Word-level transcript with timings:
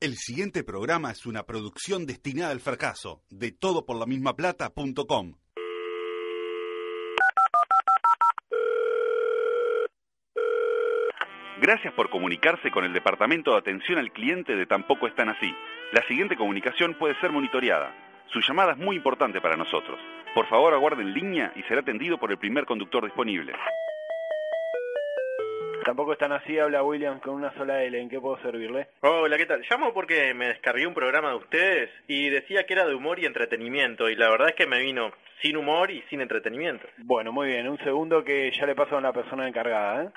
El 0.00 0.16
siguiente 0.16 0.64
programa 0.64 1.10
es 1.10 1.26
una 1.26 1.42
producción 1.42 2.06
destinada 2.06 2.52
al 2.52 2.60
fracaso 2.60 3.20
de 3.28 3.52
todoporlamismaplata.com. 3.52 5.34
Gracias 11.60 11.92
por 11.92 12.08
comunicarse 12.08 12.70
con 12.70 12.86
el 12.86 12.94
Departamento 12.94 13.50
de 13.50 13.58
Atención 13.58 13.98
al 13.98 14.10
Cliente 14.10 14.56
de 14.56 14.64
Tampoco 14.64 15.06
Están 15.06 15.28
Así. 15.28 15.54
La 15.92 16.02
siguiente 16.08 16.34
comunicación 16.34 16.96
puede 16.98 17.20
ser 17.20 17.30
monitoreada. 17.30 17.94
Su 18.32 18.40
llamada 18.40 18.72
es 18.72 18.78
muy 18.78 18.96
importante 18.96 19.42
para 19.42 19.58
nosotros. 19.58 20.00
Por 20.34 20.48
favor, 20.48 20.72
aguarde 20.72 21.02
en 21.02 21.12
línea 21.12 21.52
y 21.56 21.62
será 21.64 21.82
atendido 21.82 22.16
por 22.16 22.30
el 22.30 22.38
primer 22.38 22.64
conductor 22.64 23.04
disponible. 23.04 23.52
Tampoco 25.84 26.12
están 26.12 26.32
así, 26.32 26.58
habla 26.58 26.82
William 26.82 27.20
con 27.20 27.34
una 27.34 27.52
sola 27.54 27.82
L. 27.82 27.98
¿En 27.98 28.08
qué 28.08 28.20
puedo 28.20 28.40
servirle? 28.42 28.88
Hola, 29.00 29.36
¿qué 29.36 29.46
tal? 29.46 29.64
Llamo 29.68 29.92
porque 29.94 30.34
me 30.34 30.48
descargué 30.48 30.86
un 30.86 30.94
programa 30.94 31.30
de 31.30 31.36
ustedes 31.36 31.90
y 32.06 32.28
decía 32.28 32.64
que 32.64 32.74
era 32.74 32.86
de 32.86 32.94
humor 32.94 33.18
y 33.18 33.26
entretenimiento 33.26 34.08
y 34.10 34.16
la 34.16 34.30
verdad 34.30 34.50
es 34.50 34.54
que 34.54 34.66
me 34.66 34.80
vino 34.80 35.12
sin 35.40 35.56
humor 35.56 35.90
y 35.90 36.02
sin 36.10 36.20
entretenimiento. 36.20 36.86
Bueno, 36.98 37.32
muy 37.32 37.48
bien. 37.48 37.68
Un 37.68 37.78
segundo 37.78 38.24
que 38.24 38.50
ya 38.52 38.66
le 38.66 38.74
paso 38.74 38.96
a 38.96 39.00
la 39.00 39.12
persona 39.12 39.48
encargada, 39.48 40.04
¿eh? 40.04 40.08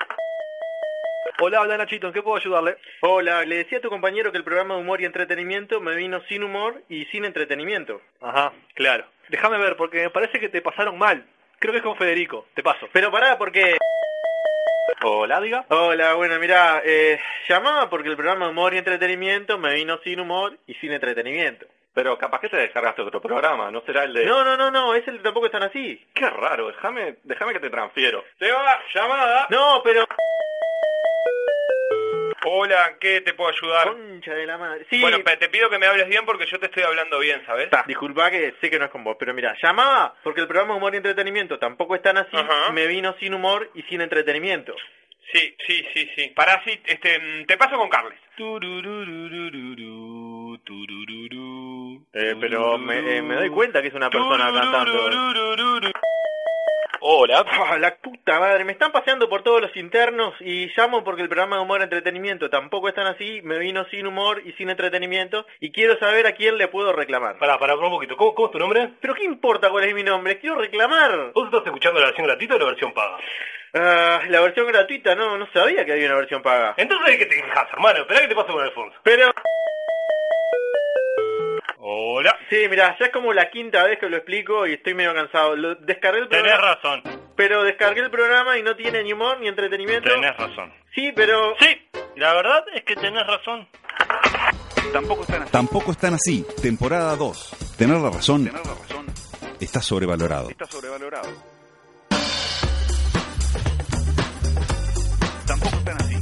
Hola, 1.40 1.60
habla 1.60 1.78
Nachito, 1.78 2.06
¿en 2.06 2.12
qué 2.12 2.22
puedo 2.22 2.36
ayudarle? 2.36 2.76
Hola, 3.00 3.44
le 3.44 3.56
decía 3.56 3.78
a 3.78 3.80
tu 3.80 3.88
compañero 3.88 4.30
que 4.30 4.38
el 4.38 4.44
programa 4.44 4.74
de 4.74 4.82
humor 4.82 5.00
y 5.00 5.04
entretenimiento 5.04 5.80
me 5.80 5.96
vino 5.96 6.20
sin 6.28 6.44
humor 6.44 6.82
y 6.88 7.06
sin 7.06 7.24
entretenimiento. 7.24 8.00
Ajá, 8.20 8.52
claro. 8.74 9.04
Déjame 9.30 9.58
ver, 9.58 9.76
porque 9.76 10.02
me 10.02 10.10
parece 10.10 10.38
que 10.38 10.48
te 10.48 10.62
pasaron 10.62 10.96
mal. 10.96 11.26
Creo 11.58 11.72
que 11.72 11.78
es 11.78 11.84
con 11.84 11.96
Federico, 11.96 12.46
te 12.54 12.62
paso. 12.62 12.88
Pero 12.92 13.10
pará, 13.10 13.36
porque... 13.36 13.78
Hola, 15.06 15.38
diga. 15.38 15.66
Hola, 15.68 16.14
bueno, 16.14 16.38
mira, 16.38 16.80
eh, 16.82 17.20
llamaba 17.46 17.90
porque 17.90 18.08
el 18.08 18.16
programa 18.16 18.48
humor 18.48 18.72
y 18.72 18.78
entretenimiento 18.78 19.58
me 19.58 19.74
vino 19.74 19.98
sin 20.02 20.18
humor 20.18 20.56
y 20.66 20.72
sin 20.76 20.92
entretenimiento. 20.92 21.66
Pero 21.92 22.16
capaz 22.16 22.40
que 22.40 22.48
te 22.48 22.56
descargaste 22.56 23.02
otro 23.02 23.20
programa, 23.20 23.70
¿no 23.70 23.82
será 23.82 24.04
el 24.04 24.14
de...? 24.14 24.24
No, 24.24 24.42
no, 24.42 24.56
no, 24.56 24.70
no, 24.70 24.94
ese 24.94 25.12
tampoco 25.18 25.46
están 25.46 25.62
así. 25.62 26.02
Qué 26.14 26.28
raro, 26.30 26.68
déjame, 26.68 27.16
déjame 27.22 27.52
que 27.52 27.60
te 27.60 27.68
transfiero. 27.68 28.24
Te 28.38 28.50
va, 28.50 28.80
llamada. 28.94 29.46
No, 29.50 29.82
pero... 29.84 30.06
Hola, 32.46 32.96
¿qué 33.00 33.22
te 33.22 33.32
puedo 33.32 33.50
ayudar? 33.50 33.88
Concha 33.88 34.34
de 34.34 34.46
la 34.46 34.58
madre. 34.58 34.86
Sí, 34.90 35.00
Bueno, 35.00 35.18
te 35.22 35.48
pido 35.48 35.70
que 35.70 35.78
me 35.78 35.86
hables 35.86 36.06
bien 36.08 36.26
porque 36.26 36.44
yo 36.46 36.58
te 36.58 36.66
estoy 36.66 36.82
hablando 36.82 37.18
bien, 37.18 37.42
¿sabes? 37.46 37.70
Ta, 37.70 37.84
disculpa 37.86 38.30
que 38.30 38.54
sé 38.60 38.68
que 38.70 38.78
no 38.78 38.84
es 38.84 38.90
con 38.90 39.02
vos, 39.02 39.16
pero 39.18 39.32
mira, 39.32 39.56
llamaba 39.62 40.14
porque 40.22 40.42
el 40.42 40.46
programa 40.46 40.74
humor 40.74 40.92
y 40.92 40.98
entretenimiento 40.98 41.58
tampoco 41.58 41.94
están 41.94 42.18
así, 42.18 42.36
Ajá. 42.36 42.70
me 42.72 42.86
vino 42.86 43.14
sin 43.18 43.32
humor 43.32 43.70
y 43.74 43.82
sin 43.84 44.02
entretenimiento. 44.02 44.74
Sí, 45.32 45.56
sí, 45.66 45.84
sí, 45.94 46.10
sí. 46.14 46.28
Pará, 46.34 46.62
sí, 46.64 46.78
este, 46.86 47.18
mm, 47.18 47.46
te 47.46 47.56
paso 47.56 47.76
con 47.76 47.88
Carles. 47.88 48.18
Eh, 52.12 52.36
pero 52.40 52.78
me, 52.78 52.98
eh, 52.98 53.22
me 53.22 53.34
doy 53.34 53.50
cuenta 53.50 53.82
que 53.82 53.88
es 53.88 53.94
una 53.94 54.10
persona 54.10 54.52
cantando. 54.52 55.10
Hola. 57.06 57.44
Ah, 57.66 57.78
la 57.78 57.96
puta 57.96 58.38
madre, 58.40 58.64
me 58.64 58.72
están 58.72 58.92
paseando 58.92 59.28
por 59.28 59.42
todos 59.42 59.60
los 59.60 59.76
internos 59.76 60.34
y 60.40 60.66
llamo 60.76 61.02
porque 61.02 61.22
el 61.22 61.28
programa 61.28 61.56
de 61.56 61.62
humor 61.62 61.80
y 61.80 61.84
entretenimiento 61.84 62.50
tampoco 62.50 62.88
están 62.88 63.06
así, 63.06 63.40
me 63.42 63.58
vino 63.58 63.84
sin 63.90 64.06
humor 64.06 64.42
y 64.44 64.52
sin 64.52 64.70
entretenimiento 64.70 65.46
y 65.60 65.72
quiero 65.72 65.98
saber 65.98 66.26
a 66.26 66.32
quién 66.32 66.56
le 66.58 66.68
puedo 66.68 66.92
reclamar. 66.92 67.38
Pará, 67.38 67.58
pará, 67.58 67.74
un 67.76 67.90
poquito. 67.90 68.16
¿Cómo, 68.16 68.34
cómo 68.34 68.48
es 68.48 68.52
tu 68.52 68.58
nombre? 68.58 68.90
Pero 69.00 69.14
qué 69.14 69.24
importa 69.24 69.70
cuál 69.70 69.84
es 69.84 69.94
mi 69.94 70.02
nombre, 70.02 70.38
quiero 70.38 70.56
reclamar. 70.56 71.32
¿Vos 71.32 71.46
estás 71.46 71.66
escuchando 71.66 72.00
la 72.00 72.06
versión 72.06 72.26
gratuita 72.26 72.54
o 72.54 72.58
la 72.58 72.64
versión 72.66 72.92
paga? 72.92 73.18
Ah, 73.74 74.20
la 74.28 74.40
versión 74.40 74.66
gratuita, 74.66 75.14
no, 75.14 75.36
no 75.38 75.46
sabía 75.52 75.84
que 75.84 75.92
había 75.92 76.06
una 76.06 76.16
versión 76.16 76.42
paga. 76.42 76.74
Entonces, 76.76 77.06
¿de 77.06 77.18
qué 77.18 77.26
te 77.26 77.36
quejas, 77.36 77.68
hermano? 77.72 78.00
Esperá 78.00 78.20
que 78.20 78.28
te 78.28 78.34
paso 78.34 78.52
con 78.52 78.62
Alfonso. 78.62 78.96
Pero... 79.02 79.32
Hola. 81.86 82.34
Sí, 82.48 82.56
mira, 82.70 82.96
ya 82.98 83.04
es 83.04 83.12
como 83.12 83.34
la 83.34 83.50
quinta 83.50 83.84
vez 83.84 83.98
que 83.98 84.08
lo 84.08 84.16
explico 84.16 84.66
y 84.66 84.72
estoy 84.72 84.94
medio 84.94 85.12
cansado. 85.12 85.54
Lo, 85.54 85.74
descargué 85.74 86.20
el 86.20 86.28
Tenés 86.30 86.44
programa, 86.52 86.74
razón. 86.76 87.02
pero 87.36 87.62
descargué 87.62 88.00
el 88.00 88.10
programa 88.10 88.56
y 88.56 88.62
no 88.62 88.74
tiene 88.74 89.02
ni 89.04 89.12
humor 89.12 89.38
ni 89.38 89.48
entretenimiento. 89.48 90.08
Tenés 90.08 90.34
razón. 90.34 90.72
Sí, 90.94 91.12
pero... 91.14 91.54
Sí, 91.60 91.76
la 92.16 92.32
verdad 92.32 92.64
es 92.74 92.84
que 92.84 92.96
tenés 92.96 93.26
razón. 93.26 93.68
Tampoco 94.94 95.22
están 95.24 95.42
así. 95.42 95.52
Tampoco 95.52 95.90
están 95.92 96.14
así. 96.14 96.46
Temporada 96.62 97.16
2. 97.16 97.74
Tener 97.76 97.98
la 97.98 98.08
razón 98.08 98.46
Tener 98.46 98.64
la 98.66 98.74
razón 98.74 99.06
está 99.60 99.82
sobrevalorado. 99.82 100.48
está 100.48 100.64
sobrevalorado. 100.64 101.28
Tampoco 105.46 105.76
están 105.76 105.96
así. 106.00 106.16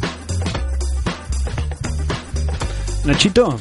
Nachito, 3.06 3.60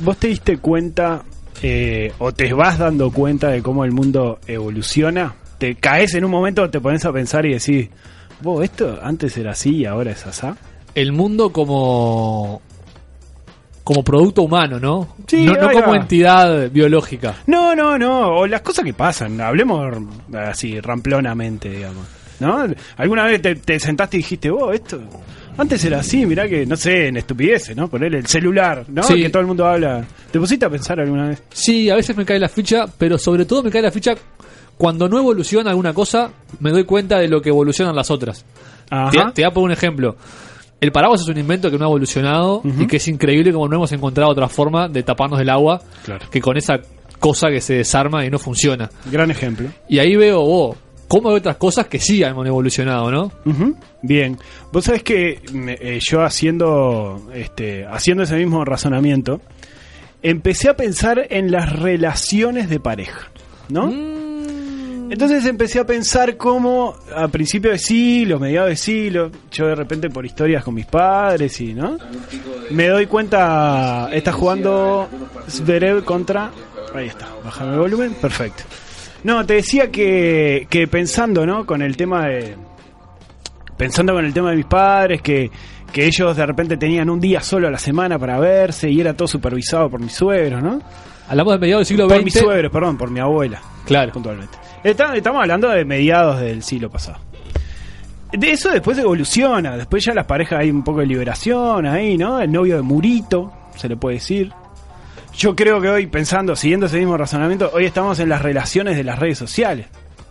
¿vos 0.00 0.18
te 0.18 0.28
diste 0.28 0.58
cuenta 0.58 1.24
eh, 1.62 2.12
o 2.18 2.32
te 2.32 2.52
vas 2.52 2.78
dando 2.78 3.10
cuenta 3.10 3.48
de 3.48 3.62
cómo 3.62 3.84
el 3.84 3.92
mundo 3.92 4.38
evoluciona? 4.46 5.34
Te 5.58 5.74
caes 5.74 6.14
en 6.14 6.24
un 6.24 6.30
momento, 6.30 6.68
te 6.70 6.80
pones 6.80 7.04
a 7.04 7.12
pensar 7.12 7.44
y 7.46 7.54
decís, 7.54 7.88
vos, 8.40 8.62
esto 8.64 8.98
antes 9.02 9.36
era 9.36 9.52
así 9.52 9.78
y 9.78 9.84
ahora 9.86 10.12
es 10.12 10.26
asá. 10.26 10.56
el 10.94 11.12
mundo 11.12 11.50
como 11.50 12.62
como 13.82 14.04
producto 14.04 14.42
humano, 14.42 14.78
¿no? 14.78 15.14
Sí, 15.26 15.46
no, 15.46 15.70
como 15.72 15.94
entidad 15.94 16.70
biológica. 16.70 17.36
No, 17.46 17.74
no, 17.74 17.96
no, 17.98 18.36
o 18.36 18.46
las 18.46 18.60
cosas 18.60 18.84
que 18.84 18.92
pasan, 18.92 19.40
hablemos 19.40 19.96
así, 20.34 20.78
ramplonamente, 20.78 21.70
digamos. 21.70 22.06
¿No? 22.38 22.66
¿Alguna 22.98 23.24
vez 23.24 23.40
te, 23.40 23.54
te 23.56 23.80
sentaste 23.80 24.18
y 24.18 24.20
dijiste, 24.20 24.50
vos, 24.50 24.74
esto 24.74 25.00
antes 25.58 25.84
era 25.84 25.98
así, 26.00 26.24
mirá 26.24 26.48
que, 26.48 26.64
no 26.64 26.76
sé, 26.76 27.08
en 27.08 27.16
estupideces, 27.18 27.76
¿no? 27.76 27.88
Poner 27.88 28.14
el 28.14 28.26
celular, 28.26 28.84
¿no? 28.88 29.02
Sí. 29.02 29.20
Que 29.22 29.28
todo 29.28 29.40
el 29.42 29.46
mundo 29.48 29.66
habla. 29.66 30.04
¿Te 30.30 30.38
pusiste 30.38 30.64
a 30.64 30.70
pensar 30.70 30.98
alguna 31.00 31.28
vez? 31.28 31.42
Sí, 31.50 31.90
a 31.90 31.96
veces 31.96 32.16
me 32.16 32.24
cae 32.24 32.38
la 32.38 32.48
ficha, 32.48 32.86
pero 32.96 33.18
sobre 33.18 33.44
todo 33.44 33.62
me 33.62 33.70
cae 33.70 33.82
la 33.82 33.90
ficha 33.90 34.14
cuando 34.76 35.08
no 35.08 35.18
evoluciona 35.18 35.70
alguna 35.70 35.92
cosa, 35.92 36.30
me 36.60 36.70
doy 36.70 36.84
cuenta 36.84 37.18
de 37.18 37.28
lo 37.28 37.42
que 37.42 37.48
evolucionan 37.50 37.94
las 37.96 38.10
otras. 38.10 38.44
Ajá. 38.88 39.10
Te, 39.10 39.18
te 39.34 39.42
voy 39.42 39.50
a 39.50 39.54
poner 39.54 39.66
un 39.66 39.72
ejemplo. 39.72 40.16
El 40.80 40.92
paraguas 40.92 41.20
es 41.22 41.28
un 41.28 41.36
invento 41.36 41.68
que 41.70 41.76
no 41.76 41.84
ha 41.86 41.88
evolucionado 41.88 42.62
y 42.64 42.86
que 42.86 42.98
es 42.98 43.08
increíble 43.08 43.52
como 43.52 43.66
no 43.68 43.74
hemos 43.76 43.90
encontrado 43.90 44.30
otra 44.30 44.48
forma 44.48 44.88
de 44.88 45.02
taparnos 45.02 45.40
del 45.40 45.50
agua 45.50 45.82
Claro. 46.04 46.26
que 46.30 46.40
con 46.40 46.56
esa 46.56 46.78
cosa 47.18 47.48
que 47.48 47.60
se 47.60 47.74
desarma 47.74 48.24
y 48.24 48.30
no 48.30 48.38
funciona. 48.38 48.88
Gran 49.10 49.28
ejemplo. 49.32 49.68
Y 49.88 49.98
ahí 49.98 50.14
veo, 50.14 50.40
oh, 50.40 50.76
cómo 51.08 51.30
hay 51.30 51.36
otras 51.36 51.56
cosas 51.56 51.86
que 51.86 51.98
sí 51.98 52.22
han 52.22 52.36
evolucionado, 52.46 53.10
¿no? 53.10 53.32
Ujú, 53.46 53.74
Bien. 54.02 54.38
Vos 54.72 54.84
sabés 54.84 55.02
que 55.02 55.40
me- 55.52 55.72
eh, 55.80 55.98
yo 56.00 56.22
haciendo, 56.22 57.28
este, 57.34 57.84
haciendo 57.86 58.22
ese 58.22 58.36
mismo 58.36 58.64
razonamiento, 58.64 59.40
empecé 60.22 60.68
a 60.68 60.76
pensar 60.76 61.26
en 61.30 61.50
las 61.50 61.72
relaciones 61.72 62.68
de 62.68 62.78
pareja, 62.80 63.28
¿no? 63.68 63.90
Entonces 65.10 65.46
empecé 65.46 65.78
a 65.80 65.86
pensar 65.86 66.36
cómo 66.36 66.94
a 67.16 67.28
principios 67.28 67.72
de 67.72 67.78
siglo, 67.78 68.38
mediados 68.38 68.68
de 68.68 68.76
siglo, 68.76 69.30
yo 69.50 69.66
de 69.66 69.74
repente 69.74 70.10
por 70.10 70.26
historias 70.26 70.62
con 70.62 70.74
mis 70.74 70.84
padres 70.84 71.58
y, 71.62 71.72
¿no? 71.72 71.96
Me 72.70 72.88
doy 72.88 73.06
cuenta, 73.06 74.10
está 74.12 74.32
jugando 74.32 75.08
Zverev 75.48 76.04
contra... 76.04 76.50
Ahí 76.94 77.06
está, 77.06 77.26
bájame 77.42 77.72
el 77.74 77.78
volumen, 77.80 78.14
perfecto. 78.20 78.64
No, 79.24 79.44
te 79.44 79.54
decía 79.54 79.90
que, 79.90 80.66
que 80.70 80.86
pensando, 80.86 81.44
¿no? 81.44 81.66
Con 81.66 81.82
el 81.82 81.96
tema 81.96 82.26
de, 82.26 82.54
pensando 83.76 84.12
con 84.14 84.24
el 84.24 84.32
tema 84.32 84.50
de 84.50 84.56
mis 84.56 84.66
padres, 84.66 85.20
que, 85.22 85.50
que 85.92 86.06
ellos 86.06 86.36
de 86.36 86.46
repente 86.46 86.76
tenían 86.76 87.10
un 87.10 87.20
día 87.20 87.40
solo 87.40 87.68
a 87.68 87.70
la 87.70 87.78
semana 87.78 88.18
para 88.18 88.38
verse 88.38 88.90
y 88.90 89.00
era 89.00 89.14
todo 89.14 89.26
supervisado 89.28 89.90
por 89.90 90.00
mis 90.00 90.12
suegros, 90.14 90.62
¿no? 90.62 90.80
Hablamos 91.28 91.54
de 91.54 91.58
mediados 91.58 91.80
del 91.80 91.86
siglo 91.86 92.08
por 92.08 92.16
XX. 92.16 92.24
mis 92.24 92.34
suegros, 92.34 92.72
perdón, 92.72 92.96
por 92.96 93.10
mi 93.10 93.20
abuela, 93.20 93.60
Claro. 93.84 94.12
puntualmente. 94.12 94.56
Estamos 94.84 95.40
hablando 95.42 95.68
de 95.68 95.84
mediados 95.84 96.40
del 96.40 96.62
siglo 96.62 96.88
pasado. 96.88 97.18
De 98.32 98.50
eso 98.50 98.70
después 98.70 98.96
evoluciona, 98.98 99.76
después 99.76 100.04
ya 100.04 100.14
las 100.14 100.26
parejas 100.26 100.60
hay 100.60 100.70
un 100.70 100.84
poco 100.84 101.00
de 101.00 101.06
liberación 101.06 101.86
ahí, 101.86 102.16
¿no? 102.16 102.40
El 102.40 102.52
novio 102.52 102.76
de 102.76 102.82
Murito, 102.82 103.52
se 103.74 103.88
le 103.88 103.96
puede 103.96 104.16
decir. 104.16 104.52
Yo 105.38 105.54
creo 105.54 105.80
que 105.80 105.88
hoy, 105.88 106.06
pensando, 106.08 106.56
siguiendo 106.56 106.86
ese 106.86 106.98
mismo 106.98 107.16
razonamiento, 107.16 107.70
hoy 107.72 107.84
estamos 107.84 108.18
en 108.18 108.28
las 108.28 108.42
relaciones 108.42 108.96
de 108.96 109.04
las 109.04 109.20
redes 109.20 109.38
sociales. 109.38 109.86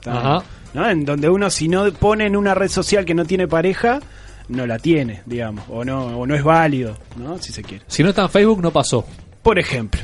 Ajá. 0.05 0.43
¿no? 0.73 0.89
En 0.89 1.05
donde 1.05 1.29
uno 1.29 1.49
si 1.49 1.69
no 1.69 1.89
pone 1.93 2.25
en 2.25 2.35
una 2.35 2.53
red 2.53 2.67
social 2.67 3.05
que 3.05 3.13
no 3.13 3.23
tiene 3.23 3.47
pareja, 3.47 4.01
no 4.49 4.67
la 4.67 4.79
tiene, 4.79 5.21
digamos, 5.25 5.63
o 5.69 5.85
no, 5.85 6.07
o 6.07 6.27
no 6.27 6.35
es 6.35 6.43
válido, 6.43 6.97
¿no? 7.15 7.37
Si 7.37 7.53
se 7.53 7.63
quiere. 7.63 7.85
Si 7.87 8.03
no 8.03 8.09
está 8.09 8.23
en 8.23 8.29
Facebook, 8.29 8.61
no 8.61 8.71
pasó. 8.71 9.05
Por 9.41 9.57
ejemplo. 9.59 10.01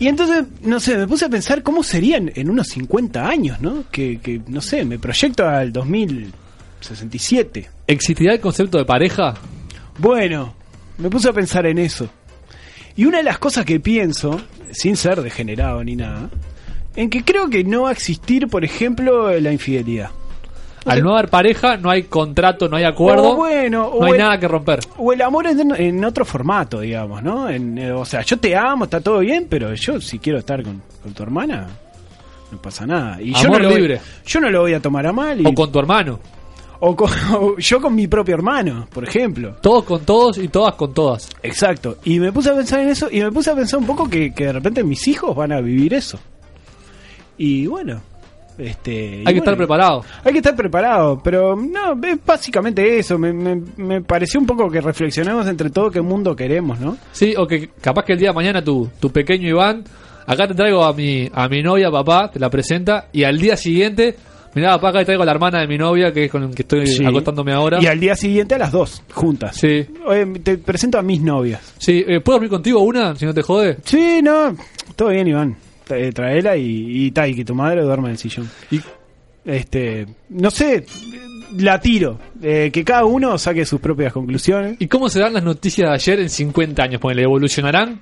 Y 0.00 0.08
entonces, 0.08 0.44
no 0.62 0.80
sé, 0.80 0.96
me 0.96 1.06
puse 1.06 1.26
a 1.26 1.28
pensar 1.28 1.62
cómo 1.62 1.84
serían 1.84 2.32
en 2.34 2.50
unos 2.50 2.66
50 2.70 3.28
años, 3.28 3.60
¿no? 3.60 3.84
Que, 3.92 4.18
que 4.18 4.40
no 4.48 4.60
sé, 4.60 4.84
me 4.84 4.98
proyecto 4.98 5.46
al 5.46 5.72
2067. 5.72 7.70
¿Existirá 7.86 8.34
el 8.34 8.40
concepto 8.40 8.76
de 8.76 8.84
pareja? 8.84 9.34
Bueno, 9.98 10.56
me 10.98 11.08
puse 11.08 11.28
a 11.28 11.32
pensar 11.32 11.64
en 11.66 11.78
eso. 11.78 12.10
Y 12.96 13.04
una 13.06 13.18
de 13.18 13.24
las 13.24 13.38
cosas 13.38 13.64
que 13.64 13.80
pienso, 13.80 14.40
sin 14.72 14.96
ser 14.96 15.20
degenerado 15.22 15.82
ni 15.82 15.96
nada, 15.96 16.30
en 16.96 17.10
que 17.10 17.24
creo 17.24 17.48
que 17.50 17.64
no 17.64 17.82
va 17.82 17.88
a 17.88 17.92
existir, 17.92 18.48
por 18.48 18.64
ejemplo, 18.64 19.30
la 19.40 19.52
infidelidad. 19.52 20.10
Al 20.86 21.02
no 21.02 21.14
haber 21.14 21.30
pareja, 21.30 21.78
no 21.78 21.88
hay 21.88 22.02
contrato, 22.04 22.68
no 22.68 22.76
hay 22.76 22.84
acuerdo, 22.84 23.30
O 23.30 23.36
bueno, 23.36 23.86
o 23.86 24.00
no 24.00 24.06
hay 24.06 24.12
el- 24.12 24.18
nada 24.18 24.38
que 24.38 24.46
romper. 24.46 24.80
O 24.98 25.12
el 25.14 25.22
amor 25.22 25.46
en, 25.46 25.74
en 25.74 26.04
otro 26.04 26.26
formato, 26.26 26.80
digamos, 26.80 27.22
¿no? 27.22 27.48
En, 27.48 27.78
eh, 27.78 27.90
o 27.90 28.04
sea, 28.04 28.20
yo 28.20 28.36
te 28.36 28.54
amo, 28.54 28.84
está 28.84 29.00
todo 29.00 29.20
bien, 29.20 29.46
pero 29.48 29.72
yo 29.74 29.98
si 30.00 30.18
quiero 30.18 30.38
estar 30.38 30.62
con, 30.62 30.82
con 31.02 31.14
tu 31.14 31.22
hermana, 31.22 31.66
no 32.52 32.58
pasa 32.60 32.86
nada. 32.86 33.20
Y 33.22 33.32
yo 33.32 33.46
Amor 33.46 33.52
no 33.52 33.58
lo 33.60 33.68
voy- 33.70 33.80
libre. 33.80 34.00
yo 34.26 34.40
no 34.40 34.50
lo 34.50 34.60
voy 34.60 34.74
a 34.74 34.80
tomar 34.80 35.06
a 35.06 35.12
mal. 35.14 35.40
y- 35.40 35.46
O 35.46 35.54
con 35.54 35.72
tu 35.72 35.78
hermano. 35.78 36.20
O 36.86 36.94
con- 36.94 37.10
o 37.34 37.56
yo 37.58 37.80
con 37.80 37.94
mi 37.94 38.06
propio 38.06 38.34
hermano, 38.34 38.86
por 38.92 39.04
ejemplo. 39.08 39.56
Todos 39.60 39.84
con 39.84 40.04
todos 40.04 40.38
y 40.38 40.48
todas 40.48 40.74
con 40.74 40.92
todas. 40.92 41.30
Exacto. 41.42 41.96
Y 42.04 42.20
me 42.20 42.30
puse 42.32 42.50
a 42.50 42.54
pensar 42.54 42.80
en 42.80 42.88
eso 42.88 43.08
y 43.10 43.20
me 43.20 43.32
puse 43.32 43.50
a 43.50 43.54
pensar 43.54 43.80
un 43.80 43.86
poco 43.86 44.08
que, 44.08 44.32
que 44.34 44.44
de 44.46 44.52
repente 44.52 44.84
mis 44.84 45.06
hijos 45.08 45.34
van 45.34 45.52
a 45.52 45.60
vivir 45.60 45.94
eso. 45.94 46.18
Y 47.38 47.66
bueno, 47.66 48.00
este... 48.58 48.92
Hay 49.18 49.18
que 49.18 49.22
bueno, 49.24 49.38
estar 49.38 49.56
preparado. 49.56 50.04
Hay 50.24 50.32
que 50.32 50.38
estar 50.38 50.54
preparado, 50.54 51.20
pero 51.22 51.56
no, 51.56 51.92
es 52.06 52.18
básicamente 52.24 52.98
eso. 52.98 53.18
Me, 53.18 53.32
me, 53.32 53.60
me 53.76 54.02
pareció 54.02 54.38
un 54.38 54.46
poco 54.46 54.70
que 54.70 54.80
reflexionemos 54.80 55.46
entre 55.48 55.70
todo 55.70 55.90
qué 55.90 56.00
mundo 56.00 56.36
queremos, 56.36 56.78
¿no? 56.80 56.96
Sí, 57.12 57.34
o 57.36 57.46
que 57.46 57.68
capaz 57.80 58.04
que 58.04 58.12
el 58.12 58.18
día 58.18 58.28
de 58.28 58.34
mañana 58.34 58.62
tu, 58.62 58.88
tu 59.00 59.10
pequeño 59.10 59.48
Iván, 59.48 59.84
acá 60.26 60.46
te 60.46 60.54
traigo 60.54 60.84
a 60.84 60.92
mi, 60.92 61.28
a 61.32 61.48
mi 61.48 61.62
novia, 61.62 61.90
papá, 61.90 62.30
te 62.30 62.38
la 62.38 62.50
presenta, 62.50 63.08
y 63.12 63.24
al 63.24 63.38
día 63.38 63.56
siguiente, 63.56 64.16
mirá, 64.54 64.72
papá, 64.72 64.88
acá 64.90 64.98
te 65.00 65.04
traigo 65.06 65.22
a 65.22 65.26
la 65.26 65.32
hermana 65.32 65.60
de 65.60 65.66
mi 65.66 65.76
novia, 65.78 66.12
que 66.12 66.24
es 66.24 66.30
con 66.30 66.42
la 66.42 66.50
que 66.54 66.62
estoy 66.62 66.86
Sí. 66.86 67.04
acostándome 67.04 67.52
ahora. 67.52 67.78
Y 67.80 67.86
al 67.86 67.98
día 68.00 68.14
siguiente 68.16 68.54
a 68.54 68.58
las 68.58 68.72
dos, 68.72 69.02
juntas. 69.12 69.56
Sí, 69.56 69.86
Oye, 70.06 70.26
te 70.40 70.58
presento 70.58 70.98
a 70.98 71.02
mis 71.02 71.20
novias. 71.20 71.74
sí, 71.78 72.04
eh, 72.06 72.20
¿puedo 72.20 72.36
dormir 72.36 72.50
contigo 72.50 72.80
una, 72.80 73.14
si 73.16 73.24
no 73.26 73.34
te 73.34 73.42
jode? 73.42 73.78
Sí, 73.84 74.20
no, 74.22 74.56
todo 74.96 75.08
bien, 75.10 75.26
Iván. 75.28 75.56
Tra- 75.86 76.12
Traela 76.14 76.56
y, 76.56 77.06
y, 77.06 77.10
ta, 77.10 77.28
y 77.28 77.34
que 77.34 77.44
tu 77.44 77.54
madre 77.54 77.82
duerma 77.82 78.06
en 78.08 78.12
el 78.12 78.18
sillón. 78.18 78.48
Y 78.70 78.80
Este, 79.44 80.06
no 80.30 80.50
sé, 80.50 80.86
la 81.58 81.78
tiro. 81.80 82.18
Eh, 82.42 82.70
que 82.72 82.82
cada 82.84 83.04
uno 83.04 83.36
saque 83.36 83.66
sus 83.66 83.80
propias 83.80 84.12
conclusiones. 84.12 84.76
¿Y 84.78 84.86
cómo 84.88 85.08
serán 85.10 85.34
las 85.34 85.42
noticias 85.44 85.88
de 85.90 85.94
ayer 85.94 86.20
en 86.20 86.30
50 86.30 86.82
años? 86.82 87.00
Ponele, 87.00 87.24
¿evolucionarán? 87.24 88.00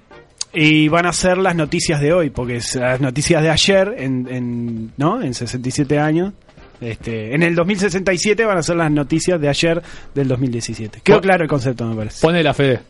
Y 0.55 0.87
van 0.89 1.07
a 1.07 1.13
ser 1.13 1.39
las 1.39 1.57
noticias 1.57 2.01
de 2.01 2.13
hoy, 2.13 2.31
porque 2.31 2.61
las 2.75 3.01
noticias 3.01 3.43
de 3.43 3.51
ayer, 3.51 3.95
en, 3.99 4.29
en, 4.29 4.93
¿no? 4.99 5.21
en 5.23 5.35
67 5.35 5.99
años. 5.99 6.35
Este, 6.83 7.35
en 7.35 7.43
el 7.43 7.55
2067 7.55 8.45
van 8.45 8.59
a 8.59 8.63
ser 8.63 8.77
las 8.77 8.91
noticias 8.91 9.41
de 9.41 9.49
ayer 9.49 9.83
del 10.15 10.29
2017. 10.29 11.01
Quedó 11.03 11.21
claro 11.21 11.45
el 11.45 11.49
concepto, 11.49 11.85
me 11.87 11.95
parece. 11.97 12.21
Pone 12.21 12.43
la 12.43 12.53
Fede. 12.55 12.81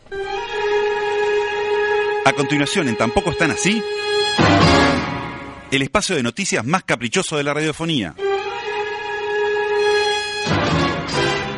A 2.25 2.33
continuación, 2.33 2.87
en 2.87 2.95
Tampoco 2.95 3.31
están 3.31 3.51
así, 3.51 3.83
el 5.71 5.81
espacio 5.81 6.15
de 6.15 6.23
noticias 6.23 6.65
más 6.65 6.83
caprichoso 6.83 7.35
de 7.37 7.43
la 7.43 7.53
radiofonía. 7.53 8.15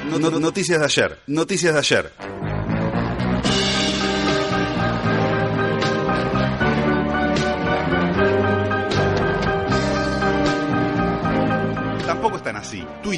No- 0.10 0.20
no- 0.20 0.40
noticias 0.40 0.80
de 0.80 0.86
ayer, 0.86 1.20
noticias 1.28 1.74
de 1.74 1.80
ayer. 1.80 2.12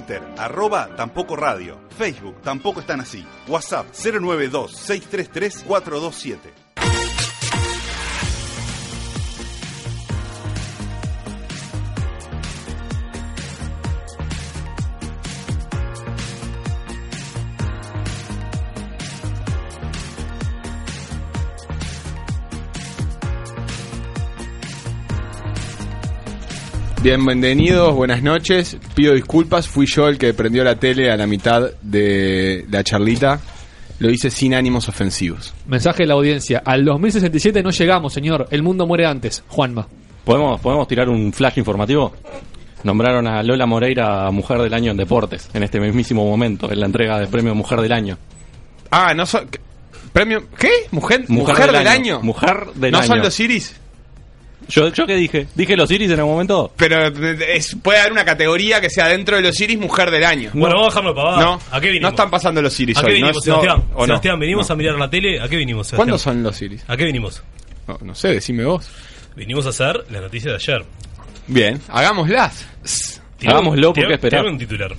Twitter, 0.07 0.24
arroba 0.38 0.95
tampoco 0.95 1.36
radio. 1.36 1.77
Facebook, 1.98 2.42
tampoco 2.42 2.80
están 2.80 3.01
así. 3.01 3.25
WhatsApp 3.48 3.92
092-633-427. 3.92 6.66
Bienvenidos, 27.07 27.95
buenas 27.95 28.21
noches. 28.21 28.75
Pido 28.94 29.13
disculpas, 29.13 29.65
fui 29.65 29.86
yo 29.86 30.09
el 30.09 30.18
que 30.18 30.33
prendió 30.33 30.65
la 30.65 30.75
tele 30.75 31.09
a 31.09 31.15
la 31.15 31.25
mitad 31.25 31.71
de 31.81 32.65
la 32.69 32.83
charlita. 32.83 33.39
Lo 34.00 34.09
hice 34.09 34.30
sin 34.30 34.54
ánimos 34.54 34.89
ofensivos. 34.89 35.54
Mensaje 35.68 36.04
de 36.04 36.07
la 36.07 36.15
audiencia. 36.15 36.62
Al 36.65 36.83
2067 36.83 37.63
no 37.63 37.69
llegamos, 37.69 38.12
señor. 38.12 38.50
El 38.51 38.62
mundo 38.62 38.86
muere 38.86 39.06
antes. 39.06 39.42
Juanma. 39.48 39.88
¿Podemos, 40.25 40.59
¿Podemos 40.59 40.86
tirar 40.86 41.07
un 41.07 41.31
flash 41.31 41.57
informativo? 41.59 42.12
Nombraron 42.83 43.25
a 43.25 43.42
Lola 43.42 43.65
Moreira 43.65 44.30
Mujer 44.31 44.59
del 44.63 44.74
Año 44.74 44.92
en 44.92 44.98
Deportes, 44.98 45.50
en 45.54 45.63
este 45.63 45.80
mismísimo 45.80 46.25
momento, 46.25 46.69
en 46.69 46.77
la 46.77 46.88
entrega 46.88 47.19
del 47.19 47.30
premio 47.30 47.56
Mujer 47.56 47.80
del 47.80 47.94
Año. 47.94 48.18
Ah, 48.92 49.13
no 49.15 49.25
son... 49.25 49.48
¿qué? 49.48 49.62
¿Premio? 50.12 50.44
¿Qué? 50.59 50.71
¿Mujer, 50.92 51.24
mujer, 51.30 51.71
del, 51.71 51.88
año? 51.88 52.19
Mujer 52.21 52.65
del 52.75 52.92
¿No 52.92 52.98
Año. 52.98 53.07
son 53.07 53.19
los 53.19 53.39
Iris? 53.39 53.80
¿Yo, 54.69 54.89
¿Yo 54.91 55.05
qué 55.07 55.15
dije? 55.15 55.47
¿Dije 55.55 55.77
los 55.77 55.89
Iris 55.91 56.11
en 56.11 56.19
algún 56.19 56.33
momento? 56.33 56.73
Pero 56.75 57.07
es- 57.07 57.75
puede 57.81 57.99
haber 57.99 58.11
una 58.11 58.25
categoría 58.25 58.81
que 58.81 58.89
sea 58.89 59.07
dentro 59.07 59.37
de 59.37 59.41
los 59.43 59.59
Iris 59.61 59.77
Mujer 59.79 60.11
del 60.11 60.25
Año. 60.25 60.51
Bueno, 60.53 60.75
vamos 60.75 60.87
a 60.87 60.89
dejarlo 60.99 61.15
pavada. 61.15 61.41
No, 61.41 61.53
¿A 61.71 61.79
qué 61.79 61.87
no 61.87 61.93
vinimos? 61.93 62.09
están 62.11 62.29
pasando 62.29 62.61
los 62.61 62.77
Iris 62.79 62.97
¿A 62.97 63.01
qué 63.01 63.07
hoy. 63.07 63.13
vinimos, 63.13 63.35
no, 63.37 63.41
Sebastián? 63.41 63.77
no, 63.77 63.95
¿o 63.95 63.99
no? 64.01 64.05
Sebastián, 64.07 64.39
venimos 64.39 64.67
No. 64.67 64.73
a 64.73 64.75
mirar 64.77 64.95
la 64.95 65.09
tele. 65.09 65.39
¿A 65.41 65.47
qué 65.47 65.55
vinimos, 65.55 65.87
Sebastián? 65.87 65.97
¿Cuándo 65.97 66.17
son 66.17 66.43
los 66.43 66.61
Iris? 66.61 66.83
¿A 66.87 66.97
qué 66.97 67.05
vinimos? 67.05 67.41
No, 67.87 67.97
no 68.01 68.13
sé, 68.13 68.29
decime 68.29 68.65
vos. 68.65 68.89
Vinimos 69.35 69.65
a 69.65 69.69
hacer 69.69 70.03
la 70.09 70.19
noticia 70.19 70.51
de 70.51 70.57
ayer. 70.57 70.83
Bien, 71.47 71.79
hagámoslas. 71.87 72.65
Hagámoslo, 73.45 73.93
¿por 73.93 74.07
qué 74.07 74.13
esperar? 74.15 74.45
un 74.45 74.57
titular. 74.57 74.93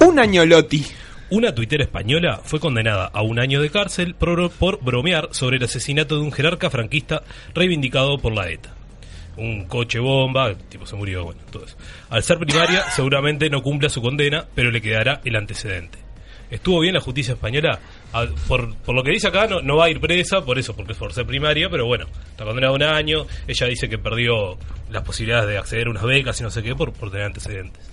Un 0.00 0.18
año 0.18 0.46
Loti. 0.46 0.86
Una 1.30 1.54
tuitera 1.54 1.84
española 1.84 2.40
fue 2.42 2.58
condenada 2.58 3.06
a 3.12 3.20
un 3.22 3.38
año 3.38 3.60
de 3.60 3.68
cárcel 3.70 4.14
por, 4.14 4.82
bromear 4.82 5.28
sobre 5.32 5.58
el 5.58 5.64
asesinato 5.64 6.16
de 6.16 6.22
un 6.22 6.32
jerarca 6.32 6.70
franquista 6.70 7.22
reivindicado 7.54 8.16
por 8.18 8.32
la 8.32 8.48
ETA. 8.50 8.74
Un 9.36 9.66
coche 9.66 9.98
bomba, 9.98 10.48
el 10.48 10.56
tipo 10.56 10.86
se 10.86 10.96
murió, 10.96 11.24
bueno, 11.24 11.40
todo 11.52 11.66
eso. 11.66 11.76
Al 12.08 12.22
ser 12.22 12.38
primaria, 12.38 12.90
seguramente 12.96 13.50
no 13.50 13.62
cumpla 13.62 13.88
su 13.90 14.00
condena, 14.00 14.46
pero 14.54 14.70
le 14.70 14.80
quedará 14.80 15.20
el 15.24 15.36
antecedente. 15.36 15.98
¿Estuvo 16.50 16.80
bien 16.80 16.94
la 16.94 17.00
justicia 17.00 17.34
española? 17.34 17.78
A- 18.14 18.26
por, 18.48 18.74
por 18.76 18.94
lo 18.94 19.02
que 19.02 19.10
dice 19.10 19.28
acá, 19.28 19.46
no, 19.46 19.60
no 19.60 19.76
va 19.76 19.84
a 19.84 19.90
ir 19.90 20.00
presa, 20.00 20.42
por 20.42 20.58
eso, 20.58 20.74
porque 20.74 20.92
es 20.92 20.98
por 20.98 21.12
ser 21.12 21.26
primaria, 21.26 21.68
pero 21.68 21.84
bueno, 21.84 22.06
está 22.30 22.44
condenada 22.46 22.72
a 22.72 22.76
un 22.76 22.82
año. 22.82 23.26
Ella 23.46 23.66
dice 23.66 23.86
que 23.88 23.98
perdió 23.98 24.56
las 24.90 25.02
posibilidades 25.02 25.46
de 25.50 25.58
acceder 25.58 25.88
a 25.88 25.90
unas 25.90 26.04
becas 26.04 26.40
y 26.40 26.42
no 26.42 26.50
sé 26.50 26.62
qué 26.62 26.74
por, 26.74 26.94
por 26.94 27.10
tener 27.10 27.26
antecedentes. 27.26 27.86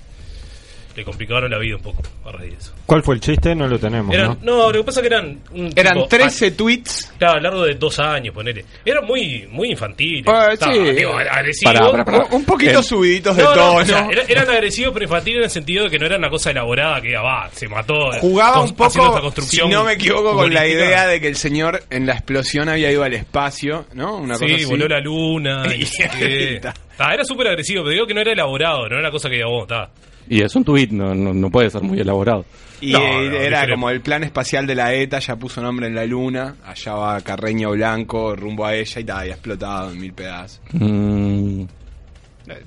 Le 0.95 1.03
complicaron 1.03 1.51
la 1.51 1.57
vida 1.57 1.75
un 1.75 1.81
poco 1.81 2.01
a 2.25 2.31
raíz 2.31 2.51
de 2.51 2.57
eso. 2.57 2.74
¿Cuál 2.86 3.03
fue 3.03 3.15
el 3.15 3.21
chiste? 3.21 3.53
No 3.53 3.68
lo 3.68 3.77
tenemos, 3.77 4.15
Eran, 4.15 4.38
¿no? 4.42 4.57
no, 4.57 4.71
lo 4.71 4.80
que 4.80 4.83
pasa 4.86 5.01
es 5.01 5.07
que 5.09 5.13
eran. 5.13 5.39
un 5.51 5.74
Eran 5.75 5.94
tipo- 5.95 6.07
13 6.07 6.51
tweets. 6.51 7.09
ah, 7.12 7.15
claro, 7.18 7.33
a 7.33 7.36
lo 7.38 7.42
largo 7.44 7.63
de 7.65 7.74
dos 7.75 8.00
años, 8.00 8.33
ponele. 8.33 8.63
Eran 8.86 9.05
muy, 9.05 9.46
muy 9.51 9.72
infantiles. 9.72 10.24
Ah, 10.27 10.51
Estaba, 10.53 10.74
sí. 10.74 10.79
digo, 10.79 11.13
agresivos. 11.17 11.74
Pará, 11.74 11.91
pará, 11.91 12.05
pará. 12.05 12.25
Un, 12.31 12.46
poquito 12.46 12.81
subiditos 12.81 13.36
de 13.36 13.43
No, 13.43 13.50
no, 13.50 13.55
tono. 13.55 13.74
o 13.79 13.86
sea, 13.86 14.08
era- 14.10 14.24
eran 14.27 14.50
agresivos 14.50 14.93
pero 14.93 15.03
infantiles 15.03 15.38
en 15.39 15.43
el 15.43 15.50
sentido 15.50 15.84
de 15.84 15.89
que 15.89 16.00
no 16.00 16.05
era 16.05 16.17
una 16.17 16.29
cosa 16.29 16.51
elaborada 16.51 17.01
que 17.01 17.13
va, 17.17 17.50
se 17.51 17.67
mató. 17.67 18.12
Jugaba 18.22 18.53
con- 18.60 18.69
un 18.69 18.75
poco, 18.75 18.89
si 18.91 19.00
construcción 19.22 19.69
no 19.69 19.84
me 19.84 19.93
equivoco, 19.93 20.34
con 20.34 20.53
la 20.53 20.65
idea 20.65 21.08
de 21.08 21.19
que 21.19 21.27
el 21.27 21.36
señor 21.36 21.84
en 21.89 22.05
la 22.05 22.13
explosión 22.13 22.69
había 22.69 22.89
ido 22.89 23.03
al 23.03 23.13
espacio, 23.13 23.86
¿no? 23.93 24.15
Una 24.15 24.36
cosa 24.36 24.48
Sí, 24.48 24.53
así. 24.53 24.65
voló 24.65 24.88
la 24.88 25.01
luna. 25.01 25.63
y 25.75 25.79
no. 25.81 26.25
Está. 26.25 26.74
Ah, 26.98 27.13
era 27.13 27.25
súper 27.25 27.48
agresivo, 27.48 27.84
pero 27.84 27.91
digo 27.93 28.08
que 28.08 28.13
no 28.13 28.22
era 28.22 28.31
elaborado, 28.31 28.79
no 28.88 28.96
era 28.96 29.00
una 29.00 29.12
cosa 29.12 29.27
que 29.27 29.36
diga, 29.36 29.48
vos, 29.48 29.63
está. 29.63 29.89
Y 30.29 30.41
es 30.41 30.55
un 30.55 30.63
tuit, 30.63 30.91
no, 30.91 31.13
no, 31.13 31.34
no 31.34 31.50
puede 31.51 31.70
ser 31.70 31.82
muy 31.84 32.00
elaborado. 32.00 32.46
Y 32.82 32.91
No, 32.94 33.00
eh, 33.00 33.01
no, 33.03 33.36
era 33.38 33.41
diferente. 33.60 33.72
como 33.72 33.89
el 33.89 34.01
plan 34.01 34.24
espacial 34.24 34.65
de 34.67 34.75
la 34.75 34.94
ETA, 34.94 35.20
ya 35.20 35.36
puso 35.36 35.62
nombre 35.62 35.88
en 35.88 35.96
la 35.96 36.05
luna, 36.05 36.55
allá 36.65 36.94
va 36.94 37.22
Carreño 37.22 37.72
Blanco 37.72 38.36
rumbo 38.36 38.65
a 38.65 38.74
ella 38.75 39.01
y 39.01 39.03
ta, 39.03 39.25
y 39.25 39.29
ha 39.29 39.34
explotado 39.34 39.91
en 39.91 40.00
mil 40.00 40.13
pedazos. 40.13 40.62
Mm, 40.74 41.63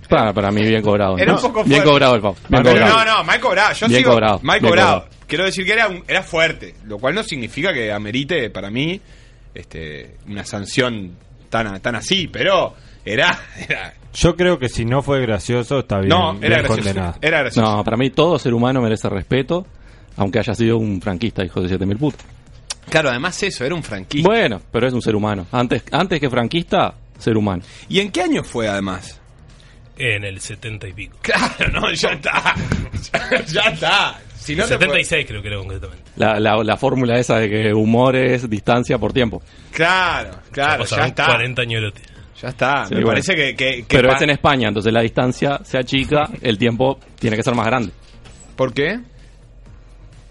para, 0.09 0.33
para 0.33 0.51
mí 0.51 0.65
bien 0.67 0.83
cobrado. 0.83 1.17
Era 1.19 1.33
¿no? 1.33 1.39
un 1.39 1.43
poco 1.43 1.65
Bien 1.65 1.83
cobrado 1.85 2.15
el 2.17 2.21
pavo. 2.21 2.37
Bien 2.49 2.63
Pero 2.63 2.75
cobrado. 2.75 3.05
no, 3.05 3.05
no, 3.19 3.25
mal 3.25 3.41
cobrado. 3.41 3.73
Yo 3.75 3.87
Bien 3.89 4.01
sigo, 4.01 4.11
cobrado, 4.13 4.41
mal 4.43 4.61
bien 4.61 4.71
cobrado. 4.71 5.01
cobrado. 5.03 5.19
Quiero 5.27 5.45
decir 5.45 5.65
que 5.67 5.73
era, 5.73 5.89
un- 5.89 6.03
era 6.09 6.23
fuerte, 6.23 6.75
lo 6.85 6.99
cual 6.99 7.15
no 7.15 7.23
significa 7.23 7.73
que 7.73 7.93
amerite 7.93 8.51
para 8.51 8.71
mí 8.71 9.01
este, 9.55 10.17
una 10.27 10.45
sanción 10.45 11.13
tan, 11.51 11.81
tan 11.81 11.95
así, 11.97 12.29
pero 12.29 12.75
era, 13.13 13.39
era 13.69 13.95
Yo 14.15 14.37
creo 14.37 14.59
que 14.59 14.69
si 14.69 14.85
no 14.85 15.03
fue 15.03 15.21
gracioso, 15.21 15.81
está 15.81 15.99
bien, 15.99 16.09
no, 16.11 16.31
era 16.33 16.39
bien 16.41 16.51
gracioso. 16.51 16.75
condenado. 16.77 17.15
Era 17.21 17.39
gracioso. 17.41 17.77
No, 17.77 17.85
para 17.85 17.97
mí 17.97 18.11
todo 18.11 18.39
ser 18.39 18.55
humano 18.55 18.81
merece 18.81 19.09
respeto, 19.09 19.67
aunque 20.17 20.39
haya 20.39 20.55
sido 20.55 20.79
un 20.79 21.01
franquista 21.01 21.45
hijo 21.45 21.61
de 21.61 21.69
7000 21.69 21.97
putas. 21.99 22.27
Claro, 22.91 23.11
además 23.11 23.43
eso, 23.43 23.65
era 23.65 23.75
un 23.75 23.83
franquista. 23.83 24.27
Bueno, 24.29 24.61
pero 24.73 24.87
es 24.87 24.95
un 24.95 25.03
ser 25.03 25.15
humano. 25.15 25.47
Antes, 25.53 25.83
antes 25.93 26.19
que 26.21 26.31
franquista, 26.31 26.95
ser 27.19 27.37
humano. 27.37 27.63
¿Y 27.89 28.01
en 28.01 28.11
qué 28.11 28.23
año 28.23 28.43
fue 28.43 28.67
además? 28.67 29.21
En 29.99 30.25
el 30.25 30.41
70 30.41 30.89
y 30.89 30.93
pico. 30.95 31.19
Claro, 31.21 31.71
no, 31.73 31.93
ya 31.93 32.11
está. 32.11 32.55
ya 33.49 33.61
está. 33.71 34.21
Si 34.37 34.55
no 34.57 34.63
te 34.63 34.69
fue- 34.79 34.87
76 34.87 35.27
creo 35.27 35.43
que 35.43 35.49
era 35.49 35.59
concretamente. 35.59 36.05
La, 36.17 36.39
la, 36.41 36.57
la 36.65 36.77
fórmula 36.77 37.19
esa 37.19 37.37
de 37.39 37.51
que 37.51 37.75
humor 37.75 38.17
es 38.17 38.49
distancia 38.49 38.97
por 38.97 39.13
tiempo. 39.13 39.43
Claro, 39.73 40.39
claro, 40.51 40.85
ya 40.85 41.07
está. 41.09 41.27
40 41.27 41.63
años 41.63 41.83
de. 41.83 42.01
Ya 42.41 42.49
está. 42.51 42.85
Sí, 42.87 42.95
me 42.95 43.01
bueno. 43.01 43.09
parece 43.09 43.35
que. 43.35 43.57
que- 43.57 43.83
que 43.83 43.97
Pero 43.97 44.13
es 44.13 44.23
en 44.23 44.31
España, 44.31 44.69
entonces 44.69 44.93
la 44.93 45.01
distancia 45.01 45.61
se 45.65 45.77
achica, 45.79 46.29
el 46.41 46.57
tiempo 46.59 46.99
tiene 47.19 47.37
que 47.37 47.43
ser 47.43 47.55
más 47.55 47.67
grande. 47.67 47.91
¿Por 48.57 48.73
qué? 48.73 49.01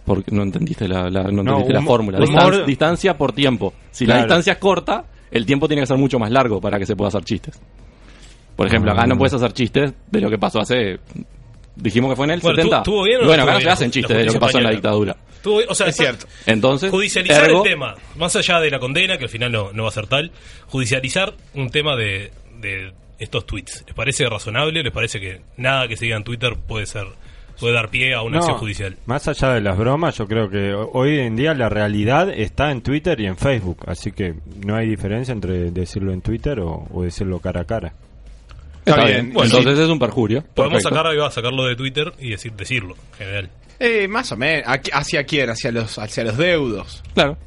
Porque 0.05 0.31
no 0.33 0.43
entendiste 0.43 0.87
la, 0.87 1.09
la- 1.09 1.23
no 1.23 1.43
No, 1.43 1.57
entendiste 1.59 1.73
la 1.73 1.81
fórmula. 1.81 2.19
distancia 2.65 3.17
por 3.17 3.33
tiempo. 3.33 3.73
Si 3.91 4.05
la 4.05 4.17
distancia 4.19 4.53
es 4.53 4.59
corta, 4.59 5.03
el 5.31 5.45
tiempo 5.45 5.67
tiene 5.67 5.81
que 5.81 5.87
ser 5.87 5.97
mucho 5.97 6.17
más 6.17 6.31
largo 6.31 6.61
para 6.61 6.79
que 6.79 6.85
se 6.85 6.95
pueda 6.95 7.09
hacer 7.09 7.23
chistes. 7.25 7.59
Por 8.55 8.67
ejemplo, 8.67 8.91
acá 8.91 9.01
Ah. 9.03 9.07
no 9.07 9.17
puedes 9.17 9.33
hacer 9.33 9.51
chistes 9.53 9.93
de 10.09 10.21
lo 10.21 10.29
que 10.29 10.37
pasó 10.37 10.59
hace. 10.61 10.99
Dijimos 11.77 12.09
que 12.11 12.15
fue 12.15 12.25
en 12.25 12.31
el 12.31 12.39
Bueno, 12.41 12.55
70. 12.55 12.77
¿estuvo 12.77 13.03
bien 13.03 13.17
o 13.17 13.21
no 13.21 13.27
bueno, 13.27 13.43
acá 13.43 13.53
no 13.53 13.61
se 13.61 13.69
hacen 13.69 13.91
chistes 13.91 14.17
de 14.17 14.25
lo 14.25 14.33
que 14.33 14.39
pasó 14.39 14.57
en 14.57 14.63
la 14.63 14.71
dictadura. 14.71 15.15
Tú- 15.43 15.61
o 15.69 15.75
sea, 15.75 15.87
Es 15.87 15.95
cierto. 15.95 16.25
Entonces, 16.45 16.89
judicializar 16.91 17.45
ergo- 17.49 17.63
el 17.63 17.69
tema, 17.69 17.95
más 18.15 18.35
allá 18.35 18.59
de 18.59 18.71
la 18.71 18.79
condena, 18.79 19.17
que 19.17 19.25
al 19.25 19.29
final 19.29 19.51
no, 19.51 19.71
no 19.73 19.83
va 19.83 19.89
a 19.89 19.91
ser 19.91 20.07
tal, 20.07 20.31
judicializar 20.67 21.33
un 21.53 21.69
tema 21.69 21.95
de, 21.95 22.31
de 22.59 22.93
estos 23.19 23.45
tweets. 23.45 23.83
¿Les 23.85 23.95
parece 23.95 24.27
razonable? 24.27 24.81
¿Les 24.83 24.91
parece 24.91 25.19
que 25.19 25.41
nada 25.57 25.87
que 25.87 25.95
se 25.97 26.05
diga 26.05 26.17
en 26.17 26.23
Twitter 26.23 26.55
puede 26.67 26.85
ser 26.85 27.05
puede 27.59 27.73
dar 27.73 27.89
pie 27.89 28.13
a 28.13 28.21
una 28.21 28.33
No, 28.33 28.43
acción 28.43 28.57
judicial? 28.59 28.97
Más 29.07 29.27
allá 29.27 29.53
de 29.53 29.61
las 29.61 29.75
bromas, 29.79 30.15
yo 30.15 30.27
creo 30.27 30.47
que 30.47 30.75
ho- 30.75 30.91
hoy 30.93 31.17
en 31.17 31.35
día 31.35 31.55
la 31.55 31.69
realidad 31.69 32.29
está 32.29 32.69
en 32.69 32.81
Twitter 32.83 33.19
y 33.19 33.25
en 33.25 33.35
Facebook, 33.35 33.79
así 33.87 34.11
que 34.11 34.35
no 34.63 34.75
hay 34.75 34.87
diferencia 34.87 35.31
entre 35.31 35.71
decirlo 35.71 36.13
en 36.13 36.21
Twitter 36.21 36.59
o, 36.59 36.85
o 36.93 37.01
decirlo 37.01 37.39
cara 37.39 37.61
a 37.61 37.65
cara. 37.65 37.93
Está 38.87 39.01
Está 39.01 39.05
bien. 39.05 39.21
bien. 39.25 39.33
Bueno, 39.33 39.57
Entonces 39.57 39.79
es 39.83 39.89
un 39.89 39.99
perjurio. 39.99 40.41
Podemos 40.53 40.77
Perfecto. 40.83 40.89
sacar, 40.95 41.11
ahí 41.11 41.17
va, 41.17 41.29
sacarlo 41.31 41.65
de 41.65 41.75
Twitter 41.75 42.13
y 42.19 42.29
decir 42.31 42.53
decirlo, 42.53 42.95
en 43.11 43.17
general. 43.17 43.49
Eh, 43.79 44.07
más 44.07 44.31
o 44.31 44.37
menos. 44.37 44.63
¿Hacia 44.67 44.97
¿Hacia 44.97 45.23
quién? 45.25 45.49
Hacia 45.49 45.71
los, 45.71 45.99
hacia 45.99 46.23
los 46.23 46.37
deudos. 46.37 47.03
Claro. 47.13 47.37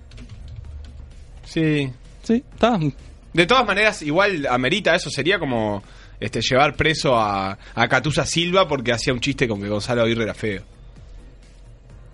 Sí. 1.44 1.90
Sí, 2.22 2.44
está. 2.52 2.78
De 3.32 3.46
todas 3.46 3.66
maneras, 3.66 4.02
igual 4.02 4.46
amerita 4.48 4.94
eso. 4.94 5.10
Sería 5.10 5.38
como 5.38 5.82
este 6.20 6.40
llevar 6.42 6.74
preso 6.76 7.16
a, 7.16 7.56
a 7.74 7.88
Catusa 7.88 8.26
Silva 8.26 8.68
porque 8.68 8.92
hacía 8.92 9.12
un 9.12 9.20
chiste 9.20 9.48
con 9.48 9.60
que 9.60 9.68
Gonzalo 9.68 10.02
Aguirre 10.02 10.24
era 10.24 10.34
feo. 10.34 10.62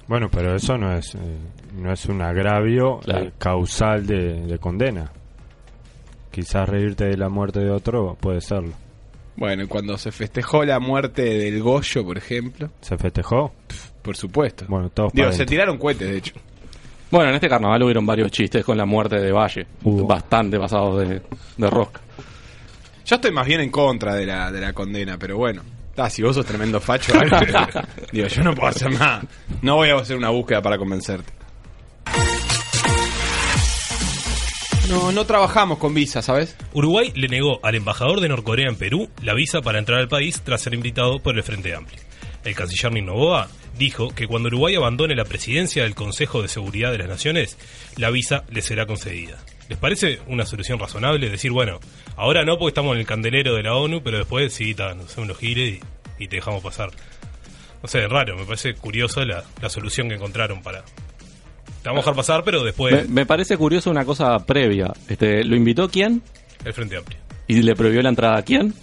Bueno, 0.07 0.29
pero 0.31 0.55
eso 0.55 0.79
no 0.79 0.97
es, 0.97 1.15
eh, 1.17 1.19
no 1.75 1.93
es 1.93 2.07
un 2.07 2.23
agravio 2.23 3.01
Claro. 3.01 3.25
eh, 3.25 3.33
causal 3.39 4.07
de, 4.07 4.47
de 4.47 4.59
condena. 4.59 5.11
Quizás 6.31 6.69
reírte 6.69 7.07
de 7.07 7.17
la 7.17 7.29
muerte 7.29 7.61
de 7.61 7.71
otro 7.71 8.17
puede 8.21 8.41
serlo. 8.41 8.75
Bueno, 9.37 9.65
y 9.65 9.67
cuando 9.67 9.99
se 9.99 10.11
festejó 10.13 10.65
la 10.65 10.79
muerte 10.81 11.23
del 11.23 11.63
Goyo, 11.63 12.05
por 12.05 12.17
ejemplo, 12.19 12.71
¿Se 12.81 12.97
festejó? 12.97 13.53
por 14.03 14.17
supuesto. 14.17 14.65
Bueno, 14.69 14.89
todos 14.91 15.13
Digo, 15.13 15.25
para 15.27 15.33
se 15.33 15.37
adentro. 15.43 15.51
tiraron 15.51 15.79
cohetes, 15.79 16.09
de 16.09 16.17
hecho. 16.17 16.35
Bueno, 17.11 17.29
en 17.29 17.35
este 17.37 17.49
carnaval 17.49 17.83
hubieron 17.83 18.05
varios 18.07 18.31
chistes 18.31 18.65
con 18.65 18.77
la 18.77 18.85
muerte 18.87 19.21
de 19.21 19.31
Valle. 19.33 19.67
Hubo. 19.85 20.07
Bastante 20.07 20.59
pasados 20.59 21.07
de, 21.09 21.23
de 21.57 21.71
rosca. 21.71 22.01
Yo 23.05 23.15
estoy 23.17 23.31
más 23.31 23.47
bien 23.47 23.61
en 23.61 23.71
contra 23.71 24.15
de 24.15 24.27
la, 24.27 24.51
de 24.51 24.61
la 24.61 24.73
condena, 24.73 25.17
pero 25.19 25.37
bueno. 25.37 25.63
Ah, 25.97 26.11
si 26.11 26.23
vos 26.23 26.35
sos 26.35 26.45
tremendo 26.45 26.81
facho, 26.81 27.13
digo, 28.13 28.27
yo 28.27 28.43
no 28.43 28.55
puedo 28.55 28.69
hacer 28.69 28.91
nada. 28.93 29.23
No 29.63 29.77
voy 29.77 29.91
a 29.91 29.97
hacer 29.97 30.17
una 30.17 30.31
búsqueda 30.31 30.61
para 30.63 30.77
convencerte. 30.79 31.33
No, 34.89 35.11
no 35.11 35.27
trabajamos 35.27 35.79
con 35.79 35.95
visa, 35.95 36.23
¿sabes? 36.23 36.57
Uruguay 36.73 37.13
le 37.17 37.27
negó 37.27 37.59
al 37.65 37.75
embajador 37.75 38.21
de 38.21 38.29
Norcorea 38.29 38.69
en 38.69 38.77
Perú 38.77 39.11
la 39.23 39.35
visa 39.35 39.61
para 39.61 39.81
entrar 39.81 39.99
al 39.99 40.09
país 40.09 40.43
tras 40.43 40.61
ser 40.61 40.75
invitado 40.75 41.19
por 41.19 41.37
el 41.37 41.43
Frente 41.43 41.75
Amplio. 41.75 42.01
El 42.45 42.55
canciller 42.55 43.03
Novoa 43.03 43.49
dijo 43.77 44.11
que 44.11 44.29
cuando 44.29 44.47
Uruguay 44.47 44.77
abandone 44.77 45.17
la 45.17 45.25
presidencia 45.25 45.83
del 45.83 45.97
Consejo 45.97 46.43
de 46.43 46.49
Seguridad 46.49 46.93
de 46.93 46.99
las 46.99 47.09
Naciones, 47.09 47.59
la 47.97 48.11
visa 48.11 48.45
le 48.51 48.63
será 48.63 48.87
concedida. 48.87 49.39
¿Les 49.69 49.77
parece 49.77 50.21
una 50.29 50.47
solución 50.47 50.79
razonable? 50.79 51.29
Decir, 51.29 51.51
bueno, 51.51 51.81
ahora 52.17 52.45
no 52.45 52.57
porque 52.57 52.69
estamos 52.69 52.95
en 52.95 53.01
el 53.01 53.07
candelero 53.07 53.57
de 53.57 53.65
la 53.65 53.75
ONU, 53.75 54.01
pero 54.05 54.19
después 54.19 54.53
sí, 54.53 54.75
nos 54.75 55.07
hacemos 55.07 55.27
los 55.27 55.39
gires 55.39 55.81
y, 56.21 56.29
te 56.29 56.37
dejamos 56.37 56.63
pasar. 56.63 56.91
No 57.83 57.89
sé, 57.89 58.07
raro, 58.07 58.37
me 58.37 58.45
parece 58.45 58.75
curioso 58.75 59.25
la, 59.25 59.43
la 59.61 59.69
solución 59.69 60.09
que 60.09 60.15
encontraron 60.15 60.63
para... 60.63 60.85
Te 61.87 61.91
vamos 61.91 62.05
a 62.05 62.11
dejar 62.11 62.17
pasar, 62.17 62.43
pero 62.45 62.65
después 62.65 62.93
Me, 62.93 63.15
me 63.15 63.27
parece 63.27 63.57
curioso 63.57 63.91
una 63.93 64.05
cosa 64.05 64.37
previa. 64.45 64.93
Este, 65.09 65.45
¿Lo 65.45 65.55
invitó 65.55 65.89
quién? 65.89 66.21
el 66.65 66.73
Frente 66.73 66.97
Amplio. 66.97 67.17
¿Y 67.47 67.63
le 67.63 67.77
prohibió 67.77 68.03
la 68.03 68.09
entrada 68.09 68.39
a 68.39 68.43
quién? 68.43 68.75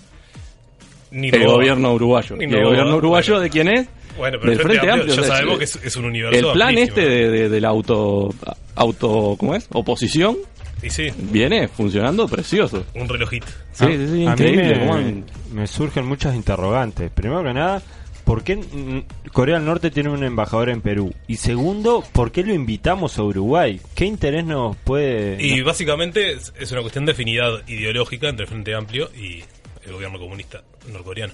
Ni 1.12 1.27
el 1.29 1.45
gobierno 1.45 1.93
uruguayo. 1.93 2.38
Ni 2.38 2.45
¿Y 2.45 2.53
el 2.55 2.63
gobierno 2.63 2.95
uruguayo 2.95 3.33
bueno. 3.33 3.43
de 3.43 3.50
quién 3.50 3.67
es? 3.67 3.88
Bueno, 4.17 4.38
pero 4.39 4.51
Del 4.51 4.60
el 4.60 4.65
Frente, 4.65 4.79
Frente 4.79 4.91
Amplio, 4.91 4.93
Amplio, 4.93 5.15
ya 5.15 5.22
o 5.22 5.25
sea, 5.25 5.36
sabemos 5.36 5.62
es- 5.62 5.74
que 5.74 5.79
es, 5.79 5.86
es 5.86 5.95
un 5.98 6.05
universo 6.05 6.48
El 6.48 6.53
plan 6.53 6.69
amplísimo. 6.69 6.98
este 6.98 7.10
de, 7.10 7.29
de- 7.29 7.50
de 7.50 7.62
la 7.62 7.67
auto, 7.69 8.29
auto, 8.75 9.36
¿cómo 9.38 9.55
es? 9.55 9.67
Oposición 9.74 10.38
Y 10.81 10.89
sí, 10.89 11.10
viene 11.17 11.67
funcionando 11.67 12.27
precioso. 12.29 12.86
un 12.95 13.10
relojito. 13.10 13.48
Sí, 13.74 13.83
A- 13.83 13.88
sí, 13.88 14.07
sí, 14.07 14.25
a 14.27 14.31
increíble. 14.31 14.75
mí 15.03 15.24
me 15.51 15.67
surgen 15.67 16.05
muchas 16.05 16.36
interrogantes. 16.36 17.12
Primero 17.12 17.43
que 17.43 17.53
nada, 17.53 17.81
¿por 18.24 18.44
qué 18.44 18.56
mm, 18.58 19.30
Corea 19.32 19.56
del 19.56 19.65
Norte 19.65 19.92
tiene 19.92 20.10
un 20.10 20.24
embajador 20.24 20.70
en 20.70 20.82
Perú? 20.82 21.13
Y 21.27 21.38
segundo, 21.38 22.03
¿por 22.13 22.32
qué 22.32 22.44
lo 22.44 22.53
invitamos 22.53 23.18
a 23.18 23.24
Uruguay? 23.24 23.80
¿Qué 23.96 24.06
interés 24.06 24.46
nos 24.46 24.75
puede...? 24.77 25.38
Y 25.44 25.62
básicamente 25.62 26.32
es, 26.34 26.72
una 26.72 26.82
cuestión 26.82 27.06
de 27.06 27.12
afinidad 27.13 27.68
ideológica 27.68 28.30
entre 28.30 28.44
el 28.46 28.50
Frente 28.50 28.74
Amplio 28.75 29.10
y 29.15 29.44
el 29.86 29.94
gobierno 29.94 30.20
comunista 30.20 30.62
norcoreano. 30.92 31.34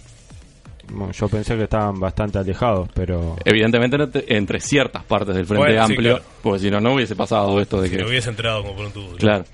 Bueno, 0.91 1.13
yo 1.13 1.27
pensé 1.29 1.55
que 1.55 1.63
estaban 1.65 1.99
bastante 1.99 2.39
alejados, 2.39 2.89
pero... 2.95 3.35
Evidentemente 3.45 3.95
entre- 3.97 4.25
entre 4.35 4.59
ciertas 4.59 5.03
partes 5.03 5.35
del 5.35 5.45
Frente 5.45 5.65
Bueno, 5.67 5.85
sí, 5.85 5.91
Amplio, 5.93 6.11
claro. 6.15 6.25
porque 6.41 6.59
si 6.59 6.71
no, 6.71 6.79
no 6.79 6.93
hubiese 6.95 7.15
pasado 7.15 7.61
esto 7.61 7.79
de 7.81 7.89
Si 7.89 7.95
que... 7.95 8.01
lo 8.01 8.09
hubiese 8.09 8.29
entrado 8.29 8.63
como 8.63 8.75
por 8.75 8.85
un 8.87 8.91
tubo. 8.91 9.15
Claro. 9.17 9.45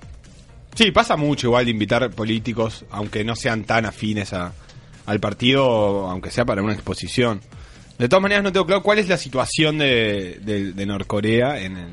Sí, 0.75 0.91
pasa 0.91 1.15
mucho 1.17 1.47
igual 1.47 1.65
de 1.65 1.71
invitar 1.71 2.09
políticos, 2.11 2.85
aunque 2.89 3.23
no 3.23 3.35
sean 3.35 3.63
tan 3.65 3.85
afines 3.85 4.31
a, 4.33 4.53
al 5.05 5.19
partido, 5.19 6.07
aunque 6.09 6.31
sea 6.31 6.45
para 6.45 6.61
una 6.61 6.73
exposición. 6.73 7.41
De 7.97 8.09
todas 8.09 8.21
maneras, 8.23 8.43
no 8.43 8.51
tengo 8.51 8.65
claro 8.65 8.83
cuál 8.83 8.99
es 8.99 9.07
la 9.07 9.17
situación 9.17 9.77
de, 9.77 10.39
de- 10.41 10.73
de 10.73 10.85
Norcorea 10.85 11.59
en 11.61 11.77
el, 11.77 11.87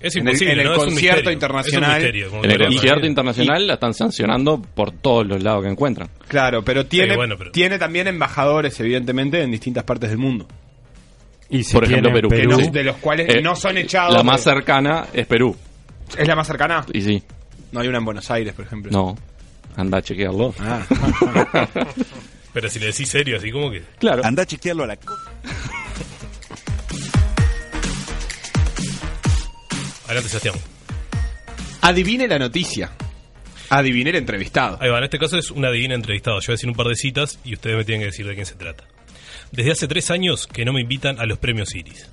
Es 0.00 0.16
en 0.16 0.22
el- 0.22 0.28
imposible, 0.28 0.52
en 0.54 0.58
el 0.60 0.64
¿no? 0.66 0.72
Es 0.72 0.78
un 0.78 0.84
concierto 0.86 1.30
internacional. 1.30 2.02
Es 2.04 2.32
En 2.42 2.50
el 2.50 2.58
concierto 2.66 3.06
internacional 3.06 3.66
la 3.66 3.74
están 3.74 3.94
sancionando 3.94 4.60
por 4.60 4.90
todos 4.90 5.26
los 5.26 5.42
lados 5.42 5.62
que 5.62 5.70
encuentran. 5.70 6.08
Claro, 6.26 6.64
pero 6.64 6.86
tiene, 6.86 7.14
bueno, 7.14 7.36
pero- 7.38 7.52
tiene 7.52 7.78
también 7.78 8.08
embajadores, 8.08 8.78
evidentemente, 8.80 9.40
en 9.42 9.50
distintas 9.52 9.84
partes 9.84 10.10
del 10.10 10.18
mundo. 10.18 10.48
Y 11.50 11.62
si 11.64 11.72
Por 11.74 11.84
ejemplo, 11.84 12.10
Perú. 12.12 12.28
No- 12.50 12.56
Sí. 12.58 12.70
de 12.70 12.82
los 12.82 12.96
cuales 12.96 13.28
Eh, 13.32 13.42
no 13.42 13.54
son 13.54 13.76
echados. 13.76 14.14
La 14.14 14.22
más 14.22 14.42
de- 14.44 14.50
cercana 14.52 15.06
es 15.12 15.26
Perú. 15.26 15.54
¿Es 16.18 16.26
la 16.26 16.34
más 16.34 16.46
cercana? 16.46 16.84
Y 16.92 17.00
sí, 17.02 17.22
No 17.72 17.80
hay 17.80 17.88
una 17.88 17.98
en 17.98 18.04
Buenos 18.04 18.30
Aires, 18.30 18.52
por 18.54 18.64
ejemplo. 18.64 18.90
no. 18.90 19.16
Anda 19.76 19.98
a 19.98 20.02
chequearlo. 20.02 20.54
Ah. 20.58 20.86
Pero 22.52 22.68
si 22.68 22.78
le 22.78 22.86
decís 22.86 23.08
serio, 23.08 23.38
así 23.38 23.50
como 23.50 23.70
que... 23.70 23.82
Claro. 23.98 24.24
Anda 24.24 24.42
a 24.42 24.46
chequearlo 24.46 24.84
a 24.84 24.88
la... 24.88 24.98
Adelante, 30.04 30.28
Sebastián. 30.28 30.54
Adivine 31.80 32.28
la 32.28 32.38
noticia. 32.38 32.92
Adivine 33.70 34.10
el 34.10 34.16
entrevistado. 34.16 34.76
Ahí 34.80 34.90
va, 34.90 34.98
en 34.98 35.04
este 35.04 35.18
caso 35.18 35.38
es 35.38 35.50
una 35.50 35.70
divina 35.70 35.94
entrevistado. 35.94 36.38
Yo 36.40 36.48
voy 36.48 36.52
a 36.52 36.56
decir 36.56 36.68
un 36.68 36.76
par 36.76 36.88
de 36.88 36.94
citas 36.94 37.38
y 37.44 37.54
ustedes 37.54 37.76
me 37.76 37.84
tienen 37.84 38.02
que 38.02 38.06
decir 38.06 38.26
de 38.26 38.34
quién 38.34 38.44
se 38.44 38.56
trata. 38.56 38.84
Desde 39.50 39.72
hace 39.72 39.88
tres 39.88 40.10
años 40.10 40.46
que 40.46 40.66
no 40.66 40.74
me 40.74 40.82
invitan 40.82 41.18
a 41.18 41.24
los 41.24 41.38
premios 41.38 41.74
Iris. 41.74 42.10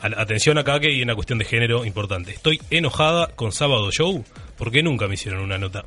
Atención 0.00 0.58
acá 0.58 0.78
que 0.78 0.88
hay 0.88 1.02
una 1.02 1.16
cuestión 1.16 1.40
de 1.40 1.44
género 1.44 1.84
importante. 1.84 2.30
Estoy 2.30 2.60
enojada 2.70 3.28
con 3.34 3.50
Sábado 3.50 3.90
Show 3.90 4.24
porque 4.56 4.84
nunca 4.84 5.08
me 5.08 5.14
hicieron 5.14 5.42
una 5.42 5.58
nota. 5.58 5.84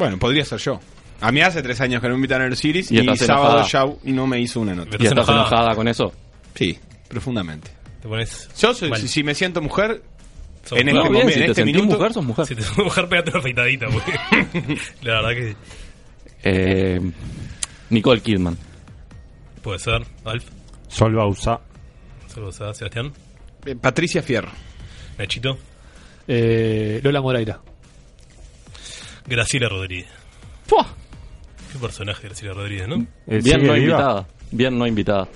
Bueno, 0.00 0.18
podría 0.18 0.44
ser 0.44 0.58
yo. 0.58 0.80
A 1.20 1.30
mí 1.30 1.40
hace 1.42 1.62
tres 1.62 1.80
años 1.82 2.00
que 2.00 2.08
no 2.08 2.14
me 2.14 2.18
invitan 2.18 2.40
a 2.42 2.46
el 2.46 2.56
Series 2.56 2.90
¿Y 2.90 2.96
y, 2.96 3.00
estás 3.00 3.18
sábado 3.26 3.58
enojada? 3.58 3.68
show 3.68 4.00
y 4.04 4.12
no 4.12 4.26
me 4.26 4.40
hizo 4.40 4.58
una 4.60 4.74
nota. 4.74 4.96
¿Y 4.98 5.06
estás 5.06 5.28
enojada 5.28 5.74
con 5.74 5.86
eso? 5.86 6.12
Sí, 6.54 6.78
profundamente. 7.08 7.70
Te 8.00 8.08
pones. 8.08 8.48
Yo 8.58 8.72
soy- 8.74 8.88
mal. 8.90 8.98
si, 9.00 9.06
si 9.08 9.22
me 9.22 9.34
siento 9.34 9.60
mujer, 9.60 10.02
Sos 10.64 10.78
en 10.78 10.86
mujer. 10.86 11.02
este 11.02 11.10
bien, 11.12 11.28
si 11.28 11.32
en 11.34 11.38
te 11.38 11.44
este 11.50 11.54
sentís 11.54 11.76
minuto, 11.76 11.96
mujer, 11.98 12.12
sos 12.14 12.24
mujer. 12.24 12.46
Si 12.46 12.54
te 12.56 12.62
sos 12.62 12.78
mujer, 12.78 13.08
pegate 13.08 13.30
una 13.30 13.38
afeitadita, 13.40 13.86
porque. 13.88 14.12
la 15.02 15.20
verdad 15.20 15.30
que 15.30 15.56
Eh, 16.42 17.00
Nicole 17.90 18.22
Kidman. 18.22 18.56
puede 19.62 19.78
ser. 19.78 20.02
Alf, 20.24 20.44
Sol 20.88 21.14
Bausa. 21.14 21.60
saludos 22.28 22.58
a 22.62 22.72
Sebastián. 22.72 23.12
eh, 23.66 23.76
Patricia 23.76 24.22
Fierro. 24.22 24.50
Nachito, 25.18 25.58
Eh, 26.26 27.00
Lola 27.02 27.20
Moreira. 27.20 27.60
Graciela 29.30 29.68
Rodríguez. 29.68 30.08
¡Fua! 30.66 30.86
Qué 31.72 31.78
personaje 31.78 32.24
Graciela 32.26 32.52
Rodríguez, 32.54 32.88
¿no? 32.88 32.96
Eh, 32.96 33.40
Bien 33.42 33.42
¿sigue 33.42 33.56
no 33.58 33.72
viva? 33.74 33.78
invitada. 33.78 34.26
Bien 34.50 34.78
no 34.78 34.86
invitada. 34.86 35.28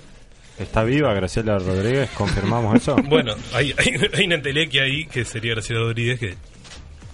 ¿Está 0.59 0.85
viva 0.85 1.15
Graciela 1.15 1.59
Rodríguez? 1.59 2.11
¿Confirmamos 2.11 2.75
eso? 2.77 2.97
Bueno, 3.09 3.35
hay, 3.53 3.73
hay, 3.79 3.95
hay 4.13 4.27
una 4.27 4.35
entelequia 4.37 4.83
ahí 4.83 5.07
que 5.07 5.25
sería 5.25 5.53
Graciela 5.55 5.81
Rodríguez 5.83 6.19
que 6.21 6.35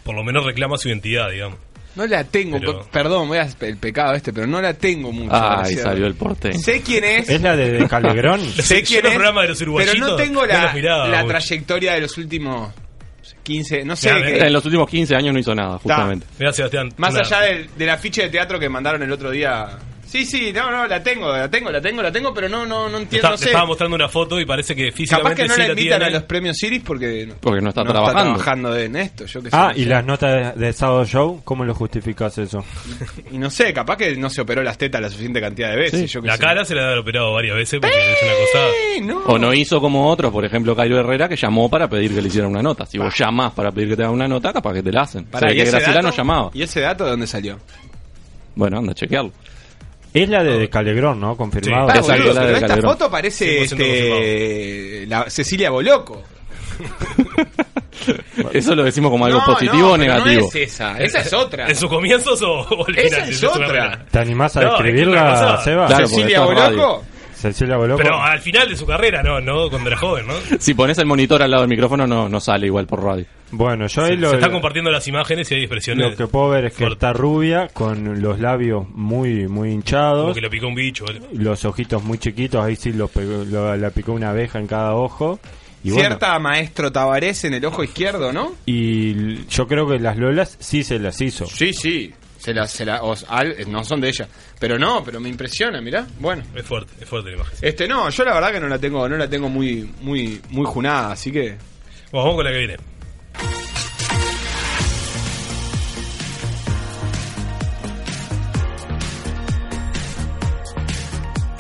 por 0.05 0.15
lo 0.15 0.25
menos 0.25 0.45
reclama 0.45 0.77
su 0.79 0.89
identidad, 0.89 1.31
digamos. 1.31 1.59
No 1.97 2.07
la 2.07 2.23
tengo, 2.25 2.59
Pero- 2.59 2.87
perdón, 2.91 3.29
voy 3.29 3.39
a 3.39 3.49
el 3.61 3.77
pecado 3.77 4.15
este, 4.15 4.33
pero 4.33 4.47
no 4.47 4.63
la 4.63 4.75
tengo 4.75 5.11
mucho. 5.13 5.31
Ay, 5.35 5.75
salió 5.75 6.07
el 6.07 6.15
porteño. 6.15 6.59
Sé 6.59 6.83
quién 6.83 7.03
es. 7.05 7.29
¿Es 7.29 7.41
la 7.43 7.57
de, 7.57 7.73
de 7.73 7.89
Calegrón? 7.89 8.41
sé 8.41 8.83
quién 8.85 9.05
es, 9.07 9.13
de 9.13 9.19
los 9.49 9.59
pero 9.59 9.95
no 9.99 10.17
tengo 10.17 10.47
la, 10.47 10.73
miraba 10.73 11.09
la 11.09 11.27
trayectoria 11.27 11.95
de 11.95 12.01
los 12.03 12.17
últimos 12.17 12.73
15, 13.43 13.85
no 13.85 13.97
sé. 13.97 14.09
Ya, 14.09 14.23
qué- 14.23 14.39
En 14.47 14.53
los 14.53 14.65
últimos 14.65 14.89
15 14.89 15.15
años 15.17 15.33
no 15.33 15.39
hizo 15.41 15.55
nada, 15.55 15.79
justamente. 15.79 16.27
Mira, 16.39 16.53
Sebastián. 16.53 16.91
Más 16.97 17.13
una- 17.15 17.21
allá 17.21 17.41
del, 17.43 17.71
del 17.77 17.91
afiche 17.91 18.23
de 18.23 18.29
teatro 18.31 18.59
que 18.59 18.69
mandaron 18.69 19.03
el 19.03 19.13
otro 19.13 19.31
día. 19.31 19.69
Sí, 20.11 20.27
sí, 20.27 20.53
no, 20.53 20.73
no, 20.73 20.89
la 20.89 21.01
tengo, 21.01 21.31
la 21.33 21.49
tengo, 21.49 21.71
la 21.71 21.81
tengo, 21.81 22.03
la 22.03 22.11
tengo, 22.11 22.35
pero 22.35 22.49
no, 22.49 22.67
no, 22.67 22.89
no 22.89 22.99
entiendo, 22.99 23.19
está- 23.19 23.31
no 23.31 23.37
sé. 23.37 23.45
estaba 23.47 23.65
mostrando 23.65 23.95
una 23.95 24.09
foto 24.09 24.41
y 24.41 24.45
parece 24.45 24.75
que 24.75 24.87
Capaz 24.87 24.97
físicamente 24.97 25.43
que 25.43 25.49
no 25.49 25.55
sí 25.55 25.61
la 25.61 25.69
invitan 25.69 25.99
tiene. 26.01 26.05
a 26.07 26.11
los 26.11 26.23
premios 26.25 26.57
Siris 26.57 26.83
porque 26.85 27.33
Porque 27.41 27.61
no 27.61 27.69
está 27.69 27.85
no 27.85 27.93
trabajando. 27.93 28.33
está 28.33 28.43
trabajando 28.43 28.77
en 28.77 28.97
esto, 28.97 29.27
yo 29.27 29.41
sé. 29.41 29.49
Ah, 29.53 29.71
no 29.73 29.79
y 29.81 29.85
sé. 29.85 29.89
las 29.89 30.05
notas 30.05 30.57
de, 30.57 30.67
de 30.67 30.73
Sábado 30.73 31.05
Show, 31.07 31.43
¿cómo 31.45 31.65
lo 31.65 31.75
justificas 31.77 32.37
eso? 32.39 32.65
Y 33.31 33.39
no 33.39 33.51
sé, 33.51 33.73
capaz 33.73 33.97
que 33.99 34.17
no 34.17 34.29
se 34.31 34.41
operó 34.41 34.65
las 34.65 34.77
tetas 34.77 35.01
la 35.01 35.09
suficiente 35.09 35.41
cantidad 35.41 35.71
de 35.71 35.77
veces. 35.77 36.01
Sí. 36.01 36.07
yo 36.09 36.23
qué 36.23 36.27
La 36.27 36.35
sé. 36.37 36.41
cara 36.43 36.65
se 36.65 36.75
la 36.75 36.81
debe 36.81 36.93
haber 36.95 37.03
operado 37.03 37.33
varias 37.33 37.55
veces 37.55 37.79
porque 37.81 37.97
es 37.97 38.23
una 38.25 38.33
cosa. 38.33 38.77
Eh, 38.97 39.01
no. 39.03 39.19
O 39.33 39.39
no 39.39 39.55
hizo 39.55 39.81
como 39.81 40.09
otros, 40.11 40.33
por 40.33 40.45
ejemplo, 40.45 40.75
Cairo 40.75 40.99
Herrera, 40.99 41.29
que 41.29 41.37
llamó 41.37 41.71
para 41.71 41.89
pedir 41.89 42.13
que 42.13 42.21
le 42.21 42.27
hicieran 42.27 42.51
una 42.51 42.63
nota. 42.63 42.85
Si 42.85 42.99
vos 42.99 43.17
llamás 43.17 43.53
para 43.53 43.71
pedir 43.71 43.91
que 43.91 43.97
te 43.97 44.03
hagan 44.03 44.15
una 44.17 44.27
nota, 44.27 44.53
capaz 44.53 44.75
que 44.75 44.83
te 44.83 44.91
la 44.91 45.03
hacen. 45.03 45.27
Pará, 45.27 45.47
Se 45.47 45.47
ve 45.47 45.53
¿y 45.53 45.57
que 45.59 45.63
ese 45.69 45.71
Graciela 45.71 46.01
no 46.03 46.09
dato? 46.09 46.17
llamaba. 46.17 46.51
¿Y 46.53 46.63
ese 46.63 46.81
dato 46.81 47.05
de 47.05 47.11
dónde 47.11 47.29
salió? 47.29 47.61
Bueno, 48.57 48.79
anda 48.79 48.91
a 48.91 48.95
chequearlo. 48.95 49.31
Es 50.13 50.29
la 50.29 50.43
de 50.43 50.69
Calegrón, 50.69 51.21
¿no? 51.21 51.37
Confirmado. 51.37 51.83
Sí. 51.83 51.87
Pará, 51.89 52.01
Exacto, 52.01 52.23
boludo, 52.25 52.35
la 52.41 52.47
de 52.47 52.55
pero 52.55 52.67
esta 52.75 52.89
foto 52.89 53.11
parece 53.11 53.61
100% 53.63 53.65
este, 53.65 55.05
la 55.07 55.31
Cecilia 55.31 55.71
Boloco. 55.71 56.23
¿Eso 58.53 58.75
lo 58.75 58.85
decimos 58.85 59.11
como 59.11 59.27
algo 59.27 59.39
No, 59.41 59.45
positivo 59.47 59.89
no, 59.89 59.93
o 59.93 59.97
negativo? 59.99 60.41
No 60.43 60.47
es 60.49 60.55
esa, 60.57 60.99
esa 60.99 61.21
es 61.21 61.33
otra. 61.33 61.69
¿En 61.69 61.77
sus 61.77 61.89
comienzos 61.89 62.41
o, 62.43 62.87
Esa 62.97 63.27
es 63.27 63.45
otra. 63.45 64.05
¿Te 64.11 64.19
animás 64.19 64.57
a 64.57 64.63
No, 64.63 64.67
es 64.69 64.75
que 64.77 64.83
una 64.83 64.85
describirla, 64.93 65.31
cosa- 65.31 65.57
Seba? 65.65 65.87
Claro, 65.87 66.07
Cecilia. 66.09 66.41
Boloco. 66.41 67.05
Cecilia 67.35 67.77
Boloco. 67.77 68.03
Pero 68.03 68.21
al 68.21 68.41
final 68.41 68.69
de 68.69 68.77
su 68.77 68.87
carrera, 68.87 69.23
no, 69.23 69.41
no 69.41 69.69
cuando 69.71 69.89
era 69.91 69.99
joven, 69.99 70.27
¿no? 70.27 70.35
Si 70.59 70.75
pones 70.75 70.99
el 70.99 71.07
monitor 71.07 71.43
al 71.43 71.51
lado 71.51 71.63
del 71.63 71.71
micrófono, 71.71 72.07
no, 72.07 72.29
no 72.29 72.41
sale 72.41 72.67
igual 72.67 72.87
por 72.87 73.03
radio. 73.03 73.25
Bueno, 73.53 73.87
yo 73.89 74.03
ahí 74.03 74.11
Se, 74.11 74.17
lo, 74.17 74.31
se 74.31 74.37
están 74.37 74.53
compartiendo 74.53 74.91
las 74.91 75.07
imágenes 75.09 75.51
y 75.51 75.55
hay 75.55 75.61
expresiones. 75.63 76.11
lo 76.11 76.17
que 76.17 76.27
puedo 76.27 76.51
ver 76.51 76.67
es 76.67 76.73
que 76.73 76.79
fuertes. 76.85 76.97
está 76.97 77.13
rubia, 77.13 77.69
con 77.69 78.21
los 78.23 78.39
labios 78.39 78.89
muy 78.91 79.49
muy 79.49 79.49
Como 79.49 79.67
hinchados, 79.67 80.35
que 80.35 80.41
le 80.41 80.51
picó 80.51 80.69
un 80.69 80.75
bicho. 80.75 81.05
¿vale? 81.05 81.21
los 81.33 81.65
ojitos 81.65 82.03
muy 82.05 82.19
chiquitos, 82.19 82.65
ahí 82.65 82.77
sí 82.77 82.93
los 82.93 83.11
pegó- 83.11 83.45
lo- 83.45 83.77
la 83.77 83.91
picó 83.91 84.13
una 84.13 84.31
abeja 84.31 84.59
en 84.59 84.67
cada 84.67 84.95
ojo. 84.95 85.41
Y 85.83 85.91
bueno, 85.93 86.09
Cierta 86.09 86.39
maestro 86.39 86.93
Tabarés 86.93 87.43
en 87.45 87.55
el 87.55 87.65
ojo 87.65 87.83
izquierdo, 87.83 88.33
¿no? 88.33 88.55
y 88.67 89.47
yo 89.47 89.67
creo 89.67 89.89
que 89.89 89.99
las 89.99 90.17
Lolas 90.19 90.57
sí 90.61 90.85
se 90.85 90.99
las 90.99 91.21
hizo. 91.21 91.47
Sí, 91.47 91.73
sí. 91.73 92.13
Se 92.39 92.55
la, 92.55 92.67
se 92.67 92.87
la, 92.87 93.03
os- 93.03 93.27
al- 93.29 93.55
no 93.71 93.85
son 93.85 94.01
de 94.01 94.09
ella. 94.09 94.27
Pero 94.59 94.79
no, 94.79 95.03
pero 95.05 95.21
me 95.21 95.29
impresiona, 95.29 95.81
mirá. 95.83 96.07
Bueno. 96.19 96.43
Es 96.55 96.65
fuerte, 96.65 96.93
es 97.01 97.07
fuerte 97.09 97.31
la 97.31 97.37
imagen. 97.37 97.55
Este 97.61 97.87
no, 97.87 98.09
yo 98.09 98.25
la 98.25 98.33
verdad 98.33 98.53
que 98.53 98.61
no 98.61 98.69
la 98.69 98.79
tengo, 98.79 99.07
no 99.09 99.17
la 99.19 99.29
tengo 99.29 99.49
muy, 99.51 99.91
muy, 100.01 100.41
muy 100.51 100.65
junada, 100.65 101.13
así 101.13 101.31
que. 101.31 101.57
Bueno, 102.11 102.25
vamos 102.25 102.37
con 102.37 102.45
la 102.47 102.51
que 102.53 102.59
viene. 102.59 102.77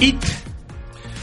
It. 0.00 0.16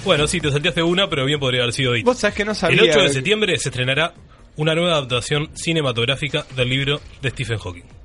Bueno, 0.06 0.28
sí, 0.28 0.40
te 0.40 0.52
salteaste 0.52 0.84
una, 0.84 1.10
pero 1.10 1.26
bien 1.26 1.40
podría 1.40 1.64
haber 1.64 1.74
sido 1.74 1.96
It. 1.96 2.06
Vos 2.06 2.20
sabés 2.20 2.36
que 2.36 2.46
no 2.46 2.54
sabía. 2.54 2.84
El 2.84 2.90
8 2.90 3.02
de 3.02 3.10
septiembre 3.10 3.58
se 3.58 3.70
estrenará 3.70 4.14
una 4.56 4.76
nueva 4.76 4.94
adaptación 4.94 5.50
cinematográfica 5.56 6.46
del 6.56 6.70
libro 6.70 7.02
de 7.22 7.30
Stephen 7.32 7.58
Hawking. 7.58 7.97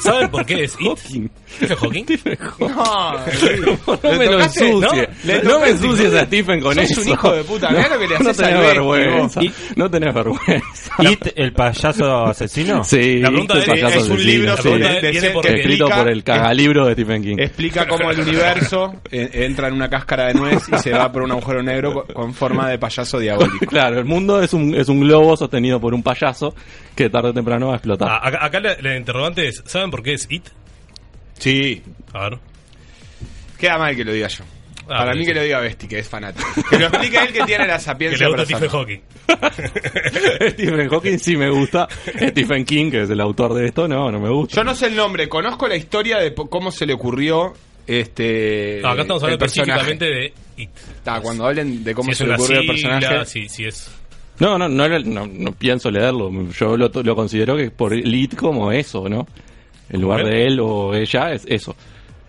¿Saben 0.00 0.30
por 0.30 0.44
qué 0.46 0.64
es 0.64 0.76
It? 0.80 0.98
¿Stephen 1.52 1.76
Hawking? 1.76 2.04
No, 2.58 3.12
No 4.02 4.18
me 4.18 4.24
lo 4.26 4.32
tocaste? 4.32 4.68
ensucies. 4.70 5.08
¿No? 5.44 5.50
No, 5.52 5.60
me 5.60 5.68
ensucies 5.68 6.14
a 6.14 6.24
Stephen 6.24 6.60
con 6.60 6.78
eso. 6.78 7.00
un 7.02 7.08
hijo 7.08 7.32
de 7.32 7.44
puta, 7.44 7.68
mirá 7.70 7.88
lo 7.88 7.98
que 7.98 8.08
le 8.08 8.18
No 8.18 8.30
haces 8.30 8.36
tenés 8.38 8.54
al 8.54 8.62
vergüenza. 8.62 9.40
vos. 9.40 9.52
No 9.76 9.90
tenés 9.90 10.14
vergüenza. 10.14 10.62
It, 11.10 11.26
el 11.36 11.52
payaso 11.52 12.24
asesino. 12.26 12.82
Sí, 12.84 13.18
La 13.18 13.28
pregunta 13.28 13.54
el 13.54 13.60
es- 13.60 13.68
payaso 13.68 13.98
es 13.98 14.04
un 14.06 14.12
asesino, 14.12 14.32
libro 14.32 14.56
sí. 14.56 14.68
de- 14.70 15.20
de- 15.20 15.30
por. 15.30 15.46
Escrito 15.46 15.84
explica- 15.84 15.96
por 15.98 16.08
el 16.10 16.24
cagalibro 16.24 16.86
de 16.86 16.92
Stephen 16.94 17.22
King. 17.22 17.36
Explica 17.38 17.86
cómo 17.86 18.10
el 18.10 18.20
universo 18.20 18.94
eh, 19.10 19.30
entra 19.32 19.68
en 19.68 19.74
una 19.74 19.88
cáscara 19.90 20.28
de 20.28 20.34
nuez 20.34 20.62
y 20.72 20.78
se 20.78 20.90
va 20.90 21.12
por 21.12 21.22
un 21.22 21.32
agujero 21.32 21.62
negro 21.62 21.92
co- 21.92 22.06
con 22.14 22.32
forma 22.34 22.68
de 22.70 22.78
payaso 22.78 23.18
diabólico. 23.18 23.66
Claro, 23.66 23.98
el 23.98 24.04
mundo 24.04 24.42
es 24.42 24.52
un, 24.54 24.74
es 24.74 24.88
un 24.88 25.00
globo 25.00 25.36
sostenido 25.36 25.78
por 25.80 25.92
un 25.94 26.02
payaso 26.02 26.54
que 26.94 27.08
tarde 27.10 27.28
o 27.30 27.34
temprano 27.34 27.68
va 27.68 27.74
a 27.74 27.76
explotar. 27.76 28.08
Ah, 28.10 28.20
acá 28.26 28.44
acá 28.46 28.60
la, 28.60 28.76
la 28.80 28.96
interrogante 28.96 29.41
¿saben 29.66 29.90
por 29.90 30.02
qué 30.02 30.12
es 30.14 30.26
It? 30.30 30.44
Sí, 31.38 31.82
A 32.12 32.28
ver. 32.28 32.38
queda 33.58 33.78
mal 33.78 33.96
que 33.96 34.04
lo 34.04 34.12
diga 34.12 34.28
yo. 34.28 34.44
Ah, 34.84 34.98
Para 34.98 35.12
mí 35.14 35.20
sí. 35.20 35.26
que 35.26 35.34
lo 35.34 35.42
diga 35.42 35.60
Besti, 35.60 35.86
que 35.88 35.98
es 36.00 36.08
fanático. 36.08 36.46
Que 36.68 36.78
lo 36.78 36.86
explique 36.86 37.16
él 37.16 37.32
que 37.32 37.44
tiene 37.44 37.66
la 37.66 37.76
Que 37.76 37.82
sapiencia 37.82 38.28
le 38.28 38.34
gusta 38.36 38.58
para 38.58 38.66
Stephen. 38.66 38.70
Hawking. 38.70 39.02
Stephen 40.50 40.88
Hawking 40.88 41.18
sí 41.18 41.36
me 41.36 41.48
gusta. 41.50 41.88
Stephen 42.30 42.64
King, 42.64 42.90
que 42.90 43.02
es 43.02 43.10
el 43.10 43.20
autor 43.20 43.54
de 43.54 43.66
esto, 43.66 43.86
no, 43.88 44.10
no 44.10 44.20
me 44.20 44.28
gusta. 44.28 44.56
Yo 44.56 44.64
no 44.64 44.74
sé 44.74 44.86
el 44.86 44.96
nombre, 44.96 45.28
conozco 45.28 45.68
la 45.68 45.76
historia 45.76 46.18
de 46.18 46.34
cómo 46.34 46.70
se 46.70 46.84
le 46.86 46.94
ocurrió 46.94 47.52
este 47.86 48.80
No, 48.82 48.90
acá 48.90 49.02
estamos 49.02 49.22
el 49.22 49.26
hablando 49.26 49.38
personaje. 49.38 49.70
específicamente 49.80 50.04
de 50.04 50.32
It. 50.62 50.70
Ta, 51.04 51.20
cuando 51.20 51.46
hablen 51.46 51.82
de 51.84 51.94
cómo 51.94 52.10
si 52.12 52.18
se 52.18 52.26
le 52.26 52.34
ocurrió 52.34 52.60
el 52.60 52.66
personaje. 52.66 53.24
si, 53.26 53.48
si 53.48 53.64
es... 53.64 53.90
No, 54.40 54.58
no, 54.58 54.68
no, 54.68 54.88
no, 54.88 55.26
no 55.26 55.52
pienso 55.52 55.90
leerlo. 55.90 56.30
Yo 56.52 56.76
lo, 56.76 56.88
lo 56.88 57.14
considero 57.16 57.56
que 57.56 57.70
por 57.70 57.92
lead 57.94 58.30
como 58.32 58.72
eso, 58.72 59.08
¿no? 59.08 59.26
En 59.90 60.00
lugar 60.00 60.24
de 60.24 60.46
él 60.46 60.58
o 60.60 60.94
ella 60.94 61.32
es 61.32 61.44
eso, 61.46 61.76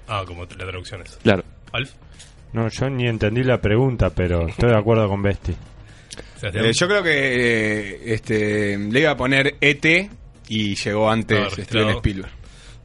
Ah, 0.07 0.23
como 0.27 0.41
la 0.43 0.47
traducción 0.65 1.01
es. 1.01 1.17
claro. 1.23 1.43
Alf. 1.71 1.91
No, 2.51 2.67
yo 2.67 2.89
ni 2.89 3.07
entendí 3.07 3.41
la 3.43 3.59
pregunta, 3.59 4.09
pero 4.11 4.47
estoy 4.47 4.69
de 4.69 4.77
acuerdo 4.77 5.07
con 5.07 5.21
Besti. 5.23 5.53
Eh, 6.43 6.71
yo 6.73 6.87
creo 6.87 7.01
que 7.01 7.09
eh, 7.13 8.13
este 8.13 8.77
le 8.77 8.99
iba 8.99 9.11
a 9.11 9.17
poner 9.17 9.55
ET 9.61 9.85
y 10.49 10.75
llegó 10.75 11.09
antes 11.09 11.39
Ah, 11.39 11.49
Steven. 11.63 11.89
Spielberg. 11.97 12.31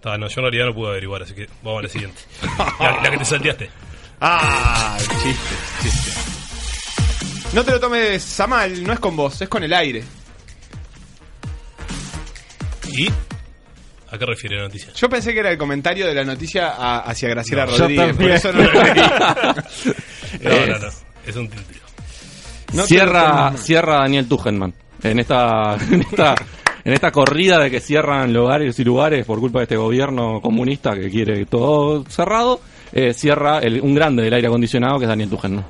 No, 0.05 0.29
yo 0.29 0.41
en 0.41 0.43
realidad 0.45 0.67
no 0.67 0.75
pude 0.75 0.91
averiguar, 0.91 1.23
así 1.25 1.35
que 1.35 1.49
vamos 1.63 1.81
a 1.81 1.83
la 1.83 1.89
siguiente. 1.89 2.21
la, 2.81 3.01
la 3.03 3.11
que 3.11 3.19
te 3.19 3.25
salteaste. 3.25 3.71
Ah, 4.21 4.97
chiste, 5.01 5.55
chiste. 5.83 6.08
No 7.55 7.65
te 7.65 7.71
lo 7.73 7.81
tomes 7.81 8.41
a 8.41 8.47
mal, 8.47 8.83
no 8.85 8.93
es 8.93 8.99
con 9.01 9.17
vos, 9.17 9.41
es 9.41 9.49
con 9.49 9.63
el 9.63 9.73
aire. 9.73 10.03
¿Y? 12.93 13.09
¿A 14.11 14.19
qué 14.19 14.27
refiere 14.27 14.57
la 14.57 14.63
noticia? 14.65 14.93
Yo 14.95 15.09
pensé 15.09 15.33
que 15.35 15.41
era 15.41 15.51
el 15.51 15.59
comentario 15.59 16.07
de 16.07 16.15
la 16.15 16.25
noticia 16.25 16.69
a- 16.71 17.01
hacia 17.01 17.29
Graciela 17.31 17.67
No, 17.67 17.73
yo 17.73 17.79
Rodríguez, 17.79 18.07
por 18.07 18.17
también. 18.17 18.33
eso 18.37 18.53
no 18.53 18.63
lo 18.63 18.83
leí. 18.83 19.03
No, 20.43 20.67
no, 20.67 20.79
no. 20.79 20.89
Es 21.27 21.37
un 21.37 21.49
título. 21.49 21.81
No 22.69 22.73
te 22.73 22.77
lo 22.77 22.87
cierra, 22.87 23.33
mal. 23.51 23.59
cierra 23.59 23.95
Daniel 24.01 24.29
Tuchenman. 24.29 24.75
En 25.03 25.19
esta, 25.19 25.77
en 25.91 26.01
esta, 26.03 26.35
en 26.85 26.93
esta 26.93 27.11
corrida 27.11 27.59
de 27.59 27.71
que 27.71 27.81
cierran 27.81 28.33
lugares 28.33 28.79
y 28.79 28.85
lugares 28.85 29.25
por 29.27 29.41
culpa 29.41 29.61
de 29.61 29.65
este 29.65 29.77
gobierno 29.77 30.41
comunista 30.43 30.95
que 30.95 31.09
quiere 31.11 31.47
todo 31.47 32.05
cerrado, 32.09 32.61
eh, 32.93 33.13
cierra 33.15 33.59
el- 33.61 33.81
un 33.81 33.95
grande 33.95 34.23
del 34.23 34.35
aire 34.35 34.49
acondicionado 34.49 34.99
que 34.99 35.05
es 35.07 35.09
Daniel 35.09 35.31
Tuchenman. 35.31 35.65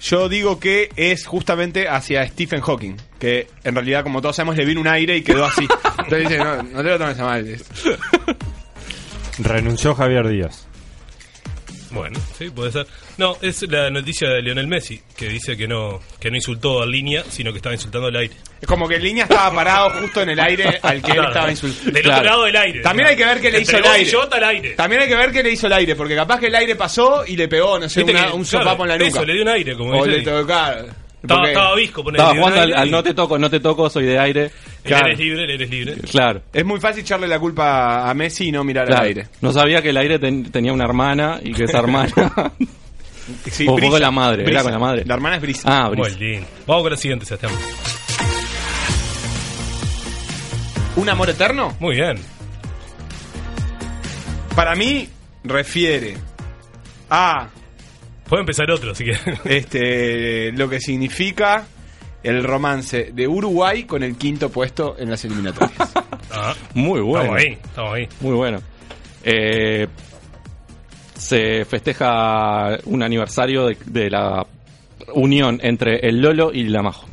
Yo 0.00 0.28
digo 0.28 0.58
que 0.58 0.90
es 0.96 1.26
justamente 1.26 1.88
hacia 1.88 2.26
Stephen 2.26 2.62
Hawking, 2.62 2.96
que 3.18 3.48
en 3.64 3.74
realidad, 3.74 4.02
como 4.02 4.22
todos 4.22 4.36
sabemos, 4.36 4.56
le 4.56 4.64
vino 4.64 4.80
un 4.80 4.88
aire 4.88 5.16
y 5.16 5.22
quedó 5.22 5.44
así. 5.44 5.68
Entonces 5.98 6.28
dice, 6.28 6.38
no, 6.38 6.62
no 6.62 6.82
te 6.82 6.88
lo 6.88 6.98
tomes 6.98 7.18
a 7.18 7.24
mal. 7.24 7.56
Renunció 9.38 9.94
Javier 9.94 10.28
Díaz. 10.28 10.69
Bueno, 11.90 12.18
sí, 12.38 12.50
puede 12.50 12.70
ser. 12.70 12.86
No, 13.18 13.36
es 13.42 13.62
la 13.68 13.90
noticia 13.90 14.28
de 14.28 14.42
Lionel 14.42 14.68
Messi, 14.68 15.00
que 15.16 15.28
dice 15.28 15.56
que 15.56 15.66
no 15.66 16.00
que 16.20 16.30
no 16.30 16.36
insultó 16.36 16.82
a 16.82 16.86
línea, 16.86 17.24
sino 17.28 17.50
que 17.52 17.56
estaba 17.58 17.74
insultando 17.74 18.06
al 18.08 18.16
aire. 18.16 18.34
Es 18.60 18.68
como 18.68 18.86
que 18.86 18.98
línea 18.98 19.24
estaba 19.24 19.52
parado 19.54 19.90
justo 20.00 20.22
en 20.22 20.30
el 20.30 20.38
aire 20.40 20.78
al 20.82 21.02
que 21.02 21.12
él 21.12 21.24
estaba 21.24 21.50
insultando. 21.50 21.90
Del 21.92 22.06
otro 22.10 22.22
lado 22.24 22.44
del 22.44 22.56
aire. 22.56 22.80
También 22.80 23.08
hay 23.08 23.16
que 23.16 23.24
ver 23.24 23.40
qué 23.40 23.50
le 23.50 23.60
hizo 23.60 23.76
el 23.78 23.84
aire. 23.86 24.10
al 24.32 24.44
aire. 24.44 24.70
También 24.70 25.02
hay 25.02 25.08
que 25.08 25.16
ver 25.16 25.32
qué 25.32 25.42
le 25.42 25.50
hizo 25.50 25.66
el 25.66 25.72
aire, 25.72 25.96
porque 25.96 26.14
capaz 26.14 26.38
que 26.38 26.46
el 26.46 26.54
aire 26.54 26.76
pasó 26.76 27.24
y 27.26 27.36
le 27.36 27.48
pegó, 27.48 27.78
no 27.78 27.88
sé, 27.88 28.02
una- 28.04 28.34
un 28.34 28.44
sopapo 28.44 28.84
en 28.84 28.88
la 28.90 28.96
nuca. 28.98 29.08
Eso, 29.08 29.24
le 29.24 29.32
dio 29.32 29.42
un 29.42 29.48
aire, 29.48 29.76
como 29.76 29.98
o 29.98 30.04
dice. 30.04 30.18
le 30.18 30.22
tocó. 30.24 30.54
Estaba, 31.22 31.48
estaba 31.48 31.74
visco, 31.76 32.02
ponele, 32.02 32.22
Estaba 32.24 32.38
jugando 32.40 32.76
al, 32.76 32.90
no 32.90 33.02
te 33.02 33.12
toco, 33.14 33.38
no 33.38 33.50
te 33.50 33.60
toco, 33.60 33.90
soy 33.90 34.04
de 34.06 34.18
aire. 34.18 34.44
El 34.44 34.50
Claro. 34.84 35.06
eres 35.08 35.18
libre, 35.18 35.44
el 35.44 35.50
eres 35.50 35.70
libre. 35.70 35.94
Claro. 36.10 36.42
Es 36.52 36.64
muy 36.64 36.80
fácil 36.80 37.02
echarle 37.02 37.28
la 37.28 37.38
culpa 37.38 38.08
a 38.08 38.14
Messi 38.14 38.48
y 38.48 38.52
no 38.52 38.64
mirar 38.64 38.86
claro. 38.86 39.02
al 39.02 39.06
aire. 39.08 39.28
No 39.42 39.52
sabía 39.52 39.82
que 39.82 39.90
el 39.90 39.96
aire 39.98 40.18
ten- 40.18 40.50
tenía 40.50 40.72
una 40.72 40.84
hermana 40.84 41.38
y 41.42 41.52
que 41.52 41.64
esa 41.64 41.78
hermana. 41.80 42.10
Sí, 43.50 43.66
O 43.68 43.74
Brisa. 43.74 43.90
con 43.90 44.00
la 44.00 44.10
madre, 44.10 44.42
era 44.42 44.46
Brisa. 44.50 44.62
con 44.62 44.72
la 44.72 44.78
madre. 44.78 45.04
La 45.06 45.14
hermana 45.14 45.36
es 45.36 45.42
Brisa. 45.42 45.62
ah, 45.86 45.90
Muy 45.94 46.10
lindo. 46.16 46.46
Vamos 46.66 46.82
con 46.84 46.90
la 46.92 46.96
siguiente, 46.96 47.26
Sebastián. 47.26 47.52
¿Un 50.96 51.08
amor 51.08 51.30
eterno? 51.30 51.76
Muy 51.80 51.96
bien. 51.96 52.18
Para 54.56 54.74
mí, 54.74 55.08
refiere 55.44 56.16
a 57.08 57.48
Puede 58.30 58.40
empezar 58.40 58.70
otro, 58.70 58.92
así 58.92 59.04
que. 59.04 59.18
este 59.44 60.52
lo 60.52 60.68
que 60.68 60.80
significa 60.80 61.66
el 62.22 62.44
romance 62.44 63.10
de 63.12 63.26
Uruguay 63.28 63.84
con 63.84 64.02
el 64.02 64.16
quinto 64.16 64.50
puesto 64.50 64.96
en 64.98 65.10
las 65.10 65.24
eliminatorias. 65.24 65.76
Ah, 66.32 66.54
Muy 66.74 67.00
bueno. 67.00 67.36
Estamos 67.36 67.40
ahí, 67.40 67.58
estamos 67.60 67.92
ahí. 67.92 68.08
Muy 68.20 68.34
bueno. 68.36 68.60
Eh, 69.24 69.88
se 71.12 71.64
festeja 71.64 72.78
un 72.84 73.02
aniversario 73.02 73.66
de, 73.66 73.76
de 73.86 74.10
la 74.10 74.46
unión 75.12 75.58
entre 75.60 75.98
el 76.08 76.22
Lolo 76.22 76.52
y 76.54 76.62
la 76.68 76.82
Majo. 76.82 77.08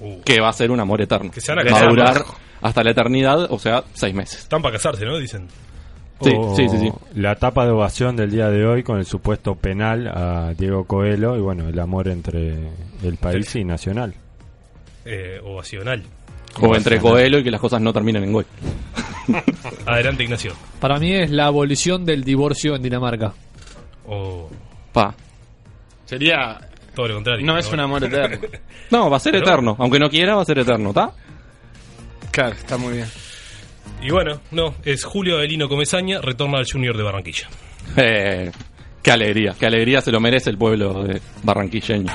Uh. 0.00 0.20
que 0.22 0.38
va 0.40 0.50
a 0.50 0.52
ser 0.52 0.70
un 0.70 0.80
amor 0.80 1.00
eterno. 1.00 1.30
Que 1.30 1.40
se 1.40 1.52
van 1.52 1.66
a 1.66 1.72
va 1.72 1.80
a 1.80 1.88
durar 1.88 2.24
hasta 2.60 2.84
la 2.84 2.90
eternidad, 2.90 3.50
o 3.50 3.58
sea, 3.58 3.84
seis 3.94 4.14
meses. 4.14 4.40
Están 4.40 4.62
para 4.62 4.74
casarse, 4.74 5.04
¿no? 5.04 5.18
Dicen. 5.18 5.48
Sí, 6.20 6.32
O 6.36 6.54
sí, 6.56 6.68
sí, 6.68 6.78
sí. 6.78 6.92
La 7.14 7.32
etapa 7.32 7.64
de 7.64 7.70
ovación 7.70 8.16
del 8.16 8.30
día 8.30 8.48
de 8.50 8.66
hoy 8.66 8.82
con 8.82 8.98
el 8.98 9.04
supuesto 9.06 9.54
penal 9.54 10.08
a 10.08 10.52
Diego 10.58 10.84
Coelho 10.84 11.36
y 11.36 11.40
bueno, 11.40 11.68
el 11.68 11.78
amor 11.78 12.08
entre 12.08 12.56
el 13.04 13.16
país 13.20 13.54
y 13.54 13.64
Nacional. 13.64 14.14
Eh, 15.04 15.40
ovacional. 15.44 16.02
O 16.60 16.74
entre 16.74 16.98
Coelho 16.98 17.38
y 17.38 17.44
que 17.44 17.50
las 17.52 17.60
cosas 17.60 17.80
no 17.80 17.92
terminen 17.92 18.24
en 18.24 18.32
gol. 18.32 18.46
Adelante, 19.86 20.24
Ignacio. 20.24 20.52
Para 20.80 20.98
mí 20.98 21.12
es 21.14 21.30
la 21.30 21.46
abolición 21.46 22.04
del 22.04 22.24
divorcio 22.24 22.74
en 22.74 22.82
Dinamarca. 22.82 23.32
O 24.06 24.48
Pa. 24.92 25.14
Sería. 26.04 26.58
todo 26.94 27.08
lo 27.08 27.14
contrario. 27.16 27.46
No 27.46 27.56
es 27.58 27.70
un 27.72 27.80
amor 27.80 28.02
eterno. 28.04 28.48
No, 28.90 29.10
va 29.10 29.18
a 29.18 29.20
ser 29.20 29.32
Pero- 29.34 29.44
eterno. 29.46 29.76
Aunque 29.78 29.98
no 29.98 30.08
quiera, 30.08 30.34
va 30.34 30.40
a 30.42 30.46
ser 30.46 30.58
eterno, 30.60 30.88
¿está? 30.88 31.12
Claro, 32.30 32.54
está 32.54 32.78
muy 32.78 32.94
bien. 32.94 33.06
Y 34.02 34.10
bueno, 34.10 34.40
no, 34.52 34.74
es 34.84 35.04
Julio 35.04 35.36
Avelino 35.36 35.68
Comezaña, 35.68 36.20
retorna 36.20 36.58
al 36.58 36.70
Junior 36.70 36.96
de 36.96 37.02
Barranquilla. 37.02 37.48
Eh, 37.96 38.50
qué 39.02 39.10
alegría, 39.10 39.54
qué 39.58 39.66
alegría 39.66 40.00
se 40.00 40.12
lo 40.12 40.20
merece 40.20 40.50
el 40.50 40.58
pueblo 40.58 41.02
de 41.02 41.20
barranquilleño. 41.42 42.12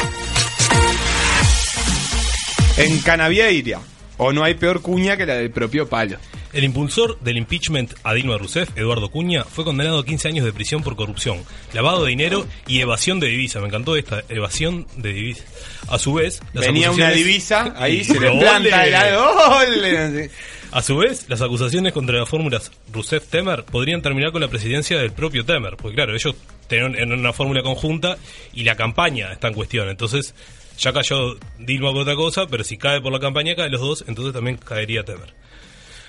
En 2.78 3.00
Canavieira. 3.02 3.80
O 4.18 4.32
no 4.32 4.44
hay 4.44 4.54
peor 4.54 4.82
cuña 4.82 5.18
que 5.18 5.26
la 5.26 5.36
del 5.36 5.52
propio 5.52 5.90
palo. 5.90 6.18
El 6.54 6.64
impulsor 6.64 7.20
del 7.22 7.38
impeachment 7.38 7.94
a 8.04 8.14
Dilma 8.14 8.38
Rousseff, 8.38 8.70
Eduardo 8.78 9.10
Cuña, 9.10 9.44
fue 9.44 9.64
condenado 9.66 9.98
a 10.00 10.06
15 10.06 10.28
años 10.28 10.46
de 10.46 10.54
prisión 10.54 10.84
por 10.84 10.96
corrupción, 10.96 11.40
lavado 11.74 12.04
de 12.04 12.12
dinero 12.12 12.46
y 12.68 12.80
evasión 12.80 13.20
de 13.20 13.28
divisa. 13.28 13.60
Me 13.60 13.68
encantó 13.70 13.96
esta, 13.96 14.22
evasión 14.30 14.86
de 14.96 15.14
divisa. 15.14 15.44
A 15.88 15.98
su 15.98 16.14
vez, 16.14 16.42
las 16.54 16.68
Venía 16.68 16.92
una 16.92 17.08
acusaciones- 17.08 17.16
divisa, 17.26 17.74
ahí 17.76 18.04
se 18.04 18.20
le 18.20 18.32
planta 18.40 18.86
el. 18.86 20.30
A 20.72 20.82
su 20.82 20.98
vez, 20.98 21.26
las 21.28 21.42
acusaciones 21.42 21.92
contra 21.94 22.18
las 22.20 22.30
fórmulas 22.30 22.72
Rousseff-Temer 22.92 23.64
podrían 23.64 24.02
terminar 24.02 24.32
con 24.32 24.42
la 24.42 24.48
presidencia 24.48 24.98
del 25.00 25.12
propio 25.12 25.46
Temer, 25.46 25.76
porque 25.78 25.96
claro, 25.96 26.16
ellos 26.16 26.36
tenían 26.68 26.96
en 26.96 27.12
una 27.14 27.32
fórmula 27.34 27.62
conjunta 27.62 28.18
y 28.54 28.64
la 28.64 28.76
campaña 28.76 29.32
está 29.34 29.50
en 29.50 29.54
cuestión. 29.54 29.90
Entonces, 29.90 30.34
ya 30.78 30.94
cayó 30.94 31.36
Dilma 31.60 31.92
por 31.92 32.02
otra 32.02 32.16
cosa, 32.16 32.48
pero 32.48 32.64
si 32.64 32.78
cae 32.78 33.02
por 33.02 33.12
la 33.12 33.20
campaña, 33.20 33.56
cae 33.56 33.70
los 33.70 33.82
dos, 33.82 34.06
entonces 34.08 34.34
también 34.34 34.58
caería 34.58 35.04
Temer. 35.04 35.34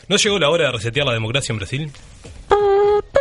¿No 0.09 0.17
llegó 0.17 0.39
la 0.39 0.51
hora 0.51 0.67
de 0.67 0.73
resetear 0.73 1.07
la 1.07 1.13
democracia 1.13 1.53
en 1.53 1.59
Brasil? 1.59 1.93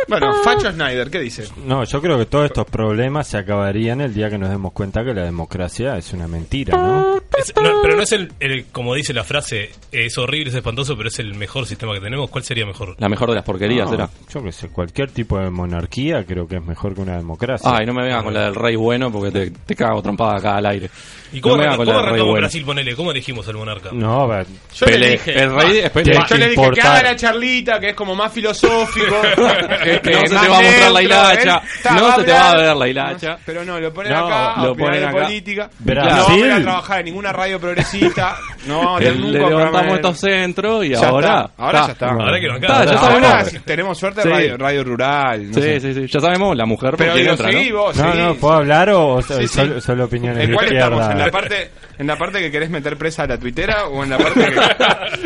Bueno, 0.08 0.34
Facho 0.42 0.70
Schneider, 0.70 1.10
¿qué 1.10 1.20
dice? 1.20 1.44
No, 1.64 1.84
yo 1.84 2.00
creo 2.00 2.18
que 2.18 2.26
todos 2.26 2.46
estos 2.46 2.66
problemas 2.66 3.26
se 3.26 3.38
acabarían 3.38 4.00
el 4.00 4.12
día 4.12 4.28
que 4.30 4.38
nos 4.38 4.50
demos 4.50 4.72
cuenta 4.72 5.04
que 5.04 5.14
la 5.14 5.22
democracia 5.24 5.96
es 5.96 6.12
una 6.12 6.28
mentira, 6.28 6.76
¿no? 6.76 7.16
Es- 7.38 7.52
no, 7.56 7.80
pero 7.82 7.96
no 7.96 8.02
es 8.02 8.12
el, 8.12 8.32
el- 8.40 8.66
como 8.66 8.94
dice 8.94 9.12
la 9.12 9.24
frase, 9.24 9.70
es 9.90 10.16
horrible, 10.18 10.50
es 10.50 10.54
espantoso, 10.56 10.96
pero 10.96 11.08
es 11.08 11.18
el 11.18 11.34
mejor 11.34 11.66
sistema 11.66 11.94
que 11.94 12.00
tenemos. 12.00 12.30
¿Cuál 12.30 12.44
sería 12.44 12.66
mejor? 12.66 12.94
La 12.98 13.08
mejor 13.08 13.30
de 13.30 13.36
las 13.36 13.44
porquerías 13.44 13.86
No, 13.86 13.90
será. 13.90 14.10
Yo 14.32 14.42
que 14.42 14.52
sé, 14.52 14.68
cualquier 14.68 15.10
tipo 15.10 15.38
de 15.38 15.50
monarquía 15.50 16.24
creo 16.24 16.46
que 16.46 16.56
es 16.56 16.64
mejor 16.64 16.94
que 16.94 17.00
una 17.00 17.16
democracia. 17.16 17.70
Ay, 17.74 17.86
no 17.86 17.94
me 17.94 18.02
vengas 18.02 18.22
con 18.22 18.34
la 18.34 18.44
del 18.44 18.54
rey 18.54 18.76
bueno 18.76 19.10
porque 19.10 19.30
te, 19.30 19.50
te 19.50 19.74
cago 19.74 20.02
trompada 20.02 20.36
acá 20.36 20.56
al 20.56 20.66
aire. 20.66 20.90
¿Y 21.32 21.40
cómo, 21.40 21.56
no 21.56 21.62
me 21.62 21.68
arranca- 21.68 21.76
cómo 21.78 21.84
la 21.90 21.92
del 21.96 22.02
rey 22.02 22.08
arrancamos 22.10 22.30
bueno. 22.30 22.40
Brasil? 22.46 22.64
Ponele, 22.64 22.94
¿cómo 22.94 23.10
elegimos 23.10 23.48
al 23.48 23.54
monarca? 23.56 23.90
No, 23.92 24.20
a 24.22 24.26
ver, 24.38 24.46
Yo 24.74 24.86
le 24.86 25.10
dije, 25.10 25.42
el 25.42 25.54
rey 25.54 25.72
después 25.80 26.06
yo 26.06 26.36
le 26.36 26.48
dije 26.50 26.70
que 26.72 26.80
haga 26.80 27.02
la 27.02 27.16
charlita, 27.16 27.80
que 27.80 27.88
es 27.90 27.94
como 27.94 28.14
más 28.14 28.32
filosófico. 28.32 29.16
que 29.84 30.00
que 30.00 30.10
no 30.10 30.20
se 30.20 30.28
te 30.28 30.34
va 30.48 30.58
a 30.58 30.62
mostrar 30.62 30.90
la 30.92 31.02
hilacha. 31.02 31.62
No 31.94 32.14
se 32.16 32.24
te 32.24 32.32
va 32.32 32.50
a 32.50 32.56
ver 32.56 32.76
la 32.76 32.88
hilacha. 32.88 33.38
Pero 33.46 33.64
no, 33.64 33.80
lo 33.80 33.92
ponen 33.92 34.12
No, 34.12 34.26
acá, 34.26 34.62
lo 34.62 34.76
ponen 34.76 35.04
acá. 35.04 35.22
política. 35.22 35.70
Brasil. 35.78 36.12
No 36.14 36.22
vamos 36.24 36.30
a 36.30 36.46
ir 36.46 36.52
a 36.52 36.60
trabajar 36.62 36.98
en 37.00 37.04
ninguna 37.06 37.32
radio 37.32 37.60
progresista. 37.60 38.36
No 38.64 38.78
vamos 38.78 38.96
a 38.96 38.98
tener 39.04 39.16
Le 39.16 39.38
nunca 39.38 39.48
levantamos 39.50 39.94
estos 39.96 40.18
centros 40.20 40.84
y 40.86 40.88
Ya 40.88 41.06
ahora. 41.08 41.26
está, 41.50 41.62
ahora 41.62 41.86
ya 41.86 41.92
está. 41.92 42.06
Ahora 42.08 42.40
que 42.40 42.46
ya 42.66 42.98
sabemos. 42.98 43.48
si 43.50 43.58
tenemos 43.58 43.98
suerte, 43.98 44.22
Sí. 44.22 44.28
radio, 44.30 44.56
radio 44.56 44.84
rural. 44.84 45.48
no 45.50 45.54
Sí, 45.54 45.60
sé. 45.60 45.80
sí, 45.80 45.92
sí. 45.94 46.06
Ya 46.06 46.20
sabemos, 46.20 46.56
la 46.56 46.64
mujer 46.64 46.94
Pero 46.96 47.12
¿no? 47.14 47.76
vos, 47.76 47.96
no, 47.98 48.34
¿puedo 48.36 48.54
hablar 48.54 48.88
o 48.88 49.20
solo, 49.20 50.04
opiniones 50.06 50.44
¿En 50.44 50.48
de 50.50 50.54
cuál 50.54 50.64
izquierda? 50.66 50.86
estamos? 50.86 51.10
¿En 51.12 51.18
la, 51.18 51.30
parte, 51.30 51.70
¿En 51.98 52.06
la 52.06 52.16
parte 52.16 52.40
que 52.40 52.50
querés 52.50 52.70
meter 52.70 52.96
presa 52.96 53.22
a 53.22 53.26
la 53.26 53.38
tuitera 53.38 53.86
o 53.86 54.02
en 54.04 54.10
la 54.10 54.18
parte 54.18 54.40
que... 54.40 54.60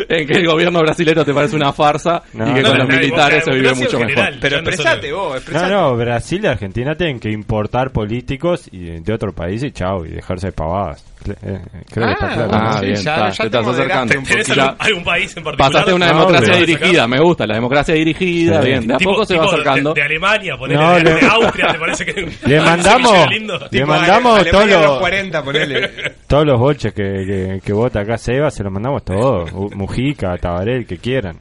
En 0.20 0.26
que 0.26 0.35
el 0.38 0.46
gobierno 0.46 0.81
brasileño 0.81 1.24
te 1.24 1.33
parece 1.35 1.57
una 1.57 1.72
farsa 1.72 2.22
No. 2.33 2.50
y 2.50 2.54
que 2.54 2.62
No, 2.62 2.68
con 2.70 2.78
los 2.78 2.88
militares 2.88 3.44
se 3.44 3.50
vive 3.52 3.74
mucho 3.74 3.98
mejor. 4.00 4.35
Pero 4.40 4.62
no 4.62 4.68
expresate 4.70 5.09
solo- 5.11 5.18
vos, 5.22 5.31
No, 5.31 5.37
expresate. 5.37 5.72
no, 5.72 5.96
Brasil 5.96 6.40
y 6.42 6.46
Argentina 6.46 6.94
tienen 6.94 7.18
que 7.20 7.31
importar 7.31 7.90
políticos 7.90 8.68
y 8.72 9.00
de 9.00 9.12
otro 9.12 9.33
país 9.33 9.62
y 9.62 9.70
chao, 9.72 10.04
y 10.04 10.11
dejarse 10.11 10.48
de 10.48 10.52
pavadas. 10.52 11.04
Cle- 11.24 11.37
eh, 11.42 11.61
creo 11.92 12.07
que 12.07 12.12
está 12.12 12.26
Ah, 12.26 12.35
claro. 12.35 12.50
Ah, 12.52 12.76
Sí, 12.78 12.87
bien, 12.87 12.94
ya- 12.94 13.00
está, 13.00 13.28
ya 13.31 13.31
te 13.31 13.37
te 13.38 13.46
estás 13.59 13.68
acercando. 13.74 14.18
un 14.18 14.24
¿Tenés 14.24 14.46
Ya 14.46 14.54
algún, 14.64 14.76
algún 14.87 15.04
país 15.04 15.37
en 15.37 15.42
particular? 15.44 15.72
Pasaste 15.72 15.90
a 15.90 15.94
una 15.94 16.07
No, 16.07 16.12
democracia 16.18 16.52
pero- 16.52 16.66
dirigida, 16.66 17.09
me 17.09 17.20
gusta, 17.20 17.46
la 17.46 17.54
democracia 17.54 17.94
dirigida, 17.94 18.62
Sí. 18.62 18.68
bien, 18.68 18.87
de 18.87 18.94
a 18.94 18.98
poco 18.98 19.24
se 19.26 19.37
va 19.37 19.44
acercando. 19.46 19.94
De, 19.94 20.00
de 20.00 20.07
Alemania, 20.07 20.57
ponele, 20.57 20.81
No, 20.81 20.92
de, 20.94 21.04
le- 21.04 21.14
de 21.14 21.26
Austria, 21.26 21.66
¿te 21.72 21.78
parece 21.78 22.04
que 22.07 22.33
Le 22.46 22.59
un 22.61 22.64
mandamos- 22.64 23.31
lindo? 23.31 23.59
le 23.70 23.85
mandamos 23.85 24.44
todos 24.50 24.68
los- 24.68 24.83
los 24.85 24.98
40, 25.00 25.42
ponele. 25.42 25.90
Todos 26.26 26.46
los 26.46 26.59
bolches 26.61 26.92
que, 26.94 27.02
que, 27.02 27.61
que 27.64 27.72
vota 27.72 28.00
acá 28.00 28.16
Seba 28.16 28.50
se 28.50 28.62
los 28.62 28.72
mandamos 28.72 29.04
todos. 29.04 29.52
Mujica, 29.74 30.37
Tabaré, 30.38 30.76
el 30.76 30.87
que 30.87 30.98
quieran. 30.98 31.37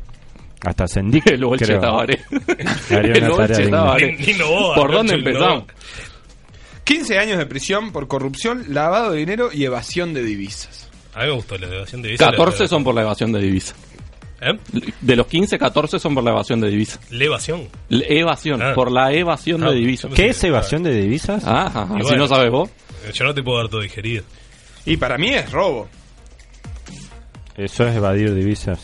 Hasta 0.66 0.88
Sendic, 0.88 1.28
El 1.32 1.46
bolche. 1.46 1.78
Tabaré. 1.78 2.20
El 2.90 3.30
bolche. 3.30 3.68
Tabaré. 3.70 4.18
¿Por 4.76 4.90
no, 4.90 4.98
dónde 4.98 5.14
empezamos? 5.14 5.64
15 6.88 7.20
años 7.20 7.38
de 7.38 7.46
prisión 7.46 7.92
por 7.92 8.08
corrupción, 8.08 8.64
lavado 8.70 9.12
de 9.12 9.20
dinero 9.20 9.50
y 9.54 9.66
evasión 9.66 10.14
de 10.14 10.24
divisas. 10.24 10.90
A 11.14 11.20
mí 11.24 11.26
me 11.28 11.32
gustó 11.34 11.58
la 11.58 11.68
evasión 11.68 12.02
de 12.02 12.08
divisa. 12.10 12.26
14 12.32 12.68
son 12.70 12.84
por 12.86 12.96
la 12.96 13.02
evasión 13.02 13.32
de 13.34 13.40
divisa. 13.42 13.76
¿Eh? 14.40 14.58
De 15.02 15.16
los 15.18 15.28
15, 15.28 15.58
14 15.60 16.00
son 16.00 16.16
por 16.16 16.24
la 16.24 16.32
evasión 16.32 16.62
de 16.62 16.70
divisa. 16.70 17.00
La 17.10 17.26
evasión. 17.26 17.68
La 17.90 18.06
evasión, 18.08 18.62
Ah. 18.62 18.74
por 18.74 18.90
la 18.92 19.12
evasión 19.12 19.64
Ah, 19.66 19.72
de 19.72 19.76
divisa. 19.78 20.08
yo 20.08 20.14
¿Qué 20.16 20.30
es 20.30 20.44
evasión 20.46 20.82
de 20.84 20.94
divisas? 20.94 21.44
Ah, 21.46 21.66
ajá, 21.66 21.88
si 22.08 22.16
no 22.16 22.28
sabes 22.28 22.52
vos. 22.52 22.70
Yo 23.14 23.26
no 23.26 23.34
te 23.34 23.44
puedo 23.44 23.58
dar 23.58 23.68
todo 23.68 23.82
digerido. 23.82 24.24
Y 24.86 24.96
para 24.96 25.18
mí 25.18 25.30
es 25.30 25.52
robo. 25.52 25.90
Eso 27.58 27.86
es 27.88 27.96
evadir 27.96 28.34
divisas. 28.34 28.80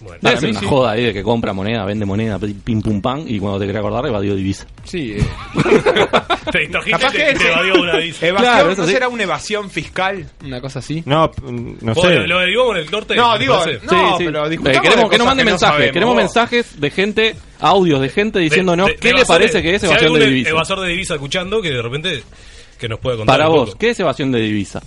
Bueno, 0.00 0.18
una 0.22 0.60
sí. 0.60 0.66
joda 0.66 0.92
ahí 0.92 1.04
de 1.04 1.12
que 1.12 1.22
compra 1.22 1.52
moneda, 1.52 1.84
vende 1.84 2.06
moneda, 2.06 2.38
pim 2.38 2.80
pum 2.80 3.02
pam, 3.02 3.22
y 3.26 3.38
cuando 3.38 3.58
te 3.60 3.66
querés 3.66 3.80
acordar, 3.80 4.06
evadió 4.06 4.34
divisa. 4.34 4.66
Sí. 4.84 5.12
eh. 5.18 5.24
te 6.50 6.58
distrajiste 6.60 7.06
y 7.06 7.10
que 7.10 7.18
te, 7.18 7.34
te 7.34 7.48
evadió 7.48 7.74
una 7.82 7.96
divisa. 7.98 8.26
Evasión, 8.26 8.52
Claro, 8.52 8.70
eso 8.70 8.80
¿no 8.82 8.86
sí. 8.86 8.92
será 8.94 9.08
una 9.08 9.22
evasión 9.24 9.70
fiscal? 9.70 10.26
Una 10.44 10.60
cosa 10.60 10.78
así. 10.78 11.02
No, 11.04 11.30
no 11.82 11.94
sé. 11.94 12.14
Lo, 12.14 12.26
lo 12.26 12.36
averiguamos 12.38 12.72
con 12.72 12.76
el 12.82 12.90
corte. 12.90 13.14
No, 13.16 13.32
¿te 13.34 13.38
digo? 13.40 13.58
No, 13.90 14.16
pero 14.18 14.48
discutamos 14.48 14.78
Eh, 14.78 14.80
queremos 14.82 15.04
de 15.04 15.10
que 15.10 15.18
nos 15.18 15.26
manden 15.26 15.46
que 15.46 15.50
mensajes, 15.52 15.74
sabemos. 15.76 15.92
queremos 15.92 16.16
mensajes 16.16 16.80
de 16.80 16.90
gente, 16.90 17.36
audios 17.60 18.00
de 18.00 18.08
gente 18.08 18.38
diciéndonos 18.38 18.86
De- 18.86 18.92
de- 18.94 18.98
qué 18.98 19.08
de 19.08 19.14
le 19.14 19.24
parece 19.26 19.62
que 19.62 19.74
es 19.74 19.80
Si 19.82 19.86
hay 19.86 19.92
evasión 19.92 20.14
de 20.18 20.26
divisa. 20.26 20.50
evasor 20.50 20.80
de 20.80 20.88
divisa 20.88 21.14
escuchando, 21.14 21.60
que 21.60 21.70
de 21.70 21.82
repente 21.82 22.22
que 22.78 22.88
nos 22.88 22.98
pueda 23.00 23.18
contar. 23.18 23.36
Para 23.36 23.48
vos. 23.48 23.76
¿qué 23.76 23.90
es 23.90 24.00
evasión 24.00 24.32
de 24.32 24.40
divisa? 24.40 24.82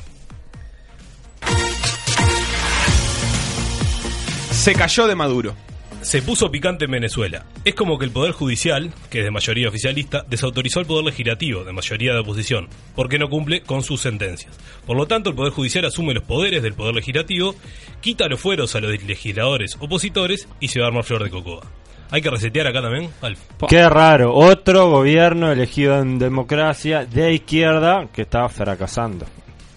Se 4.63 4.75
cayó 4.75 5.07
de 5.07 5.15
Maduro. 5.15 5.55
Se 6.03 6.21
puso 6.21 6.49
picante 6.49 6.85
en 6.85 6.91
Venezuela. 6.91 7.43
Es 7.65 7.75
como 7.75 7.99
que 7.99 8.05
el 8.05 8.11
Poder 8.11 8.31
Judicial, 8.31 8.93
que 9.09 9.19
es 9.19 9.25
de 9.25 9.29
mayoría 9.29 9.67
oficialista, 9.67 10.23
desautorizó 10.25 10.79
al 10.79 10.85
Poder 10.85 11.03
Legislativo, 11.03 11.65
de 11.65 11.73
mayoría 11.73 12.13
de 12.13 12.19
oposición, 12.19 12.69
porque 12.95 13.19
no 13.19 13.29
cumple 13.29 13.59
con 13.63 13.83
sus 13.83 13.99
sentencias. 13.99 14.57
Por 14.85 14.95
lo 14.95 15.05
tanto, 15.05 15.29
el 15.29 15.35
Poder 15.35 15.51
Judicial 15.51 15.83
asume 15.83 16.13
los 16.13 16.23
poderes 16.23 16.63
del 16.63 16.75
Poder 16.75 16.95
Legislativo, 16.95 17.55
quita 17.99 18.29
los 18.29 18.39
fueros 18.39 18.73
a 18.77 18.79
los 18.79 19.03
legisladores 19.03 19.75
opositores 19.81 20.47
y 20.61 20.69
se 20.69 20.79
va 20.79 20.85
a 20.85 20.87
armar 20.87 21.03
flor 21.03 21.25
de 21.25 21.29
cocoa. 21.29 21.69
Hay 22.09 22.21
que 22.21 22.29
resetear 22.29 22.67
acá 22.67 22.81
también, 22.81 23.09
Alf. 23.19 23.41
Qué 23.67 23.89
raro. 23.89 24.33
Otro 24.33 24.89
gobierno 24.89 25.51
elegido 25.51 25.99
en 25.99 26.19
democracia 26.19 27.05
de 27.05 27.33
izquierda 27.33 28.07
que 28.13 28.21
está 28.21 28.47
fracasando. 28.47 29.25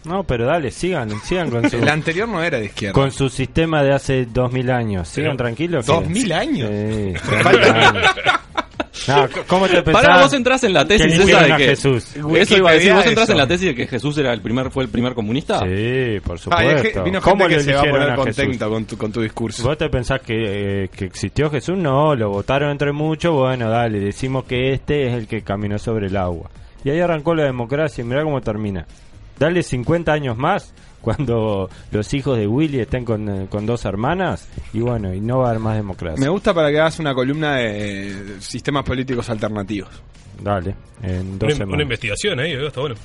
No, 0.06 0.22
pero 0.24 0.46
dale, 0.46 0.70
sigan, 0.70 1.10
sigan 1.22 1.50
con 1.50 1.68
su, 1.70 1.76
El 1.78 1.88
anterior 1.88 2.28
no 2.28 2.42
era 2.42 2.58
de 2.58 2.66
izquierda. 2.66 2.92
con 2.94 3.10
su 3.10 3.28
sistema 3.28 3.82
de 3.82 3.92
hace 3.92 4.26
dos 4.26 4.52
mil 4.52 4.70
años. 4.70 5.08
Sigan 5.08 5.32
Pero- 5.32 5.36
tranquilos. 5.44 5.84
que- 5.86 5.92
¿Dos 5.92 6.08
mil 6.08 6.32
años? 6.32 6.70
Sí, 6.70 7.14
años. 7.44 8.02
No, 9.08 9.28
¿Cómo 9.46 9.68
te 9.68 9.82
pensás? 9.84 10.02
Para 10.04 10.22
vos 10.22 10.32
entras 10.32 10.64
en 10.64 10.72
la 10.72 10.84
tesis 10.84 11.16
esa 11.16 11.42
de 11.42 11.56
que 11.56 11.64
Jesús. 11.66 12.16
Eso 12.16 12.56
iba 12.56 12.70
a 12.70 12.72
decir, 12.72 12.92
vos 12.92 13.06
entras 13.06 13.24
eso. 13.24 13.32
en 13.32 13.38
la 13.38 13.46
tesis 13.46 13.66
de 13.68 13.74
que 13.76 13.86
Jesús 13.86 14.18
era 14.18 14.32
el 14.32 14.40
primer 14.40 14.70
fue 14.72 14.82
el 14.82 14.88
primer 14.90 15.14
comunista. 15.14 15.60
Sí, 15.60 16.18
por 16.24 16.38
Ah, 16.50 16.64
y 16.64 16.66
es 16.68 16.72
supuesto. 16.78 16.82
que 16.92 17.00
vino 17.04 17.20
¿Cómo 17.20 17.44
gente 17.46 17.54
lo 17.54 17.58
que 17.58 17.64
se 17.64 17.74
va 17.74 17.80
a 17.80 17.84
poner 17.84 18.10
a 18.10 18.16
Jesús? 18.16 18.24
contenta 18.36 18.66
con 18.68 18.84
tu, 18.86 18.96
con 18.98 19.12
tu 19.12 19.20
discurso. 19.20 19.62
¿Vos 19.62 19.78
te 19.78 19.88
pensás 19.90 20.20
que, 20.22 20.84
eh, 20.84 20.88
que 20.88 21.04
existió 21.04 21.48
Jesús? 21.50 21.76
No, 21.78 22.16
lo 22.16 22.30
votaron 22.30 22.70
entre 22.70 22.90
muchos. 22.92 23.32
Bueno, 23.32 23.68
dale, 23.70 24.00
decimos 24.00 24.44
que 24.44 24.72
este 24.72 25.06
es 25.08 25.14
el 25.14 25.28
que 25.28 25.42
caminó 25.42 25.78
sobre 25.78 26.06
el 26.08 26.16
agua. 26.16 26.50
Y 26.82 26.90
ahí 26.90 26.98
arrancó 26.98 27.32
la 27.34 27.44
democracia 27.44 28.02
y 28.02 28.06
mirá 28.06 28.24
cómo 28.24 28.40
termina. 28.40 28.86
Dale 29.38 29.62
50 29.62 30.12
años 30.12 30.36
más 30.36 30.72
cuando 31.00 31.68
los 31.92 32.14
hijos 32.14 32.36
de 32.38 32.46
Willy 32.46 32.80
estén 32.80 33.04
con, 33.04 33.28
eh, 33.28 33.46
con 33.48 33.64
dos 33.66 33.84
hermanas 33.84 34.48
y 34.72 34.80
bueno, 34.80 35.14
y 35.14 35.20
no 35.20 35.38
va 35.38 35.46
a 35.46 35.50
haber 35.50 35.60
más 35.60 35.76
democracia. 35.76 36.20
Me 36.20 36.28
gusta 36.28 36.52
para 36.52 36.70
que 36.70 36.80
hagas 36.80 36.98
una 36.98 37.14
columna 37.14 37.56
de 37.56 38.36
sistemas 38.40 38.84
políticos 38.84 39.28
alternativos. 39.30 39.90
Dale, 40.42 40.74
en 41.02 41.38
dos 41.38 41.46
Una, 41.48 41.54
semanas. 41.56 41.74
una 41.74 41.82
investigación 41.82 42.40
ahí, 42.40 42.52
está 42.52 42.80
bueno. 42.80 42.96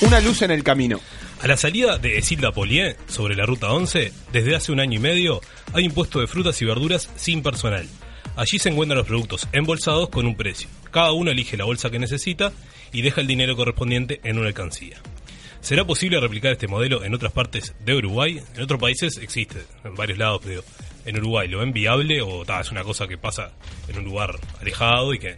Una 0.00 0.20
luz 0.20 0.42
en 0.42 0.50
el 0.50 0.62
camino. 0.62 1.00
A 1.42 1.46
la 1.46 1.56
salida 1.56 1.98
de 1.98 2.18
Esilda 2.18 2.52
Polié, 2.52 2.96
sobre 3.06 3.34
la 3.36 3.46
ruta 3.46 3.70
11, 3.72 4.12
desde 4.32 4.54
hace 4.56 4.72
un 4.72 4.80
año 4.80 4.96
y 4.96 5.00
medio, 5.00 5.40
hay 5.72 5.86
un 5.86 5.92
puesto 5.92 6.20
de 6.20 6.26
frutas 6.26 6.60
y 6.62 6.64
verduras 6.64 7.10
sin 7.16 7.42
personal. 7.42 7.86
Allí 8.36 8.58
se 8.58 8.68
encuentran 8.70 8.98
los 8.98 9.06
productos 9.06 9.48
embolsados 9.52 10.08
con 10.08 10.26
un 10.26 10.36
precio. 10.36 10.68
Cada 10.94 11.10
uno 11.10 11.32
elige 11.32 11.56
la 11.56 11.64
bolsa 11.64 11.90
que 11.90 11.98
necesita 11.98 12.52
y 12.92 13.02
deja 13.02 13.20
el 13.20 13.26
dinero 13.26 13.56
correspondiente 13.56 14.20
en 14.22 14.38
una 14.38 14.46
alcancía. 14.46 14.96
¿Será 15.60 15.84
posible 15.84 16.20
replicar 16.20 16.52
este 16.52 16.68
modelo 16.68 17.02
en 17.02 17.12
otras 17.12 17.32
partes 17.32 17.74
de 17.84 17.96
Uruguay? 17.96 18.40
En 18.54 18.62
otros 18.62 18.80
países 18.80 19.18
existe, 19.18 19.64
en 19.82 19.96
varios 19.96 20.18
lados, 20.18 20.40
pero 20.44 20.62
en 21.04 21.16
Uruguay 21.16 21.48
lo 21.48 21.58
ven 21.58 21.72
viable 21.72 22.22
o 22.22 22.44
ta, 22.44 22.60
es 22.60 22.70
una 22.70 22.84
cosa 22.84 23.08
que 23.08 23.18
pasa 23.18 23.50
en 23.88 23.98
un 23.98 24.04
lugar 24.04 24.38
alejado 24.60 25.12
y 25.12 25.18
que 25.18 25.36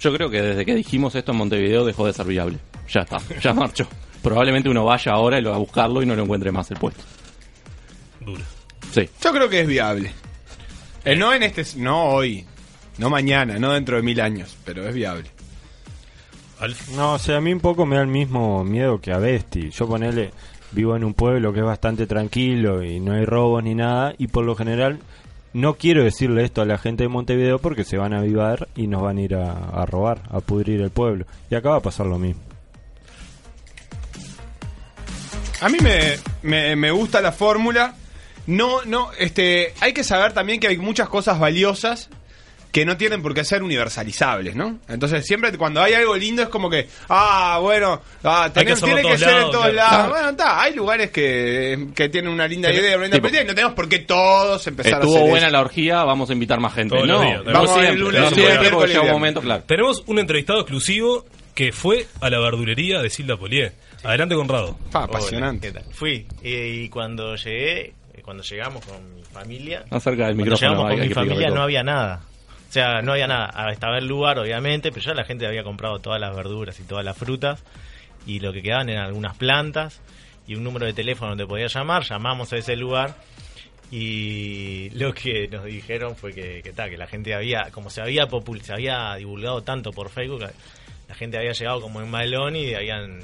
Yo 0.00 0.14
creo 0.14 0.30
que 0.30 0.40
desde 0.40 0.64
que 0.64 0.74
dijimos 0.74 1.14
esto 1.14 1.32
en 1.32 1.36
Montevideo 1.36 1.84
dejó 1.84 2.06
de 2.06 2.14
ser 2.14 2.24
viable. 2.24 2.56
Ya 2.88 3.02
está, 3.02 3.18
ya 3.38 3.52
marchó. 3.52 3.86
Probablemente 4.22 4.70
uno 4.70 4.86
vaya 4.86 5.12
ahora 5.12 5.38
y 5.38 5.42
lo 5.42 5.50
va 5.50 5.56
a 5.56 5.58
buscarlo 5.58 6.02
y 6.02 6.06
no 6.06 6.16
lo 6.16 6.22
encuentre 6.22 6.50
más 6.52 6.70
el 6.70 6.78
puesto. 6.78 7.02
dura. 8.20 8.44
Sí. 8.92 9.06
Yo 9.22 9.30
creo 9.30 9.50
que 9.50 9.60
es 9.60 9.66
viable. 9.66 10.10
Eh, 11.04 11.16
no 11.16 11.34
en 11.34 11.42
este, 11.42 11.64
no 11.76 12.04
hoy, 12.04 12.46
no 13.00 13.08
mañana, 13.08 13.58
no 13.58 13.72
dentro 13.72 13.96
de 13.96 14.02
mil 14.02 14.20
años, 14.20 14.56
pero 14.64 14.86
es 14.86 14.94
viable. 14.94 15.30
No, 16.94 17.14
o 17.14 17.18
sea, 17.18 17.38
a 17.38 17.40
mí 17.40 17.50
un 17.50 17.60
poco 17.60 17.86
me 17.86 17.96
da 17.96 18.02
el 18.02 18.08
mismo 18.08 18.62
miedo 18.62 19.00
que 19.00 19.10
a 19.10 19.18
Besti. 19.18 19.70
Yo 19.70 19.88
ponele, 19.88 20.32
vivo 20.72 20.94
en 20.94 21.04
un 21.04 21.14
pueblo 21.14 21.54
que 21.54 21.60
es 21.60 21.64
bastante 21.64 22.06
tranquilo 22.06 22.84
y 22.84 23.00
no 23.00 23.14
hay 23.14 23.24
robos 23.24 23.64
ni 23.64 23.74
nada, 23.74 24.12
y 24.18 24.26
por 24.26 24.44
lo 24.44 24.54
general 24.54 25.00
no 25.54 25.74
quiero 25.76 26.04
decirle 26.04 26.44
esto 26.44 26.60
a 26.60 26.66
la 26.66 26.76
gente 26.76 27.04
de 27.04 27.08
Montevideo 27.08 27.58
porque 27.58 27.84
se 27.84 27.96
van 27.96 28.12
a 28.12 28.18
avivar 28.18 28.68
y 28.76 28.86
nos 28.86 29.00
van 29.00 29.16
a 29.16 29.22
ir 29.22 29.34
a, 29.34 29.52
a 29.52 29.86
robar, 29.86 30.20
a 30.28 30.40
pudrir 30.40 30.82
el 30.82 30.90
pueblo. 30.90 31.24
Y 31.50 31.54
acá 31.54 31.70
va 31.70 31.76
a 31.76 31.82
pasar 31.82 32.04
lo 32.04 32.18
mismo. 32.18 32.42
A 35.62 35.70
mí 35.70 35.78
me, 35.82 36.16
me, 36.42 36.76
me 36.76 36.90
gusta 36.90 37.22
la 37.22 37.32
fórmula. 37.32 37.94
No, 38.46 38.84
no, 38.84 39.10
este, 39.18 39.72
hay 39.80 39.94
que 39.94 40.04
saber 40.04 40.34
también 40.34 40.60
que 40.60 40.68
hay 40.68 40.76
muchas 40.76 41.08
cosas 41.08 41.38
valiosas 41.38 42.10
que 42.72 42.84
no 42.84 42.96
tienen 42.96 43.20
por 43.22 43.34
qué 43.34 43.44
ser 43.44 43.62
universalizables, 43.62 44.54
¿no? 44.54 44.78
Entonces 44.88 45.26
siempre 45.26 45.56
cuando 45.58 45.82
hay 45.82 45.94
algo 45.94 46.16
lindo 46.16 46.42
es 46.42 46.48
como 46.48 46.70
que, 46.70 46.86
ah, 47.08 47.58
bueno, 47.60 48.00
ah, 48.22 48.50
que 48.54 48.60
tenemos- 48.60 48.82
hacerlo 48.82 48.94
tiene 48.94 49.00
en 49.00 49.06
que 49.06 49.08
todos 49.08 49.20
ser 49.20 49.28
en 49.30 49.34
lados, 49.36 49.52
todos 49.52 49.64
claro. 49.70 49.76
lados. 49.76 49.96
Claro. 49.96 50.10
Bueno, 50.10 50.30
está, 50.30 50.62
hay 50.62 50.74
lugares 50.74 51.10
que, 51.10 51.88
que 51.94 52.08
tienen 52.08 52.30
una 52.32 52.46
linda 52.46 52.72
idea, 52.72 52.96
una 52.96 53.06
linda 53.08 53.16
tipo, 53.16 53.28
no 53.28 53.54
tenemos 53.54 53.74
por 53.74 53.88
qué 53.88 53.98
todos 54.00 54.66
empezar 54.66 54.94
a 54.94 54.96
Estuvo 54.98 55.16
hacer 55.16 55.28
buena 55.30 55.46
eso. 55.48 55.52
la 55.52 55.60
orgía, 55.60 56.04
vamos 56.04 56.30
a 56.30 56.32
invitar 56.32 56.60
más 56.60 56.74
gente. 56.74 56.94
Todos 56.94 57.08
no, 57.08 57.20
días. 57.22 57.44
Vamos 57.44 57.70
el 57.70 57.76
siempre, 57.82 57.98
lunes, 57.98 58.20
no 58.20 58.28
el 58.28 58.34
siempre, 58.34 58.58
miércoles, 58.60 58.70
porque 58.72 58.88
llega 58.92 59.02
un 59.02 59.10
momento, 59.10 59.40
claro. 59.40 59.62
Tenemos 59.66 60.02
un 60.06 60.18
entrevistado 60.18 60.60
exclusivo 60.60 61.26
que 61.54 61.72
fue 61.72 62.06
a 62.20 62.30
la 62.30 62.38
verdulería 62.38 63.00
de 63.02 63.10
Silda 63.10 63.36
Polié. 63.36 63.72
Adelante, 64.04 64.34
Conrado. 64.34 64.78
Pa, 64.92 65.04
apasionante. 65.04 65.68
Hola, 65.70 65.80
¿qué 65.80 65.84
tal? 65.86 65.94
Fui 65.94 66.26
y, 66.42 66.54
y 66.54 66.88
cuando 66.88 67.34
llegué, 67.36 67.80
eh, 68.14 68.22
cuando 68.22 68.42
llegamos 68.42 68.84
con 68.86 69.14
mi 69.14 69.22
familia, 69.24 69.84
Acerca 69.90 70.26
del 70.28 70.36
cuando 70.36 70.44
micrófono. 70.44 70.70
llegamos 70.70 70.84
hay- 70.84 70.90
con 70.96 71.02
hay 71.02 71.08
mi 71.08 71.08
que 71.08 71.14
familia 71.14 71.50
no 71.50 71.62
había 71.62 71.82
nada. 71.82 72.20
O 72.70 72.72
sea, 72.72 73.02
no 73.02 73.10
había 73.10 73.26
nada. 73.26 73.50
Ah, 73.52 73.72
Estaba 73.72 73.98
el 73.98 74.06
lugar, 74.06 74.38
obviamente, 74.38 74.92
pero 74.92 75.04
ya 75.04 75.12
la 75.12 75.24
gente 75.24 75.44
había 75.44 75.64
comprado 75.64 75.98
todas 75.98 76.20
las 76.20 76.36
verduras 76.36 76.78
y 76.78 76.84
todas 76.84 77.04
las 77.04 77.18
frutas 77.18 77.64
y 78.28 78.38
lo 78.38 78.52
que 78.52 78.62
quedaban 78.62 78.88
eran 78.88 79.06
algunas 79.06 79.36
plantas 79.36 80.00
y 80.46 80.54
un 80.54 80.62
número 80.62 80.86
de 80.86 80.92
teléfono 80.92 81.30
donde 81.30 81.48
podía 81.48 81.66
llamar. 81.66 82.04
Llamamos 82.04 82.52
a 82.52 82.58
ese 82.58 82.76
lugar 82.76 83.16
y 83.90 84.88
lo 84.90 85.12
que 85.12 85.48
nos 85.48 85.64
dijeron 85.64 86.14
fue 86.14 86.32
que, 86.32 86.62
que, 86.62 86.72
ta, 86.72 86.88
que 86.88 86.96
la 86.96 87.08
gente 87.08 87.34
había, 87.34 87.72
como 87.72 87.90
se 87.90 88.02
había 88.02 88.28
popul 88.28 88.62
se 88.62 88.72
había 88.72 89.16
divulgado 89.16 89.62
tanto 89.62 89.90
por 89.90 90.08
Facebook, 90.08 90.46
la 91.08 91.14
gente 91.16 91.38
había 91.38 91.50
llegado 91.50 91.80
como 91.80 92.00
en 92.00 92.08
malón 92.08 92.54
y 92.54 92.72
habían, 92.72 93.18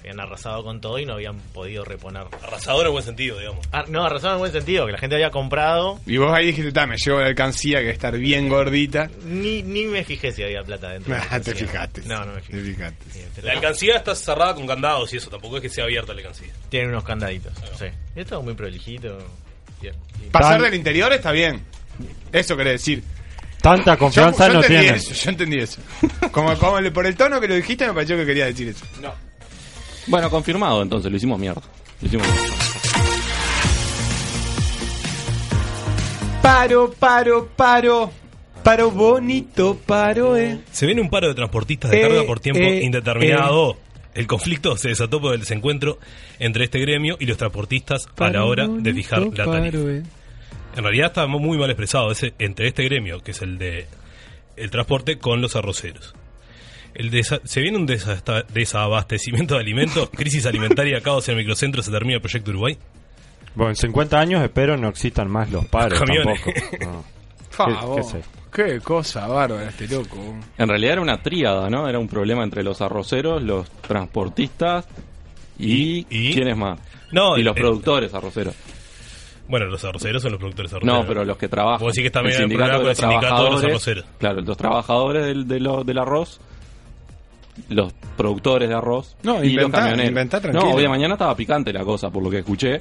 habían 0.00 0.18
arrasado 0.20 0.64
con 0.64 0.80
todo 0.80 0.98
y 0.98 1.06
no 1.06 1.14
habían 1.14 1.38
podido 1.54 1.84
reponer. 1.84 2.24
Arrasador 2.42 2.86
en 2.86 2.92
buen 2.92 3.04
sentido, 3.04 3.38
digamos. 3.38 3.64
Ah, 3.72 3.84
no, 3.88 4.04
arrasado 4.04 4.34
en 4.34 4.38
buen 4.40 4.52
sentido, 4.52 4.86
que 4.86 4.92
la 4.92 4.98
gente 4.98 5.14
había 5.16 5.30
comprado. 5.30 6.00
Y 6.06 6.16
vos 6.16 6.32
ahí 6.32 6.46
dijiste, 6.46 6.72
"Ta, 6.72 6.86
me 6.86 6.96
llevo 6.96 7.20
la 7.20 7.26
alcancía 7.26 7.80
que 7.80 7.90
estar 7.90 8.16
bien 8.18 8.48
gordita. 8.48 9.08
Ni, 9.24 9.62
ni 9.62 9.84
me 9.84 10.02
fijé 10.04 10.32
si 10.32 10.42
había 10.42 10.62
plata 10.62 10.88
dentro. 10.90 11.14
de 11.14 11.20
Ah, 11.30 11.38
te 11.40 11.54
fijaste. 11.54 12.02
No, 12.06 12.24
no 12.24 12.32
me 12.32 12.40
Te 12.40 12.46
fijé. 12.48 12.62
fijaste. 12.74 13.04
Sí, 13.12 13.20
pero 13.36 13.46
La 13.46 13.52
alcancía 13.54 13.96
está 13.96 14.14
cerrada 14.14 14.54
con 14.54 14.66
candados 14.66 15.12
y 15.12 15.18
eso, 15.18 15.30
tampoco 15.30 15.56
es 15.56 15.62
que 15.62 15.68
sea 15.68 15.84
abierta 15.84 16.12
la 16.12 16.18
alcancía. 16.20 16.48
Tiene 16.68 16.88
unos 16.88 17.04
candaditos. 17.04 17.52
Sí. 17.78 17.86
Y 18.16 18.20
esto 18.20 18.38
es 18.38 18.44
muy 18.44 18.54
prolijito. 18.54 19.18
Bien. 19.80 19.94
Pasar 20.32 20.54
Tan- 20.54 20.62
del 20.62 20.74
interior 20.74 21.12
está 21.12 21.32
bien. 21.32 21.62
Eso 22.32 22.56
querés 22.56 22.74
decir. 22.74 23.02
Tanta 23.62 23.96
confianza 23.98 24.46
yo, 24.48 24.62
yo 24.62 24.68
no 24.68 24.94
eso, 24.94 25.12
yo 25.12 25.30
entendí 25.30 25.58
eso. 25.58 25.82
Como, 26.32 26.56
como 26.58 26.80
le- 26.80 26.90
por 26.90 27.06
el 27.06 27.14
tono 27.14 27.38
que 27.40 27.46
lo 27.48 27.54
dijiste 27.54 27.86
me 27.86 27.92
pareció 27.92 28.16
que 28.16 28.24
quería 28.24 28.46
decir 28.46 28.68
eso. 28.68 28.84
Bueno, 30.10 30.28
confirmado, 30.28 30.82
entonces 30.82 31.10
lo 31.10 31.16
hicimos 31.16 31.38
mierda. 31.38 31.62
Lo 32.00 32.06
hicimos 32.08 32.26
mierda. 32.26 32.54
Paro, 36.42 36.92
paro, 36.98 37.48
paro. 37.56 38.10
Paro 38.64 38.90
bonito, 38.90 39.78
paro, 39.86 40.36
eh. 40.36 40.60
Se 40.70 40.84
viene 40.84 41.00
un 41.00 41.08
paro 41.08 41.28
de 41.28 41.34
transportistas 41.34 41.90
de 41.90 41.98
Eh, 41.98 42.02
carga 42.02 42.24
por 42.24 42.40
tiempo 42.40 42.60
eh, 42.62 42.82
indeterminado. 42.82 43.78
El 44.12 44.26
conflicto 44.26 44.76
se 44.76 44.88
desató 44.88 45.20
por 45.20 45.32
el 45.32 45.40
desencuentro 45.40 45.98
entre 46.38 46.64
este 46.64 46.78
gremio 46.80 47.16
y 47.18 47.24
los 47.26 47.38
transportistas 47.38 48.06
a 48.18 48.28
la 48.28 48.44
hora 48.44 48.66
de 48.68 48.92
fijar 48.92 49.22
la 49.22 49.44
tarifa. 49.46 49.78
eh. 49.78 50.02
En 50.76 50.82
realidad 50.84 51.06
está 51.06 51.26
muy 51.26 51.56
mal 51.56 51.70
expresado 51.70 52.10
ese, 52.10 52.34
entre 52.38 52.68
este 52.68 52.82
gremio, 52.84 53.20
que 53.20 53.30
es 53.30 53.40
el 53.40 53.56
de 53.56 53.86
el 54.56 54.70
transporte, 54.70 55.18
con 55.18 55.40
los 55.40 55.56
arroceros. 55.56 56.14
El 56.94 57.10
desa- 57.10 57.40
se 57.44 57.60
viene 57.60 57.76
un 57.78 57.86
desasta- 57.86 58.44
desabastecimiento 58.52 59.54
de 59.54 59.60
alimentos, 59.60 60.10
crisis 60.14 60.46
alimentaria, 60.46 61.00
caos 61.00 61.28
en 61.28 61.32
el 61.34 61.38
microcentro, 61.38 61.82
se 61.82 61.90
termina 61.90 62.16
el 62.16 62.20
proyecto 62.20 62.50
Uruguay. 62.50 62.76
Bueno, 63.54 63.70
en 63.70 63.76
50 63.76 64.18
años 64.20 64.42
espero 64.42 64.76
no 64.76 64.88
existan 64.88 65.28
más 65.30 65.50
los 65.50 65.66
paros 65.66 65.98
Camiones. 65.98 66.40
tampoco. 66.42 67.04
No. 67.58 67.96
¿Qué- 68.52 68.80
cosa 68.80 69.26
bárbara 69.26 69.68
este 69.68 69.86
loco. 69.88 70.16
En 70.56 70.68
realidad 70.68 70.92
era 70.94 71.02
una 71.02 71.20
tríada, 71.22 71.68
¿no? 71.68 71.88
Era 71.88 71.98
un 71.98 72.08
problema 72.08 72.42
entre 72.42 72.62
los 72.62 72.80
arroceros, 72.80 73.42
los 73.42 73.68
transportistas 73.82 74.86
y... 75.58 76.06
¿Y? 76.08 76.32
¿Quiénes 76.32 76.56
más? 76.56 76.80
No, 77.12 77.36
y 77.36 77.42
los 77.42 77.54
el- 77.56 77.62
productores 77.62 78.14
arroceros. 78.14 78.54
Bueno, 79.48 79.66
los 79.66 79.84
arroceros 79.84 80.22
son 80.22 80.32
los 80.32 80.38
productores 80.40 80.72
arroceros. 80.72 81.00
No, 81.00 81.06
pero 81.06 81.24
los 81.24 81.36
que 81.36 81.48
trabajan. 81.48 81.80
Vos 81.84 81.94
decís 81.94 82.06
que 82.08 82.10
también 82.12 82.36
El 82.36 82.44
un 82.44 82.50
sindicato 82.50 82.70
problema 82.78 82.82
con 82.82 82.90
el 82.90 82.96
de 82.96 83.02
los 83.02 83.10
sindicato 83.20 83.44
de 83.44 83.50
los 83.50 83.60
trabajadores- 83.60 83.70
arroceros. 83.70 84.04
Claro, 84.18 84.40
los 84.40 84.56
trabajadores 84.56 85.26
del, 85.26 85.48
de 85.48 85.60
lo- 85.60 85.84
del 85.84 85.98
arroz, 85.98 86.40
los 87.68 87.92
productores 88.16 88.68
de 88.68 88.74
arroz 88.74 89.16
No, 89.22 89.42
y 89.44 89.50
inventá, 89.50 89.62
los 89.62 89.70
camioneros. 89.72 90.08
inventá 90.08 90.40
tranquilo. 90.40 90.64
no, 90.66 90.74
hoy 90.74 90.82
de 90.82 90.88
mañana 90.88 91.14
estaba 91.14 91.34
picante 91.36 91.72
la 91.72 91.84
cosa, 91.84 92.10
por 92.10 92.22
lo 92.22 92.30
que 92.30 92.38
escuché. 92.38 92.80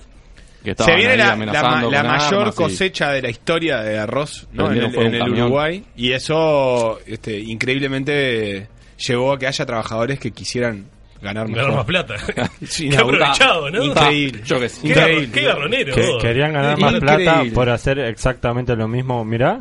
Que 0.63 0.75
Se 0.77 0.93
viene 0.95 1.15
la, 1.15 1.35
la, 1.37 1.81
la 1.89 2.03
mayor 2.03 2.39
armas 2.41 2.53
y- 2.53 2.57
cosecha 2.57 3.11
de 3.11 3.21
la 3.21 3.29
historia 3.29 3.77
de 3.81 3.97
arroz 3.97 4.47
¿no? 4.51 4.69
en 4.71 4.77
el, 4.77 4.95
en 4.95 5.15
el. 5.15 5.31
Uruguay 5.31 5.85
y 5.95 6.11
eso 6.11 6.99
este, 7.07 7.39
increíblemente 7.39 8.67
llevó 9.07 9.31
a 9.33 9.39
que 9.39 9.47
haya 9.47 9.65
trabajadores 9.65 10.19
que 10.19 10.31
quisieran 10.31 10.85
ganar 11.21 11.47
más 11.49 11.85
plata. 11.85 12.15
Qué 12.77 12.89
no, 12.89 13.01
aprovechado, 13.01 13.69
¿no? 13.69 13.83
Increíble. 13.83 14.41
Yo 14.45 14.59
que 14.59 14.69
sí. 14.69 14.81
Qué, 14.83 14.89
Increíble. 14.89 15.29
qué 15.33 15.41
garronero. 15.43 15.95
Que- 15.95 16.17
querían 16.21 16.53
ganar 16.53 16.77
más 16.79 16.93
Increíble. 16.93 17.23
plata 17.25 17.43
por 17.53 17.69
hacer 17.69 17.99
exactamente 17.99 18.75
lo 18.75 18.87
mismo. 18.87 19.23
Mirá, 19.25 19.59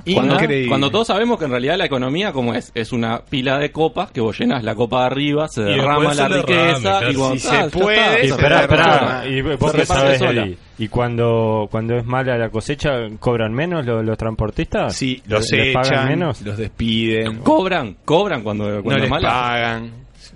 Cuando, 0.68 0.90
todos 0.90 1.06
sabemos 1.06 1.38
que 1.38 1.44
en 1.46 1.50
realidad 1.50 1.76
la 1.76 1.86
economía, 1.86 2.32
como 2.32 2.54
es? 2.54 2.70
Es 2.74 2.92
una 2.92 3.20
pila 3.20 3.58
de 3.58 3.70
copas 3.72 4.10
que 4.10 4.20
vos 4.20 4.38
llenas 4.38 4.62
la 4.64 4.74
copa 4.74 5.00
de 5.00 5.06
arriba, 5.06 5.48
se 5.48 5.62
derrama 5.62 6.14
la 6.14 6.28
riqueza 6.28 7.00
y 7.10 7.14
cuando 7.14 7.36
Si 7.38 7.48
ah, 7.48 7.50
se 7.50 7.56
ya 7.56 7.68
puede, 7.68 7.96
Y 7.98 8.28
se 8.28 8.28
se 8.28 8.34
espera, 8.34 8.60
reparte 8.62 8.82
espera, 8.90 8.98
sola. 8.98 9.26
y 9.28 9.42
vos 9.42 9.52
Se 9.52 9.58
que 9.58 9.82
reparte 9.82 9.84
sabés, 9.86 10.18
sola. 10.18 10.42
Eli, 10.42 10.58
y 10.80 10.88
cuando 10.88 11.68
cuando 11.70 11.96
es 11.96 12.04
mala 12.04 12.38
la 12.38 12.50
cosecha 12.50 12.90
cobran 13.18 13.52
menos 13.52 13.84
los, 13.84 14.04
los 14.04 14.16
transportistas 14.16 14.94
Sí, 14.96 15.20
los 15.26 15.50
¿Les 15.50 15.74
pagan 15.74 15.92
echan, 15.92 16.08
menos 16.08 16.40
los 16.42 16.56
despiden, 16.56 17.38
Cobran, 17.38 17.96
cobran 18.04 18.42
cuando, 18.42 18.68
no 18.70 18.82
cuando 18.82 18.98
les 18.98 19.04
es 19.04 19.10
mala. 19.10 19.28
pagan. 19.28 19.90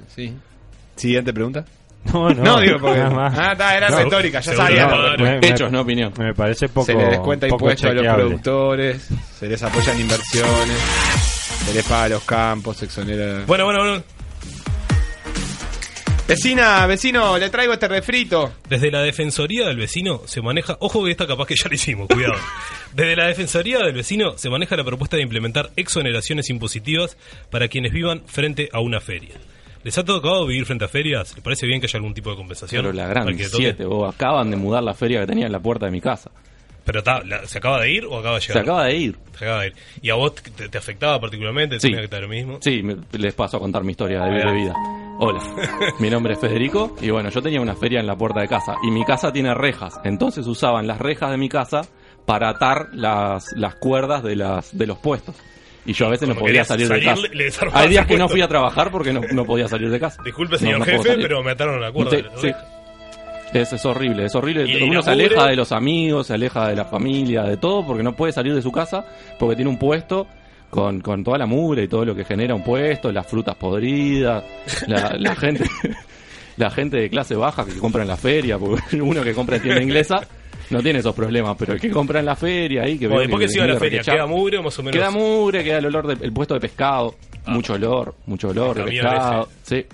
Sí. 0.08 0.32
Siguiente 1.02 1.32
pregunta. 1.32 1.64
no 2.12 2.30
no, 2.30 2.44
No, 2.44 2.60
digo 2.60 2.78
porque. 2.78 2.98
nada 2.98 3.10
más. 3.10 3.36
Ah, 3.36 3.52
está, 3.52 3.76
era 3.76 3.90
No, 3.90 3.98
retórica, 3.98 4.38
ya 4.40 4.54
sabía. 4.54 4.88
Hechos, 5.42 5.72
no 5.72 5.80
opinión. 5.80 6.12
me 6.16 6.32
parece 6.32 6.68
poco 6.68 6.86
se 6.86 6.94
les 6.94 7.10
descuenta 7.10 7.48
impuestos 7.48 7.90
a 7.90 7.92
los 7.92 8.14
productores, 8.14 9.08
se 9.38 9.48
les 9.48 9.60
apoyan 9.62 9.98
inversiones, 10.00 10.78
se 11.66 11.74
les 11.74 11.84
paga 11.84 12.04
a 12.04 12.08
los 12.10 12.22
campos, 12.22 12.76
se 12.76 12.84
exonera. 12.84 13.42
Bueno, 13.46 13.64
bueno, 13.64 13.80
bueno. 13.80 14.02
Vecina, 16.28 16.86
vecino, 16.86 17.36
le 17.36 17.50
traigo 17.50 17.72
este 17.72 17.88
refrito. 17.88 18.52
Desde 18.68 18.90
la 18.92 19.02
Defensoría 19.02 19.66
del 19.66 19.76
Vecino 19.76 20.22
se 20.26 20.40
maneja, 20.40 20.76
ojo 20.78 21.04
que 21.04 21.10
esta 21.10 21.26
capaz 21.26 21.46
que 21.46 21.56
ya 21.56 21.68
lo 21.68 21.74
hicimos, 21.74 22.06
cuidado. 22.06 22.36
Desde 22.94 23.16
la 23.16 23.26
Defensoría 23.26 23.80
del 23.80 23.92
Vecino 23.92 24.38
se 24.38 24.48
maneja 24.48 24.76
la 24.76 24.84
propuesta 24.84 25.16
de 25.16 25.24
implementar 25.24 25.70
exoneraciones 25.76 26.48
impositivas 26.48 27.16
para 27.50 27.66
quienes 27.66 27.92
vivan 27.92 28.22
frente 28.24 28.68
a 28.72 28.78
una 28.80 29.00
feria. 29.00 29.34
¿Les 29.84 29.96
ha 29.98 30.04
tocado 30.04 30.46
vivir 30.46 30.64
frente 30.64 30.84
a 30.84 30.88
ferias? 30.88 31.34
¿Les 31.34 31.42
parece 31.42 31.66
bien 31.66 31.80
que 31.80 31.86
haya 31.86 31.96
algún 31.98 32.14
tipo 32.14 32.30
de 32.30 32.36
compensación? 32.36 32.82
Pero 32.82 32.92
la 32.92 33.06
gran? 33.08 33.36
7, 33.36 33.84
vos 33.84 34.14
acaban 34.14 34.50
de 34.50 34.56
mudar 34.56 34.82
la 34.82 34.94
feria 34.94 35.20
que 35.20 35.26
tenía 35.26 35.46
en 35.46 35.52
la 35.52 35.60
puerta 35.60 35.86
de 35.86 35.92
mi 35.92 36.00
casa. 36.00 36.30
Pero 36.84 37.02
ta, 37.02 37.22
la- 37.24 37.46
¿se 37.46 37.58
acaba 37.58 37.80
de 37.80 37.92
ir 37.92 38.04
o 38.06 38.18
acaba 38.18 38.34
de 38.36 38.40
llegar? 38.40 38.52
Se 38.54 38.58
acaba 38.60 38.84
de 38.86 38.96
ir. 38.96 39.16
Se 39.38 39.44
acaba 39.44 39.60
de 39.62 39.66
ir. 39.68 39.74
¿Y 40.02 40.10
a 40.10 40.14
vos 40.14 40.34
te, 40.34 40.68
te 40.68 40.78
afectaba 40.78 41.20
particularmente? 41.20 41.78
Sí. 41.78 41.90
¿Tenía 41.90 42.08
que 42.08 42.20
lo 42.20 42.28
mismo? 42.28 42.58
Sí, 42.60 42.82
me- 42.82 42.96
les 43.12 43.34
paso 43.34 43.56
a 43.56 43.60
contar 43.60 43.84
mi 43.84 43.92
historia 43.92 44.20
de, 44.24 44.44
de 44.44 44.52
vida. 44.52 44.74
Hola, 45.18 45.40
mi 46.00 46.10
nombre 46.10 46.32
es 46.32 46.40
Federico 46.40 46.96
y 47.00 47.10
bueno, 47.10 47.28
yo 47.30 47.40
tenía 47.42 47.60
una 47.60 47.76
feria 47.76 48.00
en 48.00 48.06
la 48.06 48.16
puerta 48.16 48.40
de 48.40 48.48
casa 48.48 48.74
y 48.82 48.90
mi 48.90 49.04
casa 49.04 49.32
tiene 49.32 49.54
rejas, 49.54 50.00
entonces 50.04 50.46
usaban 50.46 50.86
las 50.88 50.98
rejas 50.98 51.30
de 51.30 51.36
mi 51.36 51.48
casa 51.48 51.82
para 52.26 52.48
atar 52.48 52.88
las, 52.92 53.44
las 53.54 53.76
cuerdas 53.76 54.24
de, 54.24 54.34
las, 54.34 54.76
de 54.76 54.86
los 54.86 54.98
puestos. 54.98 55.36
Y 55.84 55.92
yo 55.94 56.06
a 56.06 56.10
veces 56.10 56.28
no 56.28 56.34
podía 56.36 56.64
salir 56.64 56.88
de 56.88 57.02
casa. 57.02 57.22
le- 57.22 57.34
le 57.34 57.44
desarmabas 57.44 57.82
Hay 57.82 57.88
días 57.90 58.06
que 58.06 58.16
no 58.16 58.28
fui 58.28 58.40
a 58.40 58.48
trabajar 58.48 58.90
porque 58.90 59.12
no, 59.12 59.20
no 59.32 59.44
podía 59.44 59.66
salir 59.68 59.90
de 59.90 59.98
casa. 59.98 60.22
Disculpe, 60.24 60.56
señor 60.58 60.78
no 60.78 60.84
jefe, 60.84 61.16
pero 61.20 61.42
me 61.42 61.50
ataron 61.52 61.80
la 61.80 61.90
cuerda. 61.90 62.10
Sí, 62.36 62.48
sí. 62.48 62.52
Es, 63.52 63.72
es 63.72 63.84
horrible, 63.84 64.24
es 64.26 64.34
horrible. 64.34 64.64
Y 64.66 64.82
Uno 64.82 65.02
se 65.02 65.10
aleja 65.10 65.46
de 65.48 65.56
los 65.56 65.72
amigos, 65.72 66.28
se 66.28 66.34
aleja 66.34 66.68
de 66.68 66.76
la 66.76 66.84
familia, 66.86 67.42
de 67.42 67.56
todo, 67.58 67.84
porque 67.86 68.02
no 68.02 68.14
puede 68.14 68.32
salir 68.32 68.54
de 68.54 68.62
su 68.62 68.72
casa, 68.72 69.04
porque 69.38 69.56
tiene 69.56 69.70
un 69.70 69.78
puesto 69.78 70.26
con, 70.70 71.00
con 71.02 71.22
toda 71.22 71.36
la 71.36 71.44
mugre 71.46 71.82
y 71.82 71.88
todo 71.88 72.04
lo 72.06 72.14
que 72.14 72.24
genera 72.24 72.54
un 72.54 72.62
puesto, 72.64 73.12
las 73.12 73.26
frutas 73.26 73.54
podridas, 73.56 74.42
la, 74.86 75.16
la 75.18 75.34
gente 75.36 75.64
la 76.56 76.70
gente 76.70 76.96
de 76.98 77.10
clase 77.10 77.34
baja 77.34 77.64
que 77.66 77.76
compra 77.78 78.02
en 78.02 78.08
la 78.08 78.16
feria, 78.16 78.56
porque 78.58 79.00
uno 79.02 79.22
que 79.22 79.34
compra 79.34 79.56
en 79.56 79.62
tienda 79.62 79.82
inglesa 79.82 80.20
no 80.70 80.82
tiene 80.82 80.98
esos 81.00 81.14
problemas, 81.14 81.56
pero 81.58 81.74
el 81.74 81.80
que 81.80 81.90
compra 81.90 82.20
en 82.20 82.26
la 82.26 82.36
feria 82.36 82.82
ahí 82.82 82.98
que 82.98 83.06
se 83.08 83.56
iba 83.56 83.64
a 83.64 83.68
la 83.68 83.78
feria. 83.78 84.02
¿queda 84.02 84.26
mugre 84.26 84.60
más 84.62 84.78
o 84.78 84.82
menos? 84.82 84.96
Queda 84.98 85.10
mugre, 85.10 85.62
queda 85.64 85.78
el 85.78 85.86
olor 85.86 86.06
del 86.06 86.22
el 86.22 86.32
puesto 86.32 86.54
de 86.54 86.60
pescado, 86.60 87.14
mucho 87.46 87.74
olor, 87.74 88.14
mucho 88.26 88.48
olor 88.48 88.76
de 88.76 88.82
Ah. 88.82 88.86
Pescado. 88.86 89.48
Sí. 89.62 89.86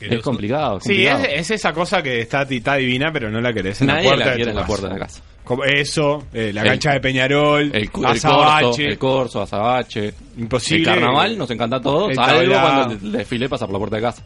Es 0.00 0.20
complicado. 0.22 0.78
es 0.78 0.84
Sí, 0.84 0.88
complicado. 0.90 1.22
es, 1.24 1.40
es 1.40 1.50
esa 1.52 1.72
cosa 1.72 2.02
que 2.02 2.20
está, 2.20 2.42
está 2.42 2.74
divina, 2.74 3.12
pero 3.12 3.30
no 3.30 3.40
la 3.40 3.52
querés 3.52 3.80
en 3.82 3.86
Nadie 3.86 4.02
la 4.04 4.08
puerta 4.10 4.24
la 4.26 4.30
de 4.36 4.42
tu 4.42 4.48
en 4.48 4.54
la 4.54 4.60
casa. 4.62 4.66
puerta 4.66 4.86
de 4.88 4.92
la 4.94 4.98
casa. 5.06 5.22
Como 5.44 5.64
eso, 5.64 6.24
eh, 6.32 6.50
la 6.52 6.62
El- 6.62 6.68
cancha 6.68 6.92
de 6.92 7.00
Peñarol, 7.00 7.62
El, 7.62 7.74
el 7.76 7.90
corso, 7.90 8.10
Azabache, 8.28 8.86
el 8.86 8.98
corso, 8.98 9.42
azabache. 9.42 10.14
imposible. 10.38 10.80
El 10.90 11.00
carnaval 11.00 11.38
nos 11.38 11.50
encanta 11.50 11.80
todo, 11.80 12.12
salvo 12.14 12.52
cuando 12.52 12.94
el 12.94 13.12
desfile 13.12 13.48
pasa 13.48 13.66
por 13.66 13.72
la 13.74 13.78
puerta 13.78 13.96
de 13.96 14.02
casa. 14.02 14.24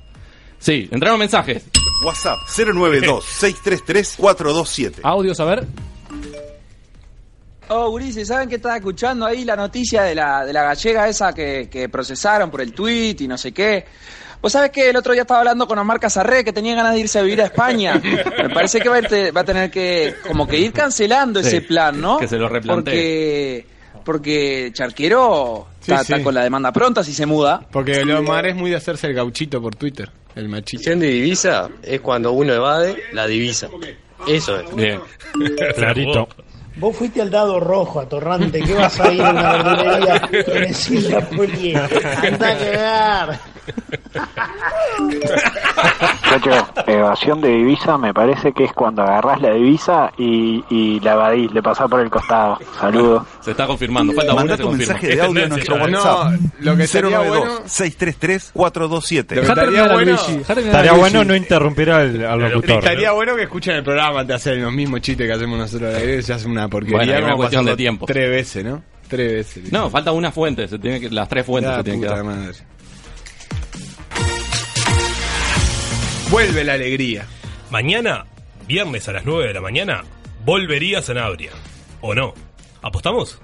Sí, 0.59 0.88
entraron 0.90 1.18
mensajes. 1.18 1.68
WhatsApp 2.07 2.38
092-633-427. 2.49 5.01
Audios, 5.03 5.38
a 5.40 5.45
ver. 5.45 5.66
Oh, 7.69 7.88
Ulises, 7.90 8.29
¿saben 8.29 8.49
que 8.49 8.55
estaba 8.57 8.77
escuchando 8.77 9.27
ahí 9.27 9.45
la 9.45 9.57
noticia 9.57 10.03
de 10.05 10.14
la, 10.14 10.45
de 10.45 10.53
la 10.53 10.62
gallega 10.62 11.09
esa 11.09 11.33
que, 11.35 11.69
que 11.69 11.88
procesaron 11.88 12.49
por 12.51 12.61
el 12.61 12.73
tweet 12.73 13.16
y 13.21 13.27
no 13.29 13.37
sé 13.37 13.51
qué? 13.53 13.85
Vos 14.40 14.53
sabés 14.53 14.71
que 14.71 14.88
el 14.90 14.97
otro 14.97 15.12
día 15.14 15.23
estaba 15.23 15.40
hablando 15.40 15.66
con 15.66 15.77
Omar 15.79 15.99
Casarré 15.99 16.45
que 16.45 16.53
tenía 16.53 16.77
ganas 16.77 16.95
de 16.95 17.01
irse 17.01 17.19
a 17.19 17.23
vivir 17.23 17.42
a 17.42 17.47
España. 17.47 18.01
Me 18.38 18.51
parece 18.51 18.79
que 18.81 18.88
va 18.88 18.97
a, 18.97 19.01
irte- 19.01 19.35
va 19.37 19.40
a 19.40 19.45
tener 19.45 19.71
que 19.73 20.14
como 20.29 20.47
que 20.47 20.59
ir 20.61 20.73
cancelando 20.73 21.40
Sí, 21.42 21.49
ese 21.49 21.62
plan, 21.62 22.01
¿no? 22.01 22.19
que 22.19 22.29
se 22.29 22.38
lo 22.38 22.49
replantee. 22.49 23.64
Porque, 23.64 24.03
porque 24.05 24.71
Charquero 24.73 25.66
Sí, 25.81 25.90
está, 25.90 26.05
sí. 26.05 26.12
está 26.12 26.23
con 26.23 26.35
la 26.35 26.45
demanda 26.45 26.71
pronta 26.71 27.03
si 27.03 27.12
se 27.12 27.27
muda. 27.27 27.66
Porque 27.73 27.97
el 27.97 28.09
Omar 28.12 28.47
es 28.47 28.55
muy 28.55 28.71
de 28.71 28.77
hacerse 28.77 29.09
el 29.09 29.14
gauchito 29.14 29.61
por 29.61 29.75
Twitter, 29.75 30.09
el 30.37 30.49
machito. 30.49 30.90
de 30.90 31.07
divisa 31.07 31.68
es 31.83 32.01
cuando 32.01 32.33
uno 32.33 32.53
evade 32.53 32.96
la 33.12 33.27
divisa. 33.27 33.68
Eso 34.29 34.61
es. 34.61 34.75
Bien. 34.75 35.01
Clarito. 35.75 36.29
Vos 36.77 36.94
fuiste 36.94 37.22
al 37.22 37.31
dado 37.31 37.59
rojo, 37.59 38.01
atorrante. 38.01 38.61
¿Qué 38.61 38.75
vas 38.75 39.01
a 39.01 39.11
ir 39.11 39.22
a 39.22 39.31
una 39.31 39.62
verdulería 39.62 40.20
que 40.31 40.42
decís 40.42 41.11
la 41.11 41.20
poli? 41.22 41.75
Anda 41.75 42.51
a 42.51 42.59
cagar. 42.59 43.40
Muchacho, 46.33 46.67
evasión 46.87 47.41
de 47.41 47.49
divisa 47.49 47.97
me 47.99 48.13
parece 48.13 48.53
que 48.53 48.65
es 48.65 48.73
cuando 48.73 49.03
agarrás 49.03 49.41
la 49.41 49.53
divisa 49.53 50.11
y, 50.19 50.65
y 50.71 51.01
la 51.01 51.13
evadís, 51.15 51.53
le 51.53 51.63
pasás 51.63 51.89
por 51.89 52.01
el 52.01 52.11
costado. 52.11 52.59
Saludos. 52.81 53.23
Se 53.41 53.51
está 53.53 53.67
confirmando. 53.67 54.13
Falta 54.13 54.33
uno, 54.33 54.41
Manda 54.41 54.57
se 54.57 54.63
tu 54.63 54.69
confirma. 54.69 54.93
mensaje 54.95 55.17
de 55.17 55.23
audio 55.23 55.45
a 55.45 55.49
nuestro 55.49 55.77
No, 55.89 55.99
WhatsApp. 55.99 56.41
lo 56.61 56.77
que 56.77 56.83
estaría 56.85 57.19
bueno- 57.21 57.61
092-633-427. 57.67 59.35
Lo 59.37 59.43
que 59.43 59.49
Dejá 59.49 59.53
estaría 59.53 59.65
terminar 59.65 59.91
a 59.91 59.95
bueno, 59.95 60.15
Estaría 60.67 60.93
bueno 60.93 61.25
no 61.25 61.35
interrumpir 61.37 61.91
al, 61.91 62.25
al 62.25 62.41
locutor. 62.41 62.79
estaría 62.79 63.13
bueno 63.13 63.37
que 63.37 63.43
escuchen 63.43 63.77
el 63.77 63.85
programa 63.85 64.21
antes 64.21 64.29
de 64.29 64.35
hacer 64.35 64.57
los 64.59 64.73
mismos 64.73 65.01
chistes 65.01 65.27
que 65.27 65.33
hacemos 65.33 65.59
nosotros 65.59 65.95
al 65.95 66.01
aire. 66.01 66.23
Se 66.23 66.33
hace 66.33 66.49
una 66.49 66.69
porquería. 66.69 66.99
Bueno, 66.99 67.27
una 67.27 67.37
cuestión 67.37 67.65
de 67.65 67.77
tiempo. 67.77 68.07
Tres 68.07 68.29
veces, 68.31 68.65
¿no? 68.65 68.83
Tres 69.09 69.33
veces. 69.33 69.73
No, 69.73 69.89
falta 69.89 70.11
una 70.13 70.33
fuente. 70.33 70.67
Se 70.67 70.79
tiene 70.81 71.01
que, 71.01 71.09
las 71.11 71.29
tres 71.29 71.47
fuentes 71.47 71.71
La 71.71 71.77
se 71.79 71.85
tienen 71.85 72.03
que 72.03 72.09
dar. 72.09 72.25
madre. 72.25 72.53
Vuelve 76.31 76.65
la 76.65 76.73
alegría. 76.75 77.25
Mañana, 77.71 78.27
viernes 78.67 79.09
a 79.09 79.12
las 79.12 79.25
9 79.25 79.47
de 79.47 79.55
la 79.55 79.61
mañana, 79.61 80.03
volvería 80.45 80.99
a 80.99 81.03
Sanabria. 81.03 81.53
¿O 82.01 82.15
no? 82.17 82.35
¿Apostamos? 82.83 83.39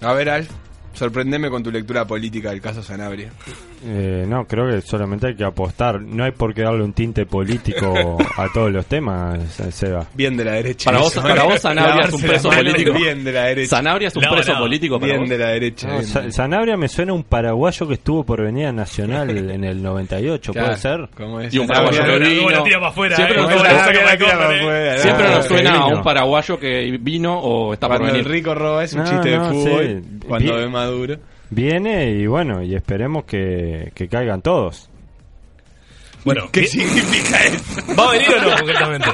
A 0.00 0.12
ver, 0.12 0.28
Al, 0.30 0.48
sorprendeme 0.94 1.50
con 1.50 1.62
tu 1.64 1.72
lectura 1.72 2.06
política 2.06 2.50
del 2.50 2.60
caso 2.60 2.84
Sanabria. 2.84 3.32
Eh, 3.84 4.24
no, 4.28 4.46
creo 4.46 4.68
que 4.68 4.80
solamente 4.80 5.26
hay 5.28 5.34
que 5.34 5.44
apostar. 5.44 6.00
No 6.00 6.24
hay 6.24 6.30
por 6.32 6.54
qué 6.54 6.62
darle 6.62 6.84
un 6.84 6.92
tinte 6.92 7.26
político 7.26 8.16
a 8.36 8.46
todos 8.52 8.70
los 8.70 8.86
temas, 8.86 9.40
Seba. 9.70 10.06
Bien 10.14 10.36
de 10.36 10.44
la 10.44 10.52
derecha. 10.52 10.90
Para 10.90 11.02
vos, 11.02 11.14
para 11.14 11.42
vos 11.44 11.60
Sanabria 11.60 12.04
es 12.06 12.12
un 12.14 12.22
preso 12.22 12.50
político. 12.50 12.92
Bien 12.92 13.24
de 13.24 13.32
la 13.32 13.44
derecha. 13.46 13.76
Sanabria 13.76 14.08
es 14.08 14.16
un 14.16 14.22
preso 14.22 14.54
político 14.58 15.00
para 15.00 15.12
Bien 15.12 15.20
vos. 15.22 15.28
de 15.30 15.38
la 15.38 15.48
derecha. 15.48 15.88
No, 15.88 15.94
bien. 15.94 16.06
Sa- 16.06 16.30
Sanabria 16.30 16.76
me 16.76 16.88
suena 16.88 17.12
a 17.12 17.14
un 17.14 17.24
paraguayo 17.24 17.88
que 17.88 17.94
estuvo 17.94 18.24
por 18.24 18.40
Avenida 18.40 18.72
Nacional 18.72 19.30
en 19.50 19.64
el 19.64 19.82
98, 19.82 20.52
Claro, 20.52 20.66
¿puede 20.68 20.78
ser? 20.80 21.08
¿cómo 21.16 21.40
es? 21.40 21.52
Y 21.52 21.58
un 21.58 21.66
paraguayo 21.66 22.02
Siempre 23.14 23.36
nos 23.36 23.50
suena- 23.52 23.72
la 23.72 23.84
saca 23.84 23.92
la 23.92 24.04
para 24.04 24.16
tira 24.16 24.30
para 24.32 24.44
comer, 24.46 24.60
afuera, 24.60 24.98
Siempre 24.98 25.28
nos 25.28 25.46
suena 25.46 25.74
a 25.76 25.86
un 25.86 26.02
paraguayo 26.02 26.58
que 26.58 26.98
vino 27.00 27.38
o 27.38 27.72
está 27.74 27.88
por 27.88 27.98
Cuando 27.98 28.16
el 28.16 28.22
venir. 28.24 28.32
rico 28.32 28.54
roba 28.54 28.84
es 28.84 28.92
un 28.92 29.00
No, 29.00 29.10
chiste 29.10 29.36
no, 29.36 29.42
de 29.44 29.50
fútbol. 29.50 30.02
Cuando 30.28 30.54
ve 30.56 30.68
Maduro. 30.68 31.16
Viene 31.54 32.10
y 32.12 32.26
bueno, 32.26 32.62
y 32.62 32.74
esperemos 32.74 33.24
que, 33.24 33.92
que 33.94 34.08
caigan 34.08 34.40
todos. 34.40 34.88
Bueno, 36.24 36.48
¿Qué 36.50 36.62
¿qué- 36.62 36.66
significa 36.66 37.36
eso? 37.44 37.82
¿va 37.94 38.08
a 38.08 38.12
venir 38.12 38.28
o 38.30 38.40
no 38.50 38.56
concretamente? 38.56 39.10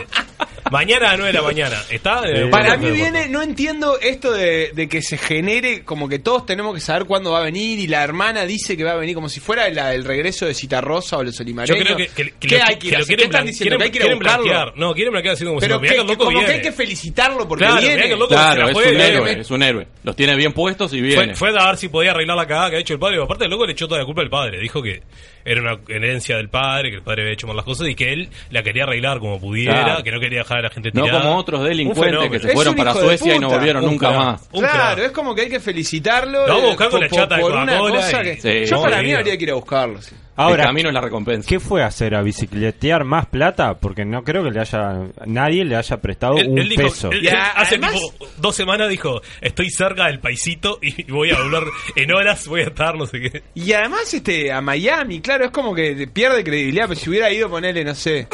Mañana 0.71 1.07
a 1.07 1.11
las 1.11 1.19
9 1.19 1.33
de 1.33 1.39
la 1.39 1.43
mañana. 1.45 1.77
¿Está? 1.91 2.23
Eh, 2.27 2.47
Para 2.51 2.77
mí 2.77 2.91
viene, 2.91 3.29
no 3.29 3.43
entiendo 3.43 3.99
esto 4.01 4.33
de, 4.33 4.73
de 4.75 4.89
que 4.89 5.03
se 5.03 5.19
genere 5.19 5.85
como 5.85 6.09
que 6.09 6.19
todos 6.19 6.47
tenemos 6.47 6.75
que 6.75 6.81
saber 6.81 7.05
cuándo 7.07 7.33
va 7.33 7.41
a 7.41 7.43
venir 7.45 7.79
y 7.79 7.87
la 7.87 8.03
hermana 8.03 8.45
dice 8.45 8.77
que 8.77 8.85
va 8.85 8.93
a 8.93 8.97
venir 8.97 9.15
como 9.15 9.29
si 9.29 9.41
fuera 9.41 9.69
la- 9.71 9.95
el 9.95 10.05
regreso 10.05 10.47
de 10.47 10.55
Citarrosa 10.55 11.19
o 11.19 11.25
los 11.25 11.37
Yo 11.39 11.43
olimareños. 11.45 11.85
creo 11.85 11.97
que, 11.97 12.07
que- 12.09 12.31
que 12.39 12.49
¿Qué 12.49 12.59
lo, 12.59 12.65
hay 12.65 12.77
que 12.77 12.87
ir 12.87 12.91
que 12.91 12.97
a 12.97 12.99
lo 12.99 13.05
hacer? 13.05 13.17
quieren, 13.17 13.31
¿Qué 13.31 13.37
están 13.37 13.47
diciendo? 13.47 13.77
quieren, 13.77 13.79
¿Que 13.79 13.85
hay 13.85 13.91
que 13.91 13.97
ir 13.99 14.03
a 14.03 14.05
quieren 14.05 14.19
buscarlo? 14.19 14.45
blanquear. 14.45 14.73
No, 14.79 14.95
quieren 14.95 15.13
blanquear 15.13 15.35
así 15.35 15.45
como 15.45 15.61
Pero 15.61 15.79
si 15.81 15.85
no, 15.85 15.91
que, 15.91 15.97
loco 16.13 16.25
como 16.25 16.41
que 16.41 16.47
hay 16.53 16.61
que 16.63 16.73
felicitarlo 16.73 17.49
porque 17.49 17.65
Claro, 17.65 17.81
viene. 17.81 18.09
loco 18.17 18.29
Claro, 18.29 18.69
es 18.69 18.77
un 18.77 18.83
viene. 18.83 19.07
héroe, 19.09 19.41
es 19.41 19.51
un 19.51 19.63
héroe. 19.63 19.87
Los 20.05 20.17
tiene 20.17 20.37
bien 20.37 20.53
puestos 20.53 20.93
y 20.93 20.99
Fue, 20.99 21.07
viene. 21.09 21.35
fue 21.35 21.49
a 21.59 21.67
ver 21.67 21.77
si 21.77 21.89
podía 21.89 22.11
arreglar 22.13 22.37
la 22.37 22.47
cagada 22.47 22.71
que 22.71 22.77
ha 22.77 22.81
hecho 22.81 22.95
el 22.95 23.01
padre. 23.01 23.23
Aparte, 23.23 23.45
el 23.45 23.51
loco 23.51 23.67
le 23.67 23.73
echó 23.73 23.87
toda 23.89 24.01
la 24.01 24.07
culpa 24.07 24.23
al 24.23 24.31
padre. 24.31 24.61
Dijo 24.61 24.83
que 24.83 25.03
era 25.45 25.61
una 25.63 25.79
herencia 25.89 26.37
del 26.37 26.49
padre, 26.49 26.91
que 26.91 26.97
el 26.97 27.03
padre 27.03 27.23
había 27.23 27.33
hecho 27.35 27.47
mal 27.47 27.57
las 27.57 27.65
cosas 27.65 27.89
y 27.89 27.95
que 27.95 28.13
él 28.13 28.29
la 28.51 28.63
quería 28.63 28.85
arreglar 28.85 29.19
como 29.19 29.41
pudiera, 29.41 29.83
Claro. 29.85 30.03
que 30.03 30.11
no 30.13 30.21
quería 30.21 30.41
dejar 30.41 30.58
a 30.59 30.63
la 30.63 30.71
gente 30.71 30.91
No 30.93 31.09
como 31.09 31.37
otros 31.37 31.65
delincuentes 31.65 32.31
que 32.31 32.39
se 32.41 32.53
fueron 32.53 32.75
para 32.77 32.93
Suecia 32.95 33.37
y 33.37 33.39
no 33.39 33.49
volvieron 33.51 33.85
Un 33.85 33.91
nunca 33.93 34.09
crack. 34.09 34.19
más. 34.21 34.49
Claro, 34.53 35.05
es 35.05 35.11
como 35.13 35.35
que 35.35 35.43
hay 35.43 35.49
que 35.49 35.61
felicitarlo. 35.61 36.45
A 36.47 36.59
eh, 36.59 36.67
buscar 36.69 36.91
con 36.91 37.01
la 37.01 37.09
por- 37.09 37.19
chata 37.19 37.37
de 37.37 37.45
una 37.45 37.61
Coca-Cola 37.67 37.95
cosa 37.97 38.21
y- 38.21 38.25
que- 38.25 38.41
Sí. 38.65 38.71
Yo 38.71 38.83
para 38.83 39.03
mí 39.03 39.13
habría 39.13 39.37
que 39.37 39.45
ir 39.45 39.51
a 39.51 39.55
buscarlo. 39.55 40.01
sí. 40.03 40.15
Ahora, 40.41 40.63
el 40.63 40.69
camino 40.69 40.89
es 40.91 40.95
la 40.95 41.01
recompensa. 41.01 41.49
¿qué 41.49 41.59
fue 41.59 41.83
a 41.83 41.87
hacer? 41.87 42.15
¿A 42.15 42.23
bicicletear 42.23 43.03
más 43.03 43.27
plata? 43.27 43.75
Porque 43.75 44.05
no 44.05 44.23
creo 44.23 44.45
que 44.45 44.53
le 44.53 44.61
haya 44.61 45.09
nadie 45.27 45.65
le 45.65 45.75
haya 45.75 45.97
prestado 45.97 46.37
Él, 46.39 46.47
un 46.51 46.59
él 46.61 46.69
dijo, 46.69 46.83
peso. 46.83 47.11
él- 47.11 47.23
Ya, 47.23 47.31
él 47.31 47.37
hace 47.57 47.75
además- 47.75 47.95
tipo 47.95 48.29
dos 48.37 48.55
semanas 48.55 48.89
dijo, 48.89 49.21
estoy 49.41 49.69
cerca 49.71 50.07
del 50.07 50.21
paisito 50.21 50.79
y 50.81 51.03
voy 51.11 51.33
a 51.33 51.39
volver 51.43 51.65
en 51.97 52.13
horas, 52.13 52.47
voy 52.47 52.61
a 52.61 52.65
estar, 52.67 52.95
no 52.95 53.07
sé 53.07 53.21
qué. 53.21 53.43
Y 53.57 53.73
además 53.73 54.15
este 54.15 54.53
a 54.53 54.61
Miami, 54.61 55.21
claro, 55.21 55.47
es 55.47 55.51
como 55.51 55.75
que 55.75 56.09
pierde 56.13 56.45
credibilidad, 56.45 56.87
pero 56.87 57.01
si 57.01 57.11
hubiera 57.11 57.33
ido 57.33 57.51
ponerle, 57.51 57.83
no 57.83 57.97
sé, 57.97 58.29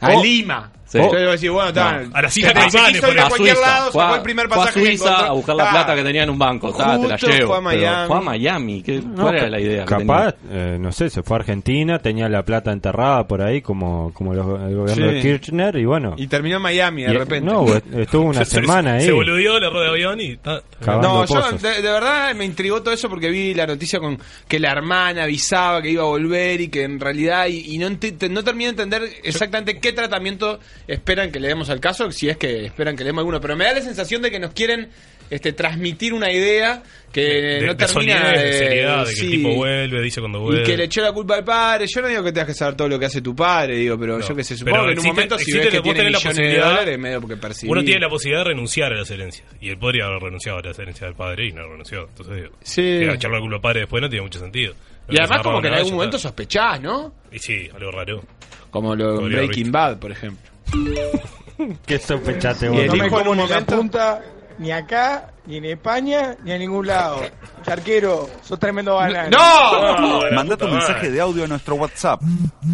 a 0.00 0.10
Oh. 0.16 0.22
Lima. 0.24 0.72
Sí. 0.90 0.98
Yo 0.98 1.04
iba 1.20 1.28
a 1.28 1.32
decir, 1.32 1.50
bueno, 1.52 1.68
está. 1.68 1.90
A 2.12 2.22
las 2.22 2.34
Caimanes, 2.34 2.64
quiso 2.74 3.10
ir 3.12 3.16
por 3.16 3.28
cualquier 3.28 3.54
Suiza. 3.56 3.60
lado, 3.70 3.92
fue 3.92 4.02
sacó 4.02 4.14
el 4.16 4.22
primer 4.22 4.46
fue 4.48 4.56
a 4.56 4.58
pasaje 4.60 4.80
que 4.80 4.86
Suiza 4.98 5.26
a 5.26 5.32
buscar 5.32 5.54
la 5.56 5.70
plata 5.70 5.94
que 5.94 6.02
tenía 6.02 6.22
en 6.24 6.30
un 6.30 6.38
banco. 6.38 6.72
Ta, 6.72 7.00
te 7.00 7.06
la 7.08 7.16
llevo. 7.16 7.46
fue 7.48 7.56
a 7.58 7.60
Miami. 7.60 8.08
Fue 8.08 8.16
a 8.16 8.20
Miami. 8.20 8.82
¿Qué, 8.82 9.00
No, 9.00 9.22
¿Cuál 9.22 9.34
era 9.36 9.48
la 9.50 9.60
idea? 9.60 9.84
que 9.84 9.88
Capaz, 9.88 10.34
eh, 10.50 10.76
no 10.80 10.90
sé, 10.90 11.08
se 11.10 11.22
fue 11.22 11.36
a 11.36 11.40
Argentina, 11.40 11.98
tenía 12.00 12.28
la 12.28 12.42
plata 12.44 12.72
enterrada 12.72 13.26
por 13.28 13.40
ahí, 13.40 13.62
como, 13.62 14.12
como 14.14 14.34
los- 14.34 14.60
el 14.68 14.74
gobierno 14.76 15.08
Sí. 15.08 15.14
de 15.14 15.20
Kirchner, 15.22 15.76
y 15.76 15.84
bueno. 15.84 16.14
Y 16.16 16.26
terminó 16.26 16.56
en 16.56 16.62
Miami 16.62 17.04
de 17.04 17.14
y- 17.14 17.18
repente. 17.18 17.48
No, 17.48 17.66
estuvo 17.96 18.22
una 18.24 18.40
Se- 18.44 18.46
se- 18.46 18.60
semana 18.60 18.94
ahí. 18.94 19.02
Se 19.04 19.12
boludeó, 19.12 19.60
le 19.60 19.70
de 19.70 19.88
avión 19.88 20.20
y... 20.20 20.36
ta- 20.38 20.60
No, 20.86 21.24
yo 21.24 21.34
pozos. 21.36 21.62
de, 21.62 21.82
de 21.82 21.90
verdad 21.90 22.34
me 22.34 22.44
intrigó 22.44 22.82
todo 22.82 22.92
eso 22.92 23.08
porque 23.08 23.30
vi 23.30 23.54
la 23.54 23.66
noticia 23.66 24.00
con 24.00 24.18
que 24.48 24.58
la 24.58 24.72
hermana 24.72 25.22
avisaba 25.22 25.80
que 25.82 25.90
iba 25.90 26.02
a 26.02 26.06
volver 26.06 26.60
y 26.62 26.68
que 26.68 26.82
en 26.82 26.98
realidad 26.98 27.46
y, 27.46 27.74
y 27.74 27.78
no 27.78 27.88
no 27.90 28.42
terminé 28.44 28.64
de 28.72 28.82
entender 28.82 29.02
exactamente 29.22 29.78
qué 29.78 29.92
tratamiento 29.92 30.58
esperan 30.86 31.30
que 31.30 31.40
le 31.40 31.48
demos 31.48 31.70
al 31.70 31.80
caso, 31.80 32.10
si 32.10 32.28
es 32.28 32.36
que 32.36 32.66
esperan 32.66 32.96
que 32.96 33.04
le 33.04 33.08
demos 33.08 33.20
alguno, 33.22 33.40
pero 33.40 33.56
me 33.56 33.64
da 33.64 33.74
la 33.74 33.80
sensación 33.82 34.22
de 34.22 34.30
que 34.30 34.38
nos 34.38 34.52
quieren 34.52 34.88
este, 35.30 35.52
transmitir 35.52 36.12
una 36.12 36.32
idea 36.32 36.82
que 37.12 37.20
de, 37.20 37.60
no 37.66 37.74
de 37.74 37.86
termina 37.86 38.18
solidez, 38.20 38.42
de 38.44 38.52
seriedad, 38.58 39.04
de 39.06 39.10
que 39.10 39.16
sí. 39.16 39.24
el 39.26 39.30
tipo 39.30 39.54
vuelve, 39.54 40.02
dice 40.02 40.20
cuando 40.20 40.40
vuelve. 40.40 40.62
Y 40.62 40.64
que 40.64 40.76
le 40.76 40.84
echó 40.84 41.02
la 41.02 41.12
culpa 41.12 41.36
al 41.36 41.44
padre. 41.44 41.86
Yo 41.86 42.00
no 42.02 42.08
digo 42.08 42.24
que 42.24 42.32
tengas 42.32 42.48
que 42.48 42.54
saber 42.54 42.74
todo 42.74 42.88
lo 42.88 42.98
que 42.98 43.06
hace 43.06 43.20
tu 43.22 43.34
padre, 43.36 43.76
digo, 43.76 43.96
pero 43.98 44.18
No. 44.18 44.26
yo 44.26 44.34
que 44.34 44.42
sé, 44.42 44.56
supongo 44.56 44.76
Pero 44.78 44.86
que 44.86 44.92
en 44.92 44.98
un 44.98 45.06
momento 45.06 45.38
si 45.38 45.52
ves 45.52 45.68
que 45.68 45.80
tiene 45.80 45.98
tenés 46.00 46.12
la 46.12 46.18
millones 46.30 46.52
de 46.54 46.58
dólares, 46.60 46.98
medio 46.98 47.20
porque 47.20 47.36
percibir. 47.36 47.70
Uno 47.72 47.84
tiene 47.84 48.00
la 48.00 48.08
posibilidad 48.08 48.40
de 48.44 48.48
renunciar 48.50 48.92
a 48.92 48.96
las 48.96 49.10
herencias. 49.10 49.46
Y 49.60 49.68
él 49.68 49.78
podría 49.78 50.06
haber 50.06 50.20
renunciado 50.22 50.58
a 50.58 50.62
las 50.62 50.78
herencias 50.78 51.08
del 51.08 51.14
padre 51.16 51.46
y 51.46 51.52
no 51.52 51.62
renunció. 51.68 52.08
Entonces 52.08 52.34
digo, 52.36 52.48
Sí. 52.62 52.82
echarle 52.82 53.36
la 53.36 53.40
culpa 53.40 53.56
al 53.56 53.62
padre 53.62 53.80
después 53.80 54.02
no 54.02 54.08
tiene 54.08 54.22
mucho 54.24 54.40
sentido. 54.40 54.74
Y 55.08 55.18
además 55.18 55.42
como 55.42 55.60
que 55.62 55.68
en 55.68 55.74
algún 55.74 55.94
momento 55.94 56.18
sospechás, 56.18 56.80
¿no? 56.80 57.14
Y 57.32 57.38
sí, 57.38 57.68
algo 57.72 57.90
raro. 57.92 58.22
Como 58.70 58.94
lo 58.94 59.16
Podría 59.20 59.38
Breaking. 59.38 59.70
Bad, 59.72 59.98
por 59.98 60.10
ejemplo. 60.12 60.49
¿Qué 61.86 61.98
sospechaste 61.98 62.66
Y 62.66 62.68
vos? 62.70 62.78
el 62.80 62.86
No 62.88 62.92
me 62.96 63.06
hijo 63.06 63.18
en 63.18 63.26
como 63.26 63.30
un 63.32 63.36
ni 63.38 63.42
la 63.44 63.48
momento... 63.56 63.76
punta, 63.76 64.22
ni 64.60 64.70
acá, 64.72 65.32
ni 65.46 65.56
en 65.56 65.64
España, 65.64 66.36
ni 66.44 66.52
a 66.52 66.58
ningún 66.58 66.86
lado. 66.86 67.22
Charquero, 67.64 68.28
sos 68.42 68.58
tremendo 68.58 68.94
banana. 68.94 69.28
¡No! 69.30 70.20
Manda 70.34 70.56
tu 70.56 70.68
mensaje 70.68 71.10
de 71.10 71.20
audio 71.20 71.44
a 71.44 71.48
nuestro 71.48 71.74
WhatsApp 71.76 72.20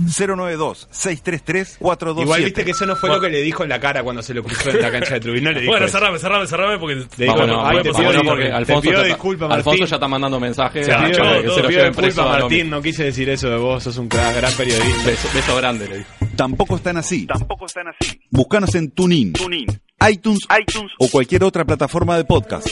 092-633-427. 0.09 2.23
Igual 2.23 2.45
viste 2.45 2.65
que 2.65 2.71
eso 2.73 2.87
no 2.87 2.97
fue 2.97 3.09
lo 3.09 3.21
que 3.21 3.29
le 3.29 3.41
dijo 3.41 3.63
en 3.63 3.69
la 3.69 3.79
cara 3.81 4.03
cuando 4.03 4.23
se 4.23 4.35
lo 4.35 4.43
cruzó 4.43 4.71
en 4.71 4.83
la 4.83 4.91
cancha 4.91 5.15
de 5.15 5.21
Trubin. 5.21 5.45
No 5.45 5.53
le 5.53 5.61
dijo 5.61 5.73
Bueno, 5.73 5.87
eso. 5.87 5.99
cerrame, 5.99 6.19
cerrame, 6.19 6.47
cerrame 6.47 6.79
porque... 6.79 6.95
Le 6.97 7.07
digo, 7.25 7.35
Vámonos, 7.35 7.63
ay, 7.65 7.77
te 7.83 7.93
pido 7.93 8.25
porque 8.25 8.45
disculpas, 8.45 8.57
Alfonso, 8.57 8.81
te 8.81 8.89
pido 8.89 8.93
ya 8.93 8.99
está- 8.99 9.09
disculpas, 9.15 9.51
Alfonso 9.53 9.85
ya 9.87 9.97
está 9.97 10.09
mandando 10.09 10.41
mensajes. 10.41 10.87
Te 10.87 10.93
pido, 10.93 11.19
para 11.19 11.37
que 11.37 11.43
te 11.49 11.55
se 11.55 11.63
lo 11.63 11.69
pido 11.69 11.81
lleven 11.81 11.95
preso 11.95 12.29
Martín, 12.29 12.71
no 12.71 12.83
quise 12.83 13.05
decir 13.05 13.29
eso 13.31 13.49
de 13.49 13.57
vos, 13.57 13.83
sos 13.83 13.97
un 13.99 14.09
gran, 14.09 14.35
gran 14.35 14.53
periodista. 14.55 15.05
Beso, 15.07 15.29
beso 15.33 15.57
grande, 15.57 15.89
le 15.89 15.99
dijo. 15.99 16.11
Tampoco 16.37 16.77
están 16.77 16.97
así. 16.99 17.27
Tampoco 17.27 17.67
están 17.67 17.87
así. 17.89 18.21
Búscanos 18.31 18.75
en 18.75 18.91
TuneIn, 18.91 19.33
TuneIn, 19.33 19.67
iTunes, 20.01 20.41
iTunes 20.61 20.93
o 20.99 21.09
cualquier 21.11 21.43
otra 21.43 21.65
plataforma 21.65 22.17
de 22.17 22.25
podcast. 22.25 22.67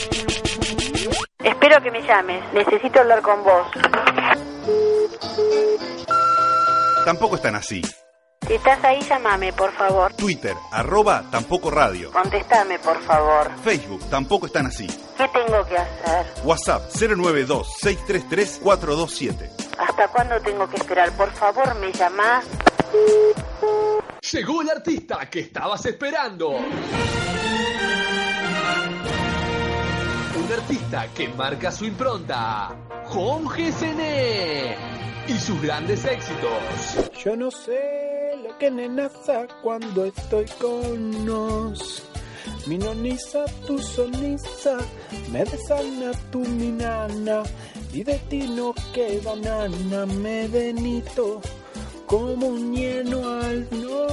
Espero 1.43 1.81
que 1.81 1.91
me 1.91 2.01
llames. 2.01 2.41
Necesito 2.53 2.99
hablar 2.99 3.21
con 3.21 3.43
vos. 3.43 3.67
Tampoco 7.03 7.35
están 7.35 7.55
así. 7.55 7.81
Si 8.47 8.53
estás 8.53 8.81
ahí, 8.83 9.01
llámame, 9.01 9.51
por 9.53 9.71
favor. 9.73 10.13
Twitter, 10.13 10.55
arroba 10.71 11.23
tampoco 11.31 11.71
radio. 11.71 12.11
Contestame, 12.11 12.77
por 12.79 13.01
favor. 13.01 13.49
Facebook, 13.63 14.07
tampoco 14.09 14.45
están 14.45 14.67
así. 14.67 14.85
¿Qué 15.17 15.27
tengo 15.29 15.65
que 15.65 15.77
hacer? 15.77 16.27
WhatsApp 16.43 16.83
092-633-427. 16.91 19.49
¿Hasta 19.79 20.07
cuándo 20.09 20.39
tengo 20.41 20.69
que 20.69 20.75
esperar? 20.77 21.11
Por 21.13 21.31
favor, 21.31 21.73
me 21.79 21.91
llamás. 21.91 22.45
Llegó 24.31 24.61
el 24.61 24.69
artista 24.69 25.27
que 25.29 25.39
estabas 25.39 25.85
esperando. 25.85 26.49
Un 26.49 26.65
artista 30.51 31.07
que 31.13 31.29
marca 31.29 31.71
su 31.71 31.85
impronta. 31.85 32.75
Jorge 33.05 33.71
Cené. 33.71 34.75
Y 35.27 35.39
sus 35.39 35.61
grandes 35.61 36.03
éxitos. 36.05 37.13
Yo 37.23 37.37
no 37.37 37.49
sé 37.49 38.35
lo 38.43 38.57
que 38.57 38.69
nenaza 38.69 39.47
cuando 39.61 40.05
estoy 40.05 40.45
con 40.59 41.25
nos. 41.25 42.03
Mi 42.67 42.77
noniza, 42.77 43.45
tu 43.65 43.79
sonisa, 43.79 44.77
me 45.31 45.45
desana 45.45 46.11
tu 46.31 46.39
mi 46.39 46.71
nana. 46.71 47.43
Y 47.93 48.03
de 48.03 48.19
ti 48.29 48.49
no 48.49 48.73
queda 48.93 49.35
nana, 49.35 50.05
me 50.07 50.47
benito 50.47 51.41
como 52.05 52.47
un 52.47 52.73
hieno 52.73 53.27
al 53.27 53.67
no. 53.71 54.05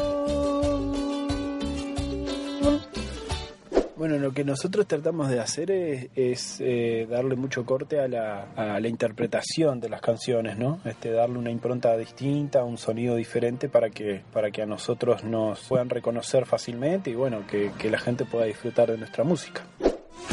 Bueno, 3.96 4.18
lo 4.18 4.32
que 4.32 4.42
nosotros 4.42 4.88
tratamos 4.88 5.28
de 5.28 5.38
hacer 5.38 5.70
es, 5.70 6.60
eh, 6.60 7.06
darle 7.08 7.36
mucho 7.36 7.64
corte 7.64 8.00
a 8.00 8.08
la, 8.08 8.88
interpretación 8.88 9.78
de 9.78 9.88
las 9.88 10.00
canciones, 10.00 10.58
¿no? 10.58 10.80
Este, 10.84 11.12
darle 11.12 11.38
una 11.38 11.52
impronta 11.52 11.96
distinta, 11.96 12.64
un 12.64 12.78
sonido 12.78 13.14
diferente 13.14 13.68
para 13.68 13.90
que, 13.90 14.22
para 14.32 14.50
que 14.50 14.62
a 14.62 14.66
nosotros 14.66 15.22
nos 15.22 15.60
puedan 15.68 15.88
reconocer 15.88 16.46
fácilmente 16.46 17.10
y 17.10 17.14
bueno, 17.14 17.44
que 17.46 17.90
la 17.90 17.98
gente 17.98 18.24
pueda 18.24 18.46
disfrutar 18.46 18.90
de 18.90 18.98
nuestra 18.98 19.22
música. 19.22 19.62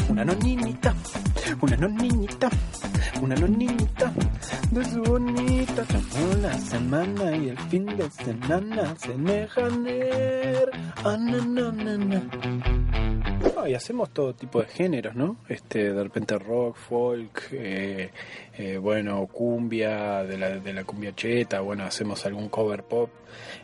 Una 0.08 0.24
nonita, 0.24 0.94
una 1.60 1.76
nonita, 1.76 2.50
una 3.20 3.34
nonita 3.36 4.12
de 4.70 4.84
su 4.84 5.02
bonita 5.02 5.84
tomó 5.84 6.34
la 6.42 6.58
semana 6.58 7.36
y 7.36 7.48
el 7.48 7.58
fin 7.68 7.86
de 7.86 8.08
semana 8.10 8.94
se 8.98 9.12
dejan 9.14 9.82
ver. 9.82 10.70
Ah, 11.04 11.16
na, 11.16 11.70
na, 11.72 11.96
na. 11.96 13.19
No, 13.60 13.66
y 13.68 13.74
hacemos 13.74 14.08
todo 14.10 14.32
tipo 14.34 14.60
de 14.62 14.68
géneros, 14.68 15.14
¿no? 15.14 15.36
Este, 15.48 15.92
de 15.92 16.02
repente 16.02 16.38
rock, 16.38 16.76
folk, 16.76 17.48
eh, 17.52 18.10
eh, 18.56 18.78
bueno, 18.78 19.26
cumbia, 19.26 20.24
de 20.24 20.38
la, 20.38 20.48
de 20.58 20.72
la 20.72 20.84
cumbia 20.84 21.14
cheta, 21.14 21.60
bueno, 21.60 21.84
hacemos 21.84 22.24
algún 22.24 22.48
cover 22.48 22.84
pop, 22.84 23.10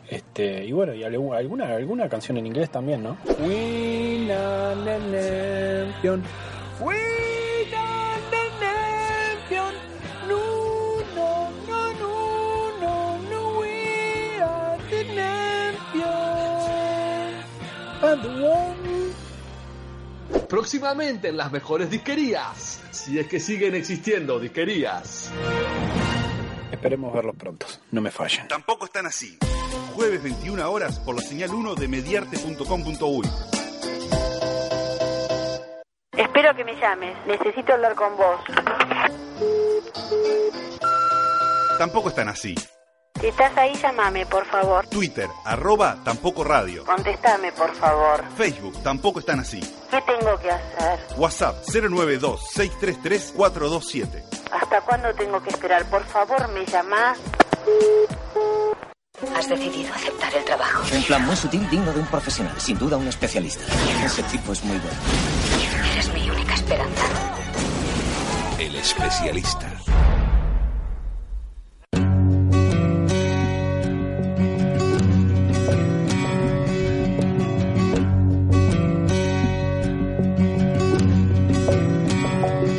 este, 0.07 0.63
y 0.65 0.71
bueno, 0.71 0.93
y 0.93 1.01
algu- 1.01 1.35
alguna, 1.35 1.73
alguna 1.75 2.07
canción 2.09 2.37
en 2.37 2.45
inglés 2.45 2.69
también, 2.69 3.01
¿no? 3.01 3.17
We 3.39 4.31
are 4.31 4.75
the 4.85 4.99
champion. 5.95 6.23
We 6.79 6.95
are 7.73 8.21
the 8.29 9.57
no, 10.27 10.41
no, 11.15 11.51
no, 12.79 13.17
no, 13.31 13.59
we 13.59 14.39
are 14.39 14.77
the 14.91 15.03
champion. 15.15 16.13
And 18.03 18.21
the 18.21 18.29
one 18.47 18.86
Próximamente 20.49 21.27
en 21.27 21.37
las 21.37 21.51
mejores 21.51 21.89
disquerías. 21.89 22.81
Si 22.91 23.19
es 23.19 23.27
que 23.27 23.39
siguen 23.39 23.75
existiendo 23.75 24.39
disquerías. 24.39 25.31
Esperemos 26.71 27.13
verlos 27.13 27.35
pronto, 27.35 27.65
no 27.91 28.01
me 28.01 28.11
fallen. 28.11 28.47
Tampoco 28.47 28.85
están 28.85 29.05
así. 29.05 29.37
Jueves 29.93 30.21
21 30.23 30.71
horas 30.71 30.99
por 30.99 31.15
la 31.15 31.21
señal 31.21 31.53
1 31.53 31.75
de 31.75 31.87
mediarte.com.uy. 31.87 33.27
Espero 36.15 36.55
que 36.55 36.63
me 36.63 36.75
llames. 36.79 37.17
Necesito 37.25 37.73
hablar 37.73 37.95
con 37.95 38.15
vos. 38.15 38.39
Tampoco 41.77 42.09
están 42.09 42.29
así. 42.29 42.55
Si 43.19 43.25
estás 43.27 43.55
ahí, 43.57 43.73
llámame, 43.75 44.25
por 44.27 44.45
favor. 44.45 44.85
Twitter, 44.87 45.27
arroba 45.43 45.97
tampoco 46.03 46.43
radio. 46.43 46.85
Contestame, 46.85 47.51
por 47.51 47.73
favor. 47.75 48.23
Facebook, 48.35 48.81
tampoco 48.83 49.19
están 49.19 49.39
así. 49.39 49.59
¿Qué 49.89 49.99
tengo 50.01 50.37
que 50.39 50.51
hacer? 50.51 50.99
WhatsApp 51.17 51.63
092-633-427. 51.65 54.23
¿Hasta 54.51 54.81
cuándo 54.81 55.11
tengo 55.15 55.41
que 55.41 55.49
esperar? 55.49 55.83
Por 55.85 56.03
favor, 56.05 56.47
me 56.49 56.63
llamás. 56.65 57.17
Has 59.35 59.49
decidido 59.49 59.91
aceptar 59.93 60.33
el 60.35 60.45
trabajo. 60.45 60.83
Un 60.95 61.03
plan 61.03 61.25
muy 61.25 61.35
sutil, 61.35 61.67
digno 61.69 61.91
de 61.91 61.99
un 61.99 62.05
profesional, 62.07 62.53
sin 62.59 62.77
duda 62.77 62.97
un 62.97 63.07
especialista. 63.07 63.63
Ese 64.05 64.21
tipo 64.23 64.51
es 64.53 64.63
muy 64.63 64.77
bueno. 64.77 64.97
Eres 65.91 66.13
mi 66.13 66.29
única 66.29 66.53
esperanza. 66.53 67.03
El 68.59 68.75
especialista. 68.75 69.73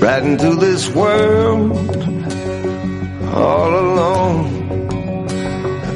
Right 0.00 0.22
into 0.22 0.54
this 0.56 0.88
world 0.94 1.72
all 3.34 3.74
alone. 3.74 4.58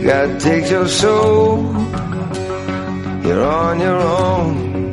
God 0.03 0.41
takes 0.41 0.71
your 0.71 0.89
soul, 0.89 1.73
you're 3.25 3.45
on 3.45 3.81
your 3.81 4.01
own. 4.01 4.91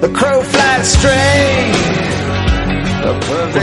The 0.00 0.08
crow 0.08 0.42
flies 0.42 0.88
straight. 0.88 1.80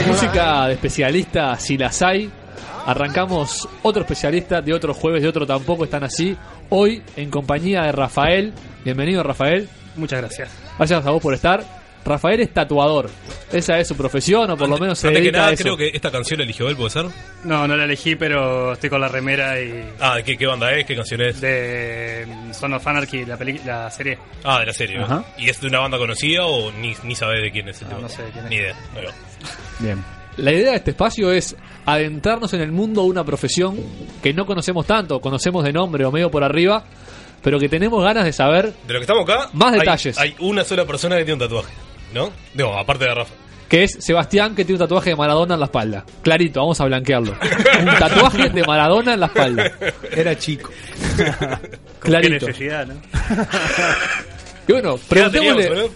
música 0.07 0.67
de 0.67 0.73
especialista, 0.73 1.55
si 1.57 1.77
las 1.77 2.01
hay, 2.01 2.31
arrancamos 2.85 3.67
otro 3.83 4.01
especialista 4.01 4.61
de 4.61 4.73
otro 4.73 4.93
jueves, 4.93 5.21
de 5.21 5.27
otro 5.27 5.45
tampoco 5.45 5.83
están 5.83 6.03
así. 6.03 6.35
Hoy 6.69 7.03
en 7.15 7.29
compañía 7.29 7.83
de 7.83 7.91
Rafael. 7.91 8.53
Bienvenido, 8.83 9.21
Rafael. 9.23 9.69
Muchas 9.95 10.19
gracias. 10.19 10.49
Gracias 10.77 11.05
a 11.05 11.11
vos 11.11 11.21
por 11.21 11.33
estar. 11.33 11.76
Rafael 12.07 12.39
es 12.39 12.53
tatuador. 12.53 13.09
Esa 13.51 13.77
es 13.79 13.87
su 13.87 13.95
profesión, 13.95 14.49
o 14.51 14.57
por 14.57 14.67
lo 14.69 14.77
menos 14.77 14.97
se 14.99 15.07
Antes 15.07 15.19
que 15.19 15.23
dedica 15.25 15.37
nada, 15.39 15.49
a 15.49 15.53
eso. 15.53 15.63
creo 15.63 15.77
que 15.77 15.91
esta 15.93 16.09
canción 16.11 16.37
la 16.39 16.43
eligió 16.45 16.67
él, 16.69 16.75
¿puede 16.75 16.89
ser? 16.89 17.05
No, 17.43 17.67
no 17.67 17.75
la 17.75 17.83
elegí, 17.83 18.15
pero 18.15 18.73
estoy 18.73 18.89
con 18.89 19.01
la 19.01 19.07
remera 19.07 19.59
y. 19.61 19.83
Ah, 19.99 20.15
¿de 20.15 20.23
qué, 20.23 20.37
qué 20.37 20.45
banda 20.47 20.71
es? 20.73 20.85
¿Qué 20.85 20.95
canción 20.95 21.21
es? 21.21 21.39
De 21.41 22.25
mm, 22.27 22.53
Son 22.53 22.73
of 22.73 22.85
Anarchy, 22.87 23.25
la, 23.25 23.37
peli- 23.37 23.61
la 23.65 23.89
serie. 23.91 24.17
Ah, 24.43 24.59
de 24.61 24.65
la 24.67 24.73
serie. 24.73 24.99
Ajá. 25.01 25.23
¿Y 25.37 25.49
es 25.49 25.59
de 25.61 25.67
una 25.67 25.79
banda 25.79 25.97
conocida 25.97 26.45
o 26.45 26.71
ni, 26.71 26.93
ni 27.03 27.15
sabes 27.15 27.41
de 27.41 27.51
quién 27.51 27.67
es 27.69 27.81
el 27.81 27.89
No, 27.89 27.95
tema? 27.95 28.01
no 28.07 28.09
sé 28.09 28.23
de 28.23 28.31
quién 28.31 28.43
es. 28.45 28.49
Ni 28.49 28.55
idea. 28.57 28.75
Bien. 29.79 30.03
La 30.37 30.51
idea 30.53 30.71
de 30.71 30.77
este 30.77 30.91
espacio 30.91 31.31
es 31.31 31.55
adentrarnos 31.85 32.53
en 32.53 32.61
el 32.61 32.71
mundo 32.71 33.01
de 33.03 33.07
una 33.09 33.23
profesión 33.23 33.77
que 34.21 34.33
no 34.33 34.45
conocemos 34.45 34.85
tanto, 34.85 35.19
conocemos 35.19 35.63
de 35.63 35.73
nombre 35.73 36.05
o 36.05 36.11
medio 36.11 36.29
por 36.29 36.43
arriba, 36.43 36.83
pero 37.41 37.59
que 37.59 37.69
tenemos 37.69 38.03
ganas 38.03 38.23
de 38.25 38.33
saber 38.33 38.73
De 38.85 38.93
lo 38.93 38.99
que 38.99 39.03
estamos 39.03 39.23
acá, 39.27 39.49
Más 39.53 39.73
hay- 39.73 39.79
detalles. 39.79 40.17
Hay, 40.19 40.35
una 40.39 40.63
sola 40.63 40.85
persona 40.85 41.15
que 41.17 41.23
tiene 41.25 41.33
un 41.33 41.39
tatuaje. 41.49 41.73
¿No? 42.13 42.31
No, 42.53 42.77
aparte 42.77 43.05
de 43.05 43.13
Rafa. 43.13 43.33
Que 43.67 43.83
es 43.83 43.97
Sebastián 43.99 44.55
que 44.55 44.63
tiene 44.63 44.75
un 44.81 44.87
tatuaje 44.87 45.09
de 45.09 45.15
Maradona 45.17 45.55
en 45.55 45.59
la 45.59 45.65
espalda. 45.65 46.05
Clarito, 46.21 46.61
vamos 46.61 46.79
a 46.79 46.85
blanquearlo. 46.85 47.33
un 47.81 47.85
tatuaje 47.99 48.49
de 48.49 48.63
Maradona 48.63 49.13
en 49.15 49.19
la 49.19 49.25
espalda. 49.25 49.71
Era 50.15 50.37
chico. 50.37 50.69
Clarito. 51.99 52.45
Qué 52.45 52.51
necesidad, 52.53 52.87
¿no? 52.87 52.93
Y 54.67 54.71
bueno, 54.71 54.95
¿Qué 55.09 55.19
edad 55.19 55.31
preguntémosle. 55.31 55.63
teníamos? 55.67 55.91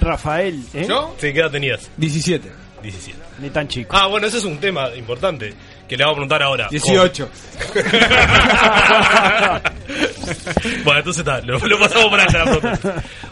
Rafael, 0.00 0.62
¿eh? 0.74 0.86
¿Yo? 0.88 1.14
Sí, 1.18 1.32
¿qué 1.32 1.40
edad 1.40 1.50
tenías? 1.50 1.90
17. 1.96 2.48
17. 2.82 3.18
Ni 3.40 3.50
tan 3.50 3.68
chico. 3.68 3.96
Ah, 3.96 4.06
bueno, 4.06 4.26
ese 4.26 4.38
es 4.38 4.44
un 4.44 4.58
tema 4.58 4.88
importante 4.96 5.54
que 5.92 5.96
le 5.98 6.04
vamos 6.04 6.14
a 6.14 6.20
preguntar 6.20 6.42
ahora. 6.42 6.68
18. 6.70 7.28
bueno, 10.84 10.98
entonces 11.00 11.18
está, 11.20 11.40
lo, 11.42 11.58
lo 11.58 11.78
pasamos 11.78 12.06
por 12.08 12.18
allá. 12.20 12.44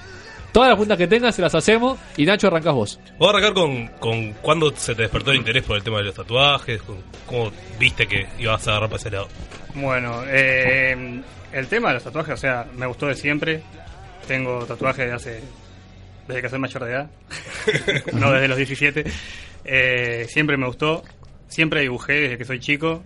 Todas 0.52 0.68
las 0.68 0.76
preguntas 0.76 0.98
que 0.98 1.06
tengan 1.06 1.32
se 1.32 1.42
las 1.42 1.54
hacemos. 1.54 1.98
Y 2.16 2.24
Nacho, 2.26 2.48
arrancás 2.48 2.74
vos. 2.74 3.00
Voy 3.18 3.28
a 3.28 3.30
arrancar 3.30 3.52
con, 3.54 3.86
con 3.98 4.32
cuándo 4.34 4.74
se 4.76 4.94
te 4.94 5.02
despertó 5.02 5.30
el 5.30 5.38
interés 5.38 5.62
por 5.64 5.76
el 5.76 5.82
tema 5.82 5.98
de 5.98 6.04
los 6.04 6.14
tatuajes, 6.14 6.82
con- 6.82 7.02
cómo 7.26 7.52
viste 7.78 8.06
que 8.06 8.26
ibas 8.38 8.66
a 8.66 8.70
agarrar 8.72 8.88
para 8.90 9.00
ese 9.00 9.10
lado. 9.10 9.28
Bueno, 9.74 10.22
eh, 10.26 11.22
el 11.52 11.66
tema 11.68 11.88
de 11.88 11.94
los 11.94 12.04
tatuajes, 12.04 12.34
o 12.34 12.36
sea, 12.36 12.66
me 12.76 12.86
gustó 12.86 13.06
de 13.06 13.14
siempre. 13.14 13.62
Tengo 14.26 14.64
tatuajes 14.66 15.06
de 15.06 15.12
hace. 15.12 15.40
desde 16.28 16.42
que 16.42 16.48
soy 16.48 16.58
mayor 16.58 16.84
de 16.84 16.90
edad. 16.92 17.10
no 18.12 18.32
desde 18.32 18.48
los 18.48 18.56
17. 18.56 19.04
Eh, 19.64 20.26
siempre 20.28 20.56
me 20.56 20.66
gustó. 20.66 21.02
Siempre 21.48 21.80
dibujé 21.82 22.14
desde 22.14 22.38
que 22.38 22.44
soy 22.44 22.60
chico. 22.60 23.02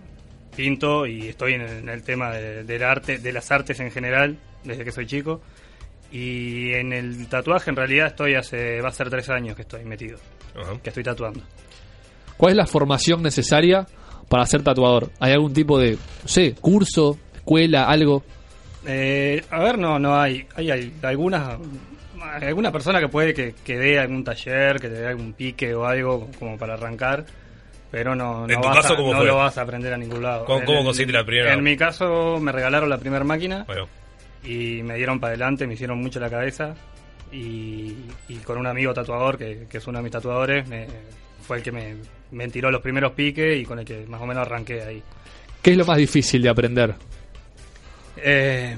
Pinto 0.55 1.05
y 1.05 1.27
estoy 1.27 1.53
en 1.53 1.61
el, 1.61 1.69
en 1.79 1.89
el 1.89 2.03
tema 2.03 2.31
de- 2.31 2.63
del 2.63 2.83
arte, 2.83 3.17
de 3.17 3.33
las 3.33 3.51
artes 3.51 3.79
en 3.79 3.91
general, 3.91 4.37
desde 4.63 4.83
que 4.85 4.91
soy 4.91 5.05
chico. 5.05 5.41
Y 6.17 6.73
en 6.73 6.93
el 6.93 7.27
tatuaje, 7.27 7.69
en 7.71 7.75
realidad, 7.75 8.07
estoy 8.07 8.35
hace. 8.35 8.79
va 8.79 8.87
a 8.89 8.91
ser 8.93 9.09
tres 9.09 9.29
años 9.29 9.55
que 9.55 9.63
estoy 9.63 9.83
metido. 9.83 10.17
Que 10.81 10.89
estoy 10.89 11.03
tatuando. 11.03 11.41
¿Cuál 12.37 12.51
es 12.51 12.57
la 12.57 12.65
formación 12.65 13.21
necesaria 13.21 13.85
para 14.29 14.45
ser 14.45 14.63
tatuador? 14.63 15.09
¿Hay 15.19 15.33
algún 15.33 15.53
tipo 15.53 15.77
de, 15.77 15.91
no 15.93 16.27
sé, 16.27 16.55
curso, 16.61 17.17
escuela, 17.35 17.85
algo? 17.89 18.23
Eh, 18.87 19.43
a 19.49 19.59
ver, 19.59 19.77
no, 19.77 19.99
no 19.99 20.15
hay. 20.17 20.45
Hay, 20.55 20.71
hay 20.71 20.93
algunas. 21.03 21.57
hay 22.21 22.47
alguna 22.47 22.71
persona 22.71 22.99
que 23.01 23.09
puede 23.09 23.33
que, 23.33 23.53
que 23.65 23.77
dé 23.77 23.99
algún 23.99 24.23
taller, 24.23 24.79
que 24.79 24.87
te 24.87 24.95
dé 24.95 25.07
algún 25.07 25.33
pique 25.33 25.73
o 25.75 25.85
algo 25.85 26.29
como 26.39 26.57
para 26.57 26.75
arrancar, 26.75 27.25
pero 27.91 28.15
no, 28.15 28.43
En 28.47 28.55
no, 28.55 28.61
tu 28.61 28.67
vas 28.69 28.77
caso, 28.77 28.93
a- 28.93 28.97
¿cómo 28.97 29.11
no 29.11 29.17
fue? 29.19 29.27
lo 29.27 29.35
vas 29.37 29.57
a 29.57 29.61
aprender 29.63 29.93
a 29.93 29.97
ningún 29.97 30.23
lado. 30.23 30.45
¿Cómo- 30.45 30.59
En 30.59 30.65
cómo 30.65 30.79
el- 30.79 30.85
conseguiste 30.85 31.13
la 31.17 31.25
primera? 31.25 31.53
En 31.53 31.61
mi 31.63 31.75
caso, 31.75 32.37
me 32.39 32.51
regalaron 32.53 32.89
la 32.89 32.97
primera 32.99 33.23
máquina 33.25 33.63
Bueno. 33.65 33.87
Y 34.45 34.81
me 34.83 34.95
dieron 34.95 35.19
para 35.19 35.31
adelante, 35.31 35.65
me 35.67 35.73
hicieron 35.73 35.99
mucho 35.99 36.19
la 36.19 36.29
cabeza. 36.29 36.75
Y, 37.31 37.95
y 38.29 38.35
con 38.43 38.57
un 38.57 38.67
amigo 38.67 38.93
tatuador, 38.93 39.37
que, 39.37 39.65
que 39.69 39.77
es 39.79 39.87
uno 39.87 39.97
de 39.99 40.03
mis 40.03 40.11
tatuadores, 40.11 40.67
me- 40.67 40.87
fue 41.45 41.57
el 41.57 41.63
que 41.63 41.71
me, 41.71 41.95
me 42.31 42.47
tiró 42.47 42.71
los 42.71 42.81
primeros 42.81 43.11
piques 43.13 43.57
y 43.59 43.65
con 43.65 43.79
el 43.79 43.85
que 43.85 44.05
más 44.07 44.21
o 44.21 44.25
menos 44.25 44.45
arranqué 44.45 44.81
ahí. 44.83 45.03
¿Qué 45.61 45.71
es 45.71 45.77
lo 45.77 45.85
más 45.85 45.97
difícil 45.97 46.41
de 46.41 46.49
aprender? 46.49 46.95
Eh, 48.17 48.75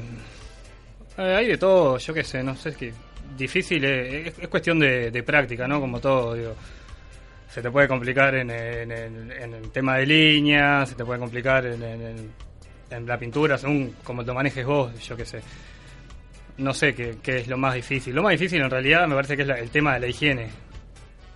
eh, 1.18 1.36
hay 1.36 1.48
de 1.48 1.58
todo, 1.58 1.98
yo 1.98 2.14
qué 2.14 2.24
sé, 2.24 2.44
no 2.44 2.56
sé, 2.56 2.70
es 2.70 2.78
que 2.78 2.94
difícil, 3.38 3.84
es, 3.86 4.34
es 4.40 4.48
cuestión 4.48 4.80
de, 4.80 5.12
de 5.12 5.24
práctica, 5.24 5.68
¿no? 5.68 5.80
Como 5.80 6.00
todo, 6.00 6.34
digo. 6.34 6.56
Se 7.50 7.62
te 7.62 7.72
puede 7.72 7.88
complicar 7.88 8.36
en, 8.36 8.50
en- 8.52 8.92
en- 8.92 9.32
en 9.32 9.54
el 9.54 9.70
tema 9.72 9.98
de 9.98 10.06
líneas, 10.06 10.90
se 10.90 10.96
te 10.96 11.06
puede 11.06 11.20
complicar 11.20 11.66
en, 11.66 11.82
en- 12.90 13.06
la 13.06 13.18
pintura, 13.18 13.58
según 13.58 13.96
como 14.04 14.24
lo 14.24 14.34
manejes 14.34 14.66
vos, 14.66 14.92
yo 15.08 15.16
qué 15.18 15.26
sé. 15.26 15.42
No 16.58 16.74
sé 16.74 16.96
qué, 16.96 17.18
qué 17.22 17.38
es 17.38 17.48
lo 17.48 17.58
más 17.58 17.76
difícil. 17.76 18.16
Lo 18.16 18.24
más 18.24 18.32
difícil 18.32 18.62
en 18.62 18.70
realidad 18.70 19.08
me 19.08 19.16
parece 19.16 19.36
que 19.36 19.44
es 19.44 19.48
la- 19.48 19.60
el 19.60 19.70
tema 19.70 19.94
de 19.94 20.00
la 20.00 20.08
higiene. 20.08 20.50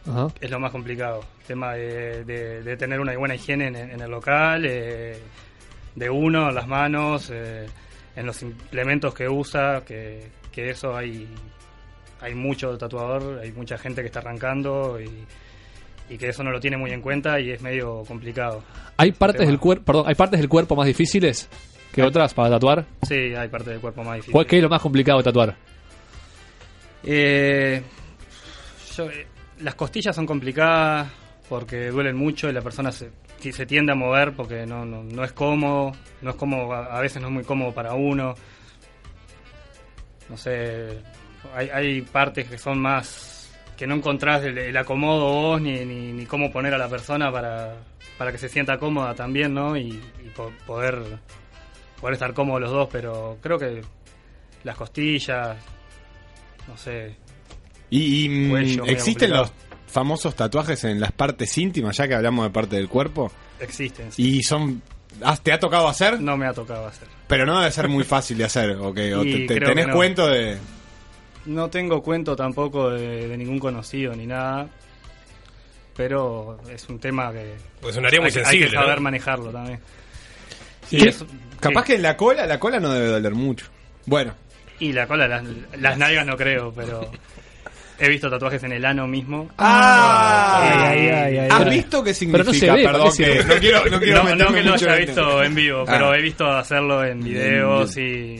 Ajá. 0.07 0.27
Es 0.39 0.49
lo 0.49 0.59
más 0.59 0.71
complicado. 0.71 1.23
El 1.41 1.45
tema 1.45 1.73
de, 1.73 2.23
de- 2.25 2.63
de 2.63 2.77
tener 2.77 2.99
una 2.99 3.15
buena 3.17 3.35
higiene 3.35 3.67
en, 3.67 3.75
en 3.75 4.01
el 4.01 4.09
local, 4.09 4.65
eh, 4.65 5.19
de 5.95 6.09
uno, 6.09 6.49
en 6.49 6.55
las 6.55 6.67
manos, 6.67 7.29
eh, 7.31 7.67
en 8.15 8.25
los 8.25 8.41
implementos 8.41 9.13
que 9.13 9.29
usa, 9.29 9.83
que, 9.85 10.27
que 10.51 10.69
eso 10.71 10.95
hay, 10.97 11.27
hay 12.21 12.33
mucho 12.33 12.75
tatuador, 12.77 13.39
hay 13.39 13.51
mucha 13.51 13.77
gente 13.77 14.01
que 14.01 14.07
está 14.07 14.19
arrancando 14.19 14.99
y, 14.99 15.09
y 16.11 16.17
que 16.17 16.27
eso 16.27 16.43
no 16.43 16.51
lo 16.51 16.59
tiene 16.59 16.75
muy 16.75 16.91
en 16.91 17.01
cuenta 17.01 17.39
y 17.39 17.51
es 17.51 17.61
medio 17.61 18.03
complicado. 18.05 18.61
¿Hay 18.97 19.13
partes 19.13 19.47
del 19.47 19.59
cuerpo, 19.59 19.85
perdón, 19.85 20.03
hay 20.07 20.15
partes 20.15 20.39
del 20.41 20.49
cuerpo 20.49 20.75
más 20.75 20.85
difíciles 20.85 21.49
que 21.93 22.03
otras 22.03 22.33
para 22.33 22.49
tatuar? 22.49 22.85
Sí, 23.07 23.15
hay 23.15 23.47
parte 23.47 23.69
del 23.69 23.79
cuerpo 23.79 24.03
más 24.03 24.15
difícil. 24.15 24.33
¿Cuál 24.33 24.45
qué 24.45 24.57
es 24.57 24.63
lo 24.63 24.69
más 24.69 24.81
complicado 24.81 25.19
de 25.19 25.23
tatuar? 25.23 25.55
Eh, 27.03 27.81
yo, 28.93 29.09
eh, 29.09 29.25
las 29.61 29.75
costillas 29.75 30.13
son 30.13 30.25
complicadas 30.25 31.09
porque 31.47 31.87
duelen 31.87 32.17
mucho 32.17 32.49
y 32.49 32.53
la 32.53 32.61
persona 32.61 32.91
se, 32.91 33.11
se 33.39 33.65
tiende 33.65 33.93
a 33.93 33.95
mover 33.95 34.33
porque 34.33 34.65
no, 34.65 34.85
no, 34.85 35.03
no 35.03 35.23
es 35.23 35.31
cómodo, 35.31 35.93
no 36.21 36.29
es 36.29 36.35
cómodo, 36.35 36.73
a 36.73 36.97
a 36.97 36.99
veces 36.99 37.21
no 37.21 37.29
es 37.29 37.33
muy 37.33 37.43
cómodo 37.45 37.73
para 37.73 37.93
uno. 37.93 38.35
No 40.27 40.35
sé, 40.35 40.99
hay, 41.55 41.69
hay 41.69 42.01
partes 42.01 42.49
que 42.49 42.57
son 42.57 42.79
más 42.79 43.30
que 43.81 43.87
no 43.87 43.95
encontrás 43.95 44.43
el, 44.43 44.55
el 44.59 44.77
acomodo 44.77 45.25
vos 45.25 45.59
ni, 45.59 45.71
ni, 45.85 46.11
ni 46.13 46.25
cómo 46.27 46.51
poner 46.51 46.71
a 46.75 46.77
la 46.77 46.87
persona 46.87 47.31
para, 47.31 47.77
para 48.15 48.31
que 48.31 48.37
se 48.37 48.47
sienta 48.47 48.77
cómoda 48.77 49.15
también, 49.15 49.55
¿no? 49.55 49.75
Y, 49.75 49.87
y 50.23 50.29
po- 50.35 50.51
poder, 50.67 51.01
poder 51.99 52.13
estar 52.13 52.31
cómodos 52.35 52.61
los 52.61 52.69
dos, 52.71 52.89
pero 52.91 53.39
creo 53.41 53.57
que 53.57 53.81
las 54.63 54.77
costillas, 54.77 55.57
no 56.67 56.77
sé, 56.77 57.15
¿Y, 57.89 58.25
y, 58.25 58.29
mm, 58.29 58.49
Cuello, 58.51 58.85
existen 58.85 59.31
los 59.31 59.51
famosos 59.87 60.35
tatuajes 60.35 60.83
en 60.83 60.99
las 60.99 61.11
partes 61.11 61.57
íntimas, 61.57 61.97
ya 61.97 62.07
que 62.07 62.13
hablamos 62.13 62.45
de 62.45 62.51
parte 62.51 62.75
del 62.75 62.87
cuerpo? 62.87 63.31
existen. 63.59 64.11
sí. 64.11 64.37
¿Y 64.37 64.43
son... 64.43 64.83
¿Te 65.41 65.51
ha 65.53 65.59
tocado 65.59 65.87
hacer? 65.87 66.21
No 66.21 66.37
me 66.37 66.45
ha 66.45 66.53
tocado 66.53 66.85
hacer. 66.85 67.07
Pero 67.27 67.47
no 67.47 67.57
debe 67.59 67.71
ser 67.71 67.87
muy 67.89 68.03
fácil 68.03 68.37
de 68.37 68.43
hacer, 68.43 68.71
¿ok? 68.77 68.97
¿O 69.17 69.23
te- 69.23 69.47
tenés 69.59 69.87
no. 69.87 69.95
cuento 69.95 70.27
de...? 70.27 70.59
No 71.45 71.69
tengo 71.69 72.01
cuento 72.03 72.35
tampoco 72.35 72.91
de, 72.91 73.27
de 73.27 73.37
ningún 73.37 73.59
conocido 73.59 74.13
ni 74.15 74.27
nada, 74.27 74.67
pero 75.95 76.59
es 76.69 76.87
un 76.89 76.99
tema 76.99 77.31
que 77.31 77.53
Pues 77.81 77.95
sonaría 77.95 78.19
muy 78.19 78.27
hay, 78.27 78.33
que- 78.33 78.39
hay 78.39 78.45
sensible, 78.45 78.69
que 78.69 78.75
saber 78.75 78.95
¿no? 78.95 79.01
manejarlo 79.01 79.51
también. 79.51 79.79
Capaz 81.59 81.81
sí. 81.81 81.87
que 81.87 81.95
en 81.95 82.01
la 82.01 82.17
cola, 82.17 82.45
la 82.45 82.59
cola 82.59 82.79
no 82.79 82.91
debe 82.91 83.07
doler 83.07 83.33
mucho. 83.33 83.65
Bueno, 84.05 84.33
Y 84.79 84.93
la 84.93 85.05
cola, 85.07 85.27
las, 85.27 85.43
las 85.79 85.97
nalgas 85.97 86.25
no 86.25 86.35
creo, 86.35 86.73
pero 86.75 87.09
he 87.99 88.09
visto 88.09 88.29
tatuajes 88.29 88.63
en 88.63 88.71
el 88.73 88.83
ano 88.85 89.05
mismo. 89.07 89.49
Ah, 89.59 90.63
Y- 90.63 90.77
ay, 90.87 91.07
ay, 91.09 91.37
ay, 91.37 91.47
¿Has 91.51 91.69
visto 91.69 92.03
qué 92.03 92.13
Pero 92.31 92.43
no 92.43 92.51
se 92.53 92.59
significa? 92.59 92.73
ve, 92.73 92.83
Perdón, 92.83 93.11
¿para 93.11 93.15
qué 93.15 93.23
que 93.37 93.43
no 93.53 93.59
quiero, 93.59 93.85
no 93.89 93.99
quiero 93.99 94.15
no, 94.17 94.23
no 94.23 94.35
meterme 94.35 94.57
que 94.57 94.63
lo 94.67 94.73
haya 94.73 94.97
en- 94.97 95.05
visto 95.05 95.43
en 95.43 95.55
vivo, 95.55 95.83
pero 95.85 96.09
Ah. 96.11 96.17
he 96.17 96.21
visto 96.21 96.45
hacerlo 96.51 97.05
en 97.05 97.23
videos 97.23 97.97
y... 97.97 98.37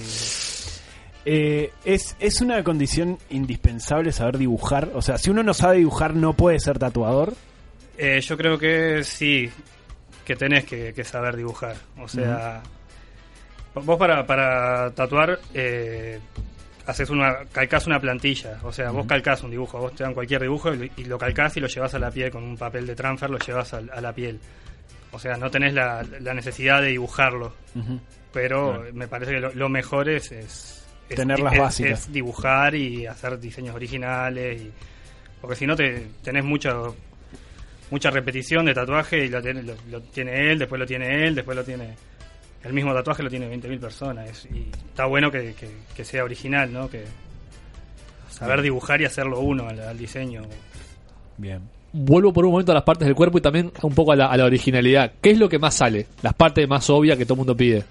Eh, 1.26 1.72
es, 1.86 2.16
es 2.20 2.42
una 2.42 2.64
condición 2.64 3.18
indispensable 3.30 4.12
saber 4.12 4.38
dibujar. 4.38 4.90
O 4.94 5.02
sea, 5.02 5.18
si 5.18 5.30
uno 5.30 5.44
no 5.44 5.54
sabe 5.54 5.78
dibujar, 5.78 6.16
no 6.16 6.34
puede 6.34 6.60
ser 6.60 6.80
tatuador. 6.80 7.34
Eh, 7.98 8.20
yo 8.22 8.36
creo 8.38 8.58
que 8.58 9.04
sí, 9.04 9.50
que 10.26 10.36
tenés 10.36 10.66
que, 10.66 10.94
que 10.94 11.04
saber 11.04 11.36
dibujar. 11.36 11.76
O 12.00 12.08
sea, 12.08 12.64
vos 13.76 13.98
para, 14.00 14.26
para 14.26 14.90
tatuar 14.92 15.40
eh, 15.54 16.20
haces 16.88 17.10
una, 17.12 17.46
calcás 17.52 17.86
una 17.86 18.00
plantilla. 18.00 18.60
O 18.64 18.72
sea, 18.74 18.90
vos 18.90 19.06
calcás 19.06 19.44
un 19.44 19.52
dibujo, 19.52 19.78
vos 19.78 19.94
te 19.94 20.04
dan 20.04 20.14
cualquier 20.16 20.42
dibujo 20.42 20.74
y, 20.74 20.92
y 20.98 21.04
lo 21.06 21.18
calcás 21.20 21.56
y 21.58 21.60
lo 21.60 21.68
llevas 21.68 21.94
a 21.94 22.00
la 22.00 22.10
piel 22.10 22.32
con 22.32 22.44
un 22.44 22.58
papel 22.58 22.88
de 22.88 22.96
transfer, 22.96 23.30
lo 23.30 23.38
llevas 23.38 23.74
a, 23.76 23.78
a 23.78 24.02
la 24.02 24.12
piel. 24.14 24.40
O 25.12 25.20
sea, 25.20 25.36
no 25.38 25.52
tenés 25.52 25.74
la, 25.74 26.04
la 26.22 26.34
necesidad 26.34 26.82
de 26.82 26.88
dibujarlo. 26.88 27.54
Pero 28.34 28.86
me 28.94 29.08
parece 29.08 29.34
que 29.34 29.40
lo, 29.42 29.54
lo 29.54 29.70
mejor 29.70 30.10
es, 30.10 30.32
es- 30.32 30.81
es- 31.12 31.16
Tener 31.16 31.40
las 31.40 31.54
es- 31.54 31.60
básicas. 31.60 32.00
es 32.08 32.12
dibujar 32.14 32.76
y 32.76 33.06
hacer 33.06 33.40
diseños 33.40 33.76
originales. 33.76 34.62
Y, 34.62 34.72
porque 35.40 35.56
si 35.56 35.66
no, 35.68 35.76
te, 35.76 36.08
tenés 36.24 36.44
mucho, 36.44 36.96
mucha 37.90 38.10
repetición 38.12 38.66
de 38.66 38.74
tatuaje 38.74 39.26
y 39.26 39.30
lo 39.30 39.42
tiene, 39.42 39.64
lo, 39.64 39.74
lo 39.90 40.02
tiene 40.02 40.52
él, 40.52 40.60
después 40.60 40.80
lo 40.80 40.86
tiene 40.86 41.28
él, 41.28 41.36
después 41.36 41.56
lo 41.58 41.64
tiene. 41.64 41.96
El 42.64 42.74
mismo 42.74 42.94
tatuaje 42.94 43.24
lo 43.24 43.30
tiene 43.30 43.48
20.000 43.50 43.80
personas. 43.80 44.30
es- 44.30 44.46
y 44.54 44.70
está 44.90 45.06
bueno 45.06 45.32
que, 45.32 45.54
que- 45.54 45.72
que 45.96 46.06
sea 46.06 46.24
original, 46.24 46.72
¿no? 46.72 46.90
Que 46.90 47.04
saber 48.30 48.62
dibujar 48.62 49.02
y 49.02 49.06
hacerlo 49.06 49.40
uno 49.40 49.68
al, 49.68 49.80
al 49.80 49.98
diseño. 49.98 50.44
Bien. 51.38 51.62
Vuelvo 51.94 52.32
por 52.32 52.46
un 52.46 52.52
momento 52.52 52.72
a 52.72 52.76
las 52.76 52.84
partes 52.84 53.06
del 53.06 53.16
cuerpo 53.16 53.38
y 53.38 53.42
también 53.42 53.72
un 53.82 53.94
poco 53.94 54.14
a 54.14 54.16
la, 54.16 54.28
a 54.28 54.38
la 54.38 54.46
originalidad. 54.46 55.12
¿Qué 55.22 55.32
es 55.32 55.38
lo 55.38 55.50
que 55.50 55.60
más 55.60 55.76
sale? 55.76 56.08
Las 56.22 56.34
partes 56.34 56.68
más 56.68 56.90
obvias 56.90 57.18
que 57.18 57.26
todo 57.26 57.34
el 57.34 57.40
mundo 57.40 57.58
pide 57.58 57.84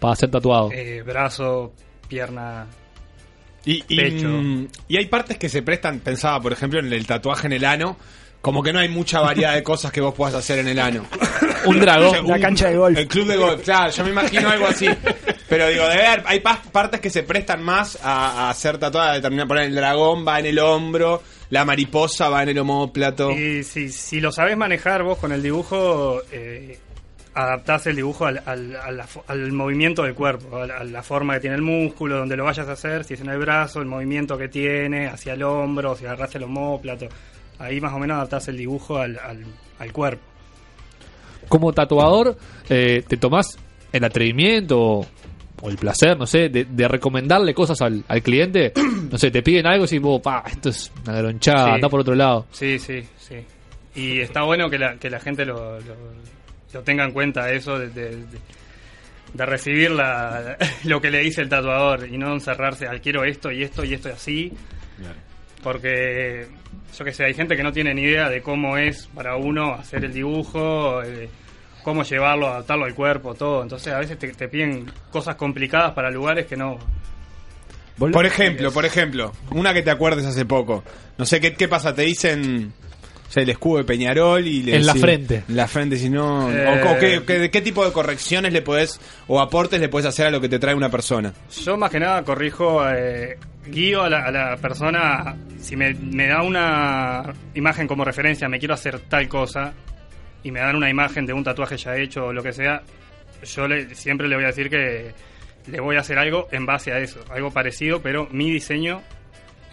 para 0.00 0.16
ser 0.16 0.30
tatuado. 0.30 0.70
Eh, 0.72 1.02
brazo, 1.02 1.72
pierna, 2.14 2.66
Y, 3.64 3.82
y, 3.88 3.96
pecho. 3.96 4.28
y 4.88 4.96
hay 4.96 5.06
partes 5.06 5.36
que 5.36 5.48
se 5.48 5.62
prestan, 5.62 5.98
pensaba 6.00 6.40
por 6.40 6.52
ejemplo 6.52 6.78
en 6.78 6.92
el 6.92 7.06
tatuaje 7.06 7.46
en 7.48 7.54
el 7.54 7.64
ano, 7.64 7.96
como 8.40 8.62
que 8.62 8.72
no 8.72 8.78
hay 8.78 8.88
mucha 8.88 9.20
variedad 9.20 9.54
de 9.54 9.62
cosas 9.62 9.90
que 9.90 10.00
vos 10.00 10.14
puedas 10.14 10.34
hacer 10.34 10.58
en 10.60 10.68
el 10.68 10.78
ano. 10.78 11.06
Un 11.64 11.80
dragón. 11.80 12.26
La 12.28 12.38
cancha 12.38 12.68
de 12.68 12.76
golf. 12.76 12.96
El 12.98 13.08
club 13.08 13.26
de 13.26 13.36
golf, 13.36 13.62
claro, 13.64 13.90
yo 13.90 14.04
me 14.04 14.10
imagino 14.10 14.50
algo 14.50 14.66
así. 14.66 14.86
Pero 15.48 15.66
digo, 15.68 15.88
de 15.88 15.96
ver, 15.96 16.22
hay 16.26 16.40
pa- 16.40 16.60
partes 16.70 17.00
que 17.00 17.08
se 17.10 17.22
prestan 17.22 17.62
más 17.62 17.98
a, 18.02 18.46
a 18.46 18.50
hacer 18.50 18.76
tatuadas, 18.78 19.16
determinar, 19.16 19.48
poner 19.48 19.64
el 19.64 19.74
dragón 19.74 20.26
va 20.28 20.38
en 20.40 20.46
el 20.46 20.58
hombro, 20.58 21.22
la 21.50 21.64
mariposa 21.64 22.28
va 22.28 22.42
en 22.42 22.50
el 22.50 22.58
homóplato. 22.58 23.30
Y 23.32 23.64
si, 23.64 23.88
si 23.90 24.20
lo 24.20 24.30
sabes 24.30 24.56
manejar 24.58 25.02
vos 25.02 25.16
con 25.18 25.32
el 25.32 25.42
dibujo, 25.42 26.20
eh, 26.30 26.78
adaptás 27.34 27.86
el 27.88 27.96
dibujo 27.96 28.26
al, 28.26 28.40
al- 28.46 29.02
al 29.26 29.52
movimiento 29.52 30.02
del 30.02 30.14
cuerpo, 30.14 30.56
a 30.58 30.66
la, 30.66 30.78
a 30.78 30.84
la 30.84 31.02
forma 31.02 31.34
que 31.34 31.40
tiene 31.40 31.56
el 31.56 31.62
músculo, 31.62 32.18
donde 32.18 32.36
lo 32.36 32.44
vayas 32.44 32.68
a 32.68 32.72
hacer, 32.72 33.04
si 33.04 33.14
es 33.14 33.20
en 33.20 33.28
el 33.28 33.38
brazo, 33.38 33.80
el 33.80 33.86
movimiento 33.86 34.38
que 34.38 34.48
tiene, 34.48 35.06
hacia 35.08 35.34
el 35.34 35.42
hombro, 35.42 35.94
si 35.96 36.04
agarras 36.06 36.34
el 36.36 36.44
homóplato. 36.44 37.08
Ahí 37.58 37.80
más 37.80 37.92
o 37.92 37.98
menos 37.98 38.16
adaptás 38.16 38.48
el 38.48 38.56
dibujo 38.56 38.98
al, 38.98 39.18
al, 39.18 39.44
al 39.78 39.92
cuerpo. 39.92 40.22
Como 41.48 41.72
tatuador, 41.72 42.36
eh, 42.68 43.02
¿te 43.06 43.16
tomás 43.16 43.58
el 43.92 44.02
atrevimiento 44.04 44.80
o, 44.80 45.06
o 45.62 45.68
el 45.70 45.76
placer, 45.76 46.18
no 46.18 46.26
sé, 46.26 46.48
de, 46.48 46.64
de 46.64 46.88
recomendarle 46.88 47.52
cosas 47.54 47.80
al, 47.82 48.02
al 48.08 48.22
cliente? 48.22 48.72
No 49.10 49.18
sé, 49.18 49.30
te 49.30 49.42
piden 49.42 49.66
algo 49.66 49.84
y 49.84 49.86
decís, 49.86 50.00
vos, 50.00 50.20
pa, 50.20 50.42
esto 50.46 50.70
es 50.70 50.90
una 51.06 51.18
gronchada, 51.18 51.66
Sí. 51.66 51.70
anda 51.74 51.88
por 51.88 52.00
otro 52.00 52.14
lado. 52.16 52.46
Sí, 52.50 52.78
sí, 52.80 53.04
sí. 53.18 53.36
Y 53.94 54.20
está 54.20 54.42
bueno 54.42 54.68
que 54.68 54.78
la, 54.78 54.96
que 54.96 55.08
la 55.10 55.20
gente 55.20 55.44
lo, 55.44 55.78
lo, 55.78 55.94
lo 56.74 56.82
tenga 56.82 57.04
en 57.04 57.12
cuenta 57.12 57.50
eso 57.50 57.78
de, 57.78 57.88
de, 57.88 58.10
de- 58.16 58.38
de 59.32 59.46
recibir 59.46 59.90
la, 59.90 60.56
lo 60.84 61.00
que 61.00 61.10
le 61.10 61.18
dice 61.18 61.40
el 61.42 61.48
tatuador 61.48 62.06
y 62.06 62.16
no 62.18 62.32
encerrarse 62.34 62.86
al 62.86 63.00
quiero 63.00 63.24
esto 63.24 63.50
y 63.50 63.64
esto 63.64 63.84
y 63.84 63.94
esto 63.94 64.08
y 64.08 64.12
así. 64.12 64.52
Porque, 65.62 66.46
yo 66.96 67.04
que 67.04 67.12
sé, 67.12 67.24
hay 67.24 67.34
gente 67.34 67.56
que 67.56 67.62
no 67.62 67.72
tiene 67.72 67.94
ni 67.94 68.02
idea 68.02 68.28
de 68.28 68.42
cómo 68.42 68.76
es 68.76 69.06
para 69.14 69.36
uno 69.36 69.74
hacer 69.74 70.04
el 70.04 70.12
dibujo, 70.12 71.02
eh, 71.02 71.28
cómo 71.82 72.02
llevarlo, 72.04 72.48
adaptarlo 72.48 72.84
al 72.84 72.94
cuerpo, 72.94 73.34
todo. 73.34 73.62
Entonces 73.62 73.92
a 73.92 73.98
veces 73.98 74.18
te, 74.18 74.28
te 74.32 74.48
piden 74.48 74.90
cosas 75.10 75.36
complicadas 75.36 75.92
para 75.92 76.10
lugares 76.10 76.46
que 76.46 76.56
no... 76.56 76.78
Por 77.96 78.26
ejemplo, 78.26 78.72
por 78.72 78.84
ejemplo, 78.84 79.32
una 79.52 79.72
que 79.72 79.82
te 79.82 79.90
acuerdes 79.90 80.26
hace 80.26 80.44
poco. 80.44 80.82
No 81.16 81.24
sé, 81.24 81.40
¿qué, 81.40 81.54
qué 81.54 81.68
pasa? 81.68 81.94
Te 81.94 82.02
dicen 82.02 82.72
sea, 83.34 83.42
el 83.42 83.50
escudo 83.50 83.78
de 83.78 83.84
Peñarol 83.84 84.46
y 84.46 84.62
le 84.62 84.76
En 84.76 84.86
la 84.86 84.94
frente. 84.94 85.42
En 85.48 85.56
la 85.56 85.68
frente, 85.68 85.96
si 85.96 86.08
no... 86.08 86.50
Eh. 86.50 86.66
o, 86.84 86.92
o 86.92 86.98
qué, 86.98 87.22
qué- 87.26 87.50
qué 87.50 87.60
tipo 87.60 87.84
de 87.84 87.92
correcciones 87.92 88.52
le 88.52 88.62
podés, 88.62 89.00
o 89.26 89.40
aportes 89.40 89.80
le 89.80 89.88
podés 89.88 90.06
hacer 90.06 90.26
a 90.26 90.30
lo 90.30 90.40
que 90.40 90.48
te 90.48 90.58
trae 90.58 90.74
una 90.74 90.90
persona? 90.90 91.32
Yo 91.64 91.76
más 91.76 91.90
que 91.90 92.00
nada 92.00 92.22
corrijo, 92.22 92.82
eh, 92.90 93.36
guío 93.66 94.02
a 94.02 94.08
la, 94.10 94.24
a 94.26 94.30
la 94.30 94.56
persona, 94.56 95.36
si 95.60 95.76
me, 95.76 95.94
me 95.94 96.28
da 96.28 96.42
una 96.42 97.32
imagen 97.54 97.86
como 97.86 98.04
referencia, 98.04 98.48
me 98.48 98.58
quiero 98.58 98.74
hacer 98.74 98.98
tal 99.00 99.28
cosa, 99.28 99.72
y 100.42 100.50
me 100.50 100.60
dan 100.60 100.76
una 100.76 100.90
imagen 100.90 101.26
de 101.26 101.32
un 101.32 101.42
tatuaje 101.44 101.76
ya 101.76 101.96
hecho 101.96 102.26
o 102.26 102.32
lo 102.32 102.42
que 102.42 102.52
sea, 102.52 102.82
yo 103.42 103.66
le, 103.68 103.94
siempre 103.94 104.28
le 104.28 104.36
voy 104.36 104.44
a 104.44 104.48
decir 104.48 104.68
que 104.70 105.12
le 105.66 105.80
voy 105.80 105.96
a 105.96 106.00
hacer 106.00 106.18
algo 106.18 106.48
en 106.52 106.66
base 106.66 106.92
a 106.92 106.98
eso, 106.98 107.20
algo 107.30 107.50
parecido, 107.50 108.00
pero 108.02 108.28
mi 108.30 108.50
diseño 108.50 109.00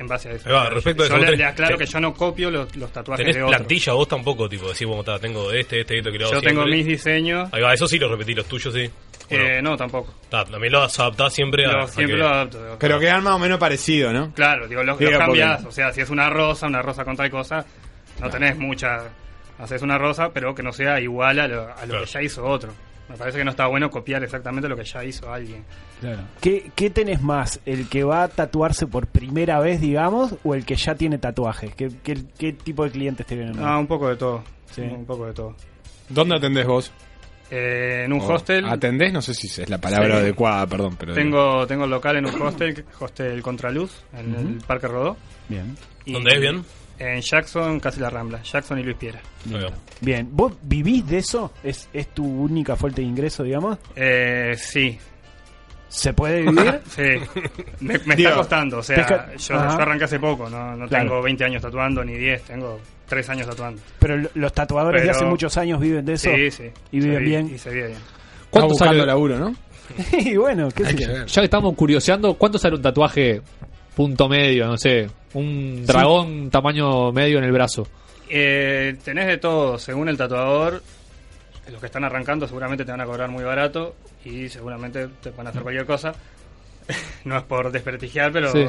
en 0.01 0.07
base 0.07 0.29
a 0.29 0.31
eso. 0.33 0.69
Respecto 0.69 1.03
a 1.03 1.07
yo 1.07 1.15
eso, 1.15 1.23
le, 1.25 1.31
tenés- 1.31 1.37
le 1.37 1.45
aclaro 1.45 1.77
que 1.77 1.85
yo 1.85 1.99
no 1.99 2.13
copio 2.13 2.51
los, 2.51 2.75
los 2.75 2.91
tatuajes 2.91 3.23
¿Tenés 3.23 3.35
de 3.37 3.43
otros. 3.43 3.57
plantilla 3.57 3.93
vos 3.93 4.07
tampoco? 4.07 4.49
Tipo, 4.49 4.67
decís, 4.67 4.85
bueno, 4.85 5.03
ta, 5.03 5.17
tengo 5.19 5.51
este, 5.51 5.81
este, 5.81 5.97
esto 5.99 6.11
que 6.11 6.19
lo 6.19 6.31
Yo 6.31 6.41
tengo 6.41 6.61
siempre. 6.63 6.75
mis 6.77 6.85
diseños. 6.85 7.49
Ahí 7.53 7.61
va, 7.61 7.73
eso 7.73 7.87
sí 7.87 7.97
lo 7.97 8.09
repetí, 8.09 8.33
los 8.33 8.45
tuyos 8.47 8.73
sí. 8.73 8.89
Eh, 9.29 9.61
no, 9.63 9.77
tampoco. 9.77 10.13
Ta, 10.29 10.43
también 10.43 10.73
lo 10.73 10.81
adaptás 10.83 11.33
siempre 11.33 11.65
a. 11.65 11.71
Lo- 11.71 11.83
a 11.83 11.87
siempre 11.87 12.15
que- 12.17 12.21
lo 12.21 12.27
adapto. 12.27 12.75
Pero 12.79 12.99
quedan 12.99 13.23
más 13.23 13.33
o 13.35 13.39
menos 13.39 13.57
parecido, 13.59 14.11
¿no? 14.11 14.33
Claro, 14.33 14.67
digo, 14.67 14.83
los, 14.83 14.99
los 14.99 15.09
porque- 15.09 15.17
cambias. 15.17 15.63
O 15.65 15.71
sea, 15.71 15.93
si 15.93 16.01
es 16.01 16.09
una 16.09 16.29
rosa, 16.29 16.67
una 16.67 16.81
rosa 16.81 17.05
con 17.05 17.15
tal 17.15 17.29
cosa, 17.31 17.65
no 18.19 18.29
tenés 18.29 18.57
mucha. 18.57 19.03
Haces 19.57 19.81
una 19.83 19.97
rosa, 19.97 20.31
pero 20.33 20.53
que 20.55 20.63
no 20.63 20.73
sea 20.73 20.99
igual 20.99 21.39
a 21.39 21.47
lo, 21.47 21.61
a 21.73 21.85
lo 21.85 21.99
que 22.01 22.05
ya 22.07 22.21
hizo 22.21 22.43
otro. 22.43 22.73
Me 23.11 23.17
parece 23.17 23.37
que 23.39 23.43
no 23.45 23.51
está 23.51 23.67
bueno 23.67 23.89
copiar 23.91 24.23
exactamente 24.23 24.67
lo 24.69 24.75
que 24.75 24.83
ya 24.85 25.03
hizo 25.03 25.31
alguien. 25.31 25.63
¿Qué, 26.39 26.71
¿Qué 26.75 26.89
tenés 26.89 27.21
más? 27.21 27.59
¿El 27.65 27.87
que 27.89 28.03
va 28.03 28.23
a 28.23 28.27
tatuarse 28.29 28.87
por 28.87 29.07
primera 29.07 29.59
vez, 29.59 29.79
digamos, 29.81 30.35
o 30.43 30.55
el 30.55 30.65
que 30.65 30.75
ya 30.75 30.95
tiene 30.95 31.17
tatuajes? 31.17 31.75
¿Qué, 31.75 31.89
qué, 32.03 32.17
qué 32.37 32.53
tipo 32.53 32.83
de 32.85 32.91
clientes 32.91 33.25
te 33.25 33.35
vienen? 33.35 33.55
Ah, 33.59 33.77
un 33.77 33.87
poco 33.87 34.09
de 34.09 34.15
todo. 34.15 34.43
Sí. 34.71 34.81
Un 34.81 35.05
poco 35.05 35.27
de 35.27 35.33
todo. 35.33 35.55
¿Dónde 36.09 36.35
atendés 36.35 36.65
vos? 36.65 36.91
Eh, 37.51 38.03
en 38.05 38.13
un 38.13 38.21
hostel. 38.21 38.65
¿Atendés? 38.65 39.11
No 39.11 39.21
sé 39.21 39.33
si 39.33 39.47
es 39.61 39.69
la 39.69 39.77
palabra 39.77 40.15
Sí. 40.15 40.21
adecuada, 40.21 40.65
perdón. 40.67 40.95
pero 40.97 41.13
Tengo, 41.13 41.67
tengo 41.67 41.85
local 41.85 42.15
en 42.15 42.25
un 42.25 42.41
hostel, 42.41 42.85
hostel 42.99 43.41
Contraluz, 43.41 43.91
en 44.17 44.33
el 44.33 44.57
Parque 44.65 44.87
Rodó. 44.87 45.17
Bien. 45.49 45.75
Y- 46.05 46.13
¿Dónde 46.13 46.31
es, 46.33 46.39
bien? 46.39 46.63
En 47.03 47.19
Jackson, 47.21 47.79
casi 47.79 47.99
la 47.99 48.11
Rambla. 48.11 48.43
Jackson 48.43 48.77
y 48.77 48.83
Luis 48.83 48.95
Piera. 48.97 49.19
Bien. 50.01 50.27
¿Vos 50.31 50.53
vivís 50.61 51.07
de 51.07 51.17
eso? 51.17 51.51
¿Es, 51.63 51.89
¿Es 51.91 52.09
tu 52.09 52.23
única 52.23 52.75
fuente 52.75 53.01
de 53.01 53.07
ingreso, 53.07 53.41
digamos? 53.43 53.79
Eh, 53.95 54.53
sí. 54.55 54.99
¿Se 55.89 56.13
puede 56.13 56.41
vivir? 56.43 56.79
sí. 56.89 57.01
Me, 57.79 57.97
me 58.05 58.15
Digo, 58.15 58.29
está 58.29 58.35
costando. 58.37 58.77
O 58.77 58.83
sea, 58.83 59.31
yo, 59.35 59.37
yo 59.37 59.59
arranqué 59.59 60.03
hace 60.05 60.19
poco. 60.19 60.47
No, 60.49 60.75
no 60.75 60.87
Claro. 60.87 61.05
tengo 61.09 61.21
20 61.23 61.43
años 61.43 61.61
tatuando 61.63 62.03
ni 62.03 62.13
10. 62.17 62.43
Tengo 62.43 62.79
3 63.07 63.29
años 63.29 63.47
tatuando. 63.47 63.81
Pero 63.99 64.17
lo- 64.17 64.29
los 64.35 64.53
tatuadores 64.53 65.03
de 65.03 65.09
hace 65.09 65.25
muchos 65.25 65.57
años 65.57 65.79
viven 65.79 66.05
de 66.05 66.13
eso. 66.13 66.29
Sí, 66.33 66.51
sí. 66.51 66.65
Y 66.91 66.99
viven 66.99 67.19
vi- 67.23 67.25
bien. 67.29 67.51
Y 67.53 67.57
se 67.57 67.71
vive 67.71 67.87
bien. 67.87 67.99
¿Cuánto 68.51 68.75
sale? 68.75 69.03
laburo, 69.05 69.39
¿no? 69.39 69.55
y 70.19 70.37
bueno, 70.37 70.69
qué 70.69 70.85
sé 70.85 70.95
yo. 70.97 71.25
Ya 71.25 71.41
que 71.41 71.45
estamos 71.45 71.75
curioseando, 71.75 72.35
¿cuánto 72.35 72.57
sale 72.59 72.75
un 72.75 72.81
tatuaje 72.81 73.41
punto 74.01 74.27
medio? 74.27 74.65
No 74.65 74.77
sé, 74.77 75.07
un 75.35 75.85
dragón 75.85 76.49
tamaño 76.49 77.11
medio 77.11 77.37
en 77.37 77.43
el 77.43 77.51
brazo. 77.51 77.87
Eh, 78.27 78.97
tenés 79.03 79.27
de 79.27 79.37
todo. 79.37 79.77
Según 79.77 80.09
el 80.09 80.17
tatuador, 80.17 80.81
los 81.69 81.79
que 81.79 81.85
están 81.85 82.03
arrancando 82.03 82.47
seguramente 82.47 82.83
te 82.83 82.89
van 82.89 83.01
a 83.01 83.05
cobrar 83.05 83.29
muy 83.29 83.43
barato. 83.43 83.95
Y 84.25 84.49
seguramente 84.49 85.07
te 85.21 85.29
van 85.29 85.45
a 85.45 85.49
hacer 85.51 85.61
cualquier 85.61 85.85
cosa. 85.85 86.13
no 87.25 87.37
es 87.37 87.43
por 87.43 87.71
desprestigiar, 87.71 88.31
pero... 88.31 88.51
Sí. 88.51 88.65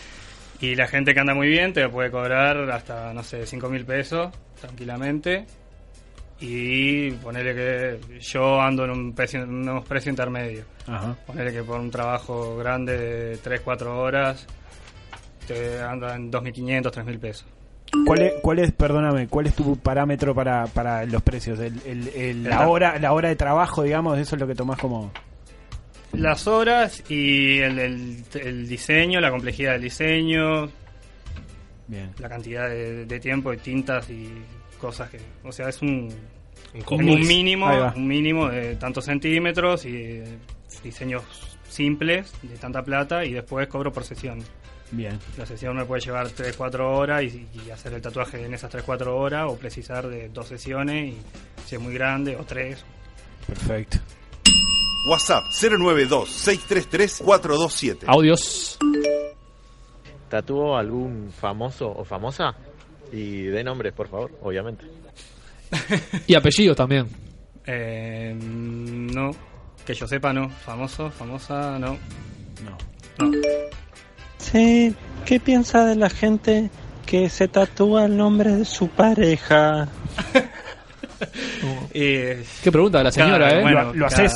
y 0.66 0.74
la 0.76 0.86
gente 0.86 1.12
que 1.12 1.20
anda 1.20 1.34
muy 1.34 1.48
bien 1.48 1.74
te 1.74 1.86
puede 1.90 2.10
cobrar 2.10 2.70
hasta, 2.70 3.12
no 3.12 3.22
sé, 3.22 3.44
5 3.44 3.68
mil 3.68 3.84
pesos 3.84 4.32
tranquilamente. 4.62 5.44
Y 6.40 7.10
ponerle 7.10 7.54
que 7.54 8.20
yo 8.20 8.58
ando 8.58 8.86
en 8.86 8.92
un 8.92 9.12
precio, 9.14 9.42
en 9.42 9.50
unos 9.50 9.84
precios 9.84 10.12
intermedios. 10.12 10.64
Ajá. 10.86 11.14
Ponerle 11.26 11.52
que 11.52 11.62
por 11.62 11.78
un 11.78 11.90
trabajo 11.90 12.56
grande 12.56 12.96
de 12.96 13.36
3, 13.36 13.60
4 13.60 14.00
horas 14.00 14.46
te 15.52 15.80
anda 15.82 16.14
en 16.16 16.30
2.500, 16.30 16.82
3.000 16.92 17.18
pesos. 17.18 17.46
¿Cuál 18.06 18.22
es, 18.22 18.32
cuál 18.40 18.58
es, 18.60 18.70
perdóname, 18.72 19.26
cuál 19.26 19.46
es 19.46 19.54
tu 19.54 19.76
parámetro 19.76 20.32
para, 20.34 20.66
para 20.66 21.04
los 21.06 21.22
precios? 21.22 21.58
El, 21.58 21.80
el- 21.84 22.08
el- 22.14 22.42
la, 22.44 22.68
hora, 22.68 22.98
la 23.00 23.12
hora 23.12 23.28
de 23.28 23.36
trabajo, 23.36 23.82
digamos, 23.82 24.16
eso 24.18 24.36
es 24.36 24.40
lo 24.40 24.46
que 24.46 24.54
tomás 24.54 24.78
como... 24.78 25.10
Las 26.12 26.46
horas 26.46 27.02
y 27.10 27.58
el, 27.58 27.78
el- 27.78 28.24
el 28.34 28.68
diseño, 28.68 29.20
la 29.20 29.30
complejidad 29.30 29.72
del 29.72 29.82
diseño, 29.82 30.68
Bien. 31.88 32.10
la 32.18 32.28
cantidad 32.28 32.68
de, 32.68 33.06
de 33.06 33.20
tiempo 33.20 33.52
y 33.52 33.56
tintas 33.56 34.08
y 34.10 34.28
cosas 34.80 35.10
que... 35.10 35.18
O 35.44 35.50
sea, 35.50 35.68
es 35.68 35.82
un, 35.82 36.08
Un 36.88 37.08
un 37.10 37.20
mínimo, 37.26 37.66
un 37.96 38.06
mínimo 38.06 38.48
de 38.48 38.76
tantos 38.76 39.04
centímetros 39.04 39.84
y 39.84 39.96
eh, 39.96 40.38
diseños 40.84 41.22
simples 41.68 42.32
de 42.42 42.56
tanta 42.56 42.82
plata 42.84 43.24
y 43.24 43.32
después 43.32 43.66
cobro 43.68 43.92
por 43.92 44.04
sesión. 44.04 44.38
Bien. 44.92 45.18
La 45.36 45.46
sesión 45.46 45.76
me 45.76 45.84
puede 45.84 46.00
llevar 46.02 46.26
3-4 46.28 46.80
horas 46.80 47.22
y, 47.22 47.46
y 47.64 47.70
hacer 47.70 47.92
el 47.92 48.02
tatuaje 48.02 48.44
en 48.44 48.52
esas 48.54 48.72
3-4 48.72 49.06
horas 49.06 49.46
o 49.48 49.56
precisar 49.56 50.08
de 50.08 50.28
dos 50.30 50.48
sesiones 50.48 51.14
y 51.14 51.18
si 51.66 51.76
es 51.76 51.80
muy 51.80 51.94
grande 51.94 52.34
o 52.36 52.42
tres. 52.44 52.84
Perfecto. 53.46 53.98
WhatsApp 55.08 55.44
092-633-427. 55.60 58.04
Audios. 58.06 58.78
¿Tatúo 60.28 60.76
algún 60.76 61.32
famoso 61.32 61.88
o 61.88 62.04
famosa? 62.04 62.54
Y 63.12 63.42
de 63.44 63.64
nombres, 63.64 63.92
por 63.92 64.08
favor, 64.08 64.30
obviamente. 64.42 64.84
Y 66.26 66.34
apellidos 66.34 66.76
también. 66.76 67.06
Eh, 67.66 68.34
no, 68.36 69.30
que 69.86 69.94
yo 69.94 70.06
sepa 70.06 70.32
no. 70.32 70.48
Famoso, 70.50 71.10
famosa, 71.10 71.78
no. 71.78 71.96
No. 72.64 72.76
Sí, 74.40 74.94
¿qué 75.26 75.38
piensa 75.40 75.84
de 75.84 75.96
la 75.96 76.08
gente 76.10 76.70
que 77.06 77.28
se 77.28 77.48
tatúa 77.48 78.06
el 78.06 78.16
nombre 78.16 78.50
de 78.52 78.64
su 78.64 78.88
pareja? 78.88 79.88
Eh, 81.92 82.42
Qué 82.62 82.72
pregunta 82.72 82.98
de 82.98 83.04
la 83.04 83.12
señora, 83.12 83.58
¿eh? 83.58 83.60
bueno, 83.60 83.84
¿Lo, 83.84 83.94
lo 83.94 84.06
haces? 84.06 84.34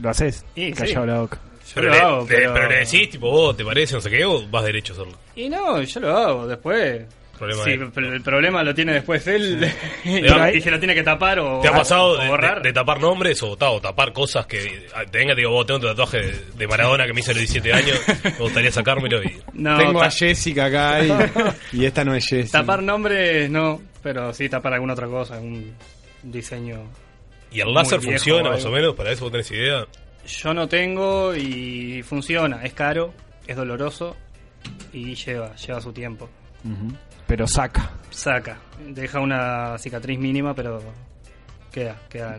¿Lo 0.00 0.10
haces? 0.10 0.44
Callado 0.54 1.04
sí. 1.04 1.10
la 1.10 1.20
boca. 1.20 1.38
Yo 1.66 1.72
Pero, 1.76 1.86
lo 1.88 1.92
le, 1.94 2.00
hago, 2.00 2.20
le- 2.20 2.26
pero... 2.26 2.52
pero 2.52 2.68
le 2.68 2.76
decís, 2.80 3.10
tipo, 3.10 3.30
vos, 3.30 3.56
¿te 3.56 3.64
parece? 3.64 3.94
No 3.94 4.00
sé 4.02 4.10
qué, 4.10 4.24
o 4.26 4.46
vas 4.48 4.64
derecho 4.64 4.92
a 4.92 4.96
hacerlo. 4.96 5.18
Y 5.34 5.48
no, 5.48 5.80
yo 5.80 6.00
lo 6.00 6.14
hago. 6.16 6.46
Después 6.46 7.04
Problema 7.38 7.64
Sí, 7.64 7.76
de- 7.76 7.86
pero 7.86 8.12
el 8.12 8.22
problema 8.22 8.62
lo 8.64 8.74
tiene 8.74 8.92
después 8.94 9.26
él 9.26 9.70
y, 10.04 10.20
Pero- 10.22 10.48
y 10.54 10.60
se 10.60 10.70
lo 10.70 10.78
tiene 10.78 10.94
que 10.94 11.02
tapar 11.02 11.38
o 11.38 11.60
¿Te 11.60 11.68
ha 11.68 11.72
pasado 11.72 12.10
o 12.10 12.16
de, 12.18 12.28
borrar. 12.28 12.62
de- 12.62 12.68
de 12.68 12.72
tapar 12.72 13.00
nombres 13.00 13.42
o, 13.42 13.56
ta- 13.56 13.70
o 13.70 13.80
tapar 13.80 14.12
cosas 14.12 14.46
que 14.46 14.86
ah, 14.94 15.04
te 15.04 15.18
venga 15.18 15.32
y 15.32 15.36
te 15.36 15.40
digo, 15.42 15.52
vos 15.52 15.66
tengo 15.66 15.80
un 15.80 15.86
tatuaje 15.86 16.18
de, 16.22 16.44
de 16.56 16.66
Maradona 16.68 17.06
que 17.06 17.12
me 17.12 17.20
hice 17.20 17.32
a 17.32 17.34
los 17.34 17.40
17 17.40 17.72
años, 17.72 18.00
me 18.24 18.30
gustaría 18.38 18.72
sacármelo 18.72 19.22
y... 19.22 19.40
No, 19.52 19.76
Tengo 19.78 20.02
a 20.02 20.10
Jessica 20.10 20.66
acá 20.66 21.04
y, 21.04 21.78
y 21.80 21.84
esta 21.84 22.04
no 22.04 22.14
es 22.14 22.26
Jessica. 22.26 22.58
Tapar 22.60 22.82
nombres 22.82 23.50
no, 23.50 23.80
pero 24.02 24.32
sí 24.32 24.48
tapar 24.48 24.74
alguna 24.74 24.92
otra 24.94 25.06
cosa, 25.06 25.34
algún 25.34 25.74
diseño. 26.22 26.82
¿Y 27.52 27.60
el 27.60 27.72
láser 27.72 28.00
viejo 28.00 28.12
funciona 28.14 28.50
más 28.50 28.64
o 28.64 28.70
menos? 28.70 28.94
¿Para 28.94 29.12
eso 29.12 29.24
vos 29.24 29.32
tenés 29.32 29.50
idea? 29.50 29.86
Yo 30.26 30.52
no 30.54 30.68
tengo 30.68 31.34
y 31.36 32.02
funciona, 32.02 32.64
es 32.64 32.72
caro, 32.72 33.14
es 33.46 33.56
doloroso 33.56 34.16
y 34.92 35.14
lleva, 35.14 35.54
lleva 35.54 35.80
su 35.80 35.92
tiempo. 35.92 36.28
Ujú. 36.64 36.92
Pero 37.26 37.46
saca. 37.46 37.90
Saca, 38.10 38.56
deja 38.88 39.20
una 39.20 39.76
cicatriz 39.78 40.18
mínima, 40.18 40.54
pero 40.54 40.80
queda, 41.72 41.96
queda, 42.08 42.38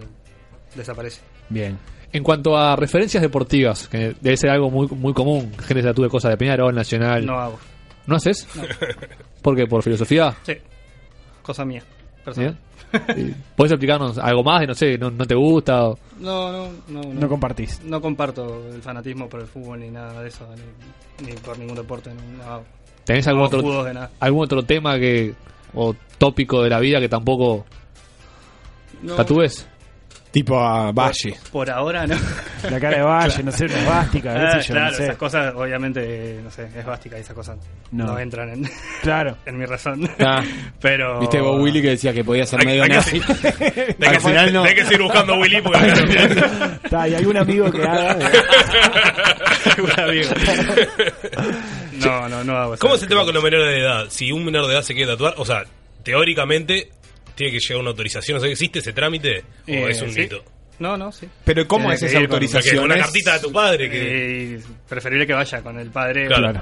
desaparece. 0.76 1.22
Bien. 1.50 1.78
En 2.14 2.24
cuanto 2.24 2.58
a 2.58 2.76
referencias 2.76 3.22
deportivas, 3.22 3.88
que 3.90 4.16
debe 4.22 4.38
ser 4.38 4.50
algo 4.50 4.72
muy 4.72 4.88
muy 4.88 5.14
común, 5.14 5.52
gente 5.60 5.82
se 5.82 5.90
tatúe 5.90 6.08
cosas 6.10 6.32
de 6.32 6.38
Peñarol, 6.38 6.74
Nacional. 6.74 7.26
No 7.26 7.38
hago. 7.38 7.60
¿No 8.08 8.16
haces? 8.16 8.48
No. 8.56 8.64
¿Por 9.42 9.56
qué? 9.56 9.68
¿Por 9.68 9.84
filosofía? 9.84 10.34
Sí, 10.44 10.54
cosa 11.42 11.66
mía, 11.66 11.84
personal. 12.24 12.58
¿Podés 13.58 13.74
explicarnos 13.74 14.18
algo 14.18 14.44
más 14.44 14.62
de, 14.62 14.68
no 14.68 14.74
sé, 14.74 14.98
no, 14.98 15.12
no 15.12 15.26
te 15.26 15.36
gusta? 15.36 15.90
o- 15.90 16.00
No, 16.20 16.52
no, 16.54 16.70
no, 16.88 17.02
no. 17.04 17.14
No 17.14 17.28
compartís. 17.30 17.84
No 17.84 18.00
comparto 18.02 18.66
el 18.74 18.82
fanatismo 18.82 19.28
por 19.28 19.42
el 19.42 19.48
fútbol 19.48 19.82
ni 19.82 19.90
nada 19.90 20.22
de 20.22 20.30
eso, 20.30 20.48
ni, 21.20 21.28
ni 21.28 21.34
por 21.34 21.60
ningún 21.60 21.76
deporte. 21.76 22.12
No, 22.14 22.22
no 22.38 22.44
hago. 22.50 22.66
¿Tenés 23.08 23.26
algún 23.28 23.44
otro, 23.46 23.62
judos 23.62 23.86
de 23.86 23.94
nada. 23.94 24.12
algún 24.20 24.44
otro 24.44 24.64
tema 24.64 25.00
que 25.00 25.34
o 25.74 25.96
tópico 26.18 26.62
de 26.62 26.70
la 26.70 26.80
vida 26.82 27.00
que 27.00 27.08
tampoco 27.08 27.66
No. 29.02 29.16
tatúes? 29.16 29.66
Tipo 30.38 30.60
a 30.60 30.92
Valle. 30.92 31.36
Por 31.52 31.68
ahora 31.68 32.06
no. 32.06 32.16
La 32.70 32.80
cara 32.80 32.98
de 32.98 33.02
Valle, 33.04 33.42
no 33.42 33.52
sé, 33.52 33.66
una 33.66 33.80
esvástica, 33.80 34.34
Ah, 34.36 34.62
sé 34.62 34.68
yo, 34.68 34.74
claro, 34.76 34.92
no 34.92 34.98
sé. 34.98 35.04
esas 35.06 35.18
cosas, 35.18 35.56
obviamente, 35.56 36.40
no 36.44 36.52
sé, 36.52 36.68
es 36.78 36.86
bástica 36.86 37.18
y 37.18 37.22
esas 37.22 37.34
cosas 37.36 37.58
No. 37.92 38.06
no, 38.06 38.20
entran 38.20 38.50
en, 38.50 38.70
Claro. 39.02 39.36
en 39.48 39.58
mi 39.58 39.66
razón. 39.66 40.08
Ah. 40.20 40.44
Pero. 40.80 41.22
Viste 41.22 41.42
vos 41.42 41.60
Willy 41.60 41.82
que 41.82 41.90
decía 41.90 42.14
que 42.14 42.24
podía 42.24 42.46
ser 42.46 42.64
medio 42.64 42.84
hay 42.84 42.90
que 42.90 42.96
nazi. 42.98 43.20
Tenés 43.20 43.96
Al 44.00 44.12
que, 44.12 44.20
final 44.20 44.54
no. 44.54 44.62
tenés 44.62 44.76
que 44.78 44.86
seguir 44.86 45.02
buscando 45.02 45.34
a 45.34 45.40
Willy 45.40 45.60
porque... 45.60 45.88
Está, 46.84 47.02
¿Hay 47.02 47.16
algún 47.16 47.38
amigo 47.38 47.72
que 47.72 47.82
haga? 47.82 48.18
Algún 49.76 50.00
amigo. 50.00 50.30
No, 51.94 52.30
no, 52.30 52.44
no 52.44 52.58
hago 52.58 52.74
eso. 52.76 52.82
¿Cómo 52.82 52.94
es 52.94 53.02
el 53.02 53.10
tema 53.10 53.26
con 53.26 53.34
los 53.34 53.44
menores 53.44 53.66
de 53.74 53.80
edad? 53.82 54.06
Si 54.10 54.32
un 54.32 54.46
menor 54.46 54.68
de 54.68 54.74
edad 54.74 54.84
se 54.84 54.94
quiere 54.94 55.12
tatuar, 55.14 55.34
o 55.38 55.46
sea, 55.46 55.64
teóricamente 56.04 56.92
tiene 57.38 57.54
que 57.54 57.60
llegar 57.60 57.80
una 57.80 57.92
autorización. 57.92 58.38
O 58.38 58.42
sea, 58.42 58.50
¿existe 58.50 58.80
ese 58.80 58.92
trámite 58.92 59.40
o 59.68 59.72
Eh, 59.72 59.92
es 59.92 60.02
un 60.02 60.12
sí. 60.12 60.20
mito? 60.22 60.44
No, 60.80 60.98
no, 60.98 61.12
sí. 61.12 61.28
Pero 61.46 61.68
¿cómo 61.68 61.92
es 61.92 62.04
esa 62.04 62.20
ir 62.20 62.28
con- 62.28 62.36
autorización? 62.36 62.84
Una 62.84 62.96
Es- 62.96 63.04
cartita 63.04 63.34
de 63.36 63.40
tu 63.40 63.52
padre 63.52 63.90
que... 63.90 64.56
Eh, 64.56 64.60
preferible 64.90 65.26
que 65.26 65.34
vaya 65.34 65.62
con 65.62 65.80
el 65.80 65.90
padre. 65.90 66.28
Claro. 66.28 66.62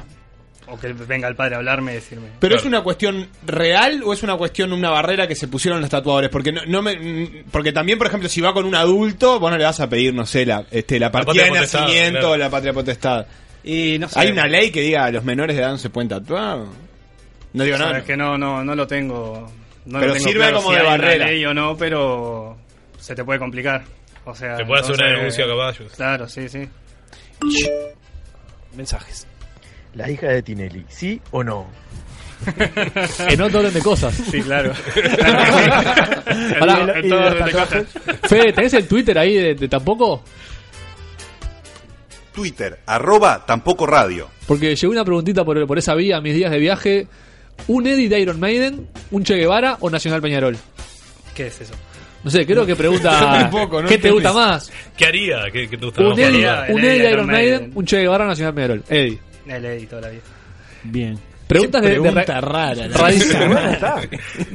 O 0.68 0.80
que 0.80 0.94
venga 0.94 1.28
el 1.28 1.36
padre 1.36 1.56
a 1.56 1.58
hablarme 1.60 1.92
y 1.92 1.96
decirme. 1.96 2.28
¿Pero 2.40 2.56
es 2.56 2.66
una 2.66 2.82
cuestión 2.82 3.28
real 3.46 4.02
o 4.04 4.14
es 4.14 4.24
una 4.24 4.36
cuestión, 4.36 4.74
una 4.74 4.90
barrera 4.90 5.28
que 5.28 5.36
se 5.36 5.48
pusieron 5.48 5.80
los 5.80 5.90
tatuadores? 5.92 6.30
Porque 6.32 6.52
no, 6.52 6.66
no 6.66 6.82
me, 6.82 7.44
porque 7.52 7.72
también, 7.72 7.98
por 8.00 8.08
ejemplo, 8.08 8.28
si 8.30 8.42
va 8.42 8.52
con 8.54 8.66
un 8.66 8.74
adulto, 8.74 9.40
vos 9.40 9.52
no 9.52 9.58
le 9.58 9.64
vas 9.64 9.80
a 9.80 9.88
pedir, 9.90 10.12
no 10.14 10.26
sé, 10.26 10.44
la, 10.46 10.66
este, 10.72 10.98
la 11.00 11.12
partida 11.12 11.34
patria 11.34 11.44
de 11.44 11.50
potestad, 11.52 11.82
nacimiento 11.82 12.20
claro. 12.20 12.32
o 12.34 12.38
la 12.38 12.50
patria 12.50 12.74
potestad. 12.74 13.28
Y 13.64 13.98
no 14.00 14.10
sé. 14.10 14.20
¿Hay 14.20 14.32
una 14.32 14.48
ley 14.48 14.72
que 14.72 14.82
diga 14.82 15.12
los 15.12 15.24
menores 15.24 15.56
de 15.56 15.62
edad 15.62 15.70
no 15.72 15.78
se 15.78 15.90
pueden 15.92 16.10
tatuar? 16.10 16.60
No 17.54 17.64
digo 17.64 17.78
nada. 17.78 17.92
Sabes 17.92 18.06
que 18.06 18.18
no, 18.18 18.36
no, 18.38 18.64
no 18.64 18.74
lo 18.76 18.88
tengo. 18.88 19.52
No 19.86 20.00
Pero 20.00 20.08
lo 20.08 20.14
tengo 20.14 20.28
sirve 20.28 20.40
claro 20.42 20.58
como 20.58 20.70
si 20.72 20.76
de 20.78 20.84
barrera. 20.84 21.26
ley 21.28 21.46
o 21.46 21.54
no, 21.54 21.78
pero 21.78 22.58
se 23.00 23.14
te 23.16 23.24
puede 23.24 23.40
complicar. 23.40 23.84
O 24.26 24.34
sea, 24.34 24.58
Te 24.58 24.66
puede 24.66 24.82
hacer 24.82 24.96
una 24.96 25.08
denuncia 25.18 25.46
a 25.46 25.48
caballos. 25.48 25.92
Claro, 25.96 26.28
sí, 26.28 26.50
sí. 26.50 26.68
Mensajes. 28.76 29.28
La 29.94 30.10
hija 30.10 30.28
de 30.28 30.42
Tinelli, 30.42 30.86
¿sí 30.90 31.22
o 31.32 31.44
no? 31.44 31.68
En 33.30 33.42
otro 33.42 33.60
orden 33.60 33.74
de 33.74 33.82
cosas. 33.82 34.14
Sí, 34.14 34.42
claro. 34.42 34.74
Pará, 36.60 37.00
En 37.00 37.10
todo 37.10 37.28
orden 37.28 37.46
de 37.46 37.52
cosas. 37.52 37.86
Fede, 38.28 38.52
¿tenés 38.54 38.74
el 38.74 38.88
Twitter 38.88 39.18
ahí 39.18 39.36
de, 39.36 39.56
de 39.56 39.68
tampoco? 39.68 40.24
Twitter, 42.34 42.80
arroba 42.86 43.46
tampoco 43.46 43.86
radio. 43.86 44.28
Porque 44.48 44.76
llegó 44.76 44.92
una 44.92 45.06
preguntita 45.06 45.46
por, 45.46 45.66
por 45.66 45.78
esa 45.78 45.96
vía, 45.96 46.20
mis 46.20 46.36
días 46.36 46.52
de 46.52 46.60
viaje. 46.60 47.08
¿Un 47.68 47.88
Eddie 47.88 48.10
de 48.10 48.20
Iron 48.20 48.40
Maiden, 48.40 48.88
un 49.12 49.24
Che 49.24 49.36
Guevara 49.36 49.78
o 49.80 49.90
Nacional 49.90 50.22
Peñarol? 50.22 50.56
¿Qué 51.34 51.48
es 51.48 51.62
eso? 51.62 51.74
No 52.24 52.32
sé, 52.32 52.46
creo 52.46 52.66
que 52.66 52.76
pregunta 52.76 53.10
tampoco, 53.42 53.82
no 53.82 53.88
¿qué 53.88 53.98
te 53.98 54.10
gusta 54.12 54.34
más? 54.34 54.72
¿Qué 54.98 55.06
haría? 55.06 55.38
¿Qué, 55.52 55.68
qué 55.70 55.78
te 55.78 55.86
gusta 55.86 56.02
Un 56.02 56.10
más? 56.10 56.20
Eddie, 56.20 56.48
Haría 56.48 56.74
un 56.74 56.80
el 56.80 56.86
Eddie 56.86 57.02
de 57.04 57.12
Iron 57.12 57.28
Maiden, 57.28 57.54
Maiden. 57.60 57.72
un 57.76 57.86
Che 57.86 57.98
Guevara 58.00 58.26
Nacional 58.26 58.54
Peñarol. 58.54 58.84
Eddie. 58.90 59.20
La 59.46 59.60
ley 59.60 59.86
toda 59.86 60.02
la 60.04 60.10
vida. 60.10 60.22
Bien. 60.84 61.20
Preguntas 61.48 61.82
de, 61.84 61.90
de 61.90 61.94
pregunta 62.02 62.42
re- 62.42 62.42
rara, 62.42 62.88
la 62.88 62.98
radical. 62.98 63.48
Bueno, 63.48 63.70
está. 63.72 64.02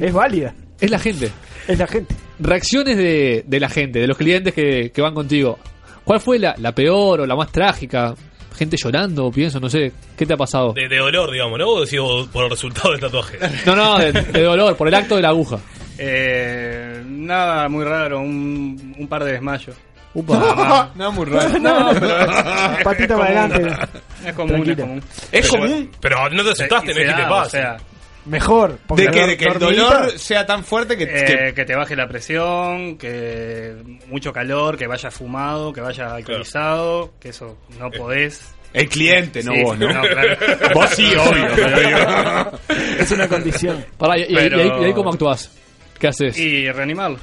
Es 0.01 0.13
válida. 0.13 0.53
Es 0.79 0.91
la 0.91 0.99
gente. 0.99 1.31
Es 1.67 1.77
la 1.79 1.87
gente. 1.87 2.15
Reacciones 2.39 2.97
de, 2.97 3.43
de 3.47 3.59
la 3.59 3.69
gente, 3.69 3.99
de 3.99 4.07
los 4.07 4.17
clientes 4.17 4.53
que, 4.53 4.91
que 4.91 5.01
van 5.01 5.13
contigo. 5.13 5.57
¿Cuál 6.03 6.19
fue 6.19 6.39
la, 6.39 6.55
la 6.57 6.73
peor 6.73 7.21
o 7.21 7.25
la 7.25 7.35
más 7.35 7.51
trágica? 7.51 8.13
Gente 8.57 8.75
llorando, 8.81 9.31
pienso, 9.31 9.59
no 9.59 9.69
sé. 9.69 9.91
¿Qué 10.17 10.25
te 10.25 10.33
ha 10.33 10.37
pasado? 10.37 10.73
De, 10.73 10.87
de 10.87 10.97
dolor, 10.97 11.31
digamos, 11.31 11.57
¿no? 11.57 11.67
O 11.67 11.81
decís 11.83 11.99
vos 11.99 12.27
por 12.27 12.43
el 12.45 12.49
resultado 12.51 12.91
del 12.91 12.99
tatuaje. 12.99 13.37
No, 13.65 13.75
no, 13.75 13.97
de, 13.97 14.11
de 14.11 14.41
dolor, 14.43 14.75
por 14.75 14.87
el 14.87 14.93
acto 14.93 15.15
de 15.15 15.21
la 15.21 15.29
aguja. 15.29 15.57
Eh, 15.97 17.01
nada 17.05 17.69
muy 17.69 17.83
raro, 17.85 18.19
un, 18.19 18.95
un 18.97 19.07
par 19.07 19.23
de 19.23 19.33
desmayos. 19.33 19.75
Upa. 20.13 20.91
No, 20.95 21.11
muy 21.13 21.25
raro. 21.25 21.57
No, 21.59 21.89
pero 21.93 22.19
es, 22.19 22.83
Patita 22.83 23.17
para 23.17 23.45
adelante. 23.45 23.87
Es 24.25 24.33
común, 24.33 24.69
es 24.69 24.77
común. 24.77 25.03
¿Es 25.31 25.49
Pero- 25.49 25.63
común? 25.63 25.91
Pero 26.01 26.29
no 26.29 26.43
te 26.43 26.49
asustaste, 26.51 26.93
no 26.93 26.99
dijiste 26.99 27.23
paz. 27.29 27.47
O 27.47 27.49
sea, 27.49 27.77
Mejor. 28.25 28.77
porque 28.87 29.05
De 29.05 29.11
que, 29.11 29.27
de 29.27 29.37
que 29.37 29.45
el 29.45 29.59
dolor 29.59 30.11
sea 30.19 30.45
tan 30.45 30.63
fuerte 30.63 30.95
que... 30.97 31.05
eh, 31.05 31.25
que- 31.25 31.53
que 31.55 31.65
te 31.65 31.75
baje 31.75 31.95
la 31.95 32.07
presión, 32.07 32.97
que 32.97 33.75
mucho 34.07 34.31
calor, 34.31 34.77
que 34.77 34.85
vaya 34.87 35.09
fumado, 35.09 35.73
que 35.73 35.81
vaya 35.81 36.13
alcoholizado, 36.15 37.13
que 37.19 37.29
eso 37.29 37.57
no 37.79 37.89
podés. 37.89 38.53
el 38.73 38.87
cliente, 38.87 39.43
no 39.43 39.53
Sí, 39.53 39.63
vos, 39.63 39.77
¿no? 39.79 39.87
claro. 39.87 40.37
vos 40.75 40.89
sí, 40.91 41.11
obvio. 41.15 41.47
pero 41.55 42.51
Es 42.99 43.11
una 43.11 43.27
condición. 43.27 43.85
Pará, 43.97 44.17
y, 44.17 44.21
y- 44.23 44.35
Pero- 44.35 44.57
y 44.57 44.61
ahí, 44.61 44.71
y 44.81 44.85
ahí 44.85 44.93
cómo 44.93 45.11
actuás? 45.11 45.51
¿Qué 45.99 46.07
haces? 46.07 46.37
Y 46.37 46.71
reanimarlo. 46.71 47.17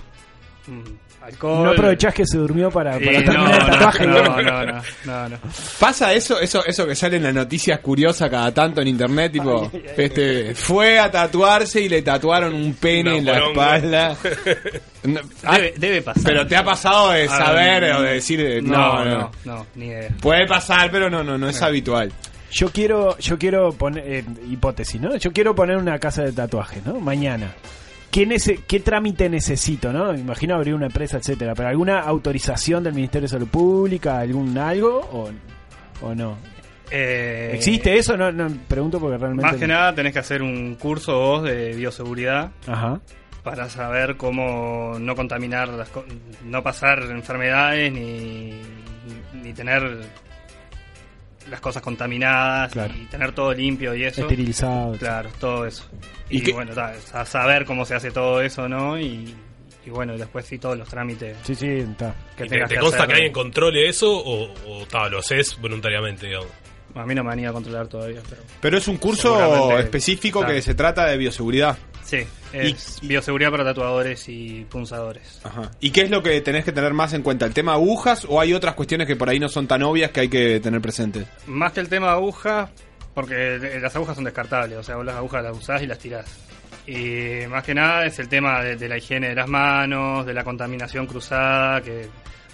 Mm, 0.67 0.83
alcohol. 1.29 1.65
No 1.65 1.71
aprovechás 1.71 2.13
que 2.15 2.27
se 2.27 2.37
durmió 2.39 2.71
para, 2.71 2.93
para 2.99 3.05
no, 3.13 3.25
terminar 3.25 3.53
el 3.53 3.59
no, 3.59 3.67
tatuaje. 3.73 4.07
no, 4.07 4.23
no, 4.23 4.43
no, 4.43 4.83
no, 5.05 5.29
no. 5.29 5.39
Pasa 5.79 6.13
eso, 6.13 6.41
eso, 6.41 6.65
eso 6.67 6.87
que 6.87 6.95
sale 6.95 7.17
en 7.19 7.23
las 7.25 7.35
noticias 7.35 7.79
curiosas 7.81 8.29
cada 8.31 8.53
tanto 8.53 8.81
en 8.81 8.89
internet, 8.89 9.33
tipo, 9.33 9.71
este, 9.97 10.55
fue 10.55 10.99
a 10.99 11.11
tatuarse 11.11 11.81
y 11.81 11.89
le 11.89 12.03
tatuaron 12.03 12.55
un 12.55 12.75
pene 12.75 13.19
en 13.19 13.25
la 13.25 13.39
espalda. 13.39 14.17
Ah, 15.45 15.57
Debe, 15.57 15.75
debe 15.79 16.03
pasar. 16.03 16.23
pero 16.25 16.47
te 16.47 16.57
ha 16.57 16.65
pasado 16.65 17.13
de 17.13 17.25
Ah, 17.25 17.29
saber 17.39 17.85
o 17.93 18.03
de 18.03 18.15
decir, 18.15 18.41
eh, 18.41 18.61
no, 18.61 18.77
no, 18.77 19.05
no, 19.05 19.19
no, 19.21 19.31
no, 19.45 19.67
ni 19.77 19.87
idea. 19.87 20.09
Puede 20.21 20.47
pasar, 20.47 20.91
pero 20.91 21.09
no, 21.09 21.23
no, 21.23 21.39
no 21.39 21.49
es 21.49 21.63
habitual. 21.63 22.13
Yo 22.51 22.71
quiero, 22.73 23.17
yo 23.19 23.39
quiero 23.39 23.71
poner, 23.73 24.05
eh, 24.07 24.25
hipótesis, 24.51 25.01
¿no? 25.01 25.17
Yo 25.17 25.33
quiero 25.33 25.55
poner 25.55 25.77
una 25.77 25.99
casa 26.01 26.23
de 26.25 26.33
tatuaje, 26.33 26.81
¿no? 26.85 26.99
Mañana. 27.01 27.55
¿Qué, 28.11 28.27
nece- 28.27 28.61
¿Qué 28.67 28.81
trámite 28.81 29.29
necesito, 29.29 29.93
no? 29.93 30.13
Me 30.13 30.21
Imagino 30.21 30.55
abrir 30.55 30.75
una 30.75 30.87
empresa, 30.87 31.19
etcétera. 31.19 31.55
Pero 31.55 31.69
alguna 31.69 32.01
autorización 32.01 32.83
del 32.85 32.95
Ministerio 32.95 33.25
de 33.27 33.29
Salud 33.33 33.49
Pública, 33.49 34.19
algún 34.19 34.57
algo 34.57 34.99
o, 35.13 35.31
o 36.07 36.15
no. 36.15 36.37
Eh, 36.91 37.51
¿Existe 37.53 37.99
eso? 37.99 38.17
No, 38.17 38.33
no, 38.33 38.49
pregunto 38.67 38.99
porque 38.99 39.19
realmente. 39.19 39.43
Más 39.51 39.57
que 39.57 39.67
nada 39.67 39.95
tenés 39.95 40.13
que 40.15 40.21
hacer 40.21 40.43
un 40.43 40.75
curso 40.77 41.19
vos 41.19 41.43
de 41.43 41.75
bioseguridad 41.75 42.51
Ajá. 42.67 42.99
para 43.43 43.69
saber 43.69 44.17
cómo 44.17 44.97
no 44.99 45.15
contaminar, 45.15 45.69
las 45.69 45.91
no 46.47 46.63
pasar 46.63 47.03
enfermedades 47.11 47.93
ni, 47.93 48.53
ni 49.35 49.53
tener 49.53 49.99
las 51.51 51.61
cosas 51.61 51.83
contaminadas 51.83 52.73
Claro. 52.73 52.95
y 52.97 53.05
tener 53.07 53.33
todo 53.33 53.53
limpio 53.53 53.95
y 53.95 54.05
eso. 54.05 54.23
Esterilizado. 54.23 54.93
Claro, 54.99 55.31
todo 55.41 55.67
eso. 55.67 55.85
¿Y 56.31 56.51
bueno, 56.53 56.73
ta, 56.75 56.93
a 57.13 57.25
saber 57.25 57.65
cómo 57.65 57.85
se 57.85 57.95
hace 57.95 58.11
todo 58.11 58.41
eso, 58.41 58.69
¿no? 58.69 58.99
Y, 58.99 59.35
y 59.87 59.91
bueno, 59.91 60.15
y 60.15 60.19
después 60.19 60.45
sí 60.47 60.59
todos 60.59 60.77
los 60.77 60.89
trámites 60.89 61.37
Sí, 61.45 61.55
sí, 61.55 61.67
está. 61.69 62.15
que 62.37 62.45
¿Y 62.45 62.49
¿Te, 62.49 62.55
tengas 62.55 62.69
te 62.69 62.75
que 62.75 62.81
consta 62.81 62.99
hacer. 62.99 63.09
que 63.09 63.15
alguien 63.15 63.33
controle 63.33 63.89
eso 63.89 64.13
o, 64.13 64.53
o 64.67 64.87
ta, 64.87 65.09
lo 65.09 65.19
haces 65.21 65.59
voluntariamente, 65.61 66.27
digamos? 66.27 66.49
A 66.95 67.05
mí 67.05 67.15
no 67.15 67.23
me 67.23 67.33
han 67.33 67.39
ido 67.41 67.51
a 67.51 67.53
controlar 67.53 67.87
todavía, 67.87 68.21
pero... 68.29 68.43
Pero 68.61 68.79
es 68.79 68.89
un 68.89 68.97
curso 68.97 69.79
específico 69.79 70.41
claro. 70.41 70.55
que 70.55 70.63
se 70.63 70.75
trata 70.75 71.07
de 71.07 71.17
bioseguridad. 71.17 71.77
Sí, 72.09 72.27
es 72.55 73.01
bioseguridad 73.03 73.51
para 73.51 73.65
tatuadores 73.65 74.31
y 74.31 74.65
punzadores. 74.71 75.43
Ajá. 75.45 75.71
¿Y 75.79 75.91
qué 75.91 76.01
es 76.01 76.11
lo 76.11 76.23
que 76.23 76.41
tenés 76.41 76.65
que 76.65 76.73
tener 76.73 76.95
más 76.95 77.13
en 77.13 77.23
cuenta? 77.23 77.45
¿El 77.45 77.53
tema 77.53 77.75
agujas 77.75 78.25
o 78.27 78.41
hay 78.41 78.55
otras 78.55 78.75
cuestiones 78.75 79.07
que 79.07 79.15
por 79.15 79.29
ahí 79.29 79.39
no 79.39 79.51
son 79.51 79.67
tan 79.67 79.83
obvias 79.83 80.11
que 80.11 80.21
hay 80.21 80.29
que 80.31 80.59
tener 80.59 80.81
presentes? 80.81 81.27
Más 81.47 81.73
que 81.73 81.81
el 81.81 81.91
tema 81.91 82.13
agujas, 82.13 82.71
Porque 83.13 83.59
las 83.79 83.95
agujas 83.95 84.15
son 84.15 84.25
descartables, 84.25 84.79
o 84.79 84.83
sea, 84.83 84.97
vos 84.97 85.05
las 85.05 85.17
agujas 85.17 85.45
las 85.45 85.55
usás 85.55 85.83
y 85.83 85.87
las 85.87 85.99
tirás. 85.99 86.25
Y 86.87 87.47
más 87.47 87.63
que 87.63 87.75
nada 87.75 88.07
es 88.07 88.19
el 88.21 88.29
tema 88.31 88.63
de, 88.63 88.77
de 88.77 88.89
la 88.89 88.97
higiene 88.97 89.29
de 89.29 89.35
las 89.35 89.49
manos, 89.49 90.25
de 90.25 90.33
la 90.33 90.45
contaminación 90.45 91.07
cruzada, 91.07 91.83
que, 91.83 92.09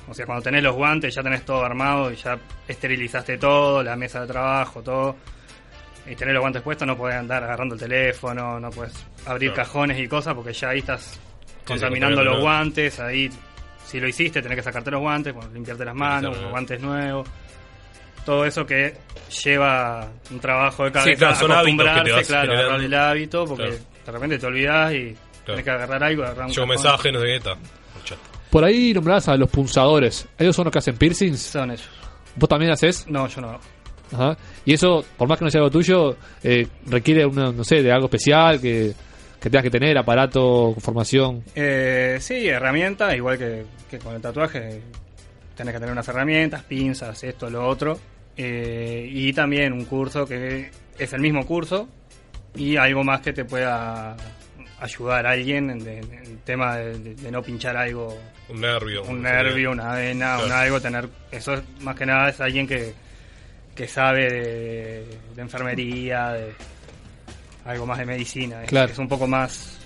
o 0.09 0.15
sea, 0.15 0.27
cuando 0.27 0.43
tenés 0.43 0.65
los 0.65 0.75
guantes 0.75 1.15
ya 1.15 1.23
tenés 1.23 1.45
todo 1.45 1.65
armado 1.65 2.11
y 2.11 2.17
ya 2.17 2.37
esterilizaste 2.67 3.39
todo, 3.39 3.85
la 3.85 3.95
mesa 3.95 4.23
de 4.23 4.27
trabajo, 4.27 4.83
todo. 4.83 5.15
Y 6.07 6.15
tener 6.17 6.35
los 6.35 6.43
guantes 6.43 6.61
puestos 6.63 6.87
no 6.87 6.97
podés 6.97 7.17
andar 7.17 7.43
agarrando 7.45 7.75
el 7.75 7.81
teléfono, 7.81 8.61
no 8.61 8.71
puedes 8.71 8.93
abrir 9.27 9.53
Claro. 9.53 9.67
cajones 9.69 9.99
y 9.99 10.07
cosas 10.07 10.35
porque 10.35 10.53
ya 10.53 10.69
ahí 10.71 10.81
estás 10.81 11.03
sí, 11.03 11.19
contaminando 11.67 12.17
contaminando, 12.17 12.25
los 12.25 12.41
guantes, 12.43 13.01
ahí 13.01 13.31
si 13.87 14.01
lo 14.01 14.09
hiciste 14.09 14.43
tenés 14.43 14.57
que 14.57 14.63
sacarte 14.63 14.91
los 14.91 15.01
guantes, 15.01 15.33
bueno, 15.35 15.51
limpiarte 15.53 15.85
las 15.85 15.95
manos, 15.95 16.37
los 16.39 16.51
guantes 16.51 16.81
nuevos. 16.81 17.27
Todo 18.27 18.45
eso 18.47 18.65
que 18.65 18.95
lleva 19.45 20.09
un 20.31 20.41
trabajo 20.41 20.85
de 20.85 20.93
cabeza, 20.93 21.11
Sí, 21.11 21.17
claro, 21.17 21.35
son 21.37 21.47
que 21.49 21.53
acostumbrarse, 21.55 22.13
vas 22.13 22.27
claro, 22.27 22.43
generando. 22.43 22.69
agarrar 22.71 22.85
el 22.87 22.95
hábito, 22.95 23.45
porque 23.47 23.65
Claro. 23.69 23.85
de 24.07 24.13
repente 24.13 24.39
te 24.39 24.47
olvidás 24.47 24.93
y 24.93 24.99
Claro. 25.13 25.19
tenés 25.47 25.65
que 25.65 25.71
agarrar 25.71 26.05
algo, 26.05 26.23
agarrar 26.25 26.47
un 26.47 26.53
Llegó 26.53 26.67
mensaje, 26.67 27.13
no 27.13 27.21
sé 27.21 27.27
qué 27.27 27.37
está. 27.37 27.57
Por 28.51 28.65
ahí 28.65 28.93
nombrás 28.95 29.29
a 29.29 29.37
los 29.37 29.51
punzadores. 29.51 30.29
¿Ellos 30.39 30.55
son 30.55 30.65
los 30.67 30.73
que 30.73 30.79
hacen 30.79 30.97
piercings? 30.97 31.41
Son 31.43 31.71
ellos. 31.71 31.89
¿Vos 32.37 32.49
también 32.49 32.71
haces? 32.73 33.07
No, 33.09 33.27
yo 33.27 33.41
no. 33.41 33.59
Ajá. 34.13 34.37
Y 34.65 34.75
eso, 34.75 35.05
por 35.17 35.29
más 35.29 35.39
que 35.39 35.45
no 35.45 35.51
sea 35.51 35.61
algo 35.61 35.71
tuyo, 35.71 36.17
eh, 36.43 36.67
requiere, 36.87 37.25
una, 37.27 37.51
no 37.53 37.65
sé, 37.65 37.83
de 37.83 37.91
algo 37.93 38.07
especial 38.07 38.61
que, 38.61 38.93
que 39.41 39.51
tengas 39.51 39.65
que 39.65 39.71
tener, 39.71 39.97
aparato, 39.99 40.75
formación. 40.79 41.43
Eh, 41.55 42.19
sí, 42.21 42.47
herramientas, 42.49 43.15
igual 43.17 43.39
que, 43.39 43.65
que 43.91 43.99
con 43.99 44.15
el 44.15 44.21
tatuaje. 44.21 44.81
Tenés 45.57 45.73
que 45.75 45.79
tener 45.81 45.93
unas 45.93 46.09
herramientas, 46.09 46.63
pinzas, 46.65 47.23
esto, 47.25 47.49
lo 47.51 47.67
otro. 47.67 47.99
Eh, 48.37 49.09
y 49.11 49.33
también 49.33 49.73
un 49.73 49.85
curso 49.85 50.27
que 50.27 50.71
es 50.99 51.13
el 51.13 51.21
mismo 51.21 51.47
curso 51.47 51.89
y 52.57 52.77
algo 52.77 53.05
más 53.05 53.21
que 53.21 53.33
te 53.33 53.45
pueda 53.45 54.17
ayudar 54.81 55.27
a 55.27 55.31
alguien 55.31 55.71
en, 55.71 55.85
de- 55.85 55.99
en 55.99 56.13
el 56.15 56.39
tema 56.39 56.77
de, 56.77 56.99
de- 56.99 57.15
de 57.15 57.31
no 57.31 57.43
pinchar 57.43 57.77
algo. 57.77 58.17
Un 58.49 58.61
nervio. 58.61 59.05
Un 59.05 59.23
nervio, 59.23 59.71
una 59.71 59.95
vena, 59.95 60.35
Claro. 60.35 60.47
un 60.47 60.53
algo, 60.53 60.81
tener... 60.81 61.09
Eso 61.31 61.55
es, 61.55 61.63
más 61.81 61.95
que 61.97 62.05
nada 62.07 62.29
es 62.29 62.41
alguien 62.41 62.67
que, 62.67 62.93
que 63.75 63.89
sabe 63.89 64.29
de, 64.31 65.07
de 65.35 65.43
enfermería, 65.43 66.33
de 66.33 66.53
algo 67.65 67.87
más 67.87 67.99
de 67.99 68.07
medicina. 68.07 68.63
Es, 68.63 68.69
Claro. 68.71 68.93
es 68.93 68.99
un 68.99 69.09
poco 69.09 69.27
más 69.27 69.79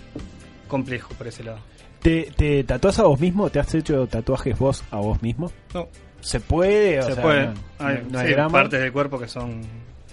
complejo 0.68 1.14
por 1.14 1.26
ese 1.28 1.45
lado. 1.45 1.59
¿Te, 2.03 2.30
¿Te 2.36 2.62
tatuás 2.64 2.99
a 2.99 3.05
vos 3.05 3.18
mismo? 3.18 3.51
¿Te 3.51 3.59
has 3.59 3.74
hecho 3.74 4.07
tatuajes 4.07 4.59
vos 4.59 4.84
a 4.91 4.97
vos 4.99 5.20
mismo? 5.22 5.51
No. 5.74 5.89
¿Se 6.20 6.41
puede? 6.41 6.99
O 7.01 7.03
Se 7.03 7.12
sea, 7.14 7.22
puede. 7.22 7.47
no- 7.47 7.55
hay 7.78 8.07
no 8.11 8.18
hay 8.18 8.28
sí, 8.28 8.34
partes 8.51 8.80
del 8.80 8.93
cuerpo 8.93 9.18
que 9.18 9.28
son 9.28 9.62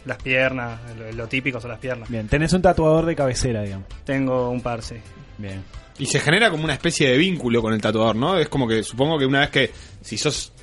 las 0.05 0.17
piernas, 0.21 0.79
lo, 0.97 1.11
lo 1.11 1.27
típico 1.27 1.59
son 1.59 1.71
las 1.71 1.79
piernas. 1.79 2.09
Bien, 2.09 2.27
tenés 2.27 2.53
un 2.53 2.61
tatuador 2.61 3.05
de 3.05 3.15
cabecera, 3.15 3.63
digamos. 3.63 3.87
Tengo 4.03 4.49
un 4.51 4.61
par, 4.61 4.81
sí. 4.83 4.95
Bien. 5.37 5.63
Y 5.97 6.05
se 6.05 6.19
genera 6.19 6.51
como 6.51 6.63
una 6.63 6.73
especie 6.73 7.09
de 7.09 7.17
vínculo 7.17 7.61
con 7.61 7.73
el 7.73 7.81
tatuador, 7.81 8.15
¿no? 8.15 8.37
Es 8.37 8.49
como 8.49 8.67
que 8.67 8.83
supongo 8.83 9.17
que 9.17 9.25
una 9.25 9.39
vez 9.41 9.49
que, 9.49 9.71
si 10.01 10.17
sos 10.17 10.53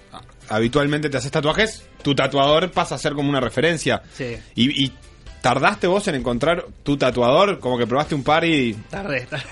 habitualmente 0.48 1.08
te 1.10 1.16
haces 1.16 1.30
tatuajes, 1.30 1.84
tu 2.03 2.14
tatuador 2.14 2.70
pasa 2.70 2.94
a 2.94 2.98
ser 2.98 3.12
como 3.14 3.28
una 3.28 3.40
referencia. 3.40 4.03
Sí. 4.14 4.36
Y, 4.55 4.84
y 4.86 4.92
tardaste 5.40 5.86
vos 5.86 6.07
en 6.09 6.14
encontrar 6.16 6.64
tu 6.82 6.96
tatuador, 6.96 7.59
como 7.59 7.76
que 7.78 7.86
probaste 7.86 8.14
un 8.14 8.22
par 8.22 8.44
y... 8.44 8.74
Tardé, 8.90 9.22
tardé. 9.22 9.44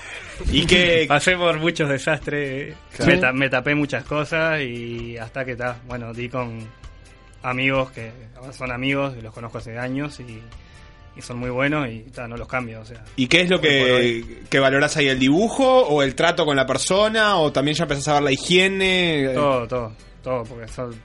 Y 0.51 0.65
que... 0.65 1.05
Pasé 1.07 1.35
por 1.37 1.57
muchos 1.59 1.89
desastres, 1.89 2.75
Claro. 2.95 3.11
me, 3.11 3.17
ta- 3.19 3.33
me 3.33 3.49
tapé 3.49 3.75
muchas 3.75 4.03
cosas 4.05 4.61
y 4.61 5.17
hasta 5.17 5.43
que 5.45 5.55
ta, 5.55 5.77
bueno, 5.87 6.13
di 6.13 6.29
con 6.29 6.65
amigos 7.43 7.91
que 7.91 8.11
son 8.57 8.71
amigos, 8.71 9.15
los 9.21 9.33
conozco 9.33 9.57
hace 9.57 9.77
años 9.77 10.19
y, 10.19 10.39
y 11.17 11.21
son 11.21 11.37
muy 11.39 11.49
buenos 11.49 11.87
y 11.89 11.99
ta, 12.03 12.27
no 12.27 12.37
los 12.37 12.47
cambio, 12.47 12.81
o 12.81 12.85
sea. 12.85 13.03
¿Y 13.17 13.27
qué 13.27 13.41
es 13.41 13.49
lo 13.49 13.59
que, 13.59 14.43
que 14.49 14.59
valorás 14.59 14.95
ahí? 14.97 15.09
¿El 15.09 15.19
dibujo 15.19 15.81
o 15.87 16.01
el 16.03 16.15
trato 16.15 16.45
con 16.45 16.55
la 16.55 16.65
persona? 16.65 17.37
¿O 17.37 17.51
también 17.51 17.75
ya 17.75 17.83
empezás 17.83 18.07
a 18.09 18.13
ver 18.15 18.23
la 18.23 18.31
higiene? 18.31 19.31
Todo, 19.33 19.67
todo, 19.67 19.91
todo, 20.23 20.43
porque 20.43 20.67
son, 20.69 20.95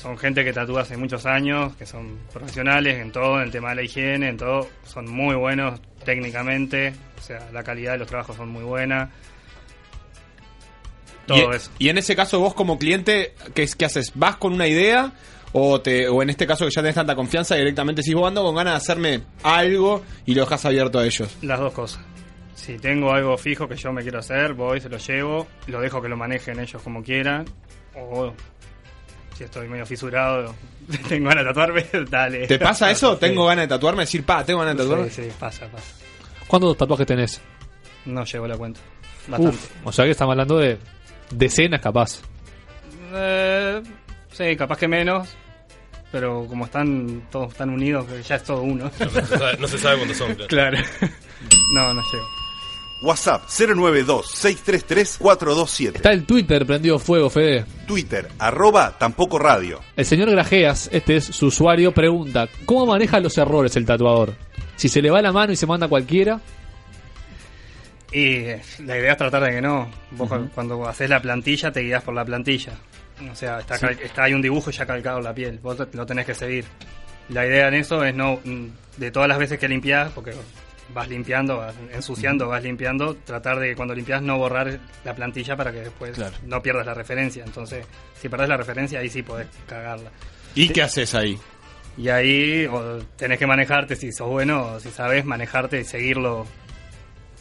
son 0.00 0.16
gente 0.16 0.44
que 0.44 0.52
tatúa 0.52 0.82
hace 0.82 0.96
muchos 0.96 1.26
años, 1.26 1.74
que 1.76 1.84
son 1.84 2.18
profesionales 2.32 2.98
en 2.98 3.10
todo, 3.10 3.36
en 3.38 3.42
el 3.44 3.50
tema 3.50 3.70
de 3.70 3.74
la 3.76 3.82
higiene, 3.82 4.28
en 4.28 4.36
todo, 4.36 4.68
son 4.84 5.10
muy 5.10 5.34
buenos 5.34 5.80
técnicamente, 6.04 6.94
o 7.18 7.22
sea, 7.22 7.48
la 7.52 7.64
calidad 7.64 7.92
de 7.92 7.98
los 7.98 8.06
trabajos 8.08 8.36
son 8.36 8.48
muy 8.48 8.62
buena. 8.62 9.10
Todo 11.26 11.52
y, 11.52 11.56
eso. 11.56 11.70
y 11.78 11.88
en 11.88 11.98
ese 11.98 12.16
caso 12.16 12.38
vos 12.40 12.54
como 12.54 12.78
cliente, 12.78 13.34
¿qué, 13.54 13.64
es- 13.64 13.74
qué 13.76 13.84
haces? 13.84 14.12
¿Vas 14.14 14.36
con 14.36 14.52
una 14.54 14.66
idea? 14.66 15.12
O, 15.52 15.80
te, 15.80 16.08
o 16.08 16.22
en 16.22 16.28
este 16.30 16.46
caso 16.46 16.64
que 16.66 16.70
ya 16.70 16.82
tenés 16.82 16.94
tanta 16.94 17.14
confianza 17.16 17.54
directamente 17.54 18.02
decís, 18.02 18.14
vos 18.14 18.28
ando 18.28 18.42
con 18.44 18.54
ganas 18.54 18.74
de 18.74 18.76
hacerme 18.76 19.22
algo 19.42 20.02
y 20.26 20.34
lo 20.34 20.42
dejas 20.42 20.64
abierto 20.66 20.98
a 20.98 21.06
ellos. 21.06 21.36
Las 21.42 21.58
dos 21.58 21.72
cosas. 21.72 22.00
Si 22.54 22.76
tengo 22.78 23.12
algo 23.12 23.36
fijo 23.38 23.66
que 23.66 23.74
yo 23.76 23.90
me 23.92 24.02
quiero 24.02 24.18
hacer, 24.18 24.52
voy, 24.52 24.80
se 24.80 24.88
lo 24.90 24.98
llevo, 24.98 25.46
lo 25.66 25.80
dejo 25.80 26.02
que 26.02 26.08
lo 26.08 26.16
manejen 26.16 26.60
ellos 26.60 26.82
como 26.82 27.02
quieran. 27.02 27.46
O 27.94 28.32
si 29.38 29.44
estoy 29.44 29.68
medio 29.68 29.86
fisurado, 29.86 30.52
tengo 31.08 31.28
ganas 31.28 31.44
de 31.44 31.50
tatuarme, 31.50 31.86
dale. 32.10 32.46
¿Te 32.48 32.58
pasa 32.58 32.90
eso? 32.90 33.14
Sí. 33.14 33.20
¿Tengo 33.20 33.46
ganas 33.46 33.64
de 33.64 33.68
tatuarme? 33.68 34.02
Decir, 34.02 34.24
pa, 34.24 34.44
tengo 34.44 34.60
ganas 34.60 34.76
de 34.76 34.82
tatuarme. 34.82 35.10
Sí, 35.10 35.22
sí, 35.24 35.30
pasa, 35.38 35.66
pasa. 35.68 35.86
¿Cuántos 36.48 36.76
tatuajes 36.76 37.06
tenés? 37.06 37.40
No 38.06 38.24
llevo 38.24 38.46
la 38.48 38.56
cuenta. 38.56 38.80
Bastante. 39.28 39.56
Uf, 39.56 39.70
o 39.84 39.92
sea 39.92 40.04
que 40.06 40.10
estamos 40.12 40.32
hablando 40.32 40.58
de 40.58 40.78
decenas 41.30 41.80
capaz. 41.80 42.20
Eh, 43.14 43.82
sí, 44.32 44.56
capaz 44.56 44.78
que 44.78 44.88
menos. 44.88 45.28
Pero 46.10 46.46
como 46.48 46.64
están 46.64 47.28
todos 47.30 47.54
tan 47.54 47.68
unidos, 47.68 48.06
que 48.06 48.22
ya 48.22 48.36
es 48.36 48.42
todo 48.42 48.62
uno. 48.62 48.90
No 48.98 49.10
se 49.10 49.26
sabe, 49.26 49.56
no 49.58 49.68
se 49.68 49.78
sabe 49.78 49.96
cuántos 49.98 50.16
son. 50.16 50.34
claro. 50.48 50.78
No, 51.74 51.92
no 51.92 52.02
llego. 52.10 52.24
WhatsApp 53.02 53.44
092-633-427. 53.48 55.96
Está 55.96 56.12
el 56.12 56.24
Twitter 56.24 56.66
prendido 56.66 56.98
fuego, 56.98 57.30
Fede. 57.30 57.64
Twitter, 57.86 58.28
arroba 58.38 58.96
tampoco 58.98 59.38
radio. 59.38 59.80
El 59.96 60.04
señor 60.04 60.30
Grajeas, 60.30 60.88
este 60.92 61.16
es 61.16 61.24
su 61.24 61.46
usuario, 61.46 61.92
pregunta, 61.92 62.48
¿cómo 62.64 62.86
maneja 62.86 63.20
los 63.20 63.36
errores 63.38 63.76
el 63.76 63.86
tatuador? 63.86 64.34
Si 64.76 64.88
se 64.88 65.02
le 65.02 65.10
va 65.10 65.22
la 65.22 65.32
mano 65.32 65.52
y 65.52 65.56
se 65.56 65.66
manda 65.66 65.88
cualquiera, 65.88 66.40
Y 68.10 68.36
eh, 68.36 68.62
la 68.86 68.96
idea 68.98 69.12
es 69.12 69.18
tratar 69.18 69.42
de 69.44 69.50
que 69.50 69.60
no. 69.60 69.86
Vos 70.12 70.30
cu- 70.30 70.48
cuando 70.54 70.88
haces 70.88 71.10
la 71.10 71.20
plantilla 71.20 71.70
te 71.70 71.80
guías 71.80 72.02
por 72.02 72.14
la 72.14 72.24
plantilla. 72.24 72.72
O 73.30 73.34
sea, 73.34 73.58
está, 73.60 73.76
Sí. 73.76 73.84
está 74.02 74.24
hay 74.24 74.32
un 74.32 74.40
dibujo 74.40 74.70
ya 74.70 74.86
calcado 74.86 75.18
en 75.18 75.24
la 75.24 75.34
piel. 75.34 75.58
Vos 75.62 75.76
lo 75.92 76.06
tenés 76.06 76.24
que 76.24 76.34
seguir. 76.34 76.64
La 77.28 77.46
idea 77.46 77.68
en 77.68 77.74
eso 77.74 78.02
es 78.04 78.14
no, 78.14 78.40
mm, 78.42 78.66
de 78.96 79.10
todas 79.10 79.28
las 79.28 79.38
veces 79.38 79.58
que 79.58 79.68
limpiás, 79.68 80.10
porque 80.14 80.32
vas 80.94 81.08
limpiando, 81.08 81.58
vas 81.58 81.74
ensuciando, 81.92 82.48
vas 82.48 82.62
limpiando, 82.62 83.14
tratar 83.16 83.58
de 83.58 83.74
cuando 83.76 83.94
limpias 83.94 84.22
no 84.22 84.38
borrar 84.38 84.78
la 85.04 85.14
plantilla 85.14 85.56
para 85.56 85.70
que 85.72 85.80
después 85.80 86.12
Claro. 86.12 86.34
no 86.46 86.62
pierdas 86.62 86.86
la 86.86 86.94
referencia. 86.94 87.44
Entonces, 87.44 87.86
si 88.20 88.28
perdés 88.28 88.48
la 88.48 88.56
referencia, 88.56 89.00
ahí 89.00 89.08
sí 89.10 89.22
podés 89.22 89.46
cagarla. 89.66 90.10
¿Y 90.54 90.68
qué 90.70 90.82
haces 90.82 91.14
ahí? 91.14 91.38
Y 91.96 92.08
ahí 92.08 92.66
o 92.66 92.98
tenés 93.16 93.38
que 93.38 93.46
manejarte, 93.46 93.96
si 93.96 94.12
sos 94.12 94.28
bueno, 94.28 94.62
o 94.74 94.80
si 94.80 94.90
sabes 94.90 95.24
manejarte 95.24 95.80
y 95.80 95.84
seguirlo 95.84 96.46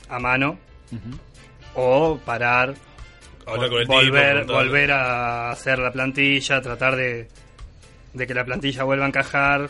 a 0.09 0.19
mano. 0.19 0.57
O 1.75 2.17
parar, 2.25 2.73
con 3.45 3.63
el 3.63 3.85
volver, 4.47 4.91
a 4.91 5.51
hacer 5.51 5.79
la 5.79 5.91
plantilla, 5.91 6.59
tratar 6.61 6.95
de, 6.95 7.27
de 8.13 8.27
que 8.27 8.33
la 8.33 8.43
plantilla 8.45 8.83
vuelva 8.83 9.05
a 9.05 9.07
encajar. 9.09 9.69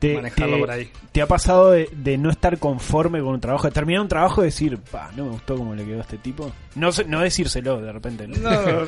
Te, 0.00 0.14
Manejarlo 0.14 0.54
te- 0.56 0.60
por 0.60 0.70
ahí. 0.70 0.90
¿Te 1.12 1.22
ha 1.22 1.26
pasado 1.26 1.70
de, 1.72 1.88
de 1.92 2.16
no 2.18 2.30
estar 2.30 2.58
conforme 2.58 3.20
con 3.20 3.34
un 3.34 3.40
trabajo? 3.40 3.66
De 3.66 3.70
terminar 3.72 4.00
un 4.02 4.08
trabajo 4.08 4.40
y 4.42 4.46
decir, 4.46 4.78
pa, 4.78 5.10
no 5.14 5.26
me 5.26 5.30
gustó 5.32 5.56
cómo 5.56 5.74
le 5.74 5.84
quedó 5.84 5.98
a 5.98 6.00
este 6.02 6.16
tipo. 6.18 6.50
No, 6.74 6.88
no 7.06 7.20
decírselo 7.20 7.80
de 7.82 7.92
repente. 7.92 8.26
¿no? 8.26 8.36
No, 8.38 8.86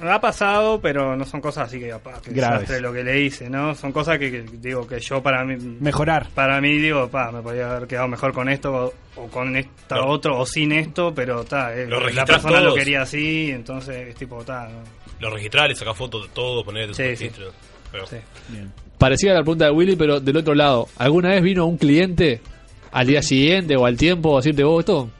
me 0.00 0.10
ha 0.12 0.20
pasado, 0.20 0.80
pero 0.80 1.16
no 1.16 1.24
son 1.24 1.40
cosas 1.40 1.66
así 1.68 1.80
que, 1.80 1.92
pa, 1.96 2.20
que 2.22 2.30
Graves. 2.32 2.60
desastre 2.60 2.80
lo 2.80 2.92
que 2.92 3.02
le 3.02 3.20
hice, 3.22 3.50
¿no? 3.50 3.74
Son 3.74 3.90
cosas 3.92 4.18
que, 4.18 4.30
que 4.30 4.42
digo 4.58 4.86
que 4.86 5.00
yo 5.00 5.20
para 5.22 5.44
mí... 5.44 5.56
Mejorar. 5.80 6.28
Para 6.34 6.60
mí, 6.60 6.78
digo, 6.78 7.08
pa, 7.08 7.32
me 7.32 7.42
podría 7.42 7.70
haber 7.74 7.88
quedado 7.88 8.06
mejor 8.08 8.32
con 8.32 8.48
esto 8.48 8.72
o, 9.16 9.20
o 9.22 9.26
con 9.28 9.56
esto 9.56 9.96
Lo- 9.96 10.06
otro 10.08 10.38
o 10.38 10.46
sin 10.46 10.70
esto, 10.72 11.12
pero 11.12 11.42
ta, 11.44 11.74
eh, 11.74 11.86
Lo 11.86 11.98
la 12.10 12.24
persona 12.24 12.60
lo 12.60 12.74
quería 12.74 13.02
así, 13.02 13.50
entonces 13.50 14.08
es 14.10 14.14
tipo, 14.14 14.44
ta, 14.44 14.68
no. 14.68 14.78
Lo 15.18 15.30
registrás, 15.34 15.68
le 15.68 15.74
sacás 15.74 15.96
fotos 15.96 16.22
de 16.28 16.28
todo, 16.34 16.64
ponés 16.64 16.88
tu 16.88 16.94
Sí, 16.94 17.02
sí. 17.16 17.24
registro. 17.24 17.50
Pero- 17.90 18.06
parecía 18.98 19.32
la 19.34 19.40
pregunta 19.42 19.66
de 19.66 19.70
Willy, 19.70 19.96
pero 19.96 20.20
del 20.20 20.36
otro 20.36 20.54
lado, 20.54 20.88
¿alguna 20.96 21.30
vez 21.30 21.42
vino 21.42 21.66
un 21.66 21.76
cliente 21.76 22.40
al 22.92 23.06
día 23.06 23.22
siguiente 23.22 23.76
o 23.76 23.86
al 23.86 23.96
tiempo 23.96 24.34
a 24.34 24.40
decirte, 24.40 24.64
vos, 24.64 24.80
esto 24.80 25.10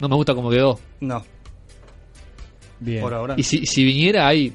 no 0.00 0.08
me 0.08 0.16
gusta 0.16 0.34
cómo 0.34 0.50
quedó? 0.50 0.78
No. 1.00 1.24
Bien. 2.80 3.00
Por 3.00 3.14
ahora. 3.14 3.34
Y 3.36 3.42
si, 3.42 3.64
si 3.66 3.84
viniera 3.84 4.26
ahí, 4.26 4.52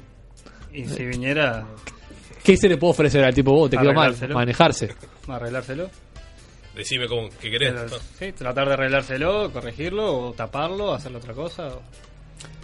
Y 0.72 0.84
si 0.84 1.04
viniera 1.06 1.66
¿qué 2.44 2.56
se 2.56 2.68
le 2.68 2.76
puede 2.76 2.92
ofrecer 2.92 3.24
al 3.24 3.34
tipo, 3.34 3.52
vos, 3.52 3.70
te 3.70 3.76
quedó 3.78 3.92
mal? 3.94 4.14
Manejarse. 4.32 4.90
a 5.28 5.34
arreglárselo, 5.36 5.90
Decime 6.74 7.08
cómo, 7.08 7.28
qué 7.40 7.50
querés. 7.50 7.72
pero, 7.74 7.98
sí, 8.18 8.32
tratar 8.32 8.68
de 8.68 8.74
arreglárselo, 8.74 9.50
corregirlo 9.52 10.28
o 10.28 10.32
taparlo, 10.32 10.94
hacerle 10.94 11.18
otra 11.18 11.34
cosa. 11.34 11.68
o- 11.68 11.82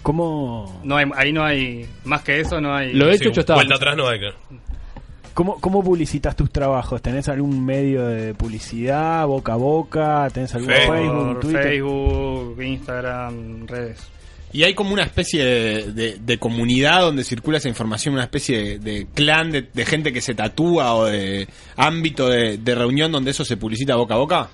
¿Cómo? 0.02 0.80
No 0.84 0.96
hay, 0.96 1.06
ahí 1.16 1.32
no 1.32 1.42
hay, 1.42 1.88
más 2.04 2.22
que 2.22 2.38
eso, 2.40 2.60
no 2.60 2.74
hay. 2.74 2.92
Lo 2.92 3.10
hecho, 3.10 3.30
hecho 3.30 3.40
está. 3.40 3.54
Vuelta 3.54 3.74
atrás 3.74 3.96
no 3.96 4.06
hay 4.06 4.20
que. 4.20 4.28
¿Cómo, 5.34 5.60
¿Cómo 5.60 5.82
publicitas 5.82 6.36
tus 6.36 6.50
trabajos? 6.50 7.02
¿Tenés 7.02 7.28
algún 7.28 7.64
medio 7.64 8.06
de 8.06 8.34
publicidad, 8.34 9.26
boca 9.26 9.54
a 9.54 9.56
boca? 9.56 10.28
¿Tenés 10.32 10.54
algún 10.54 10.70
Facebook, 10.70 11.26
Por 11.32 11.40
Twitter? 11.40 11.62
Facebook, 11.64 12.62
Instagram, 12.62 13.66
redes. 13.66 13.98
Y 14.52 14.62
hay 14.62 14.74
como 14.74 14.92
una 14.92 15.02
especie 15.02 15.44
de, 15.44 15.92
de- 15.92 16.18
de 16.20 16.38
comunidad 16.38 17.00
donde 17.00 17.24
circula 17.24 17.58
esa 17.58 17.68
información, 17.68 18.14
una 18.14 18.22
especie 18.22 18.78
de, 18.78 18.78
de 18.78 19.06
clan 19.12 19.50
de, 19.50 19.62
de 19.62 19.84
gente 19.84 20.12
que 20.12 20.20
se 20.20 20.34
tatúa 20.34 20.94
o 20.94 21.06
de 21.06 21.48
ámbito 21.76 22.28
de, 22.28 22.58
de 22.58 22.74
reunión 22.76 23.10
donde 23.10 23.32
eso 23.32 23.44
se 23.44 23.56
publicita 23.56 23.96
boca 23.96 24.14
a 24.14 24.18
boca. 24.18 24.48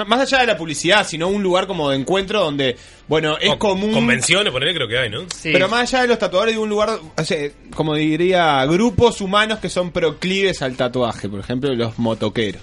No, 0.00 0.06
más 0.06 0.20
allá 0.20 0.40
de 0.40 0.46
la 0.46 0.56
publicidad, 0.56 1.06
sino 1.06 1.28
un 1.28 1.42
lugar 1.42 1.66
como 1.66 1.90
de 1.90 1.96
encuentro 1.96 2.40
donde, 2.40 2.76
bueno, 3.06 3.36
es 3.38 3.54
común... 3.56 3.92
Convenciones, 3.92 4.52
ponerle 4.52 4.74
creo 4.74 4.88
que 4.88 4.98
hay, 4.98 5.10
¿no? 5.10 5.26
Pero 5.42 5.68
más 5.68 5.82
allá 5.92 6.02
de 6.02 6.08
los 6.08 6.18
tatuadores, 6.18 6.54
de 6.54 6.60
un 6.60 6.68
lugar, 6.68 6.98
o 7.16 7.24
sea, 7.24 7.50
como 7.74 7.94
diría, 7.94 8.64
grupos 8.66 9.20
humanos 9.20 9.58
que 9.58 9.68
son 9.68 9.90
proclives 9.90 10.62
al 10.62 10.76
tatuaje. 10.76 11.28
Por 11.28 11.40
ejemplo, 11.40 11.74
los 11.74 11.98
motoqueros. 11.98 12.62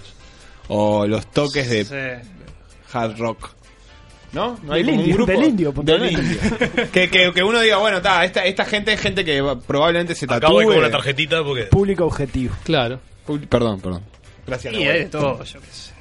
O 0.70 1.06
los 1.08 1.28
toques 1.32 1.70
de 1.70 1.86
Sí. 1.86 2.30
hard 2.94 3.18
rock. 3.20 3.52
¿No? 4.34 4.60
¿No 4.64 4.74
Del 4.74 4.86
como 4.86 4.96
un 4.98 5.00
indio, 5.02 5.16
grupo? 5.16 5.32
del 5.32 5.44
indio, 5.46 5.72
Del 5.72 6.12
indio. 6.12 6.40
que, 6.92 7.10
que, 7.10 7.32
que 7.34 7.44
uno 7.44 7.62
diga, 7.62 7.78
bueno, 7.78 8.02
ta, 8.02 8.26
esta, 8.26 8.44
esta 8.46 8.66
gente 8.66 8.92
es 8.94 9.00
gente 9.00 9.24
que 9.24 9.42
probablemente 9.66 10.16
se 10.16 10.28
tatúe. 10.28 10.46
Acá 10.48 10.54
voy 10.54 10.66
con 10.66 10.78
una 10.78 10.92
tarjetita 10.92 11.44
porque... 11.44 11.64
Público 11.64 12.06
objetivo. 12.06 12.54
Claro. 12.64 13.00
Perdón, 13.50 13.80
perdón. 13.80 14.04
Gracias. 14.46 14.74
Y 14.74 14.84
hay 14.84 15.00
de 15.00 15.06
todo, 15.06 15.44
yo 15.44 15.60
qué 15.62 15.68
sé. 15.72 15.92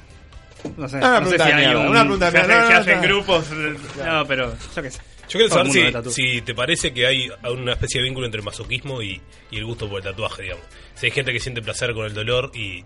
No 0.77 0.87
sé, 0.89 0.97
Ah, 0.97 0.99
una 0.99 1.19
no 1.21 1.29
sé 1.29 1.35
pregunta 1.37 1.43
si 1.45 1.49
de 1.49 1.53
hay 1.53 1.65
mierda, 1.65 1.79
un... 1.81 1.87
una 1.87 1.99
pregunta 2.01 2.25
de 2.25 2.31
se 2.31 2.37
hacen- 2.37 2.47
mierda. 2.47 2.61
No, 2.61 2.67
se 2.67 2.73
no, 2.73 2.79
hacen 2.79 2.95
no. 2.95 3.07
grupos... 3.07 3.51
eh, 3.51 4.05
No, 4.05 4.25
pero 4.27 4.55
yo 4.75 4.81
qué 4.81 4.91
sé. 4.91 5.01
Yo 5.29 5.39
quiero 5.39 5.49
saber 5.53 5.71
si, 6.11 6.13
si 6.13 6.41
te 6.41 6.55
parece 6.55 6.93
que 6.93 7.05
hay 7.05 7.29
una 7.51 7.73
especie 7.73 7.99
de 7.99 8.05
vínculo 8.05 8.25
entre 8.25 8.39
el 8.39 8.45
masoquismo 8.45 9.01
y, 9.01 9.21
y 9.51 9.57
el 9.57 9.65
gusto 9.65 9.89
por 9.89 9.97
el 9.97 10.03
tatuaje, 10.05 10.43
digamos. 10.43 10.63
Si 10.95 11.05
hay 11.07 11.11
gente 11.11 11.33
que 11.33 11.39
siente 11.41 11.61
placer 11.61 11.93
con 11.93 12.05
el 12.05 12.13
dolor 12.13 12.49
y 12.55 12.83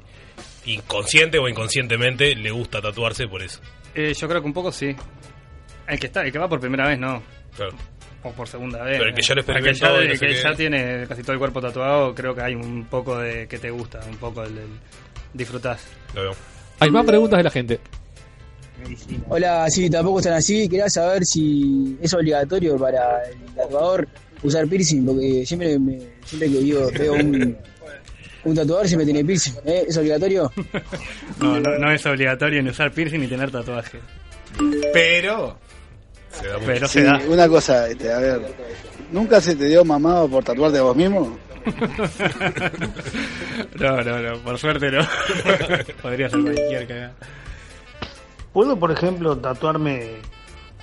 inconsciente 0.66 1.38
o 1.40 1.48
inconscientemente 1.48 2.36
le 2.36 2.52
gusta 2.52 2.82
tatuarse 2.82 3.28
por 3.28 3.42
eso. 3.44 3.62
Eh, 3.96 4.14
yo 4.20 4.28
creo 4.28 4.42
que 4.42 4.48
un 4.48 4.54
poco 4.54 4.72
sí. 4.72 4.96
El 5.88 6.00
que 6.00 6.08
está, 6.08 6.24
el 6.24 6.32
que 6.32 6.40
va 6.40 6.48
por 6.50 6.60
primera 6.60 6.88
vez, 6.88 6.98
no. 7.00 7.22
Claro. 7.56 7.74
O 8.24 8.32
por 8.32 8.48
segunda 8.48 8.84
vez. 8.84 8.98
Pero 8.98 9.10
el 9.10 9.16
que 9.16 9.22
ya 9.22 9.34
lo 9.36 9.42
El 9.42 9.46
que 9.46 9.52
experimentó 9.52 9.86
ya, 9.86 10.04
y 10.04 10.08
no 10.08 10.12
el 10.14 10.18
sé 10.20 10.28
que 10.28 10.36
ya 10.36 10.54
tiene 10.56 11.06
casi 11.08 11.22
todo 11.24 11.34
el 11.34 11.40
cuerpo 11.40 11.62
tatuado, 11.62 12.14
creo 12.16 12.34
que 12.36 12.42
hay 12.42 12.56
un 12.56 12.86
poco 12.86 13.18
de 13.20 13.48
que 13.48 13.58
te 13.60 13.70
gusta, 13.72 14.00
un 14.08 14.18
poco 14.18 14.44
el, 14.44 14.58
el 14.58 14.68
disfrutás. 15.34 15.86
Lo 16.14 16.22
veo. 16.24 16.36
Hay 16.82 16.90
más 16.90 17.06
preguntas 17.06 17.38
de 17.38 17.44
la 17.44 17.52
gente. 17.52 17.80
Hola, 19.30 19.70
sí, 19.70 19.88
tampoco 19.90 20.20
están 20.20 20.34
así. 20.34 20.68
Quería 20.68 20.90
saber 20.90 21.24
si 21.26 21.96
es 22.02 22.12
obligatorio 22.14 22.76
para 22.78 23.22
el 23.30 23.38
tatuador 23.56 24.08
usar 24.42 24.68
piercing, 24.68 25.06
porque 25.06 25.46
siempre, 25.46 25.78
me, 25.78 26.00
siempre 26.26 26.50
que 26.50 26.66
yo 26.66 26.90
veo 26.92 27.14
un, 27.14 27.56
un 28.46 28.56
tatuador 28.56 28.88
siempre 28.88 29.06
tiene 29.06 29.24
piercing. 29.24 29.54
¿eh? 29.66 29.86
¿Es 29.88 29.96
obligatorio? 29.98 30.52
No, 31.40 31.60
no, 31.60 31.78
no 31.78 31.92
es 31.92 32.04
obligatorio 32.08 32.64
ni 32.64 32.72
usar 32.72 32.92
piercing 32.92 33.20
ni 33.20 33.28
tener 33.28 33.52
tatuaje. 33.52 34.00
Pero... 34.92 35.58
Pero 36.66 36.88
Sí, 36.88 36.94
se 37.00 37.04
da. 37.04 37.22
una 37.28 37.48
cosa, 37.48 37.88
este, 37.90 38.12
a 38.12 38.18
ver, 38.20 38.42
¿nunca 39.12 39.40
se 39.42 39.56
te 39.56 39.66
dio 39.66 39.84
mamado 39.84 40.30
por 40.30 40.44
tatuarte 40.44 40.78
a 40.80 40.82
vos 40.82 40.96
mismo? 40.96 41.38
No, 43.80 44.02
no, 44.04 44.20
no, 44.20 44.38
por 44.40 44.58
suerte 44.58 44.92
no. 44.92 45.02
Podría 46.02 46.30
ser 46.30 46.42
cualquier 46.42 46.88
cagada. 46.88 47.14
¿Puedo, 48.54 48.78
por 48.78 48.92
ejemplo, 48.92 49.38
tatuarme 49.38 50.16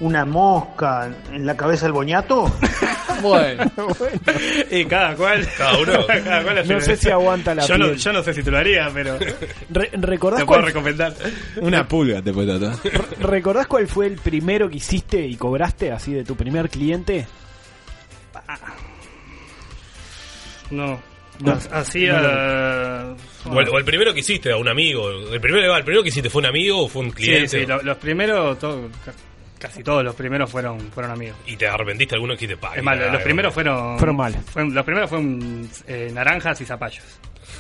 una 0.01 0.25
mosca 0.25 1.11
en 1.33 1.45
la 1.47 1.57
cabeza 1.57 1.87
del 1.87 1.93
boñato? 1.93 2.51
Bueno. 3.21 3.65
y 4.71 4.85
cada 4.85 5.17
cual. 5.17 5.45
Cada 5.59 5.77
uno. 5.79 6.07
cada 6.07 6.43
cual 6.45 6.69
No 6.69 6.81
sé 6.81 6.97
si 6.97 7.11
aguanta 7.11 7.53
la 7.53 7.67
yo 7.67 7.77
no, 7.77 7.93
yo 7.95 8.13
no 8.13 8.23
sé 8.23 8.33
si 8.33 8.45
te 8.45 8.51
lo 8.53 8.59
haría, 8.59 8.89
pero. 8.95 9.19
Re- 9.71 9.91
¿Recordás 9.95 10.39
Te 10.39 10.47
puedo 10.47 10.61
cuál, 10.61 10.67
recomendar. 10.67 11.13
Una 11.61 11.89
pulga 11.89 12.23
te 12.23 12.33
puede 12.33 12.57
tatuar. 12.57 12.77
¿Recordás 13.19 13.67
cuál 13.67 13.89
fue 13.89 14.07
el 14.07 14.19
primero 14.19 14.71
que 14.71 14.77
hiciste 14.77 15.27
y 15.27 15.35
cobraste 15.35 15.91
así 15.91 16.13
de 16.13 16.23
tu 16.23 16.37
primer 16.37 16.71
cliente? 16.71 17.27
No. 20.71 21.01
No. 21.41 21.53
Ha- 21.53 21.79
Hacía. 21.81 23.15
O 23.45 23.61
el, 23.61 23.69
o 23.69 23.79
el 23.79 23.85
primero 23.85 24.13
que 24.13 24.21
hiciste 24.21 24.51
a 24.53 24.57
un 24.57 24.69
amigo. 24.69 25.09
El 25.11 25.41
primero, 25.41 25.77
el 25.77 25.85
primero 25.85 26.03
que 26.03 26.09
hiciste 26.09 26.29
fue 26.31 26.41
un 26.41 26.47
amigo 26.47 26.85
o 26.85 26.89
fue 26.89 27.03
un 27.03 27.11
cliente. 27.11 27.49
Sí, 27.49 27.61
sí, 27.61 27.67
lo- 27.67 27.83
los 27.83 27.97
primeros, 27.99 28.59
casi 29.59 29.83
todos 29.85 30.03
los 30.05 30.15
primeros 30.17 30.51
fueron, 30.51 30.81
fueron 30.91 31.13
amigos. 31.13 31.37
Y 31.47 31.57
te 31.57 31.69
arrepentiste 31.69 32.15
alguno 32.17 32.37
que 32.37 32.49
te 32.49 32.57
pague. 32.57 32.79
Es 32.79 32.83
más, 32.85 32.99
los 32.99 33.23
primeros 33.23 33.55
fueron. 33.55 33.99
Fueron 33.99 34.17
malos. 34.17 34.41
fueron- 34.51 34.75
los 34.75 34.85
primeros 34.85 35.09
fueron 35.11 35.69
eh, 35.87 36.11
naranjas 36.13 36.61
y 36.61 36.65
zapallos. 36.65 37.05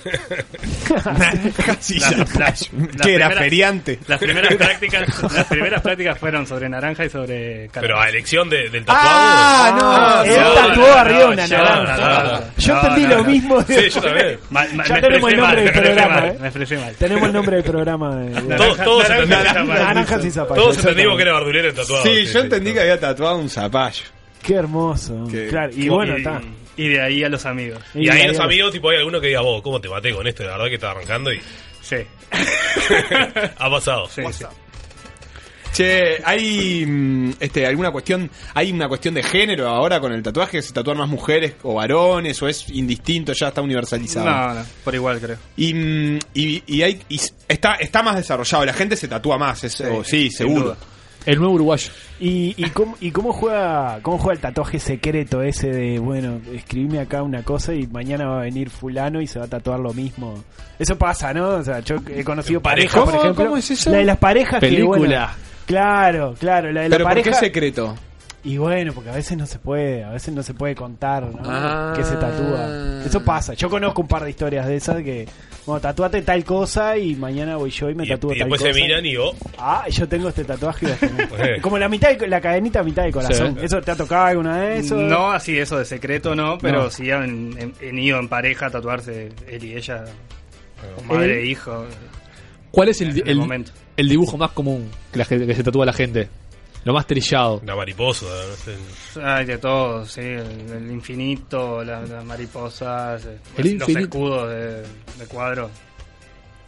Naranjas 1.04 1.90
y 1.90 1.98
Las- 1.98 2.16
las- 2.16 2.28
zapallos. 2.30 2.70
las 2.72 3.06
¿Qué 3.06 3.14
era, 3.14 3.26
primeras- 3.26 3.38
feriante? 3.38 3.98
Las 4.06 4.18
primeras 4.18 4.54
prácticas, 4.58 5.22
las 5.32 5.44
primeras 5.46 5.82
prácticas 5.82 6.18
fueron 6.18 6.46
sobre 6.46 6.68
naranja 6.68 7.04
y 7.04 7.10
sobre 7.10 7.70
Pero 7.72 8.00
a 8.00 8.08
elección 8.08 8.48
de- 8.48 8.68
del 8.70 8.84
tatuado. 8.84 9.08
Ah, 9.10 10.22
no, 10.24 10.32
él 10.32 10.40
no, 10.40 10.52
tatuó 10.54 10.86
no, 10.86 10.92
arriba 10.94 11.20
no, 11.20 11.28
una 11.30 11.46
yo- 11.46 11.58
naranja. 11.58 11.96
no, 11.96 12.32
no, 12.32 12.40
Yo 12.56 12.74
entendí 12.80 13.02
no, 13.02 13.08
lo 13.16 13.24
mismo. 13.24 13.62
Sí, 13.62 13.90
yo 13.90 14.00
también. 14.00 14.38
Ma- 14.50 14.66
ma- 14.74 14.84
ya 14.86 14.94
me 14.94 15.00
tenemos 15.00 15.30
el 15.32 15.36
nombre 15.38 15.56
mal, 15.56 15.64
del 15.64 15.82
programa, 15.82 16.14
mal, 16.14 16.24
¿eh? 16.28 16.36
me 16.40 16.48
expresé 16.48 16.76
mal. 16.78 16.94
Tenemos 16.98 17.22
el 17.26 17.32
nombre 17.32 17.56
del 17.56 17.64
programa. 17.64 18.20
Todos, 18.84 19.08
Naranjas 19.08 20.24
y 20.24 20.30
zapallos. 20.30 20.64
todos 20.64 20.78
entendimos 20.78 21.16
que 21.16 21.22
era 21.22 21.32
verdulero 21.34 21.68
el 21.68 21.74
tatuado. 21.74 22.02
Sí, 22.04 22.24
yo 22.26 22.40
entendí 22.40 22.72
que 22.72 22.80
había 22.80 22.98
tatuado 23.00 23.38
un 23.38 23.50
zapallo. 23.50 24.04
Qué 24.42 24.54
hermoso. 24.54 25.26
Claro, 25.50 25.72
Y- 25.74 25.88
bueno, 25.88 26.16
está. 26.16 26.40
Y 26.78 26.88
de 26.88 27.02
ahí 27.02 27.22
a 27.24 27.28
los 27.28 27.44
amigos. 27.44 27.82
Y 27.94 28.08
ahí 28.08 28.26
los 28.26 28.38
amigos, 28.40 28.72
tipo, 28.72 28.88
hay 28.88 28.96
alguno 28.98 29.20
que 29.20 29.26
diga, 29.26 29.42
vos, 29.42 29.60
¿cómo 29.60 29.80
te 29.80 29.88
maté 29.90 30.14
con 30.14 30.26
esto? 30.26 30.44
La 30.44 30.52
verdad 30.52 30.68
que 30.68 30.74
está 30.76 30.90
arrancando 30.92 31.30
y 31.32 31.40
Sí. 31.82 31.96
ha 33.58 33.70
pasado. 33.70 34.08
Sí, 34.08 34.22
sí. 34.32 34.44
Che, 35.72 36.18
hay 36.24 36.84
mm, 36.86 37.32
este 37.40 37.66
alguna 37.66 37.90
cuestión, 37.90 38.30
hay 38.54 38.72
una 38.72 38.88
cuestión 38.88 39.14
de 39.14 39.22
género 39.22 39.68
ahora 39.68 40.00
con 40.00 40.12
el 40.12 40.22
tatuaje, 40.22 40.62
se 40.62 40.72
tatúan 40.72 40.96
más 40.96 41.08
mujeres 41.08 41.54
o 41.62 41.74
varones 41.74 42.40
o 42.42 42.48
es 42.48 42.68
indistinto, 42.70 43.32
ya 43.32 43.48
está 43.48 43.60
universalizado. 43.60 44.26
No, 44.26 44.54
no, 44.54 44.66
por 44.82 44.94
igual 44.94 45.20
creo. 45.20 45.36
Y, 45.56 45.74
mm, 45.74 46.18
y, 46.34 46.62
y 46.66 46.82
hay 46.82 47.00
y 47.08 47.20
está 47.48 47.74
está 47.74 48.02
más 48.02 48.16
desarrollado, 48.16 48.64
la 48.64 48.72
gente 48.72 48.96
se 48.96 49.08
tatúa 49.08 49.36
más, 49.38 49.62
eso 49.64 50.02
sí, 50.04 50.30
sin 50.30 50.32
seguro. 50.32 50.64
duda. 50.64 50.76
El 51.26 51.38
nuevo 51.38 51.54
uruguayo. 51.54 51.90
¿Y, 52.20 52.54
y, 52.56 52.70
cómo, 52.70 52.96
¿Y 53.00 53.10
cómo 53.10 53.32
juega 53.32 54.00
cómo 54.02 54.18
juega 54.18 54.34
el 54.34 54.40
tatuaje 54.40 54.78
secreto 54.78 55.42
ese 55.42 55.68
de, 55.68 55.98
bueno, 55.98 56.40
escribime 56.54 57.00
acá 57.00 57.22
una 57.22 57.42
cosa 57.42 57.74
y 57.74 57.86
mañana 57.86 58.26
va 58.26 58.40
a 58.40 58.42
venir 58.42 58.70
fulano 58.70 59.20
y 59.20 59.26
se 59.26 59.38
va 59.38 59.44
a 59.44 59.48
tatuar 59.48 59.80
lo 59.80 59.92
mismo? 59.92 60.42
Eso 60.78 60.96
pasa, 60.96 61.34
¿no? 61.34 61.48
O 61.50 61.62
sea, 61.62 61.80
yo 61.80 61.96
he 62.08 62.24
conocido 62.24 62.60
parejas, 62.60 63.04
por 63.04 63.14
ejemplo. 63.14 63.44
¿Cómo 63.44 63.56
es 63.56 63.70
eso? 63.70 63.90
La 63.90 63.98
de 63.98 64.04
las 64.04 64.18
parejas 64.18 64.60
que, 64.60 64.68
Película. 64.68 64.98
bueno, 64.98 65.26
claro, 65.66 66.34
claro, 66.38 66.72
la 66.72 66.82
de 66.82 66.88
la 66.88 66.96
Pero 66.96 67.04
¿por 67.04 67.14
qué 67.14 67.22
pareja... 67.22 67.40
secreto? 67.40 67.94
Y 68.44 68.56
bueno, 68.56 68.92
porque 68.92 69.10
a 69.10 69.14
veces 69.14 69.36
no 69.36 69.46
se 69.46 69.58
puede, 69.58 70.04
a 70.04 70.10
veces 70.10 70.32
no 70.32 70.42
se 70.42 70.54
puede 70.54 70.74
contar, 70.74 71.24
¿no? 71.24 71.40
Ah. 71.44 71.92
Que 71.94 72.04
se 72.04 72.14
tatúa. 72.14 73.02
Eso 73.04 73.22
pasa. 73.24 73.54
Yo 73.54 73.68
conozco 73.68 74.00
un 74.00 74.08
par 74.08 74.22
de 74.24 74.30
historias 74.30 74.66
de 74.66 74.76
esas 74.76 74.96
que, 75.02 75.28
bueno, 75.68 75.80
tatuate 75.80 76.22
tal 76.22 76.44
cosa 76.44 76.96
y 76.96 77.14
mañana 77.16 77.56
voy 77.56 77.70
yo 77.70 77.88
y 77.90 77.94
me 77.94 78.04
Y, 78.04 78.08
tatúo 78.08 78.32
y 78.32 78.38
tal 78.38 78.48
después 78.48 78.60
cosa. 78.62 78.72
se 78.74 78.80
miran 78.80 79.04
y 79.06 79.16
oh, 79.16 79.32
Ah, 79.58 79.84
yo 79.88 80.08
tengo 80.08 80.28
este 80.30 80.44
tatuaje 80.44 80.86
y. 80.86 81.60
Como 81.60 81.78
la 81.78 81.88
mitad, 81.88 82.16
de- 82.16 82.26
la 82.26 82.40
cadenita 82.40 82.82
mitad 82.82 83.04
de 83.04 83.12
corazón. 83.12 83.56
Sí. 83.58 83.66
¿Eso 83.66 83.80
te 83.80 83.90
ha 83.90 83.96
tocado 83.96 84.24
alguna 84.26 84.58
vez? 84.58 84.86
Eso? 84.86 84.96
No, 84.96 85.30
así 85.30 85.58
eso 85.58 85.78
de 85.78 85.84
secreto 85.84 86.34
no, 86.34 86.58
pero 86.58 86.84
No. 86.84 86.90
sí 86.90 87.10
han, 87.10 87.56
han- 87.60 87.74
han 87.86 87.98
ido 87.98 88.18
en 88.18 88.28
pareja 88.28 88.66
a 88.66 88.70
tatuarse 88.70 89.28
él 89.46 89.64
y 89.64 89.76
ella, 89.76 90.04
madre 91.06 91.40
Él. 91.40 91.46
e 91.46 91.50
hijo. 91.50 91.84
¿Cuál 92.70 92.88
es 92.88 93.00
el, 93.00 93.10
el 93.10 93.28
el- 93.28 93.36
momento. 93.38 93.72
el 93.96 94.08
dibujo 94.08 94.36
más 94.36 94.50
común 94.52 94.88
que, 95.12 95.18
la 95.18 95.24
gente, 95.24 95.46
que 95.46 95.54
se 95.54 95.62
tatúa 95.62 95.84
la 95.86 95.92
gente? 95.92 96.28
Lo 96.84 96.92
más 96.94 97.06
trillado. 97.06 97.60
una 97.62 97.76
mariposa, 97.76 98.26
no 98.26 98.54
sé. 98.56 99.20
Hay 99.22 99.44
de 99.46 99.58
todo, 99.58 100.06
sí, 100.06 100.20
el, 100.20 100.70
el 100.72 100.90
infinito, 100.90 101.84
la- 101.84 102.02
las 102.02 102.24
mariposas, 102.24 103.24
eh, 103.26 103.38
El 103.56 103.64
los 103.78 103.88
infinito. 103.88 104.00
escudos 104.00 104.48
de, 104.50 104.82
de 104.82 105.26
cuadro. 105.28 105.70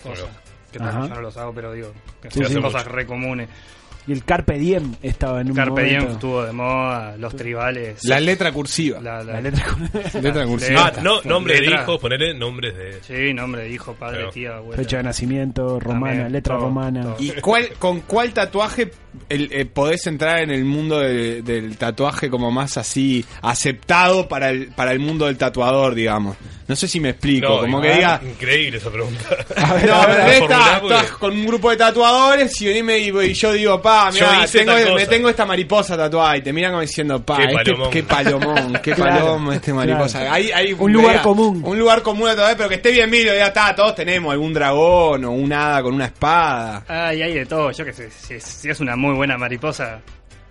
Cosas 0.03 0.27
que 0.73 0.79
también 0.79 1.09
yo 1.09 1.15
no 1.17 1.21
los 1.23 1.37
hago, 1.37 1.53
pero 1.53 1.73
digo, 1.73 1.93
que 2.23 2.31
Sí, 2.31 2.43
son 2.45 2.53
sí. 2.55 2.61
cosas 2.61 2.85
re 2.87 3.05
comunes. 3.07 3.49
Y 4.07 4.13
el 4.13 4.25
Carpe 4.25 4.59
Diem 4.59 4.95
estaba 5.03 5.43
en 5.43 5.51
un 5.51 5.55
Carpe 5.57 5.83
Diem 5.85 6.09
estuvo 6.13 6.43
de 6.43 6.53
moda, 6.53 7.17
los 7.19 7.37
tribales. 7.37 8.03
La 8.05 8.19
letra 8.19 8.51
cursiva. 8.51 8.99
La, 9.01 9.23
la- 9.23 9.35
La 9.35 9.41
letra 9.43 9.67
Letra 10.23 10.47
cursiva. 10.47 10.87
Ah, 10.97 11.01
no, 11.03 11.21
nombres 11.23 11.61
de 11.61 11.67
hijos, 11.67 11.99
ponele 12.01 12.33
nombres 12.35 12.75
de. 12.77 13.03
Sí, 13.03 13.35
nombre 13.35 13.63
de 13.63 13.71
hijo, 13.71 13.93
padre, 13.95 14.17
Claro. 14.19 14.33
tía, 14.33 14.57
abuela. 14.57 14.83
Fecha 14.83 14.97
de 14.99 15.03
nacimiento, 15.03 15.79
romana, 15.79 16.13
También, 16.15 16.33
letra 16.33 16.55
todo, 16.57 16.65
romana. 16.67 17.03
todo. 17.03 17.17
¿Y 17.19 17.31
cuál, 17.43 17.69
con 17.79 18.01
cuál 18.01 18.33
tatuaje 18.33 18.91
el, 19.29 19.49
eh, 19.53 19.65
podés 19.67 20.07
entrar 20.07 20.41
en 20.43 20.51
el 20.51 20.65
mundo 20.65 21.01
de- 21.01 21.43
del 21.43 21.77
tatuaje 21.77 22.29
como 22.31 22.51
más 22.51 22.77
así 22.77 23.25
aceptado 23.43 24.29
para 24.29 24.51
el, 24.51 24.69
para 24.69 24.93
el 24.93 24.99
mundo 25.01 25.27
del 25.27 25.37
tatuador, 25.37 25.95
digamos? 25.95 26.37
No 26.69 26.77
sé 26.77 26.87
si 26.87 27.01
me 27.01 27.11
explico, 27.11 27.49
No, 27.49 27.59
como 27.63 27.81
que 27.81 27.93
diga... 27.95 28.21
Increíble 28.25 28.79
esa 28.79 28.91
pregunta. 28.91 29.25
No, 29.61 29.75
pero 29.81 29.95
Formulá 29.95 30.35
esta, 30.37 30.81
porque- 30.81 30.95
estás 30.97 31.11
con 31.13 31.33
un 31.33 31.47
grupo 31.47 31.71
de 31.71 31.77
tatuadores 31.77 32.61
y 32.61 32.67
venime 32.67 32.99
y, 32.99 33.09
y 33.11 33.35
yo 33.35 33.53
digo, 33.53 33.83
pa, 33.83 34.11
mirá, 34.13 34.47
tengo, 34.51 34.73
tal 34.75 34.95
me 34.95 35.07
tengo 35.07 35.29
esta 35.29 35.45
mariposa 35.45 35.97
tatuada 35.97 36.37
y 36.37 36.43
te 36.43 36.53
miran 36.53 36.71
como 36.73 36.83
diciendo, 36.83 37.25
pa, 37.25 37.39
Qué 37.39 37.45
este- 37.45 37.65
palomón. 37.73 37.91
qué 37.91 38.03
palomón, 38.05 38.73
qué 38.83 38.93
Claro, 39.01 39.17
palomo 39.25 39.53
este 39.53 39.73
mariposa. 39.73 40.19
claro. 40.21 40.35
Hay, 40.35 40.51
hay 40.53 40.73
Un 40.79 40.93
lugar 40.93 41.15
vea, 41.15 41.23
común. 41.23 41.63
Un 41.65 41.79
lugar 41.79 42.03
común 42.03 42.29
a 42.29 42.33
tatuar, 42.37 42.57
pero 42.57 42.69
que 42.69 42.77
esté 42.77 42.93
bien 42.93 43.11
visto, 43.11 43.35
ya 43.35 43.49
está, 43.49 43.75
todos 43.75 43.95
tenemos 43.97 44.31
algún 44.33 44.53
dragón 44.55 45.25
o 45.25 45.33
un 45.33 45.53
hada 45.53 45.83
con 45.83 45.95
una 45.95 46.07
espada. 46.07 46.85
Ay, 46.87 47.21
hay 47.23 47.35
de 47.35 47.47
todo, 47.47 47.73
yo 47.73 47.85
que 47.85 47.93
sé, 47.93 48.09
si, 48.11 48.35
es- 48.35 48.45
si 48.45 48.71
es 48.71 48.79
una 48.81 48.95
muy 49.01 49.15
buena 49.15 49.37
mariposa, 49.39 50.01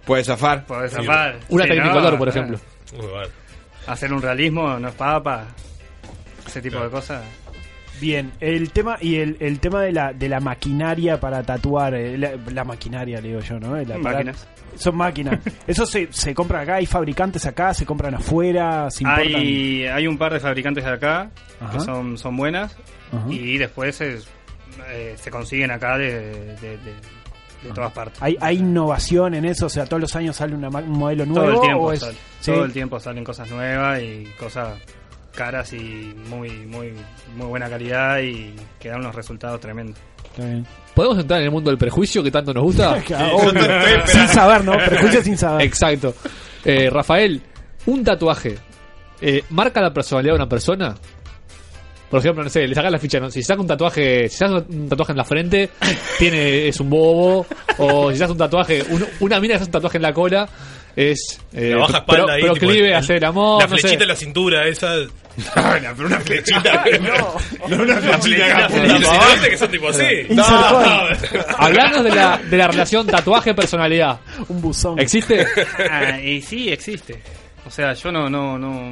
Puede 0.05 0.23
zafar. 0.23 0.65
podés 0.65 0.91
zafar. 0.91 1.37
Una 1.49 1.65
Sí, 1.65 1.71
no, 1.77 2.17
por 2.17 2.29
ejemplo. 2.29 2.59
Muy 2.97 3.05
bueno. 3.07 3.27
Hacer 3.87 4.11
un 4.13 4.21
realismo 4.21 4.79
no 4.79 4.87
es 4.89 4.95
papa, 4.95 5.45
ese 6.47 6.61
tipo 6.61 6.79
de 6.79 6.89
cosas. 6.89 7.23
Bien, 8.01 8.31
el 8.39 8.71
tema 8.71 8.97
y 9.01 9.15
el, 9.17 9.35
el 9.41 9.59
tema 9.59 9.81
de 9.81 9.91
la, 9.91 10.13
de 10.13 10.29
la 10.29 10.39
maquinaria 10.39 11.19
para 11.19 11.43
tatuar, 11.43 11.93
eh, 11.95 12.17
la, 12.17 12.31
la 12.51 12.63
maquinaria, 12.63 13.19
le 13.19 13.27
digo 13.29 13.41
yo, 13.41 13.59
¿no? 13.59 13.75
El 13.75 13.91
aparato- 13.91 14.03
Máquinas. 14.03 14.47
Son 14.75 14.95
máquinas. 14.95 15.39
Eso 15.67 15.85
se, 15.85 16.07
se 16.11 16.33
compra 16.33 16.61
acá, 16.61 16.75
hay 16.75 16.85
fabricantes 16.85 17.45
acá, 17.45 17.73
se 17.73 17.85
compran 17.85 18.15
afuera, 18.15 18.89
se 18.89 19.03
importan. 19.03 19.35
Hay, 19.35 19.85
hay 19.85 20.07
un 20.07 20.17
par 20.17 20.31
de 20.31 20.39
fabricantes 20.39 20.85
de 20.85 20.91
acá 20.91 21.29
Ajá. 21.59 21.73
que 21.73 21.79
son, 21.81 22.17
son 22.17 22.37
buenas 22.37 22.77
Ajá. 23.11 23.25
y 23.29 23.57
después 23.57 23.99
es- 23.99 24.27
eh, 24.91 25.15
se 25.17 25.29
consiguen 25.29 25.71
acá 25.71 25.97
de, 25.97 26.55
de, 26.61 26.77
de- 26.77 26.95
de 27.63 27.71
todas 27.73 27.91
partes. 27.91 28.21
¿Hay, 28.21 28.37
hay 28.39 28.57
innovación 28.57 29.33
en 29.33 29.45
eso, 29.45 29.65
o 29.65 29.69
sea, 29.69 29.85
todos 29.85 30.01
los 30.01 30.15
años 30.15 30.35
sale 30.35 30.55
una 30.55 30.69
un 30.69 30.89
modelo 30.91 31.25
nuevo. 31.25 31.45
todo 31.45 31.53
el 31.55 31.61
tiempo 31.61 31.83
o 31.85 31.91
es- 31.93 31.99
sale- 31.99 32.17
Sí. 32.39 32.51
todo 32.51 32.65
el 32.65 32.71
tiempo 32.73 32.99
salen 32.99 33.23
cosas 33.23 33.49
nuevas 33.51 34.01
y 34.01 34.25
cosas 34.39 34.77
caras 35.35 35.71
y 35.73 36.13
muy 36.29 36.49
muy 36.65 36.93
muy 37.35 37.45
buena 37.47 37.69
calidad 37.69 38.19
y 38.19 38.53
que 38.79 38.89
dan 38.89 38.99
unos 38.99 39.15
resultados 39.15 39.59
tremendos. 39.59 39.97
Está 40.25 40.45
bien. 40.45 40.65
¿Podemos 40.93 41.19
entrar 41.19 41.39
en 41.39 41.45
el 41.45 41.51
mundo 41.51 41.69
del 41.69 41.77
prejuicio 41.77 42.21
que 42.23 42.31
tanto 42.31 42.53
nos 42.53 42.63
gusta? 42.63 42.91
Obvio. 43.33 44.07
sin 44.07 44.27
saber, 44.27 44.63
¿no? 44.65 44.73
Prejuicio 44.73 45.21
sin 45.23 45.37
saber. 45.37 45.65
Exacto. 45.65 46.13
Eh, 46.65 46.89
Rafael, 46.89 47.41
un 47.85 48.03
tatuaje 48.03 48.57
eh, 49.21 49.43
marca 49.49 49.81
la 49.81 49.93
personalidad 49.93 50.33
de 50.33 50.35
una 50.37 50.49
persona. 50.49 50.95
Por 52.09 52.19
ejemplo, 52.19 52.43
no 52.43 52.49
sé, 52.49 52.67
le 52.67 52.73
sacas 52.73 52.91
la 52.91 52.97
ficha, 52.99 53.19
¿no? 53.19 53.29
Si 53.29 53.43
saca 53.43 53.61
un 53.61 53.67
tatuaje, 53.67 54.27
si 54.29 54.37
sacas 54.37 54.63
un 54.67 54.89
tatuaje 54.89 55.11
en 55.11 55.17
la 55.17 55.25
frente, 55.25 55.69
tiene, 56.17 56.67
es 56.67 56.79
un 56.79 56.89
bobo. 56.89 57.45
O 57.77 58.11
si 58.11 58.17
sacas 58.17 58.31
un 58.31 58.37
tatuaje, 58.37 58.83
un- 58.89 59.05
una 59.19 59.39
mina 59.39 59.53
que 59.53 59.55
hace 59.57 59.65
un 59.65 59.71
tatuaje 59.71 59.97
en 59.97 60.01
la 60.03 60.13
cola, 60.13 60.49
es 60.95 61.39
eh, 61.53 61.69
La 61.69 61.77
baja 61.81 62.03
pro- 62.05 62.15
espalda 62.15 62.33
ahí. 62.33 62.41
proclive 62.41 62.83
tipo, 62.85 62.95
a 62.95 62.99
hacer 62.99 63.15
el 63.17 63.23
amor. 63.25 63.61
La 63.61 63.67
no 63.67 63.75
sé. 63.75 63.81
flechita 63.81 64.03
en 64.03 64.07
la 64.09 64.15
cintura, 64.15 64.67
esa. 64.67 64.93
pero 65.53 66.07
una 66.07 66.19
flechita. 66.19 66.83
no, 66.99 67.67
no 67.77 67.83
una 67.83 67.95
flechita. 68.01 68.17
Que 68.17 68.19
flechita, 68.19 68.65
apunta 68.65 69.09
para 69.19 69.33
¿viste 69.33 69.49
que 69.51 69.57
son 69.57 69.71
tipo 69.71 69.89
así? 69.89 70.03
No. 70.31 70.43
Hablando 71.57 72.03
de 72.03 72.09
la, 72.09 72.37
de 72.39 72.57
la 72.57 72.67
relación 72.67 73.05
tatuaje-personalidad. 73.07 74.19
Un 74.49 74.61
buzón. 74.61 74.99
¿Existe? 74.99 75.45
Ah, 75.89 76.19
y 76.19 76.41
sí 76.41 76.69
existe. 76.69 77.21
O 77.65 77.69
sea, 77.71 77.93
yo 77.93 78.11
no 78.11 78.29
no 78.29 78.57
no 78.57 78.91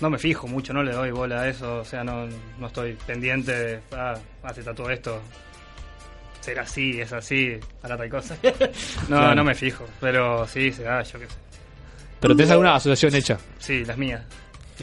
no 0.00 0.10
me 0.10 0.18
fijo 0.18 0.46
mucho, 0.46 0.72
no 0.72 0.82
le 0.82 0.92
doy 0.92 1.10
bola 1.10 1.42
a 1.42 1.48
eso, 1.48 1.78
o 1.78 1.84
sea, 1.84 2.02
no, 2.04 2.26
no 2.58 2.66
estoy 2.66 2.94
pendiente 3.06 3.52
de 3.52 3.80
ah, 3.92 4.14
ah, 4.42 4.52
te 4.52 4.62
tatuó 4.62 4.90
esto. 4.90 5.20
Será 6.40 6.62
así, 6.62 7.00
es 7.00 7.10
así, 7.12 7.58
para 7.80 7.96
tal 7.96 8.10
cosa. 8.10 8.36
no, 8.42 9.16
Claro. 9.16 9.34
no 9.34 9.44
me 9.44 9.54
fijo, 9.54 9.86
pero 10.00 10.46
sí, 10.46 10.70
se 10.72 10.82
da, 10.82 11.02
yo 11.02 11.18
qué 11.18 11.26
sé. 11.26 11.34
Pero 12.20 12.36
tenés 12.36 12.50
alguna 12.50 12.74
asociación 12.74 13.14
hecha. 13.14 13.38
Sí, 13.58 13.84
las 13.84 13.96
mías. 13.96 14.22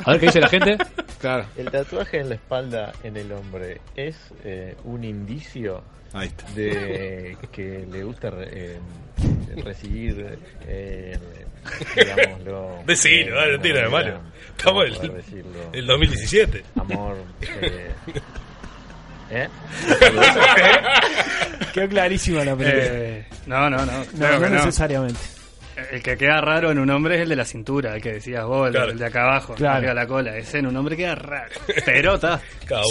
A 0.05 0.11
ver 0.11 0.19
qué 0.19 0.25
dice 0.27 0.39
la 0.41 0.47
gente. 0.49 0.77
Claro. 1.21 1.45
El 1.55 1.69
tatuaje 1.69 2.19
en 2.19 2.29
la 2.29 2.33
espalda 2.35 2.93
en 3.03 3.15
el 3.15 3.31
hombre 3.31 3.79
es 3.95 4.17
eh, 4.43 4.75
un 4.85 5.03
indicio 5.03 5.83
Ahí 6.13 6.29
está. 6.29 6.49
de 6.53 7.37
que 7.51 7.85
le 7.91 8.03
gusta 8.03 8.31
re- 8.31 8.49
eh, 8.51 8.79
recibir, 9.63 10.39
eh, 10.65 11.15
digámoslo. 11.95 12.83
Decilo, 12.87 13.35
dale, 13.35 13.57
nada 13.57 13.81
de 13.83 13.89
malo. 13.89 14.21
Estamos 14.57 14.57
en 14.57 14.63
¿cómo 14.63 14.83
el, 14.83 14.95
poder 14.95 15.11
decirlo? 15.13 15.59
el 15.73 15.85
2017. 15.87 16.63
Amor. 16.79 17.17
Eh, 19.33 19.47
¿eh? 19.47 19.47
Quedó 21.73 21.87
clarísima 21.87 22.43
la 22.43 22.55
película. 22.55 22.83
Eh, 22.85 23.25
no, 23.45 23.69
no, 23.69 23.77
no. 23.77 23.85
no, 23.85 24.05
claro 24.17 24.39
no 24.39 24.43
que 24.45 24.49
no. 24.49 24.55
necesariamente. 24.57 25.19
El 25.89 26.03
que 26.03 26.17
queda 26.17 26.41
raro 26.41 26.69
en 26.69 26.79
un 26.79 26.89
hombre 26.89 27.15
es 27.15 27.21
el 27.21 27.29
de 27.29 27.35
la 27.37 27.45
cintura, 27.45 27.95
el 27.95 28.01
que 28.01 28.11
decías 28.13 28.43
vos, 28.45 28.67
el, 28.67 28.73
Claro. 28.73 28.91
el 28.91 28.99
de 28.99 29.05
acá 29.05 29.23
abajo, 29.23 29.55
Claro. 29.55 29.77
arriba 29.77 29.89
de 29.93 29.95
la 29.95 30.07
cola. 30.07 30.37
Ese 30.37 30.59
en 30.59 30.67
un 30.67 30.75
hombre 30.75 30.97
queda 30.97 31.15
raro. 31.15 31.49
Pero 31.85 32.15
está. 32.15 32.41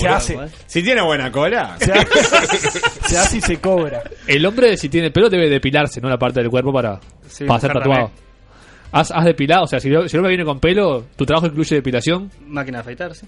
Se 0.00 0.08
hace. 0.08 0.38
Si 0.66 0.82
tiene 0.82 1.02
buena 1.02 1.30
cola. 1.30 1.76
Se 1.78 1.92
hace, 1.92 2.58
se 3.06 3.18
hace 3.18 3.36
y 3.36 3.40
se 3.42 3.60
cobra. 3.60 4.02
El 4.26 4.44
hombre, 4.46 4.76
si 4.78 4.88
tiene 4.88 5.10
pelo, 5.10 5.28
debe 5.28 5.48
depilarse, 5.50 6.00
¿no? 6.00 6.08
La 6.08 6.18
parte 6.18 6.40
del 6.40 6.48
cuerpo 6.48 6.72
para, 6.72 6.98
Sí, 7.28 7.44
para 7.44 7.60
ser 7.60 7.68
mujer 7.74 7.82
tatuado. 7.82 8.06
también. 8.08 8.29
¿Has, 8.93 9.11
has 9.11 9.24
depilado? 9.24 9.64
O 9.64 9.66
sea, 9.66 9.80
si, 9.80 9.88
el- 9.88 10.09
si 10.09 10.16
el 10.16 10.20
hombre 10.20 10.30
viene 10.36 10.45
con 10.45 10.59
pelo, 10.61 11.07
¿tu 11.16 11.24
trabajo 11.26 11.47
incluye 11.47 11.76
depilación? 11.76 12.30
Máquina 12.47 12.78
de 12.78 12.82
afeitar, 12.82 13.14
sí. 13.14 13.26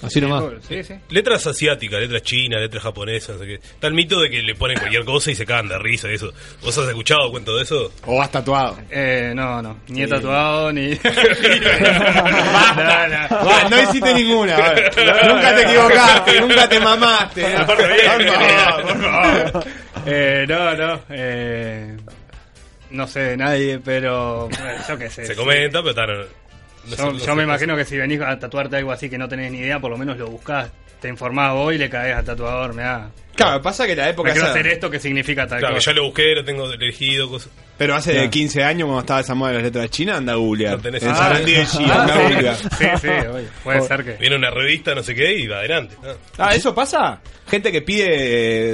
Así 0.00 0.20
nomás. 0.20 0.44
Sí, 0.68 0.84
sí. 0.84 0.94
Letras 1.10 1.44
asiáticas, 1.48 1.98
letras 1.98 2.22
chinas, 2.22 2.60
letras 2.60 2.84
japonesas, 2.84 3.30
no 3.34 3.40
sé 3.42 3.46
qué. 3.48 3.54
Está 3.54 3.88
el 3.88 3.94
mito 3.94 4.20
de 4.20 4.30
que 4.30 4.42
le 4.42 4.54
ponen 4.54 4.78
cualquier 4.78 5.04
cosa 5.04 5.32
y 5.32 5.34
se 5.34 5.44
cagan 5.44 5.66
de 5.66 5.76
risa 5.76 6.08
y 6.08 6.14
eso. 6.14 6.32
¿Vos 6.62 6.78
has 6.78 6.86
escuchado 6.88 7.28
cuento 7.32 7.56
de 7.56 7.64
eso? 7.64 7.90
O 8.06 8.22
has 8.22 8.30
tatuado. 8.30 8.78
Eh, 8.90 9.32
no, 9.34 9.60
no. 9.60 9.78
Ni 9.88 10.02
he 10.02 10.04
Sí. 10.04 10.10
tatuado, 10.10 10.70
ni. 10.72 10.90
Basta. 12.08 13.28
Va, 13.44 13.68
no 13.68 13.82
hiciste 13.82 14.14
ninguna. 14.14 14.56
Nunca 14.56 15.54
te 15.54 15.62
equivocaste, 15.62 16.40
nunca 16.42 16.68
te 16.68 16.80
mamaste. 16.80 17.56
Aparte, 17.56 17.86
bien, 17.88 18.10
Por 18.28 18.34
favor, 18.36 18.82
por 18.82 19.02
favor. 19.52 19.64
Eh, 20.06 20.46
no, 20.48 20.74
no. 20.74 21.00
Eh, 21.10 21.96
no 22.90 23.06
sé 23.06 23.20
de 23.20 23.36
nadie, 23.36 23.78
pero. 23.84 24.48
eh, 24.50 24.76
yo 24.88 24.98
qué 24.98 25.10
sé. 25.10 25.26
Se 25.26 25.34
sí. 25.34 25.38
comenta, 25.38 25.82
pero 25.82 25.90
está. 25.90 26.34
Yo, 26.96 27.12
yo 27.16 27.34
me 27.36 27.42
imagino 27.44 27.76
que 27.76 27.84
si 27.84 27.96
venís 27.96 28.20
a 28.20 28.38
tatuarte 28.38 28.76
algo 28.76 28.92
así 28.92 29.08
que 29.10 29.18
no 29.18 29.28
tenés 29.28 29.52
ni 29.52 29.58
idea, 29.58 29.80
por 29.80 29.90
lo 29.90 29.98
menos 29.98 30.16
lo 30.18 30.28
buscás, 30.28 30.70
te 31.00 31.08
informás 31.08 31.52
vos 31.54 31.74
y 31.74 31.78
le 31.78 31.88
caes 31.88 32.16
al 32.16 32.24
tatuador, 32.24 32.74
mirá. 32.74 33.10
Claro, 33.36 33.62
pasa 33.62 33.86
que 33.86 33.94
la 33.94 34.08
época 34.08 34.30
Me 34.30 34.32
quiero 34.32 34.48
esa- 34.48 34.54
hacer 34.58 34.66
esto 34.66 34.90
que 34.90 34.98
significa 34.98 35.46
tal 35.46 35.60
Claro, 35.60 35.74
que 35.74 35.78
cosa. 35.78 35.92
ya 35.92 35.94
lo 35.96 36.04
busqué, 36.06 36.34
lo 36.34 36.44
tengo 36.44 36.72
elegido, 36.72 37.28
cosas. 37.30 37.52
Pero 37.76 37.94
hace 37.94 38.12
Claro. 38.14 38.30
15 38.30 38.64
años, 38.64 38.86
cuando 38.86 39.00
estaba 39.02 39.20
esa 39.20 39.34
moda 39.36 39.50
de 39.52 39.54
las 39.58 39.62
letras 39.64 39.90
chinas, 39.90 40.16
anda 40.18 40.32
a 40.32 40.36
googlear. 40.36 40.74
No 40.76 40.82
tenés 40.82 41.02
En 41.04 41.10
idea. 41.10 41.18
Sarandí 41.22 41.52
de 41.52 41.66
China, 41.66 41.94
Ah, 41.94 42.00
anda 42.02 42.14
a 42.14 42.16
sí. 42.16 42.22
googlear. 42.34 42.56
Sí, 42.78 42.86
sí, 43.00 43.08
oye, 43.32 43.46
puede 43.62 43.82
ser 43.82 44.04
que. 44.04 44.12
Viene 44.14 44.34
una 44.34 44.50
revista, 44.50 44.92
no 44.96 45.02
sé 45.04 45.14
qué, 45.14 45.38
y 45.38 45.46
va 45.46 45.58
adelante. 45.58 45.94
¿no? 46.02 46.08
Ah, 46.38 46.52
¿eso 46.56 46.74
pasa? 46.74 47.20
Gente 47.46 47.70
que 47.70 47.82
pide 47.82 48.08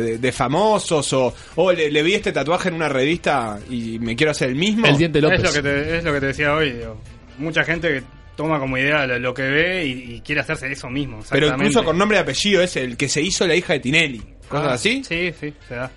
de, 0.00 0.18
de 0.18 0.32
famosos 0.32 1.12
o, 1.12 1.34
o 1.56 1.72
le, 1.72 1.90
le 1.90 2.02
vi 2.02 2.14
este 2.14 2.32
tatuaje 2.32 2.70
en 2.70 2.76
una 2.76 2.88
revista 2.88 3.58
y 3.68 3.98
me 3.98 4.16
quiero 4.16 4.30
hacer 4.30 4.48
el 4.48 4.54
mismo. 4.56 4.86
El 4.86 4.96
diente 4.96 5.20
López. 5.20 5.40
Es 5.40 5.44
lo, 5.44 5.52
que 5.52 5.62
te, 5.68 5.98
es 5.98 6.04
lo 6.04 6.12
que 6.14 6.20
te 6.20 6.26
decía 6.28 6.54
hoy. 6.54 6.72
digo. 6.72 6.98
Mucha 7.38 7.64
gente 7.64 7.88
que 7.88 8.02
toma 8.36 8.58
como 8.58 8.76
idea 8.78 9.06
lo, 9.06 9.18
lo 9.18 9.34
que 9.34 9.42
ve 9.42 9.86
y, 9.86 10.14
y 10.16 10.20
quiere 10.20 10.40
hacerse 10.40 10.70
eso 10.70 10.88
mismo. 10.88 11.20
Pero 11.30 11.48
incluso 11.48 11.84
con 11.84 11.96
nombre 11.98 12.18
y 12.18 12.20
apellido 12.20 12.62
es 12.62 12.76
el 12.76 12.96
que 12.96 13.08
se 13.08 13.22
hizo 13.22 13.46
la 13.46 13.54
hija 13.54 13.74
de 13.74 13.80
Tinelli. 13.80 14.22
¿Cosas 14.48 14.68
Ah, 14.68 14.72
así? 14.74 15.02
Sí, 15.04 15.32
sí, 15.38 15.52
se 15.68 15.74
da. 15.74 15.90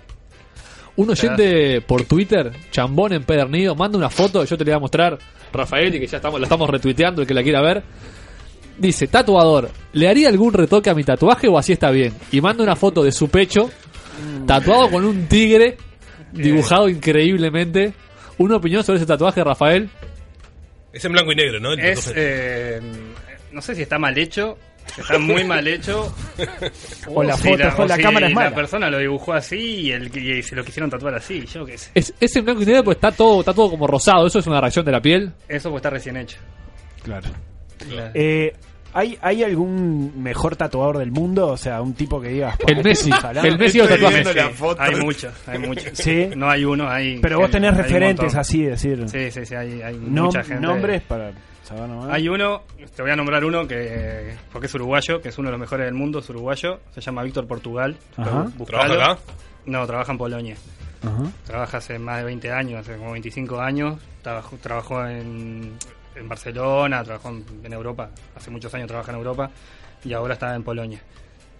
Un 0.96 1.10
oyente 1.10 1.80
por 1.82 2.04
Twitter, 2.04 2.50
chambón 2.72 3.12
empedernido, 3.12 3.76
manda 3.76 3.96
una 3.96 4.10
foto, 4.10 4.44
yo 4.44 4.56
te 4.58 4.64
la 4.64 4.72
voy 4.72 4.76
a 4.76 4.80
mostrar, 4.80 5.18
Rafael, 5.52 5.94
y 5.94 6.00
que 6.00 6.06
ya 6.08 6.16
estamos, 6.16 6.40
la 6.40 6.46
estamos 6.46 6.68
retuiteando, 6.68 7.22
el 7.22 7.28
que 7.28 7.34
la 7.34 7.42
quiera 7.44 7.62
ver. 7.62 7.84
Dice, 8.76 9.06
tatuador, 9.06 9.70
¿le 9.92 10.08
haría 10.08 10.28
algún 10.28 10.52
retoque 10.52 10.90
a 10.90 10.94
mi 10.94 11.04
tatuaje 11.04 11.46
o 11.48 11.56
así 11.58 11.72
está 11.72 11.90
bien? 11.90 12.14
Y 12.32 12.40
manda 12.40 12.64
una 12.64 12.74
foto 12.74 13.04
de 13.04 13.12
su 13.12 13.28
pecho, 13.28 13.70
tatuado 14.46 14.90
con 14.90 15.04
un 15.04 15.26
tigre, 15.26 15.76
dibujado 16.32 16.88
increíblemente. 16.88 17.92
¿Una 18.38 18.56
opinión 18.56 18.82
sobre 18.84 18.98
ese 18.98 19.06
tatuaje, 19.06 19.42
Rafael? 19.44 19.88
Es 20.98 21.04
en 21.04 21.12
blanco 21.12 21.30
y 21.30 21.36
negro, 21.36 21.60
¿no? 21.60 21.72
El 21.74 21.80
Es, 21.80 22.12
eh, 22.12 22.80
no 23.52 23.62
sé 23.62 23.76
si 23.76 23.82
está 23.82 24.00
mal 24.00 24.18
hecho, 24.18 24.58
está 24.98 25.16
muy 25.16 25.44
mal 25.44 25.66
hecho. 25.68 26.12
O 27.06 27.22
la 27.22 27.36
si 27.36 27.48
foto, 27.50 27.82
o 27.82 27.86
la 27.86 27.94
si 27.96 28.02
cámara 28.02 28.26
es 28.26 28.34
mala. 28.34 28.50
La 28.50 28.56
persona 28.56 28.90
lo 28.90 28.98
dibujó 28.98 29.32
así 29.32 29.56
y, 29.56 29.92
el, 29.92 30.14
y 30.16 30.42
se 30.42 30.56
lo 30.56 30.64
quisieron 30.64 30.90
tatuar 30.90 31.14
así, 31.14 31.46
yo 31.46 31.64
qué 31.64 31.78
sé. 31.78 31.90
Es, 31.94 32.12
es 32.18 32.34
en 32.34 32.44
blanco 32.44 32.62
y 32.62 32.66
negro, 32.66 32.82
pues 32.84 32.96
está 32.96 33.12
todo, 33.12 33.40
está 33.40 33.54
todo 33.54 33.70
como 33.70 33.86
rosado. 33.86 34.26
¿Eso 34.26 34.40
es 34.40 34.46
una 34.48 34.60
reacción 34.60 34.84
de 34.84 34.92
la 34.92 35.00
piel? 35.00 35.32
Eso 35.48 35.70
pues 35.70 35.78
está 35.78 35.90
recién 35.90 36.16
hecho. 36.16 36.38
Claro. 37.04 37.28
Claro. 37.78 38.10
Eh, 38.14 38.52
¿hay, 38.92 39.18
¿Hay 39.22 39.42
algún 39.42 40.12
mejor 40.22 40.56
tatuador 40.56 40.98
del 40.98 41.10
mundo? 41.10 41.48
O 41.48 41.56
sea, 41.56 41.80
un 41.82 41.94
tipo 41.94 42.20
que 42.20 42.28
digas... 42.28 42.56
El 42.66 42.76
"Pa, 42.76 42.82
Messi. 42.82 43.10
salado". 43.10 43.46
El 43.46 43.58
Messi 43.58 43.80
o 43.80 43.88
tatuaje. 43.88 44.24
Hay 44.78 44.94
muchos, 44.96 45.32
hay 45.46 45.58
muchos. 45.58 45.90
Sí. 45.98 46.28
No 46.36 46.48
hay 46.50 46.64
uno, 46.64 46.88
hay. 46.88 47.18
Pero 47.20 47.38
vos 47.38 47.50
tenés 47.50 47.72
hay 47.72 47.78
referentes 47.82 48.34
así, 48.34 48.62
decir... 48.64 49.08
Sí, 49.08 49.30
sí, 49.30 49.44
sí, 49.46 49.54
hay, 49.54 49.82
hay 49.82 49.94
Nom- 49.96 50.24
mucha 50.26 50.42
gente. 50.44 50.66
Nombres 50.66 51.02
para 51.02 51.32
saber 51.64 51.88
nomás. 51.88 52.10
Hay 52.10 52.28
uno, 52.28 52.62
te 52.96 53.02
voy 53.02 53.10
a 53.10 53.16
nombrar 53.16 53.44
uno 53.44 53.66
que, 53.68 54.34
porque 54.52 54.66
es 54.66 54.74
uruguayo, 54.74 55.20
que 55.20 55.28
es 55.28 55.38
uno 55.38 55.48
de 55.48 55.52
los 55.52 55.60
mejores 55.60 55.84
del 55.86 55.94
mundo, 55.94 56.18
es 56.20 56.28
uruguayo, 56.30 56.80
se 56.94 57.00
llama 57.00 57.22
Víctor 57.22 57.46
Portugal. 57.46 57.96
¿Trabaja 58.14 58.94
acá? 58.94 59.18
No, 59.66 59.86
trabaja 59.86 60.12
en 60.12 60.18
Polonia. 60.18 60.56
Ajá. 61.02 61.30
Trabaja 61.46 61.76
hace 61.78 61.98
más 61.98 62.18
de 62.18 62.24
20 62.24 62.50
años, 62.50 62.80
hace 62.80 62.96
como 62.96 63.12
25 63.12 63.60
años. 63.60 64.00
Trabajó, 64.22 64.56
trabajó 64.56 65.06
en, 65.06 65.72
en 66.18 66.28
Barcelona, 66.28 67.02
trabajó 67.04 67.30
en, 67.30 67.44
en 67.64 67.72
Europa, 67.72 68.10
hace 68.36 68.50
muchos 68.50 68.72
años 68.74 68.88
trabaja 68.88 69.12
en 69.12 69.18
Europa 69.18 69.50
y 70.04 70.12
ahora 70.12 70.34
está 70.34 70.54
en 70.54 70.62
Polonia. 70.62 71.00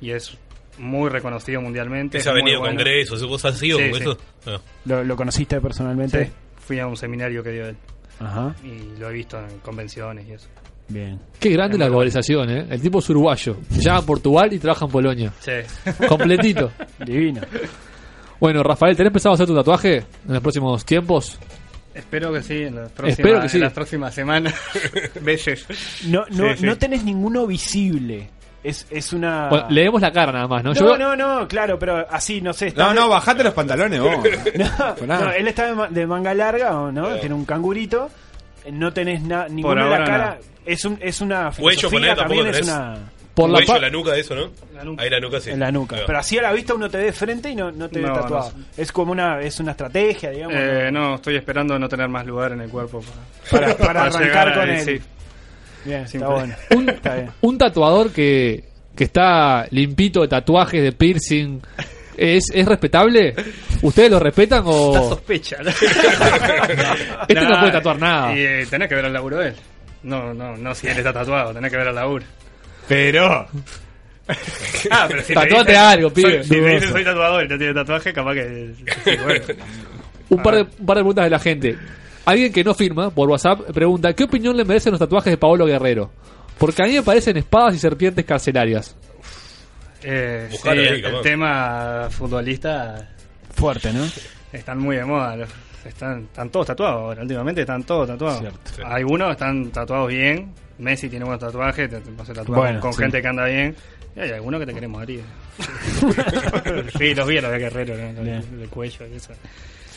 Y 0.00 0.10
es 0.10 0.36
muy 0.78 1.08
reconocido 1.10 1.60
mundialmente. 1.60 2.20
¿Se 2.20 2.28
ha 2.30 2.32
venido 2.32 2.58
a 2.58 2.60
bueno. 2.60 2.76
congresos? 2.76 3.26
¿Vos 3.26 3.44
has 3.44 3.60
ido 3.62 3.78
Sí, 3.78 3.90
con 3.90 3.94
sí. 3.98 4.02
eso? 4.04 4.18
Ah. 4.46 4.60
¿Lo, 4.84 5.04
lo 5.04 5.16
conociste 5.16 5.60
personalmente? 5.60 6.26
Sí, 6.26 6.32
fui 6.66 6.78
a 6.78 6.86
un 6.86 6.96
seminario 6.96 7.42
que 7.42 7.50
dio 7.50 7.66
él. 7.66 7.76
Ajá. 8.20 8.54
Y 8.64 8.98
lo 8.98 9.08
he 9.10 9.12
visto 9.12 9.38
en 9.38 9.58
convenciones 9.58 10.26
y 10.28 10.32
eso. 10.32 10.48
Bien. 10.88 11.20
Qué 11.38 11.50
grande 11.50 11.76
la 11.76 11.86
globalización, 11.88 12.48
¿eh? 12.50 12.66
El 12.70 12.80
tipo 12.80 13.00
es 13.00 13.10
uruguayo. 13.10 13.56
Se 13.70 13.80
llama 13.82 14.02
Portugal 14.02 14.52
y 14.52 14.58
trabaja 14.58 14.86
en 14.86 14.90
Polonia. 14.90 15.32
Sí. 15.40 15.52
Completito. 16.08 16.70
Divino. 17.04 17.42
Bueno, 18.40 18.62
Rafael, 18.62 18.96
¿tenés 18.96 19.12
pensado 19.12 19.34
hacer 19.34 19.46
tu 19.46 19.54
tatuaje 19.54 19.96
en 19.96 20.32
los 20.32 20.40
próximos 20.40 20.84
tiempos? 20.84 21.38
Espero 21.98 22.32
que 22.32 22.42
sí, 22.42 22.62
en 22.62 22.76
las 22.76 22.90
próximas, 22.92 23.18
Espero 23.18 23.40
que 23.42 23.48
sí. 23.48 23.56
en 23.56 23.62
las 23.64 23.72
próximas 23.72 24.14
semanas. 24.14 24.54
Veces. 25.20 25.66
No, 26.06 26.24
no, 26.30 26.50
Sí, 26.52 26.58
sí. 26.60 26.66
no 26.66 26.76
tenés 26.78 27.04
ninguno 27.04 27.46
visible. 27.46 28.30
Es, 28.62 28.86
es 28.90 29.12
una. 29.12 29.48
Bueno, 29.48 29.66
leemos 29.70 30.00
la 30.00 30.10
cara 30.12 30.32
nada 30.32 30.48
más, 30.48 30.64
¿no? 30.64 30.72
No, 30.74 30.80
Yo- 30.80 30.98
no, 30.98 31.14
no, 31.16 31.46
claro, 31.48 31.78
pero 31.78 32.06
así, 32.10 32.40
no 32.40 32.52
sé. 32.52 32.72
No, 32.76 32.92
no, 32.92 33.08
bajate 33.08 33.44
los 33.44 33.54
pantalones 33.54 34.00
vos. 34.00 34.16
No, 35.06 35.06
no, 35.20 35.30
él 35.32 35.46
está 35.48 35.66
de, 35.66 35.74
ma- 35.74 35.88
de 35.88 36.06
manga 36.06 36.34
larga, 36.34 36.76
¿o 36.78 36.90
¿no? 36.92 37.14
Tiene 37.16 37.34
un 37.34 37.44
cangurito. 37.44 38.10
No 38.72 38.92
tenés 38.92 39.22
na, 39.22 39.48
ninguna 39.48 39.84
de 39.84 39.90
la 39.90 39.96
ahora 39.96 40.06
cara. 40.06 40.38
Es, 40.66 40.84
un, 40.84 40.98
es 41.00 41.20
una 41.20 41.50
Cuello, 41.52 41.88
filosofía 41.88 42.14
también, 42.16 42.46
es 42.48 42.52
tenés. 42.60 42.68
una... 42.68 42.96
Por 43.38 43.50
la 43.50 43.78
la 43.78 43.90
nuca 43.90 44.12
de 44.12 44.20
eso, 44.20 44.34
¿no? 44.34 44.50
Ahí 44.98 45.08
la 45.08 45.20
nuca 45.20 45.40
sí. 45.40 45.50
En 45.50 45.60
la 45.60 45.70
nuca. 45.70 45.96
Pero 46.04 46.18
así 46.18 46.36
a 46.38 46.42
la 46.42 46.52
vista 46.52 46.74
uno 46.74 46.90
te 46.90 46.96
ve 46.98 47.04
de 47.04 47.12
frente 47.12 47.50
y 47.50 47.54
no, 47.54 47.70
no 47.70 47.88
te 47.88 48.00
ve 48.00 48.08
No, 48.08 48.14
tatuado. 48.14 48.52
Es 48.76 48.90
como 48.90 49.12
una, 49.12 49.40
es 49.40 49.60
una 49.60 49.70
estrategia, 49.70 50.30
digamos. 50.30 50.56
Eh, 50.58 50.90
no, 50.92 51.14
estoy 51.14 51.36
esperando 51.36 51.78
no 51.78 51.88
tener 51.88 52.08
más 52.08 52.26
lugar 52.26 52.50
en 52.52 52.62
el 52.62 52.68
cuerpo 52.68 53.00
para, 53.50 53.76
Para, 53.76 53.76
para 53.86 54.00
arrancar 54.02 54.22
llegar 54.22 54.54
con 54.54 54.70
él. 54.70 54.80
sí. 54.80 55.00
Bien, 55.84 56.08
Simple. 56.08 56.28
está 56.28 56.34
bueno. 56.40 56.54
Un, 56.76 56.88
Está 56.90 57.14
bien. 57.14 57.30
un 57.40 57.58
tatuador 57.58 58.10
que, 58.10 58.64
que 58.96 59.04
está 59.04 59.66
limpito 59.70 60.22
de 60.22 60.28
tatuajes, 60.28 60.82
de 60.82 60.90
piercing, 60.92 61.60
¿es, 62.16 62.50
¿es 62.52 62.66
respetable? 62.66 63.34
¿Ustedes 63.82 64.10
lo 64.10 64.18
respetan 64.18 64.64
o...? 64.66 64.96
Está 64.96 65.08
sospecha. 65.08 65.58
¿no? 65.62 65.70
Este 67.28 67.40
no 67.40 67.60
puede 67.60 67.72
tatuar 67.72 67.98
nada. 68.00 68.34
Y 68.36 68.40
eh, 68.44 68.66
tenés 68.68 68.88
que 68.88 68.96
ver 68.96 69.04
el 69.04 69.12
laburo 69.12 69.38
de 69.38 69.48
él. 69.50 69.54
No, 70.02 70.34
no, 70.34 70.56
no 70.56 70.74
si 70.74 70.88
él 70.88 70.98
está 70.98 71.12
tatuado, 71.12 71.52
tenés 71.54 71.70
que 71.70 71.76
ver 71.76 71.86
el 71.86 71.94
laburo. 71.94 72.24
Pero. 72.88 73.46
Ah, 74.90 75.06
pero 75.08 75.22
si 75.22 75.28
te 75.28 75.34
Tatuate 75.34 75.74
algo, 75.74 76.10
pibe. 76.12 76.44
soy- 76.44 76.80
Si 76.80 76.86
soy 76.86 77.02
tatuador 77.02 77.46
y 77.46 77.48
no 77.48 77.56
tiene 77.56 77.72
tatuaje, 77.72 78.12
capaz 78.12 78.34
que. 78.34 78.74
sí, 79.04 79.10
bueno. 79.24 79.44
Un 80.28 80.42
par, 80.42 80.54
de, 80.56 80.60
un 80.62 80.86
par 80.86 80.96
de 80.96 81.02
preguntas 81.02 81.24
de 81.24 81.30
la 81.30 81.38
gente. 81.38 81.78
Alguien 82.26 82.52
que 82.52 82.62
no 82.62 82.74
firma 82.74 83.08
por 83.08 83.26
WhatsApp 83.30 83.60
pregunta: 83.72 84.12
¿Qué 84.12 84.24
opinión 84.24 84.54
le 84.54 84.66
merecen 84.66 84.90
los 84.92 84.98
tatuajes 84.98 85.32
de 85.32 85.38
Paolo 85.38 85.64
Guerrero? 85.64 86.10
Porque 86.58 86.82
a 86.82 86.86
mí 86.86 86.92
me 86.92 87.02
parecen 87.02 87.38
espadas 87.38 87.74
y 87.74 87.78
serpientes 87.78 88.26
carcelarias. 88.26 88.94
Eh, 90.02 90.44
sí, 90.50 90.52
Buscalo 90.52 90.82
ahí, 90.82 90.88
el, 90.88 91.20
tema 91.22 92.08
futbolista 92.10 93.08
Fuerte, 93.54 93.92
¿no? 93.94 94.04
están 94.52 94.78
muy 94.78 94.96
de 94.96 95.04
moda. 95.06 95.46
Están, 95.86 96.24
están 96.24 96.50
todos 96.50 96.66
tatuados 96.66 96.96
ahora, 97.00 97.22
últimamente 97.22 97.62
están 97.62 97.82
todos 97.84 98.06
tatuados. 98.06 98.44
Algunos 98.84 99.30
están 99.32 99.70
tatuados 99.70 100.08
bien. 100.08 100.52
Messi 100.78 101.08
tiene 101.08 101.24
buenos 101.24 101.40
tatuajes, 101.40 101.88
te- 101.90 102.00
te- 102.00 102.24
se 102.24 102.32
tatúa 102.32 102.56
Bueno, 102.58 102.80
con 102.80 102.92
sí. 102.92 103.02
gente 103.02 103.20
que 103.22 103.28
anda 103.28 103.44
bien. 103.46 103.74
Y 104.16 104.20
hay 104.20 104.30
algunos 104.32 104.60
que 104.60 104.66
te 104.66 104.74
queremos 104.74 105.00
morir. 105.00 105.20
sí, 106.98 107.14
los 107.14 107.26
vi 107.28 107.38
a 107.38 107.42
los 107.42 107.50
de 107.52 107.58
Guerrero, 107.58 107.94
¿no? 108.12 108.22
Del 108.58 108.68
cuello 108.68 109.06
y 109.12 109.16
eso. 109.16 109.32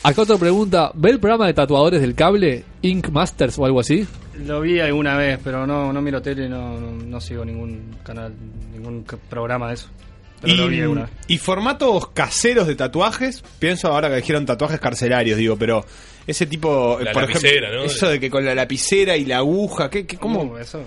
Acá 0.02 0.22
otra 0.22 0.36
pregunta: 0.36 0.90
¿Ve 0.94 1.10
el 1.10 1.20
programa 1.20 1.46
de 1.46 1.54
tatuadores 1.54 2.00
del 2.00 2.14
cable, 2.14 2.64
Ink 2.82 3.08
Masters 3.10 3.58
o 3.58 3.64
algo 3.64 3.80
así? 3.80 4.06
Lo 4.44 4.60
vi 4.60 4.80
alguna 4.80 5.16
vez, 5.16 5.38
pero 5.42 5.66
no, 5.66 5.92
no 5.92 6.02
miro 6.02 6.20
tele, 6.22 6.48
no, 6.48 6.78
no, 6.80 6.90
no 6.92 7.20
sigo 7.20 7.44
ningún 7.44 7.96
canal, 8.02 8.32
ningún 8.72 9.04
programa 9.28 9.68
de 9.68 9.74
eso. 9.74 9.88
Pero 10.40 10.54
lo 10.56 10.68
vi 10.68 10.80
alguna 10.80 11.02
vez. 11.02 11.10
y 11.28 11.38
formatos 11.38 12.08
caseros 12.08 12.66
de 12.66 12.74
tatuajes, 12.74 13.44
pienso 13.60 13.88
ahora 13.88 14.08
que 14.08 14.16
dijeron 14.16 14.44
tatuajes 14.44 14.80
carcelarios, 14.80 15.38
digo, 15.38 15.56
pero 15.56 15.84
ese 16.26 16.46
tipo, 16.46 16.98
La 17.02 17.12
por 17.12 17.22
lapicera, 17.22 17.68
ejemplo, 17.68 17.78
¿no? 17.80 17.84
eso 17.84 18.08
de 18.08 18.20
que 18.20 18.30
con 18.30 18.44
la 18.44 18.54
lapicera 18.54 19.16
y 19.16 19.24
la 19.24 19.38
aguja, 19.38 19.88
¿qué, 19.90 20.06
qué- 20.06 20.16
cómo? 20.18 20.42
Uh, 20.42 20.58
eso. 20.58 20.82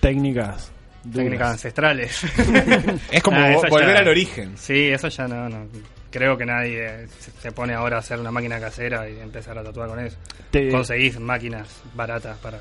Técnicas. 0.00 0.70
Técnicas 1.12 1.50
ancestrales. 1.52 2.22
Es 3.10 3.22
como 3.22 3.38
Nah, 3.38 3.54
volver 3.70 3.94
ya- 3.94 3.98
al 4.00 4.08
origen. 4.08 4.56
Sí, 4.58 4.88
eso 4.88 5.08
ya 5.08 5.26
no, 5.28 5.48
no. 5.48 5.66
Creo 6.10 6.36
que 6.38 6.46
nadie 6.46 7.06
se- 7.40 7.52
pone 7.52 7.74
ahora 7.74 7.96
a 7.96 8.00
hacer 8.00 8.18
una 8.18 8.30
máquina 8.30 8.58
casera 8.58 9.08
y 9.08 9.18
empezar 9.20 9.58
a 9.58 9.62
tatuar 9.62 9.88
con 9.88 10.00
eso. 10.00 10.16
Te- 10.50 10.70
Conseguís 10.70 11.18
máquinas 11.20 11.68
baratas 11.94 12.36
para... 12.38 12.58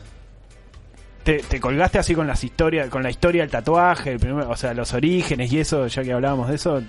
Te, 1.24 1.40
te 1.40 1.60
colgaste 1.60 1.99
así 1.99 2.16
con 2.16 2.26
las 2.28 2.41
historias, 2.44 2.90
con 2.90 3.04
la 3.04 3.10
historia 3.10 3.41
del 3.41 3.52
tatuaje, 3.52 4.12
el 4.14 4.20
primer- 4.20 4.45
o 4.48 4.56
sea, 4.56 4.74
los 4.74 4.94
orígenes 4.94 5.52
y 5.52 5.60
eso, 5.60 5.86
ya 5.88 6.02
que 6.04 6.14
hablábamos 6.14 6.48
de 6.49 6.56
eso, 6.56 6.82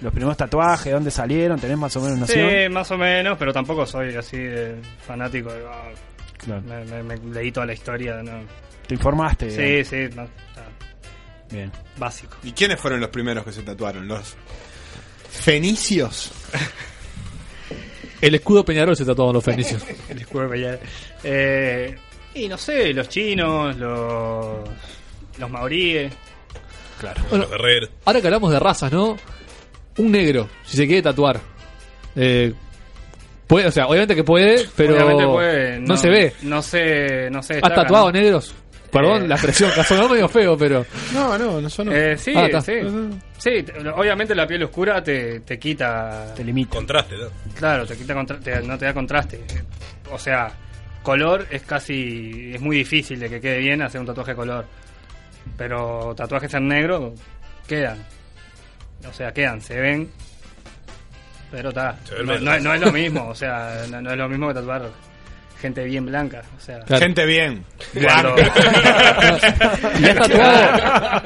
los 0.00 0.12
primeros 0.12 0.36
tatuajes, 0.36 0.92
dónde 0.92 1.10
salieron, 1.10 1.58
tenés 1.60 1.76
más 1.78 1.94
o 1.96 2.00
menos 2.00 2.18
noción. 2.20 2.48
Sí, 2.50 2.68
más 2.70 2.90
o 2.90 2.96
menos, 2.98 3.36
pero 3.38 3.52
tampoco 3.52 3.84
soy 3.86 4.14
así 4.16 4.38
de 4.38 4.76
fanático. 5.06 5.52
de, 5.52 5.64
ah, 5.66 5.90
Claro. 6.38 6.62
me, 6.62 6.84
me- 6.84 7.02
me 7.02 7.34
leí 7.34 7.52
toda 7.52 7.66
la 7.66 7.74
historia. 7.74 8.22
No. 8.22 8.42
Te 8.86 8.94
informaste. 8.94 9.50
Sí, 9.50 9.84
sí, 9.84 10.14
no, 10.16 10.22
está 10.22 10.64
Bien. 11.50 11.70
básico. 11.98 12.36
¿Y 12.42 12.52
quiénes 12.52 12.80
fueron 12.80 12.98
los 13.00 13.10
primeros 13.10 13.44
que 13.44 13.52
se 13.52 13.62
tatuaron? 13.62 14.08
Los 14.08 14.36
fenicios. 15.30 16.32
El 18.20 18.34
escudo 18.34 18.64
Peñarol 18.64 18.96
se 18.96 19.04
tatuaban 19.04 19.34
los 19.34 19.44
fenicios. 19.44 19.82
El 20.08 20.18
escudo 20.20 20.48
Peñarol. 20.48 20.80
Eh, 21.24 21.96
y 22.34 22.48
no 22.48 22.58
sé, 22.58 22.92
los 22.92 23.08
chinos, 23.08 23.76
los, 23.76 24.68
los 25.38 25.50
maoríes. 25.50 26.12
Claro. 27.00 27.22
Bueno, 27.30 27.44
Los 27.44 27.50
guerreros. 27.52 27.90
Ahora 28.04 28.20
que 28.20 28.26
hablamos 28.26 28.52
de 28.52 28.60
razas, 28.60 28.92
¿no? 28.92 29.16
Un 30.00 30.12
negro, 30.12 30.48
si 30.64 30.76
se 30.76 30.86
quiere 30.86 31.02
tatuar. 31.02 31.40
Eh, 32.16 32.52
puede, 33.46 33.66
o 33.66 33.70
sea, 33.70 33.86
obviamente 33.86 34.14
que 34.14 34.24
puede, 34.24 34.66
pero 34.76 35.32
puede, 35.32 35.78
no, 35.80 35.96
se 35.96 36.08
ve. 36.08 36.32
No 36.42 36.62
sé, 36.62 37.28
no 37.30 37.42
sé. 37.42 37.60
¿Has 37.62 37.74
tatuado 37.74 38.06
¿no? 38.06 38.12
negros? 38.12 38.54
Perdón 38.90 39.24
Eh. 39.24 39.28
la 39.28 39.36
expresión, 39.36 39.70
que 39.72 39.84
sonó 39.84 40.08
medio 40.08 40.28
feo, 40.28 40.56
pero... 40.58 40.84
No, 41.14 41.38
no, 41.38 41.60
no 41.60 41.70
son. 41.70 41.92
Eh, 41.92 42.16
sí, 42.18 42.32
Ah, 42.34 42.60
sí. 42.60 42.72
Sí, 43.38 43.62
te- 43.62 43.88
obviamente 43.90 44.34
la 44.34 44.46
piel 44.48 44.64
oscura 44.64 45.00
te, 45.02 45.40
te 45.40 45.58
quita. 45.60 46.34
Te 46.34 46.42
limita. 46.42 46.76
Contraste, 46.76 47.16
¿no? 47.16 47.26
Claro, 47.54 47.86
te 47.86 47.96
quita 47.96 48.14
contra- 48.14 48.40
te- 48.40 48.62
no 48.62 48.76
te 48.76 48.86
da 48.86 48.92
contraste. 48.94 49.40
O 50.10 50.18
sea, 50.18 50.50
color 51.04 51.46
es 51.52 51.62
casi. 51.62 52.50
Es 52.54 52.60
muy 52.60 52.78
difícil 52.78 53.20
de 53.20 53.28
que 53.30 53.40
quede 53.40 53.58
bien 53.58 53.80
hacer 53.80 54.00
un 54.00 54.06
tatuaje 54.08 54.34
color. 54.34 54.64
Pero 55.56 56.12
tatuajes 56.16 56.52
en 56.54 56.66
negro 56.68 57.14
quedan. 57.68 57.98
O 59.08 59.12
sea, 59.12 59.32
quedan, 59.32 59.60
se 59.60 59.78
ven. 59.80 60.10
Pero 61.50 61.70
está. 61.70 61.96
No, 62.24 62.38
no 62.38 62.54
es- 62.54 62.62
no 62.62 62.74
es 62.74 62.80
lo 62.80 62.92
mismo, 62.92 63.28
o 63.28 63.34
sea, 63.34 63.82
no, 63.90 64.00
no 64.00 64.10
es 64.12 64.16
lo 64.16 64.28
mismo 64.28 64.48
que 64.48 64.54
tatuar 64.54 64.82
gente 65.60 65.82
bien 65.84 66.06
blanca. 66.06 66.42
O 66.56 66.60
sea, 66.60 66.78
Claro. 66.80 67.02
Gente 67.04 67.26
bien. 67.26 67.64
cuando-. 68.00 68.36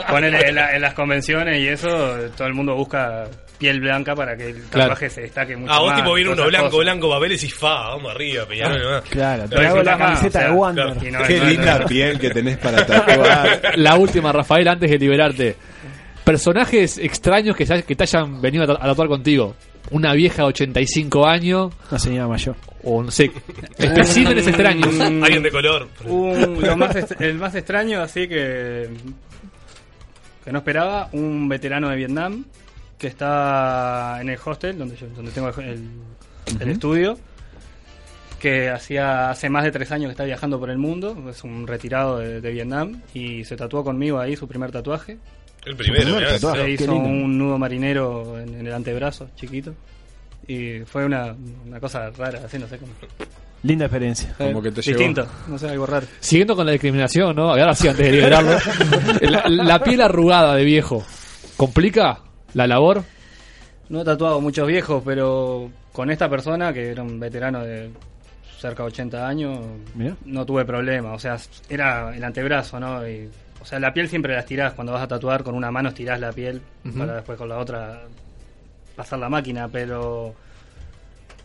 Ponele 0.09 0.49
en, 0.49 0.55
la- 0.55 0.75
en 0.75 0.83
las 0.83 0.95
convenciones 0.95 1.59
y 1.61 1.69
eso, 1.69 1.89
todo 2.37 2.47
el 2.49 2.55
mundo 2.55 2.75
busca 2.75 3.25
piel 3.59 3.81
blanca 3.81 4.15
para 4.15 4.37
que 4.37 4.49
el 4.51 4.55
Claro. 4.65 4.91
tatuaje 4.91 5.11
se 5.11 5.23
destaque 5.23 5.57
mucho 5.57 5.73
Ah, 5.73 5.79
vos 5.81 5.91
más, 5.93 6.01
tipo 6.03 6.15
viene 6.15 6.33
uno 6.33 6.45
blanco, 6.47 6.67
cosas. 6.71 6.81
blanco, 6.85 7.11
papel 7.11 7.33
y 7.33 7.39
fa, 7.51 7.89
vamos 7.91 8.15
arriba, 8.15 8.47
Peñarol 8.47 8.83
nomás. 8.83 9.03
Claro, 9.05 9.49
te 9.49 9.67
hago 9.67 9.83
la 9.83 9.99
camiseta 9.99 10.45
de 10.45 10.51
Wander. 10.51 10.95
Qué 11.27 11.41
linda 11.41 11.85
piel 11.87 12.19
que 12.19 12.31
tenés 12.31 12.59
para 12.59 12.85
tatuar. 12.85 13.73
La 13.77 13.95
última, 13.97 14.33
Rafael, 14.33 14.67
antes 14.69 14.91
de 14.91 14.99
liberarte. 14.99 15.57
Personajes 16.25 16.99
extraños 16.99 17.55
que, 17.57 17.67
se- 17.67 17.83
que 17.83 17.95
te 17.95 18.05
hayan 18.05 18.41
venido 18.41 18.65
a 18.65 18.67
ta- 18.67 18.73
a 18.85 18.87
tatuar 18.89 19.09
contigo. 19.09 19.55
Una 19.91 20.15
vieja 20.15 20.43
de 20.43 20.49
85 20.49 21.27
años, 21.27 21.73
Una 21.91 21.99
señora 21.99 22.27
mayor. 22.27 22.57
o 22.83 23.03
no 23.03 23.11
sé, 23.11 23.31
especímenes 23.77 24.47
extraños. 24.49 24.89
Alguien 24.99 25.43
de 25.43 25.51
color. 25.51 25.89
Un- 26.07 26.61
lo 26.63 26.77
más 26.77 26.97
el 27.21 27.35
más 27.35 27.55
extraño, 27.55 28.01
así 28.01 28.27
que. 28.27 28.89
que 30.45 30.53
no 30.53 30.59
esperaba, 30.59 31.09
un 31.13 31.49
veterano 31.49 31.91
de 31.91 31.97
Vietnam 31.97 32.45
que 32.99 33.09
está 33.09 34.19
en 34.23 34.31
el 34.31 34.39
hostel 34.43 34.79
donde, 34.79 34.97
yo, 34.97 35.07
donde 35.09 35.31
tengo 35.33 35.51
el, 35.51 36.71
estudio. 36.71 37.19
Que 38.41 38.69
hacía 38.71 39.31
hace 39.31 39.49
más 39.51 39.65
de 39.65 39.71
tres 39.73 39.91
años 39.93 40.09
que 40.09 40.13
está 40.13 40.25
viajando 40.25 40.59
por 40.59 40.71
el 40.71 40.79
mundo. 40.79 41.17
Es 41.31 41.45
un 41.45 41.67
retirado 41.67 42.19
de, 42.19 42.41
de 42.41 42.51
Vietnam. 42.53 43.01
Y 43.15 43.45
se 43.45 43.57
tatuó 43.57 43.85
conmigo 43.85 44.19
ahí 44.19 44.37
su 44.37 44.47
primer 44.49 44.71
tatuaje. 44.71 45.19
El 45.65 45.77
primero, 45.77 46.05
primer 46.05 46.23
mirá, 46.23 46.33
tatuaje. 46.35 46.63
Se 46.65 46.71
hizo 46.71 46.95
un 46.95 47.39
nudo 47.39 47.59
marinero 47.59 48.39
en, 48.39 48.55
en 48.61 48.67
el 48.67 48.73
antebrazo, 48.73 49.29
chiquito. 49.37 49.75
Y 50.47 50.81
fue 50.81 51.05
una, 51.05 51.35
una 51.67 51.81
cosa 51.81 52.11
rara, 52.11 52.41
así, 52.45 52.59
no 52.59 52.69
sé 52.69 52.79
cómo. 52.79 52.93
Linda 53.63 53.87
experiencia. 53.87 54.35
Como 54.37 54.61
que 54.61 54.71
te. 54.71 54.83
Distinto, 54.83 55.27
no 55.49 55.59
sé, 55.59 55.71
algo 55.71 55.87
raro. 55.87 56.07
Siguiendo 56.21 56.55
con 56.55 56.67
la 56.67 56.73
discriminación, 56.73 57.35
¿no? 57.35 57.51
Ahora 57.51 57.75
sí, 57.75 57.89
antes 57.89 58.05
de 58.05 58.13
liberarlo. 58.13 58.59
La, 59.23 59.49
la 59.49 59.83
piel 59.83 60.03
arrugada 60.03 60.55
de 60.55 60.65
viejo, 60.65 61.03
¿complica 61.57 62.21
la 62.53 62.67
labor? 62.67 63.03
No 63.89 64.03
he 64.03 64.05
tatuado 64.05 64.41
muchos 64.41 64.67
viejos, 64.67 65.03
pero 65.05 65.71
con 65.93 66.11
esta 66.11 66.29
persona, 66.29 66.75
que 66.75 66.91
era 66.91 67.03
un 67.03 67.19
veterano 67.19 67.63
de 67.65 67.91
cerca 68.59 68.83
de 68.83 68.89
80 68.89 69.27
años, 69.27 69.61
no 70.25 70.45
tuve 70.45 70.65
problema. 70.65 71.13
O 71.13 71.19
sea, 71.19 71.39
era 71.69 72.15
el 72.15 72.23
antebrazo, 72.23 72.79
¿no? 72.79 73.07
Y, 73.09 73.31
o 73.65 73.67
sea, 73.67 73.81
la 73.81 73.95
piel 73.95 74.11
siempre 74.11 74.35
la 74.35 74.41
estirás. 74.41 74.75
Cuando 74.75 74.93
vas 74.93 75.03
a 75.03 75.09
tatuar 75.09 75.43
con 75.43 75.55
una 75.55 75.71
mano 75.71 75.89
estirás 75.89 76.21
la 76.21 76.31
piel 76.33 76.61
para 76.99 77.15
después 77.15 77.39
con 77.39 77.49
la 77.49 77.57
otra 77.57 78.03
pasar 78.95 79.19
la 79.19 79.31
máquina, 79.31 79.69
pero 79.69 80.35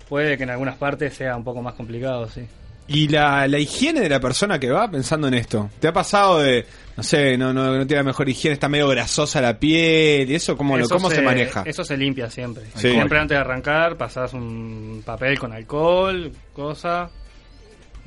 puede 0.10 0.36
que 0.36 0.44
en 0.44 0.50
algunas 0.50 0.76
partes 0.76 1.14
sea 1.14 1.38
un 1.38 1.46
poco 1.46 1.62
más 1.62 1.76
complicado, 1.76 2.28
sí. 2.28 2.42
Y 2.90 3.08
la, 3.08 3.48
la 3.48 3.58
higiene 3.58 4.02
de 4.02 4.10
la 4.10 4.20
persona 4.20 4.60
que 4.60 4.70
va 4.70 4.92
pensando 4.92 5.30
en 5.30 5.36
esto. 5.36 5.70
¿Te 5.80 5.88
ha 5.88 5.94
pasado 5.94 6.40
de, 6.40 6.66
no 6.98 7.04
sé, 7.04 7.38
no, 7.38 7.54
no, 7.54 7.78
no 7.78 7.88
tiene 7.88 8.02
la 8.02 8.08
mejor 8.08 8.28
higiene, 8.28 8.56
está 8.56 8.68
medio 8.68 8.90
grasosa 8.90 9.40
la 9.40 9.58
piel 9.58 10.30
y 10.30 10.36
eso? 10.36 10.58
¿Cómo, 10.58 10.78
Eso 10.78 10.96
cómo 10.96 11.10
se, 11.10 11.22
maneja? 11.22 11.64
Eso 11.66 11.86
se 11.86 11.96
limpia 11.96 12.30
siempre. 12.30 12.66
Sí. 12.76 12.92
Siempre 12.92 13.18
antes 13.18 13.38
de 13.38 13.42
arrancar 13.42 13.96
pasás 13.96 14.34
un 14.34 15.04
papel 15.06 15.40
con 15.40 15.54
alcohol, 15.54 16.34
cosa, 16.52 17.10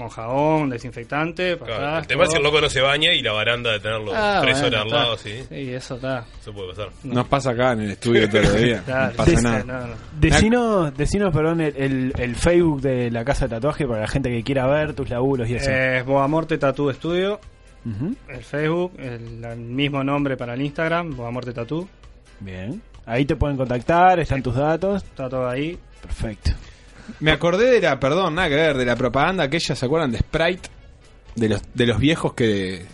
con 0.02 0.08
jabón, 0.10 0.70
desinfectante, 0.70 1.56
Claro, 1.56 1.72
pasás, 1.74 2.00
el 2.02 2.06
tema 2.06 2.24
es 2.24 2.30
que 2.30 2.36
el 2.36 2.42
todo. 2.42 2.52
loco 2.52 2.60
no 2.62 2.68
se 2.70 2.80
baña 2.80 3.12
y 3.12 3.22
la 3.22 3.32
baranda 3.32 3.72
de 3.72 3.80
tenerlo 3.80 4.12
Ah, 4.14 4.40
tres 4.42 4.60
bueno, 4.60 4.76
horas 4.76 4.82
al 4.82 4.90
lado, 4.98 5.16
sí. 5.16 5.42
Sí, 5.48 5.72
eso 5.72 5.94
está. 5.96 6.24
Eso 6.40 6.52
puede 6.52 6.68
pasar. 6.70 6.88
Nos 7.04 7.26
pasa 7.28 7.50
acá 7.50 7.72
en 7.72 7.80
el 7.82 7.90
estudio 7.92 8.28
los 8.32 8.56
días. 8.56 8.82
Claro, 8.86 9.10
no 9.10 9.16
pasa 9.16 9.30
sí, 9.36 9.42
nada. 9.42 9.64
no, 9.64 9.86
no. 9.88 9.94
Decinos, 10.20 10.96
decinos, 10.96 11.32
perdón, 11.34 11.60
el, 11.60 11.76
el- 11.76 12.12
el 12.18 12.36
Facebook 12.36 12.80
de 12.82 13.10
la 13.10 13.24
casa 13.24 13.46
de 13.46 13.56
tatuaje 13.56 13.86
para 13.86 14.00
la 14.02 14.08
gente 14.08 14.30
que 14.30 14.42
quiera 14.42 14.66
ver 14.66 14.94
tus 14.94 15.08
laburos 15.10 15.48
y 15.48 15.54
eso. 15.56 15.70
Es 15.70 16.04
Boamorte 16.04 16.58
Tattoo 16.58 16.92
Studio, 16.92 17.40
Ujú. 17.84 18.14
el 18.28 18.44
Facebook, 18.44 18.92
el, 18.98 19.44
el 19.44 19.56
mismo 19.58 20.04
nombre 20.04 20.36
para 20.36 20.54
el 20.54 20.62
Instagram, 20.62 21.16
Boamorte 21.16 21.52
Tattoo. 21.52 21.88
Bien. 22.40 22.80
Ahí 23.06 23.24
te 23.24 23.34
pueden 23.36 23.56
contactar, 23.56 24.20
están 24.20 24.42
tus 24.42 24.54
datos. 24.54 25.02
Está 25.02 25.28
todo 25.28 25.48
ahí. 25.48 25.76
Perfecto. 26.00 26.50
Me 27.20 27.32
acordé 27.32 27.70
de 27.70 27.80
la, 27.80 27.98
perdón, 28.00 28.34
nada 28.34 28.48
que 28.48 28.54
ver, 28.54 28.76
de 28.76 28.84
la 28.84 28.96
propaganda 28.96 29.44
aquella, 29.44 29.74
¿se 29.74 29.84
acuerdan 29.86 30.10
de 30.12 30.18
Sprite? 30.18 30.68
De 31.34 31.48
los, 31.48 31.62
de 31.74 31.86
los 31.86 31.98
viejos 31.98 32.34
que, 32.34 32.84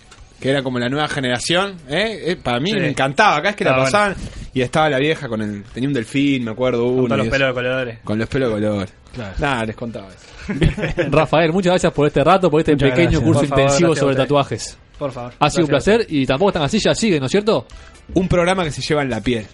que 0.40 0.50
era 0.50 0.62
como 0.62 0.78
la 0.78 0.88
nueva 0.88 1.08
generación. 1.08 1.76
¿eh? 1.88 2.22
Eh, 2.26 2.36
para 2.36 2.60
mí 2.60 2.70
Sí. 2.70 2.76
me 2.78 2.88
encantaba, 2.88 3.36
acá 3.36 3.50
es 3.50 3.56
que 3.56 3.64
la 3.64 3.76
pasaban 3.76 4.14
y 4.54 4.62
estaba 4.62 4.88
la 4.88 4.98
vieja 4.98 5.28
con 5.28 5.42
el, 5.42 5.64
tenía 5.64 5.88
un 5.88 5.94
delfín, 5.94 6.44
me 6.44 6.52
acuerdo 6.52 6.86
uno. 6.86 7.04
todos 7.06 7.18
los 7.18 7.26
y 7.26 7.28
eso. 7.28 7.32
pelos 7.36 7.48
de 7.48 7.54
colores. 7.54 7.98
Con 8.04 8.18
los 8.18 8.28
pelos 8.28 8.48
de 8.48 8.54
color. 8.68 8.88
Claro. 9.14 9.34
Nada, 9.38 9.64
les 9.64 9.76
contaba 9.76 10.08
eso. 10.08 10.26
Rafael, 11.10 11.52
muchas 11.52 11.72
gracias 11.72 11.92
por 11.92 12.06
este 12.06 12.24
rato, 12.24 12.50
por 12.50 12.60
este 12.60 12.72
Muchas 12.72 12.90
pequeño 12.90 13.20
gracias. 13.20 13.24
curso 13.24 13.40
Por 13.40 13.48
favor, 13.48 13.62
intensivo 13.64 13.88
gracias 13.90 13.98
a 13.98 14.00
sobre 14.00 14.12
ustedes. 14.12 14.28
tatuajes. 14.28 14.78
Por 14.98 15.12
favor. 15.12 15.32
Ha 15.38 15.50
sido 15.50 15.64
un 15.64 15.70
Gracias. 15.70 15.96
placer 15.96 16.14
y 16.14 16.26
tampoco 16.26 16.48
están 16.50 16.62
así, 16.62 16.78
ya 16.80 16.94
sigue, 16.94 17.20
¿no 17.20 17.26
es 17.26 17.32
cierto? 17.32 17.66
Un 18.14 18.28
programa 18.28 18.64
que 18.64 18.70
se 18.72 18.80
lleva 18.82 19.02
en 19.02 19.10
la 19.10 19.20
piel. 19.20 19.46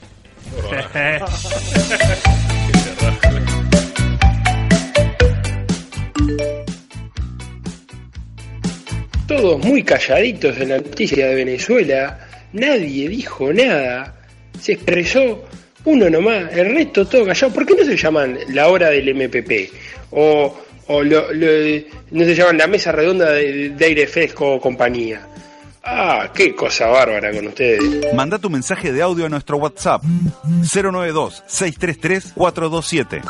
todos 9.37 9.65
muy 9.65 9.83
calladitos 9.83 10.57
en 10.59 10.69
la 10.69 10.77
noticia 10.77 11.27
de 11.27 11.35
Venezuela, 11.35 12.19
nadie 12.53 13.09
dijo 13.09 13.53
nada, 13.53 14.15
se 14.61 14.73
expresó 14.73 15.45
uno 15.85 16.09
nomás, 16.09 16.53
el 16.53 16.73
resto 16.75 17.07
todo 17.07 17.27
callado. 17.27 17.53
¿Por 17.53 17.67
qué 17.67 17.75
no 17.75 17.85
se 17.85 17.97
llaman 17.97 18.39
la 18.51 18.69
hora 18.69 18.91
del 18.91 19.15
MPP? 19.15 19.73
O, 20.13 20.57
o 20.87 21.05
no 21.05 22.25
se 22.25 22.35
llaman 22.35 22.59
la 22.59 22.67
mesa 22.67 22.93
redonda 22.93 23.33
de, 23.33 23.71
de 23.71 23.85
aire 23.85 24.07
fresco 24.07 24.55
o 24.55 24.61
compañía. 24.61 25.27
Ah, 25.83 26.31
qué 26.33 26.55
cosa 26.55 26.87
bárbara 26.87 27.31
con 27.33 27.49
ustedes. 27.49 28.15
Manda 28.15 28.39
tu 28.39 28.49
mensaje 28.49 28.93
de 28.93 29.03
audio 29.03 29.27
a 29.27 29.29
nuestro 29.29 29.59
WhatsApp 29.59 30.03
092 30.03 31.43
633 31.47 32.33
427. 32.35 33.21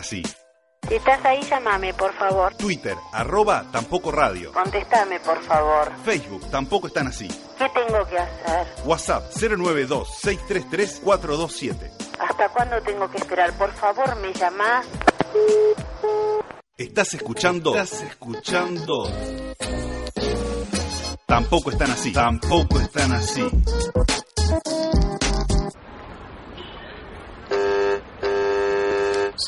Así. 0.00 0.22
Si 0.88 0.94
estás 0.96 1.24
ahí, 1.24 1.40
llámame, 1.42 1.94
por 1.94 2.12
favor. 2.14 2.52
Twitter, 2.56 2.96
arroba 3.12 3.64
tampoco 3.70 4.10
radio. 4.10 4.52
Contestame, 4.52 5.20
por 5.20 5.40
favor. 5.42 5.92
Facebook, 6.04 6.50
tampoco 6.50 6.88
están 6.88 7.06
así. 7.06 7.28
¿Qué 7.56 7.68
tengo 7.68 8.04
que 8.06 8.18
hacer? 8.18 8.66
WhatsApp 8.84 9.30
092-633-427. 9.34 11.90
¿Hasta 12.18 12.48
cuándo 12.48 12.82
tengo 12.82 13.08
que 13.10 13.18
esperar? 13.18 13.52
Por 13.52 13.70
favor, 13.72 14.16
me 14.16 14.32
llamás. 14.32 14.86
Estás 16.76 17.14
escuchando. 17.14 17.76
Estás 17.76 18.02
escuchando. 18.02 19.04
Tampoco 21.26 21.70
están 21.70 21.92
así. 21.92 22.12
Tampoco 22.12 22.80
están 22.80 23.12
así. 23.12 23.48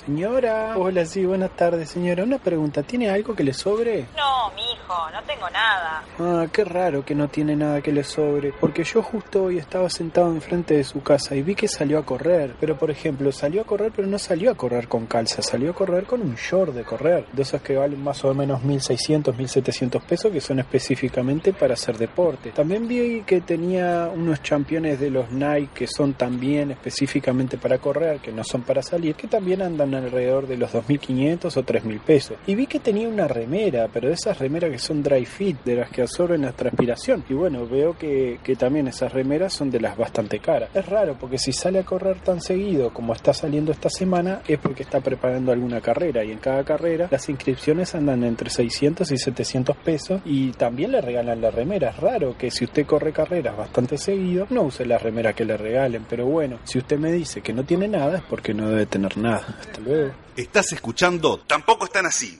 Señora. 0.07 0.74
Hola, 0.77 1.05
sí, 1.07 1.24
buenas 1.24 1.51
tardes, 1.57 1.91
señora. 1.91 2.24
Una 2.24 2.39
pregunta, 2.39 2.83
¿tiene 2.83 3.09
algo 3.09 3.35
que 3.37 3.45
le 3.45 3.55
sobre? 3.55 4.07
No, 4.16 4.51
mijo, 4.93 5.10
no 5.10 5.23
tengo 5.23 5.51
nada. 5.51 6.02
Ah, 6.19 6.47
qué 6.52 6.64
raro 6.64 7.05
que 7.05 7.14
no 7.14 7.28
tiene 7.28 7.56
nada 7.56 7.81
que 7.81 7.93
le 7.93 8.05
sobre, 8.05 8.52
porque 8.52 8.85
yo 8.85 9.02
justo 9.02 9.44
hoy 9.44 9.59
estaba 9.59 9.89
sentado 9.90 10.32
enfrente 10.32 10.74
de 10.74 10.85
su 10.85 11.02
casa 11.02 11.35
y 11.35 11.43
vi 11.43 11.55
que 11.55 11.69
salió 11.69 11.98
a 11.98 12.05
correr, 12.05 12.55
pero 12.60 12.77
por 12.77 12.90
ejemplo, 12.90 13.32
salió 13.32 13.62
a 13.62 13.64
correr 13.64 13.93
pero 13.94 14.09
no 14.09 14.19
salió 14.19 14.51
a 14.51 14.55
correr 14.55 14.89
con 14.89 15.06
calza, 15.06 15.43
salió 15.43 15.70
a 15.70 15.74
correr 15.74 16.05
con 16.05 16.20
un 16.20 16.35
short 16.35 16.74
de 16.74 16.85
correr, 16.85 17.27
de 17.32 17.43
esos 17.43 17.62
que 17.62 17.77
valen 17.77 18.02
más 18.02 18.24
o 18.24 18.35
menos 18.35 18.62
1600, 18.62 19.36
1700 19.36 20.02
pesos 20.05 20.32
que 20.32 20.40
son 20.40 20.59
específicamente 20.59 21.52
para 21.52 21.74
hacer 21.74 21.98
deporte. 21.98 22.51
También 22.51 22.86
vi 22.86 23.23
que 23.23 23.40
tenía 23.40 24.10
unos 24.14 24.43
championes 24.43 25.01
de 25.01 25.10
los 25.10 25.31
Nike 25.31 25.70
que 25.74 25.86
son 25.86 26.14
también 26.14 26.70
específicamente 26.70 27.59
para 27.59 27.78
correr, 27.78 28.20
que 28.20 28.32
no 28.32 28.44
son 28.44 28.62
para 28.62 28.82
salir, 28.82 29.14
que 29.14 29.28
también 29.28 29.62
andan 29.62 29.94
alrededor 29.94 30.47
de 30.47 30.56
los 30.56 30.73
2500 30.73 31.56
o 31.56 31.62
3000 31.62 32.01
pesos. 32.01 32.36
Y 32.47 32.55
vi 32.55 32.66
que 32.66 32.81
tenía 32.81 33.09
una 33.09 33.28
remera, 33.28 33.89
pero 33.93 34.09
de 34.09 34.14
esas 34.14 34.39
remeras 34.39 34.70
que 34.70 34.78
son 34.83 35.03
dry 35.03 35.25
fit, 35.25 35.63
de 35.65 35.77
las 35.77 35.91
que 35.91 36.03
absorben 36.03 36.43
la 36.43 36.53
transpiración. 36.53 37.25
Y 37.29 37.35
bueno, 37.35 37.67
veo 37.67 37.97
que, 37.97 38.39
que 38.43 38.57
también 38.57 38.89
esas 38.89 39.13
remeras 39.13 39.53
son 39.53 39.71
de 39.71 39.81
las 39.81 39.97
bastante 39.97 40.39
caras. 40.39 40.71
Es 40.75 40.87
raro 40.87 41.17
porque 41.19 41.39
si 41.39 41.53
sale 41.53 41.79
a 41.79 41.85
correr 41.85 42.19
tan 42.21 42.41
seguido 42.41 42.93
como 42.93 43.13
está 43.13 43.33
saliendo 43.33 43.73
esta 43.73 43.89
semana 43.89 44.43
es 44.47 44.59
porque 44.59 44.83
está 44.83 45.01
preparando 45.01 45.53
alguna 45.53 45.81
carrera 45.81 46.25
y 46.25 46.33
en 46.33 46.39
cada 46.39 46.65
carrera 46.65 47.09
las 47.11 47.29
inscripciones 47.29 47.95
andan 47.95 48.25
entre 48.25 48.51
600 48.51 49.11
y 49.11 49.19
700 49.19 49.77
pesos 49.77 50.21
y 50.25 50.51
también 50.53 50.93
le 50.93 51.01
regalan 51.01 51.41
la 51.41 51.51
remera. 51.51 51.91
Es 51.91 51.97
raro 51.99 52.37
que 52.37 52.51
si 52.51 52.65
usted 52.65 52.87
corre 52.87 53.13
carreras 53.13 53.57
bastante 53.57 53.99
seguido 53.99 54.47
no 54.51 54.63
use 54.63 54.85
la 54.85 54.99
remera 54.99 55.33
que 55.33 55.45
le 55.45 55.57
regalen, 55.57 56.05
pero 56.09 56.27
bueno, 56.27 56.59
si 56.65 56.79
usted 56.79 56.99
me 56.99 57.13
dice 57.13 57.41
que 57.41 57.53
no 57.53 57.65
tiene 57.65 57.89
nada 57.89 58.19
es 58.19 58.25
porque 58.25 58.55
no 58.55 58.69
debe 58.69 58.87
tener 58.87 59.17
nada. 59.17 59.57
Hasta 59.61 59.81
luego. 59.81 60.13
Estás 60.37 60.73
escuchando 60.73 61.41
Tampoco 61.41 61.85
están 61.85 62.07
así. 62.07 62.39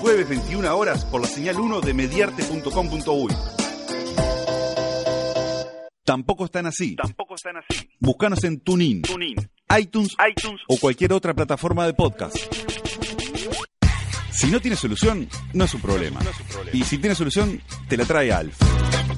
Jueves 0.00 0.28
21 0.28 0.76
horas 0.76 1.04
por 1.04 1.20
la 1.20 1.28
señal 1.28 1.60
1 1.60 1.80
de 1.80 1.94
mediarte.com.uy. 1.94 3.32
Tampoco 6.04 6.46
están 6.46 6.66
así. 6.66 6.96
Tampoco 6.96 7.36
están 7.36 7.58
así. 7.58 7.88
Búscanos 8.00 8.42
en 8.42 8.60
TuneIn, 8.60 9.02
TuneIn, 9.02 9.36
iTunes, 9.78 10.16
iTunes 10.28 10.62
o 10.66 10.78
cualquier 10.78 11.12
otra 11.12 11.32
plataforma 11.34 11.86
de 11.86 11.94
podcast. 11.94 12.36
Si 14.32 14.48
no 14.48 14.60
tiene 14.60 14.76
solución, 14.76 15.28
no 15.52 15.64
es 15.64 15.74
un 15.74 15.80
problema. 15.80 16.20
Y 16.72 16.82
si 16.82 16.98
tiene 16.98 17.14
solución, 17.14 17.62
te 17.88 17.96
la 17.96 18.04
trae 18.04 18.32
Alf. 18.32 18.56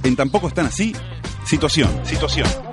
En 0.03 0.17
Tampoco 0.17 0.49
están 0.49 0.67
así, 0.67 0.95
situación. 1.47 2.05
Situación. 2.05 2.70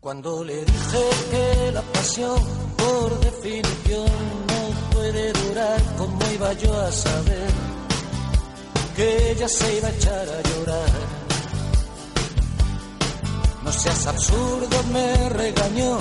Cuando 0.00 0.44
le 0.44 0.54
dije 0.54 1.04
que 1.30 1.72
la 1.72 1.82
pasión, 1.82 2.38
por 2.76 3.20
definición, 3.20 4.06
no 4.46 4.90
puede 4.96 5.32
durar, 5.32 5.82
¿cómo 5.98 6.18
iba 6.34 6.52
yo 6.54 6.80
a 6.80 6.92
saber 6.92 7.50
que 8.94 9.32
ella 9.32 9.48
se 9.48 9.76
iba 9.76 9.88
a 9.88 9.90
echar 9.90 10.28
a 10.28 10.42
llorar? 10.48 10.88
No 13.64 13.72
seas 13.72 14.06
absurdo, 14.06 14.82
me 14.92 15.28
regañó. 15.30 15.98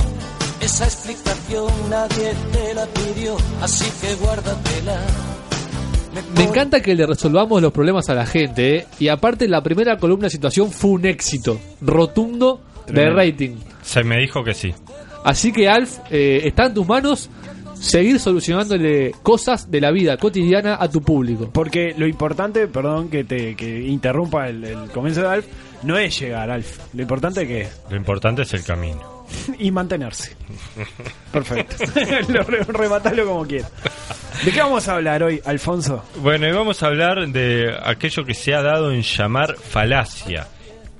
Esa 0.61 0.86
explicación 0.86 1.72
nadie 1.90 2.34
te 2.52 2.74
la 2.76 2.86
pidió, 2.86 3.36
así 3.61 3.86
que 3.99 4.14
guárdatela. 4.15 4.99
Me 6.36 6.44
encanta 6.44 6.82
que 6.82 6.95
le 6.95 7.06
resolvamos 7.06 7.61
los 7.61 7.72
problemas 7.72 8.10
a 8.10 8.15
la 8.15 8.26
gente, 8.26 8.76
¿eh? 8.78 8.88
Y 8.99 9.07
aparte, 9.07 9.48
la 9.48 9.61
primera 9.61 9.98
columna 9.98 10.26
de 10.26 10.32
situación 10.32 10.72
fue 10.72 10.91
un 10.91 11.06
éxito 11.06 11.60
rotundo 11.82 12.61
de 12.86 12.94
Tremendo. 12.94 13.15
rating. 13.18 13.56
Se 13.88 14.03
me 14.03 14.18
dijo 14.19 14.43
que 14.43 14.53
sí. 14.53 14.73
Así 15.23 15.51
que, 15.53 15.69
Alf, 15.69 15.99
eh, 16.11 16.41
está 16.43 16.65
en 16.65 16.73
tus 16.73 16.85
manos 16.85 17.30
seguir 17.80 18.19
solucionándole 18.19 19.14
cosas 19.23 19.69
de 19.72 19.80
la 19.80 19.91
vida 19.91 20.18
cotidiana 20.18 20.77
a 20.80 20.89
tu 20.89 21.01
público. 21.01 21.49
Porque 21.53 21.93
lo 21.97 22.05
importante, 22.05 22.68
perdón 22.68 23.09
que 23.09 23.23
te 23.23 23.55
que 23.55 23.80
interrumpa 23.81 24.47
el, 24.49 24.64
el 24.65 24.89
comienzo 24.91 25.22
de 25.22 25.27
Alf, 25.27 25.45
no 25.84 25.97
es 25.97 26.19
llegar, 26.19 26.49
Alf. 26.51 26.80
Lo 26.93 27.01
importante 27.03 27.43
es 27.43 27.47
que 27.47 27.61
es. 27.61 27.81
Lo 27.89 27.95
importante 27.95 28.41
es 28.41 28.53
el 28.53 28.64
camino. 28.64 29.26
y 29.59 29.72
mantenerse. 29.72 30.35
Perfecto. 31.31 31.76
lo 32.34 32.43
re- 32.43 32.64
rematalo 32.64 33.26
como 33.26 33.45
quieras. 33.45 33.72
¿De 34.43 34.51
qué 34.51 34.59
vamos 34.59 34.88
a 34.88 34.95
hablar 34.95 35.23
hoy, 35.23 35.41
Alfonso? 35.45 36.03
Bueno, 36.22 36.47
y 36.47 36.51
vamos 36.51 36.84
a 36.84 36.88
hablar 36.88 37.27
de 37.30 37.73
aquello 37.84 38.23
que 38.26 38.34
se 38.34 38.53
ha 38.53 38.61
dado 38.61 38.91
en 38.91 39.01
llamar 39.01 39.55
falacia. 39.55 40.47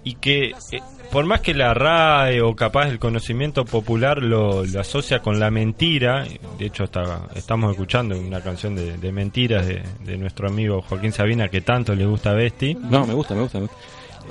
Y 0.04 0.16
que, 0.16 0.52
eh, 0.72 0.82
por 1.12 1.26
más 1.26 1.42
que 1.42 1.54
la 1.54 1.74
RAE 1.74 2.42
o 2.42 2.56
capaz 2.56 2.90
el 2.90 3.00
conocimiento 3.00 3.66
popular 3.66 4.22
lo, 4.22 4.66
lo 4.66 4.80
asocia 4.80 5.20
con 5.20 5.40
la 5.40 5.50
mentira, 5.50 6.26
de 6.58 6.66
hecho 6.66 6.84
hasta 6.84 7.28
estamos 7.36 7.72
escuchando 7.72 8.20
una 8.20 8.42
canción 8.42 8.76
de, 8.76 8.98
de 8.98 9.12
mentiras 9.12 9.66
de, 9.68 9.84
de 10.04 10.18
nuestro 10.18 10.48
amigo 10.48 10.82
Joaquín 10.82 11.12
Sabina 11.12 11.48
que 11.48 11.62
tanto 11.62 11.96
le 11.96 12.06
gusta 12.06 12.32
a 12.32 12.34
Besti. 12.34 12.76
No, 12.76 13.06
me 13.06 13.14
gusta, 13.14 13.36
me 13.36 13.42
gusta. 13.42 13.60
Me 13.60 13.66
gusta. 13.66 13.78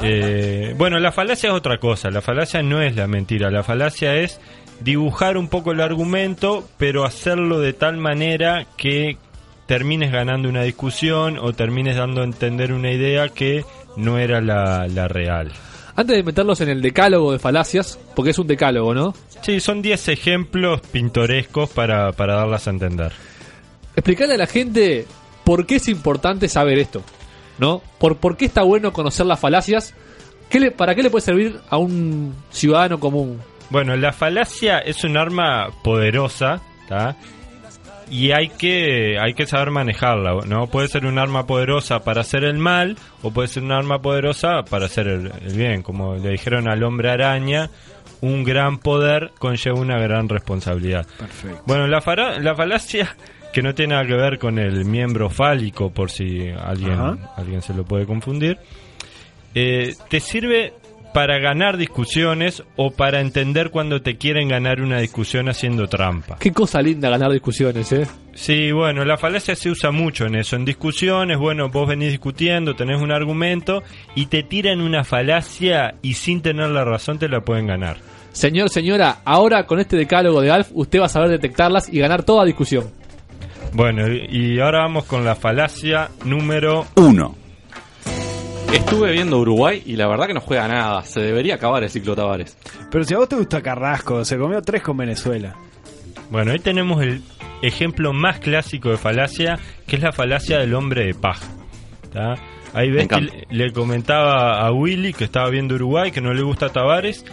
Eh, 0.03 0.75
bueno, 0.77 0.99
la 0.99 1.13
falacia 1.13 1.49
es 1.49 1.55
otra 1.55 1.79
cosa. 1.79 2.11
La 2.11 2.21
falacia 2.21 2.63
no 2.63 2.83
es 2.83 2.97
la 2.97 3.07
mentira. 3.07 3.51
La 3.51 3.63
falacia 3.63 4.15
es 4.17 4.41
dibujar 4.81 5.39
un 5.39 5.49
poco 5.49 5.73
el 5.73 5.81
argumento, 5.81 6.69
pero 6.77 7.05
hacerlo 7.05 7.61
de 7.61 7.73
tal 7.73 7.97
manera 7.97 8.67
que 8.77 9.17
termines 9.67 10.13
ganando 10.13 10.49
una 10.49 10.63
discusión 10.63 11.39
o 11.39 11.53
termines 11.53 11.97
dando 11.97 12.21
a 12.21 12.25
entender 12.25 12.73
una 12.73 12.93
idea 12.93 13.29
que 13.31 13.65
no 13.97 14.19
era 14.19 14.41
la, 14.41 14.87
la 14.87 15.09
real. 15.09 15.51
Antes 15.97 16.17
de 16.17 16.23
meterlos 16.23 16.61
en 16.61 16.69
el 16.69 16.83
decálogo 16.83 17.33
de 17.33 17.39
falacias, 17.39 17.99
porque 18.15 18.31
es 18.31 18.39
un 18.39 18.47
decálogo, 18.47 18.95
¿no? 18.95 19.15
Sí, 19.41 19.61
son 19.61 19.81
10 19.81 20.09
ejemplos 20.09 20.83
pintorescos 20.93 21.71
para, 21.71 22.13
para 22.13 22.35
darlas 22.35 22.67
a 22.67 22.71
entender. 22.71 23.13
Explicarle 23.95 24.35
a 24.35 24.39
la 24.39 24.47
gente 24.47 25.07
por 25.43 25.65
qué 25.65 25.77
es 25.77 25.89
importante 25.89 26.49
saber 26.49 26.79
esto, 26.79 27.03
¿no? 27.59 27.81
Por, 27.99 28.19
por 28.19 28.37
qué 28.37 28.45
está 28.45 28.63
bueno 28.63 28.93
conocer 28.93 29.25
las 29.25 29.41
falacias. 29.41 29.95
¿Qué 30.51 30.61
le, 30.61 30.71
¿Para 30.71 30.95
qué 30.95 31.03
le 31.03 31.09
puede 31.09 31.25
servir 31.25 31.59
a 31.71 31.79
un 31.79 32.35
ciudadano 32.51 33.01
común? 33.01 33.41
Bueno, 33.71 33.97
la 33.97 34.13
falacia 34.13 34.79
es 34.79 35.03
un 35.03 35.17
arma 35.17 35.71
poderosa, 35.83 36.61
¿tá? 36.89 37.17
Y 38.09 38.31
hay 38.31 38.49
que, 38.51 39.19
hay 39.19 39.35
que 39.35 39.47
saber 39.47 39.71
manejarla, 39.73 40.43
¿no? 40.47 40.69
Puede 40.69 40.87
ser 40.89 41.07
un 41.07 41.19
arma 41.19 41.45
poderosa 41.47 42.01
para 42.05 42.21
hacer 42.21 42.45
el 42.45 42.57
mal, 42.59 42.97
o 43.23 43.33
puede 43.33 43.49
ser 43.49 43.65
un 43.65 43.73
arma 43.73 44.01
poderosa 44.01 44.63
para 44.63 44.87
hacer 44.87 45.09
el, 45.09 45.33
el 45.45 45.57
bien. 45.57 45.83
Como 45.83 46.15
le 46.15 46.31
dijeron 46.31 46.69
al 46.69 46.85
hombre 46.85 47.11
araña, 47.11 47.69
un 48.21 48.45
gran 48.45 48.79
poder 48.79 49.33
conlleva 49.39 49.81
una 49.81 49.99
gran 49.99 50.29
responsabilidad. 50.29 51.05
Perfecto. 51.19 51.63
Bueno, 51.67 51.89
la, 51.89 52.01
fara- 52.01 52.39
la 52.39 52.55
falacia, 52.55 53.17
que 53.53 53.61
no 53.61 53.75
tiene 53.75 53.95
nada 53.95 54.07
que 54.07 54.15
ver 54.15 54.39
con 54.39 54.59
el 54.61 54.85
miembro 54.85 55.29
fálico, 55.29 55.91
por 55.91 56.11
si 56.11 56.49
alguien, 56.49 56.93
Ajá. 56.93 57.35
alguien 57.37 57.61
se 57.61 57.75
lo 57.75 57.85
puede 57.85 58.07
confundir, 58.07 58.57
eh, 59.55 59.95
te 60.09 60.21
sirve 60.21 60.75
para 61.17 61.39
ganar 61.39 61.79
discusiones 61.79 62.63
o 62.77 62.91
para 62.91 63.23
entender 63.23 63.71
cuando 63.71 64.03
te 64.03 64.19
quieren 64.19 64.49
ganar 64.49 64.83
una 64.83 64.99
discusión 64.99 65.49
haciendo 65.49 65.89
trampa. 65.89 66.37
Qué 66.39 66.53
cosa 66.53 66.83
linda 66.83 67.09
ganar 67.09 67.33
discusiones, 67.33 67.91
¿eh? 67.93 68.07
Sí, 68.35 68.71
bueno, 68.71 69.03
la 69.03 69.17
falacia 69.17 69.57
se 69.57 69.71
usa 69.71 69.91
mucho 69.91 70.27
en 70.27 70.35
eso. 70.35 70.57
En 70.57 70.67
discusiones, 70.67 71.39
bueno, 71.39 71.71
vos 71.71 71.89
venís 71.89 72.11
discutiendo, 72.11 72.77
tenés 72.77 73.01
un 73.01 73.13
argumento 73.13 73.83
y 74.15 74.27
te 74.27 74.43
tiran 74.43 74.83
una 74.83 75.05
falacia 75.05 75.95
y 76.03 76.13
sin 76.13 76.43
tener 76.43 76.69
la 76.69 76.85
razón 76.85 77.19
te 77.19 77.31
la 77.31 77.41
pueden 77.41 77.67
ganar. 77.67 77.97
Señor, 78.33 78.69
señora, 78.69 79.21
ahora 79.25 79.65
con 79.65 79.81
este 79.81 79.97
decálogo 79.97 80.43
de 80.43 80.51
Alf, 80.51 80.69
usted 80.75 81.01
va 81.01 81.07
a 81.07 81.09
saber 81.09 81.31
detectarlas 81.31 81.89
y 81.91 81.99
ganar 81.99 82.25
toda 82.25 82.45
discusión. 82.45 82.91
Bueno, 83.73 84.07
y 84.07 84.57
y 84.57 84.61
ahora 84.61 84.81
vamos 84.81 85.07
con 85.07 85.25
la 85.25 85.35
falacia 85.35 86.11
número 86.27 86.85
Uno. 86.97 87.46
Estuve 88.73 89.13
viendo 89.13 89.39
Uruguay 89.39 89.83
y 89.87 89.97
la 89.97 90.07
verdad 90.09 90.27
que 90.27 90.35
no 90.35 90.41
juega 90.41 90.69
nada. 90.69 91.03
Se 91.03 91.21
debería 91.21 91.55
acabar 91.55 91.83
el 91.83 91.91
ciclo 91.91 92.15
Tavares. 92.15 92.57
Pero 92.91 93.05
si 93.05 93.15
a 93.15 93.19
vos 93.19 93.29
te 93.29 93.37
gusta 93.37 93.63
Carrasco, 93.63 94.25
se 94.25 94.37
comió 94.37 94.61
tres 94.63 94.83
con 94.83 94.97
Venezuela. 94.97 95.55
Bueno, 96.31 96.53
ahí 96.53 96.59
tenemos 96.59 97.03
el 97.03 97.23
ejemplo 97.63 98.13
más 98.13 98.39
clásico 98.41 98.91
de 98.91 98.97
falacia, 98.97 99.59
que 99.87 99.97
es 99.97 100.03
la 100.03 100.13
falacia 100.13 100.59
del 100.59 100.75
hombre 100.75 101.07
de 101.07 101.15
paja. 101.15 101.47
¿tá? 102.13 102.35
Ahí 102.75 102.91
ves 102.91 103.09
que 103.09 103.47
le 103.51 103.73
comentaba 103.73 104.67
a 104.67 104.73
Willy 104.73 105.13
que 105.13 105.25
estaba 105.25 105.49
viendo 105.49 105.75
Uruguay, 105.77 106.11
que 106.11 106.21
no 106.21 106.35
le 106.35 106.43
gusta 106.43 106.69
Tavares, 106.69 107.25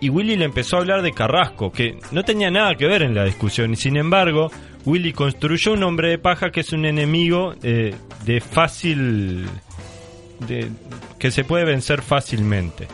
y 0.00 0.08
Willy 0.08 0.36
le 0.36 0.46
empezó 0.46 0.76
a 0.76 0.80
hablar 0.80 1.02
de 1.02 1.12
Carrasco, 1.12 1.70
que 1.70 1.98
no 2.10 2.22
tenía 2.24 2.50
nada 2.50 2.74
que 2.74 2.86
ver 2.86 3.02
en 3.02 3.14
la 3.14 3.24
discusión, 3.24 3.72
y 3.72 3.76
sin 3.76 3.96
embargo, 3.96 4.50
Willy 4.84 5.12
construyó 5.12 5.74
un 5.74 5.82
hombre 5.82 6.10
de 6.10 6.18
paja 6.18 6.50
que 6.50 6.60
es 6.60 6.72
un 6.72 6.86
enemigo 6.86 7.54
eh, 7.62 7.94
de 8.24 8.40
fácil... 8.40 9.46
De, 10.46 10.68
que 11.18 11.30
se 11.30 11.44
puede 11.44 11.64
vencer 11.64 12.02
fácilmente. 12.02 12.88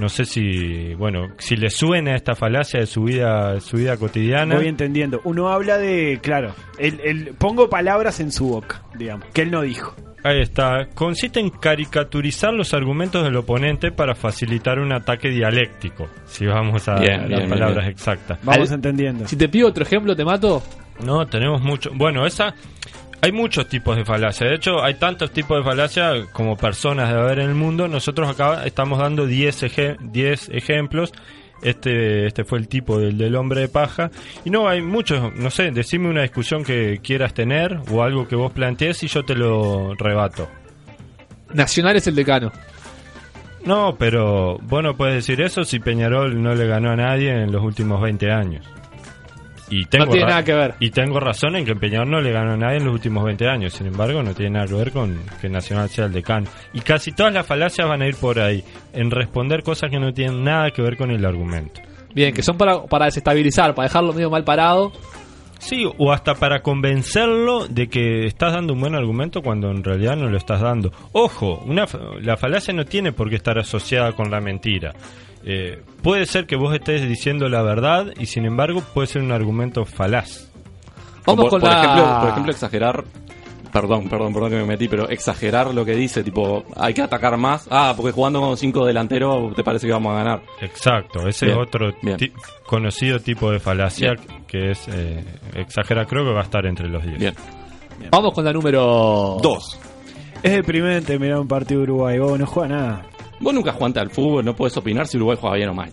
No 0.00 0.08
sé 0.08 0.24
si, 0.24 0.94
bueno, 0.94 1.28
si 1.38 1.54
le 1.56 1.70
suena 1.70 2.16
esta 2.16 2.34
falacia 2.34 2.80
de 2.80 2.86
su 2.86 3.04
vida, 3.04 3.60
su 3.60 3.76
vida 3.76 3.96
cotidiana. 3.96 4.56
Voy 4.56 4.66
entendiendo. 4.66 5.20
Uno 5.24 5.48
habla 5.48 5.78
de, 5.78 6.18
claro, 6.22 6.54
el, 6.78 6.98
el- 7.04 7.26
pongo 7.38 7.68
palabras 7.70 8.18
en 8.20 8.32
su 8.32 8.48
boca, 8.48 8.82
digamos, 8.96 9.26
que 9.32 9.42
él 9.42 9.50
no 9.52 9.62
dijo. 9.62 9.94
Ahí 10.24 10.40
está. 10.40 10.88
Consiste 10.92 11.38
en 11.38 11.50
caricaturizar 11.50 12.52
los 12.52 12.74
argumentos 12.74 13.22
del 13.22 13.36
oponente 13.36 13.92
para 13.92 14.16
facilitar 14.16 14.80
un 14.80 14.92
ataque 14.92 15.28
dialéctico. 15.28 16.08
Si 16.26 16.44
vamos 16.44 16.88
a 16.88 16.96
Bien, 16.96 17.20
las 17.30 17.38
bien, 17.40 17.48
palabras 17.48 17.78
bien. 17.84 17.90
exactas. 17.90 18.38
Vamos 18.42 18.72
entendiendo. 18.72 19.28
Si 19.28 19.36
te 19.36 19.48
pido 19.48 19.68
otro 19.68 19.84
ejemplo, 19.84 20.16
te 20.16 20.24
mato. 20.24 20.60
No, 21.04 21.24
tenemos 21.28 21.62
mucho. 21.62 21.90
Bueno, 21.94 22.26
esa. 22.26 22.52
Hay 23.20 23.32
muchos 23.32 23.68
tipos 23.68 23.96
de 23.96 24.04
falacia. 24.04 24.46
De 24.46 24.54
hecho, 24.54 24.82
hay 24.82 24.94
tantos 24.94 25.32
tipos 25.32 25.58
de 25.58 25.64
falacia 25.64 26.12
como 26.32 26.56
personas 26.56 27.12
de 27.12 27.18
haber 27.18 27.40
en 27.40 27.48
el 27.48 27.54
mundo. 27.56 27.88
Nosotros 27.88 28.28
acá 28.28 28.64
estamos 28.64 28.98
dando 29.00 29.26
10 29.26 29.62
eje- 29.64 29.96
10 30.00 30.50
ejemplos. 30.50 31.12
Este, 31.60 32.26
este 32.26 32.44
fue 32.44 32.58
el 32.60 32.68
tipo 32.68 33.00
del, 33.00 33.18
del 33.18 33.34
hombre 33.34 33.62
de 33.62 33.68
paja. 33.68 34.12
Y 34.44 34.50
no, 34.50 34.68
hay 34.68 34.80
muchos. 34.82 35.34
No 35.34 35.50
sé, 35.50 35.72
decime 35.72 36.08
una 36.08 36.22
discusión 36.22 36.62
que 36.62 37.00
quieras 37.02 37.34
tener 37.34 37.80
o 37.90 38.04
algo 38.04 38.28
que 38.28 38.36
vos 38.36 38.52
plantees 38.52 39.02
y 39.02 39.08
yo 39.08 39.24
te 39.24 39.34
lo 39.34 39.94
rebato. 39.94 40.48
Nacional 41.52 41.96
es 41.96 42.06
el 42.06 42.14
decano. 42.14 42.52
No, 43.64 43.96
pero 43.98 44.58
vos 44.62 44.82
no 44.84 44.96
puedes 44.96 45.16
decir 45.16 45.40
eso 45.40 45.64
si 45.64 45.80
Peñarol 45.80 46.40
no 46.40 46.54
le 46.54 46.66
ganó 46.68 46.90
a 46.92 46.96
nadie 46.96 47.30
en 47.32 47.50
los 47.50 47.62
últimos 47.64 48.00
20 48.00 48.30
años. 48.30 48.64
Y 49.70 49.84
tengo 49.86 50.06
No 50.06 50.12
tiene 50.12 50.26
nada 50.26 50.44
que 50.44 50.54
ver. 50.54 50.74
Y 50.80 50.90
tengo 50.90 51.20
razón 51.20 51.56
en 51.56 51.64
que 51.64 51.74
Peñarol 51.74 52.10
no 52.10 52.20
le 52.20 52.32
ganó 52.32 52.52
a 52.52 52.56
nadie 52.56 52.78
en 52.78 52.84
los 52.84 52.94
últimos 52.94 53.24
20 53.24 53.48
años. 53.48 53.72
Sin 53.72 53.86
embargo, 53.86 54.22
no 54.22 54.34
tiene 54.34 54.52
nada 54.52 54.66
que 54.66 54.74
ver 54.74 54.92
con 54.92 55.18
que 55.40 55.48
Nacional 55.48 55.88
sea 55.88 56.06
el 56.06 56.12
decano. 56.12 56.46
Y 56.72 56.80
casi 56.80 57.12
todas 57.12 57.32
las 57.32 57.46
falacias 57.46 57.88
van 57.88 58.02
a 58.02 58.06
ir 58.06 58.16
por 58.16 58.38
ahí, 58.40 58.64
en 58.92 59.10
responder 59.10 59.62
cosas 59.62 59.90
que 59.90 59.98
no 59.98 60.12
tienen 60.12 60.42
nada 60.42 60.70
que 60.70 60.82
ver 60.82 60.96
con 60.96 61.10
el 61.10 61.24
argumento. 61.24 61.80
Bien, 62.14 62.32
que 62.32 62.42
son 62.42 62.56
para, 62.56 62.84
para 62.84 63.06
desestabilizar, 63.06 63.74
para 63.74 63.88
dejarlo 63.88 64.12
medio 64.12 64.30
mal 64.30 64.44
parado. 64.44 64.92
Sí, 65.58 65.84
o 65.98 66.12
hasta 66.12 66.34
para 66.34 66.62
convencerlo 66.62 67.66
de 67.66 67.88
que 67.88 68.26
estás 68.26 68.52
dando 68.52 68.74
un 68.74 68.80
buen 68.80 68.94
argumento 68.94 69.42
cuando 69.42 69.70
en 69.70 69.82
realidad 69.82 70.16
no 70.16 70.28
lo 70.28 70.36
estás 70.36 70.60
dando. 70.60 70.92
Ojo, 71.12 71.62
una, 71.66 71.84
la 72.20 72.36
falacia 72.36 72.72
no 72.72 72.84
tiene 72.84 73.12
por 73.12 73.28
qué 73.28 73.36
estar 73.36 73.58
asociada 73.58 74.12
con 74.12 74.30
la 74.30 74.40
mentira. 74.40 74.94
Eh, 75.50 75.82
puede 76.02 76.26
ser 76.26 76.46
que 76.46 76.56
vos 76.56 76.74
estés 76.74 77.08
diciendo 77.08 77.48
la 77.48 77.62
verdad 77.62 78.08
y 78.20 78.26
sin 78.26 78.44
embargo 78.44 78.82
puede 78.92 79.06
ser 79.08 79.22
un 79.22 79.32
argumento 79.32 79.86
falaz. 79.86 80.50
Vamos 81.24 81.44
por, 81.44 81.50
con 81.52 81.60
por 81.62 81.70
la- 81.70 81.80
ejemplo, 81.82 82.20
por 82.20 82.28
ejemplo, 82.30 82.52
exagerar. 82.52 83.04
Perdón, 83.72 84.08
perdón, 84.08 84.32
perdón 84.32 84.50
que 84.50 84.56
me 84.56 84.64
metí, 84.64 84.88
pero 84.88 85.08
exagerar 85.10 85.72
lo 85.74 85.84
que 85.84 85.94
dice, 85.94 86.24
tipo, 86.24 86.64
hay 86.76 86.94
que 86.94 87.02
atacar 87.02 87.36
más. 87.36 87.66
Ah, 87.70 87.92
porque 87.96 88.12
jugando 88.12 88.40
con 88.40 88.56
cinco 88.56 88.84
delanteros 88.86 89.54
te 89.54 89.62
parece 89.62 89.86
que 89.86 89.92
vamos 89.92 90.12
a 90.12 90.16
ganar. 90.16 90.42
Exacto, 90.60 91.26
ese 91.28 91.46
Bien, 91.46 91.58
es 91.58 91.66
otro 91.66 91.92
ti- 92.16 92.32
conocido 92.66 93.18
tipo 93.20 93.50
de 93.50 93.58
falacia 93.60 94.14
que 94.46 94.70
es 94.70 94.86
eh, 94.88 95.22
exagera, 95.54 96.06
creo 96.06 96.24
que 96.24 96.32
va 96.32 96.40
a 96.40 96.44
estar 96.44 96.64
entre 96.66 96.88
los 96.88 97.02
10. 97.04 97.18
Bien. 97.18 97.34
Vamos 98.10 98.32
con 98.32 98.44
la 98.44 98.52
número 98.54 99.36
Dos. 99.42 99.78
Es 100.42 100.52
deprimente 100.52 101.18
mirar 101.18 101.40
un 101.40 101.48
partido 101.48 101.80
de 101.80 101.84
Uruguay. 101.84 102.18
Vos 102.18 102.38
no 102.38 102.46
juega 102.46 102.68
nada. 102.74 103.06
Vos 103.40 103.54
nunca 103.54 103.72
jugaste 103.72 104.00
al 104.00 104.10
fútbol, 104.10 104.44
no 104.44 104.54
podés 104.54 104.76
opinar 104.76 105.06
si 105.06 105.16
Uruguay 105.16 105.38
juega 105.40 105.56
bien 105.56 105.68
o 105.68 105.74
mal. 105.74 105.90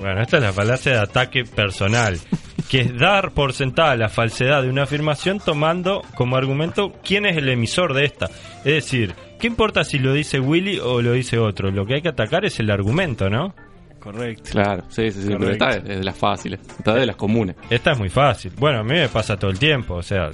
Bueno, 0.00 0.22
esta 0.22 0.36
es 0.36 0.42
la 0.44 0.52
falacia 0.52 0.92
de 0.92 0.98
ataque 0.98 1.44
personal, 1.44 2.18
que 2.68 2.82
es 2.82 2.96
dar 2.96 3.32
por 3.32 3.52
sentada 3.52 3.96
la 3.96 4.08
falsedad 4.08 4.62
de 4.62 4.70
una 4.70 4.84
afirmación 4.84 5.40
tomando 5.40 6.02
como 6.14 6.36
argumento 6.36 6.92
quién 7.02 7.26
es 7.26 7.36
el 7.36 7.48
emisor 7.48 7.94
de 7.94 8.04
esta. 8.04 8.26
Es 8.58 8.74
decir, 8.74 9.14
¿qué 9.40 9.48
importa 9.48 9.82
si 9.82 9.98
lo 9.98 10.12
dice 10.12 10.38
Willy 10.38 10.78
o 10.78 11.02
lo 11.02 11.12
dice 11.12 11.38
otro? 11.38 11.70
Lo 11.70 11.84
que 11.84 11.94
hay 11.94 12.02
que 12.02 12.10
atacar 12.10 12.44
es 12.44 12.60
el 12.60 12.70
argumento, 12.70 13.28
¿no? 13.28 13.54
Correcto. 13.98 14.50
Claro, 14.52 14.84
sí, 14.88 15.10
sí, 15.10 15.22
sí, 15.22 15.28
pero 15.36 15.50
esta 15.50 15.70
es 15.70 15.84
de 15.84 16.04
las 16.04 16.16
fáciles, 16.16 16.60
esta 16.60 16.92
es 16.92 17.00
de 17.00 17.06
las 17.06 17.16
comunes. 17.16 17.56
Esta 17.68 17.92
es 17.92 17.98
muy 17.98 18.08
fácil. 18.08 18.52
Bueno, 18.56 18.78
a 18.78 18.84
mí 18.84 18.94
me 18.94 19.08
pasa 19.08 19.36
todo 19.36 19.50
el 19.50 19.58
tiempo, 19.58 19.94
o 19.94 20.02
sea, 20.02 20.30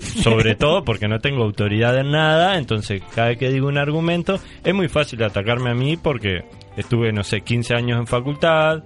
sobre 0.00 0.54
todo 0.54 0.84
porque 0.84 1.08
no 1.08 1.18
tengo 1.20 1.42
autoridad 1.44 1.98
en 1.98 2.10
nada, 2.10 2.56
entonces 2.58 3.02
cada 3.14 3.28
vez 3.28 3.38
que 3.38 3.50
digo 3.50 3.68
un 3.68 3.78
argumento 3.78 4.38
es 4.64 4.74
muy 4.74 4.88
fácil 4.88 5.22
atacarme 5.22 5.70
a 5.70 5.74
mí 5.74 5.96
porque 5.96 6.44
estuve, 6.76 7.12
no 7.12 7.22
sé, 7.22 7.40
15 7.42 7.74
años 7.74 7.98
en 7.98 8.06
facultad 8.06 8.82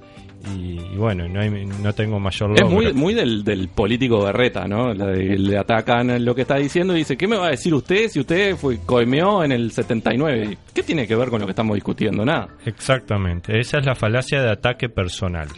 y, 0.57 0.79
y 0.81 0.97
bueno, 0.97 1.27
no, 1.29 1.41
hay- 1.41 1.51
no 1.67 1.93
tengo 1.95 2.21
mayor 2.21 2.53
Es 2.55 2.61
logro. 2.61 2.75
muy, 2.77 2.93
muy 2.93 3.13
del, 3.15 3.43
del 3.43 3.69
político 3.69 4.23
berreta, 4.25 4.69
¿no? 4.69 4.95
La 4.95 5.07
de- 5.07 5.37
le 5.37 5.59
atacan 5.59 6.25
lo 6.25 6.35
que 6.35 6.43
está 6.43 6.57
diciendo 6.57 6.95
y 6.95 6.99
dice, 6.99 7.17
¿qué 7.17 7.27
me 7.27 7.37
va 7.37 7.49
a 7.49 7.51
decir 7.51 7.75
usted 7.75 8.09
si 8.09 8.21
usted 8.21 8.55
fue 8.57 8.79
coimeó 8.87 9.43
en 9.43 9.51
el 9.53 9.73
79? 9.73 10.57
¿Qué 10.73 10.83
tiene 10.85 11.09
que 11.09 11.17
ver 11.17 11.29
con 11.29 11.41
lo 11.41 11.47
que 11.47 11.51
estamos 11.53 11.75
discutiendo? 11.75 12.25
Nada. 12.25 12.49
Exactamente, 12.65 13.59
esa 13.59 13.79
es 13.79 13.87
la 13.87 13.95
falacia 13.97 14.41
de 14.41 14.51
ataque 14.51 14.89
personal. 14.89 15.49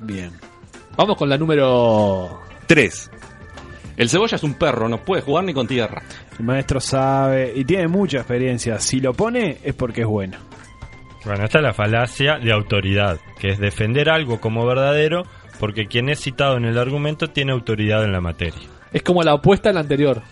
Bien. 0.00 0.30
Vamos 0.96 1.16
con 1.16 1.28
la 1.28 1.36
número 1.36 2.40
3. 2.66 3.10
El 3.98 4.08
cebolla 4.08 4.36
es 4.36 4.44
un 4.44 4.54
perro, 4.54 4.88
no 4.88 4.98
puede 4.98 5.22
jugar 5.22 5.44
ni 5.44 5.52
con 5.52 5.66
tierra. 5.66 6.00
El 6.38 6.44
maestro 6.44 6.78
sabe 6.78 7.52
y 7.54 7.64
tiene 7.64 7.88
mucha 7.88 8.18
experiencia. 8.18 8.78
Si 8.78 9.00
lo 9.00 9.12
pone 9.12 9.58
es 9.64 9.74
porque 9.74 10.02
es 10.02 10.06
bueno. 10.06 10.38
Bueno, 11.24 11.44
esta 11.44 11.58
es 11.58 11.64
la 11.64 11.74
falacia 11.74 12.38
de 12.38 12.52
autoridad, 12.52 13.18
que 13.40 13.48
es 13.48 13.58
defender 13.58 14.08
algo 14.08 14.40
como 14.40 14.64
verdadero 14.64 15.24
porque 15.58 15.86
quien 15.86 16.08
es 16.10 16.20
citado 16.20 16.56
en 16.56 16.64
el 16.64 16.78
argumento 16.78 17.26
tiene 17.26 17.50
autoridad 17.50 18.04
en 18.04 18.12
la 18.12 18.20
materia. 18.20 18.62
Es 18.92 19.02
como 19.02 19.24
la 19.24 19.34
opuesta 19.34 19.70
a 19.70 19.72
la 19.72 19.80
anterior. 19.80 20.22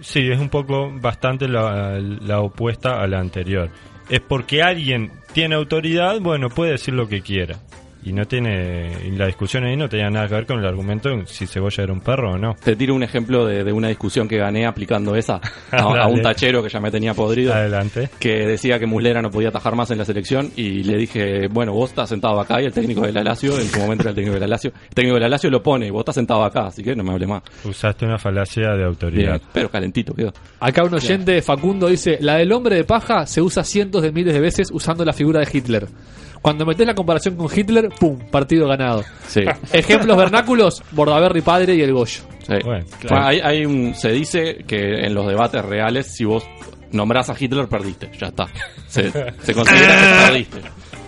Sí, 0.00 0.30
es 0.30 0.40
un 0.40 0.48
poco 0.48 0.90
bastante 0.98 1.48
la, 1.48 2.00
la 2.00 2.40
opuesta 2.40 3.02
a 3.02 3.06
la 3.06 3.20
anterior. 3.20 3.68
Es 4.08 4.20
porque 4.20 4.62
alguien 4.62 5.12
tiene 5.34 5.56
autoridad, 5.56 6.20
bueno, 6.20 6.48
puede 6.48 6.72
decir 6.72 6.94
lo 6.94 7.06
que 7.06 7.20
quiera. 7.20 7.58
Y 8.04 8.12
no 8.12 8.24
tiene 8.24 8.90
y 9.04 9.10
la 9.12 9.26
discusión 9.26 9.64
ahí 9.64 9.76
no 9.76 9.88
tenía 9.88 10.10
nada 10.10 10.28
que 10.28 10.34
ver 10.34 10.46
con 10.46 10.58
el 10.58 10.66
argumento 10.66 11.08
en 11.08 11.26
si 11.26 11.46
Cebolla 11.46 11.84
era 11.84 11.92
un 11.92 12.00
perro 12.00 12.32
o 12.32 12.38
no. 12.38 12.54
Te 12.62 12.74
tiro 12.76 12.94
un 12.94 13.02
ejemplo 13.02 13.46
de, 13.46 13.64
de 13.64 13.72
una 13.72 13.88
discusión 13.88 14.28
que 14.28 14.38
gané 14.38 14.66
aplicando 14.66 15.14
esa 15.14 15.40
a, 15.70 16.06
un 16.08 16.22
tachero 16.22 16.62
que 16.62 16.68
ya 16.68 16.80
me 16.80 16.90
tenía 16.90 17.14
podrido. 17.14 17.54
Adelante. 17.54 18.10
Que 18.18 18.46
decía 18.46 18.78
que 18.78 18.86
Muslera 18.86 19.22
no 19.22 19.30
podía 19.30 19.48
atajar 19.48 19.74
más 19.76 19.90
en 19.90 19.98
la 19.98 20.04
selección 20.04 20.50
y 20.56 20.82
le 20.82 20.96
dije, 20.96 21.48
bueno, 21.48 21.72
vos 21.72 21.90
estás 21.90 22.08
sentado 22.08 22.40
acá 22.40 22.60
y 22.60 22.64
el 22.64 22.72
técnico 22.72 23.02
de 23.02 23.12
la 23.12 23.22
Lazio, 23.22 23.58
en 23.58 23.66
su 23.66 23.78
momento 23.78 24.02
era 24.02 24.10
el 24.10 24.16
técnico 24.16 24.34
de 24.34 24.40
la 24.40 24.48
Lazio, 24.48 24.72
el 24.88 24.94
técnico 24.94 25.14
de 25.14 25.20
la 25.20 25.28
Lazio 25.28 25.50
lo 25.50 25.62
pone 25.62 25.86
y 25.86 25.90
vos 25.90 26.00
estás 26.00 26.16
sentado 26.16 26.44
acá, 26.44 26.66
así 26.66 26.82
que 26.82 26.96
no 26.96 27.04
me 27.04 27.12
hable 27.12 27.26
más. 27.26 27.42
Usaste 27.64 28.04
una 28.04 28.18
falacia 28.18 28.70
de 28.70 28.84
autoridad. 28.84 29.38
Bien, 29.38 29.50
pero 29.52 29.70
calentito 29.70 30.12
quedó. 30.14 30.32
Acá 30.60 30.84
un 30.84 30.94
oyente, 30.94 31.40
Facundo, 31.42 31.88
dice: 31.88 32.18
La 32.20 32.36
del 32.36 32.52
hombre 32.52 32.76
de 32.76 32.84
paja 32.84 33.26
se 33.26 33.40
usa 33.40 33.64
cientos 33.64 34.02
de 34.02 34.12
miles 34.12 34.34
de 34.34 34.40
veces 34.40 34.68
usando 34.72 35.04
la 35.04 35.12
figura 35.12 35.40
de 35.40 35.48
Hitler. 35.52 35.86
Cuando 36.42 36.66
metés 36.66 36.86
la 36.86 36.94
comparación 36.94 37.36
con 37.36 37.48
Hitler, 37.54 37.88
¡pum! 37.98 38.18
Partido 38.30 38.66
ganado. 38.68 39.04
Sí. 39.28 39.42
Ejemplos 39.72 40.16
vernáculos: 40.16 40.82
Bordaberry 40.90 41.40
padre 41.40 41.76
y 41.76 41.82
el 41.82 41.92
Goyo. 41.92 42.22
Sí. 42.44 42.54
Bueno, 42.64 42.84
hay, 43.10 43.38
hay 43.40 43.64
un, 43.64 43.94
se 43.94 44.10
dice 44.10 44.64
que 44.66 45.06
en 45.06 45.14
los 45.14 45.26
debates 45.28 45.64
reales, 45.64 46.12
si 46.14 46.24
vos 46.24 46.44
nombrás 46.90 47.30
a 47.30 47.36
Hitler, 47.38 47.68
perdiste. 47.68 48.10
Ya 48.18 48.26
está. 48.26 48.48
Se, 48.88 49.10
se 49.40 49.54
considera 49.54 49.94
que 49.96 50.26
perdiste. 50.26 50.58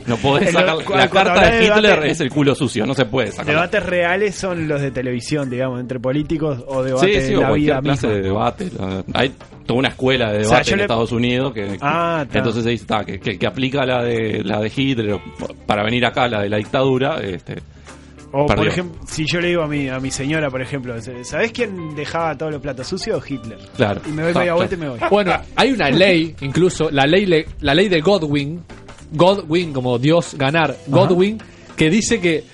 No 0.06 0.16
podés 0.18 0.52
sacar. 0.52 0.76
La 0.90 1.08
carta 1.08 1.50
de 1.50 1.64
Hitler 1.64 1.82
debate- 1.82 2.10
es 2.10 2.20
el 2.20 2.30
culo 2.30 2.54
sucio, 2.54 2.84
no 2.86 2.94
se 2.94 3.06
puede 3.06 3.30
sacar. 3.32 3.46
Debates 3.46 3.82
reales 3.84 4.34
son 4.34 4.68
los 4.68 4.80
de 4.80 4.90
televisión, 4.90 5.48
digamos, 5.48 5.80
entre 5.80 5.98
políticos 5.98 6.62
o 6.66 6.82
Sí, 6.82 6.88
debates 6.90 7.24
sí, 7.24 7.30
de 7.30 7.36
o 7.36 7.40
la 7.40 7.48
cualquier 7.48 7.70
vida 7.72 7.80
clase 7.82 8.06
misma. 8.06 8.16
de 8.18 8.22
debate. 8.28 8.70
Hay 9.14 9.32
toda 9.66 9.78
una 9.78 9.88
escuela 9.88 10.30
de 10.32 10.38
O 10.38 10.42
debate 10.42 10.64
sea, 10.64 10.72
en 10.72 10.76
le- 10.78 10.84
Estados 10.84 11.12
Unidos 11.12 11.52
que, 11.54 11.78
Ah, 11.80 12.26
ta. 12.30 12.38
entonces 12.38 12.64
se 12.64 12.70
dice 12.70 12.84
ta, 12.86 13.04
que, 13.04 13.18
que- 13.18 13.38
que 13.38 13.46
aplica 13.46 13.86
la 13.86 14.02
de 14.02 14.42
la 14.44 14.60
de 14.60 14.72
Hitler 14.74 15.18
para 15.66 15.82
venir 15.82 16.04
acá 16.04 16.28
la 16.28 16.42
de 16.42 16.48
la 16.50 16.58
dictadura. 16.58 17.18
Este, 17.22 17.56
O 18.36 18.46
por 18.46 18.66
ejemplo, 18.66 19.00
si 19.06 19.24
yo 19.26 19.40
le 19.40 19.48
digo 19.48 19.62
a 19.62 19.68
mi, 19.68 19.88
a 19.88 20.00
mi 20.00 20.10
señora, 20.10 20.50
por 20.50 20.60
ejemplo, 20.60 20.94
¿sabés 21.22 21.52
quién 21.52 21.94
dejaba 21.94 22.36
todos 22.36 22.52
los 22.52 22.60
platos 22.60 22.86
sucios? 22.88 23.24
Hitler. 23.30 23.58
Claro. 23.76 24.00
Y 24.06 24.10
me 24.10 24.22
doy 24.22 24.32
media 24.34 24.42
claro. 24.42 24.56
vuelta 24.56 24.74
y 24.74 24.78
me 24.78 24.88
voy. 24.88 24.98
Bueno, 25.08 25.32
hay 25.56 25.70
una 25.72 25.88
ley, 25.90 26.34
incluso, 26.40 26.90
la 26.90 27.06
ley, 27.06 27.24
le- 27.26 27.46
la 27.60 27.74
ley 27.74 27.88
de 27.88 28.00
Godwin, 28.00 28.60
Godwin 29.14 29.72
como 29.72 29.98
Dios 29.98 30.34
ganar, 30.34 30.76
Godwin, 30.86 31.38
que 31.76 31.88
dice 31.90 32.20
que 32.20 32.44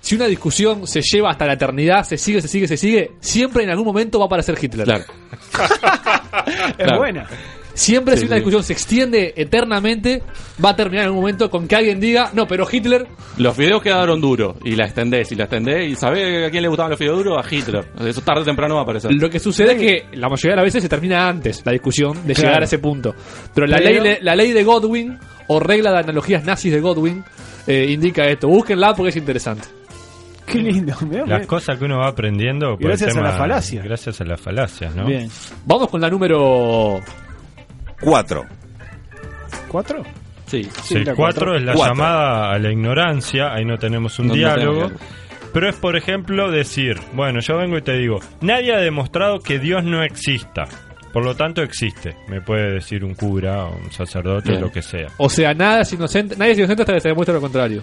si 0.00 0.14
una 0.14 0.26
discusión 0.26 0.86
se 0.86 1.00
lleva 1.02 1.30
hasta 1.30 1.46
la 1.46 1.54
eternidad, 1.54 2.04
se 2.04 2.16
sigue, 2.18 2.40
se 2.40 2.48
sigue, 2.48 2.68
se 2.68 2.76
sigue, 2.76 3.12
siempre 3.20 3.64
en 3.64 3.70
algún 3.70 3.86
momento 3.86 4.18
va 4.18 4.24
a 4.24 4.26
aparecer 4.26 4.56
Hitler. 4.60 4.84
Claro. 4.84 5.04
Es 6.68 6.76
Claro. 6.76 6.98
buena. 6.98 7.26
Siempre 7.78 8.14
Sí, 8.16 8.22
si 8.22 8.26
una 8.26 8.34
sí. 8.34 8.40
discusión 8.40 8.62
se 8.64 8.72
extiende 8.72 9.34
eternamente, 9.36 10.20
va 10.64 10.70
a 10.70 10.76
terminar 10.76 11.04
en 11.04 11.06
algún 11.10 11.20
momento 11.20 11.48
con 11.48 11.68
que 11.68 11.76
alguien 11.76 12.00
diga, 12.00 12.30
no, 12.34 12.44
pero 12.48 12.66
Hitler 12.70 13.06
Los 13.36 13.54
fideos 13.56 13.80
quedaron 13.80 14.20
duros 14.20 14.56
y 14.64 14.74
la 14.74 14.84
extendés 14.86 15.30
y 15.30 15.36
la 15.36 15.44
extendés 15.44 15.88
y 15.88 15.94
¿sabés 15.94 16.48
a 16.48 16.50
quién 16.50 16.62
le 16.62 16.68
gustaban 16.68 16.90
los 16.90 16.98
fideos 16.98 17.18
duros? 17.18 17.38
A 17.38 17.54
Hitler. 17.54 17.84
Eso 18.04 18.20
tarde 18.22 18.42
o 18.42 18.44
temprano 18.44 18.74
va 18.74 18.80
a 18.80 18.82
aparecer. 18.82 19.12
Lo 19.12 19.30
que 19.30 19.38
sucede 19.38 19.74
es 19.74 19.78
que 20.10 20.16
la 20.18 20.28
mayoría 20.28 20.52
de 20.52 20.56
las 20.56 20.64
veces 20.64 20.82
se 20.82 20.88
termina 20.88 21.28
antes 21.28 21.62
la 21.64 21.70
discusión 21.70 22.14
de 22.26 22.34
Claro. 22.34 22.48
llegar 22.48 22.62
a 22.62 22.64
ese 22.64 22.78
punto. 22.80 23.14
Pero 23.54 23.66
la, 23.68 23.76
Pero- 23.78 24.02
Ley, 24.02 24.12
de, 24.14 24.18
la 24.22 24.34
ley 24.34 24.52
de 24.52 24.64
Godwin, 24.64 25.16
o 25.46 25.60
regla 25.60 25.92
de 25.92 25.98
analogías 25.98 26.44
nazis 26.44 26.72
de 26.72 26.80
Godwin, 26.80 27.22
eh, 27.68 27.86
indica 27.90 28.24
esto. 28.24 28.48
Búsquenla 28.48 28.92
porque 28.94 29.10
es 29.10 29.16
interesante. 29.16 29.68
Qué 30.46 30.58
lindo. 30.58 30.94
mirá, 31.08 31.26
Las 31.26 31.46
cosas 31.46 31.78
que 31.78 31.84
uno 31.84 31.98
va 31.98 32.08
aprendiendo 32.08 32.72
por 32.74 32.82
el 32.82 32.88
gracias 32.88 33.10
a 33.10 33.14
tema- 33.14 33.30
la 33.30 33.36
falacia. 33.36 33.82
Gracias 33.82 34.20
a 34.20 34.24
las 34.24 34.40
falacias, 34.40 34.96
¿no? 34.96 35.06
Bien. 35.06 35.28
Vamos 35.64 35.88
con 35.90 36.00
la 36.00 36.08
número 36.10 37.00
4. 38.00 38.44
¿Cuatro? 39.68 40.02
Sí. 40.46 40.62
Sí, 40.82 40.96
el 40.96 41.14
4 41.14 41.56
es 41.56 41.62
la 41.62 41.74
Cuatro. 41.74 41.94
llamada 41.94 42.52
a 42.52 42.58
la 42.58 42.72
ignorancia, 42.72 43.52
ahí 43.52 43.64
no 43.64 43.76
tenemos 43.76 44.18
un 44.18 44.28
No, 44.28 44.32
no 44.32 44.38
diálogo. 44.38 44.56
tenemos 44.58 44.90
diálogo. 45.00 45.04
Pero 45.52 45.68
es, 45.68 45.76
por 45.76 45.96
ejemplo, 45.96 46.50
decir, 46.50 46.98
bueno, 47.14 47.40
yo 47.40 47.56
vengo 47.56 47.76
y 47.78 47.82
te 47.82 47.92
digo, 47.96 48.18
nadie 48.42 48.74
ha 48.74 48.78
demostrado 48.78 49.40
que 49.40 49.58
Dios 49.58 49.82
no 49.84 50.02
exista. 50.02 50.64
Por 51.12 51.24
lo 51.24 51.34
tanto, 51.34 51.62
existe. 51.62 52.16
Me 52.28 52.40
puede 52.42 52.74
decir 52.74 53.02
un 53.02 53.14
cura, 53.14 53.64
o 53.64 53.76
un 53.76 53.90
sacerdote, 53.90 54.50
Bien. 54.50 54.60
lo 54.62 54.70
que 54.70 54.82
sea. 54.82 55.08
O 55.16 55.28
sea, 55.30 55.54
nada 55.54 55.80
es 55.80 55.92
inocente, 55.92 56.36
nadie 56.36 56.52
es 56.52 56.58
inocente 56.58 56.82
hasta 56.82 56.94
que 56.94 57.00
se 57.00 57.08
demuestre 57.08 57.34
lo 57.34 57.40
contrario. 57.40 57.82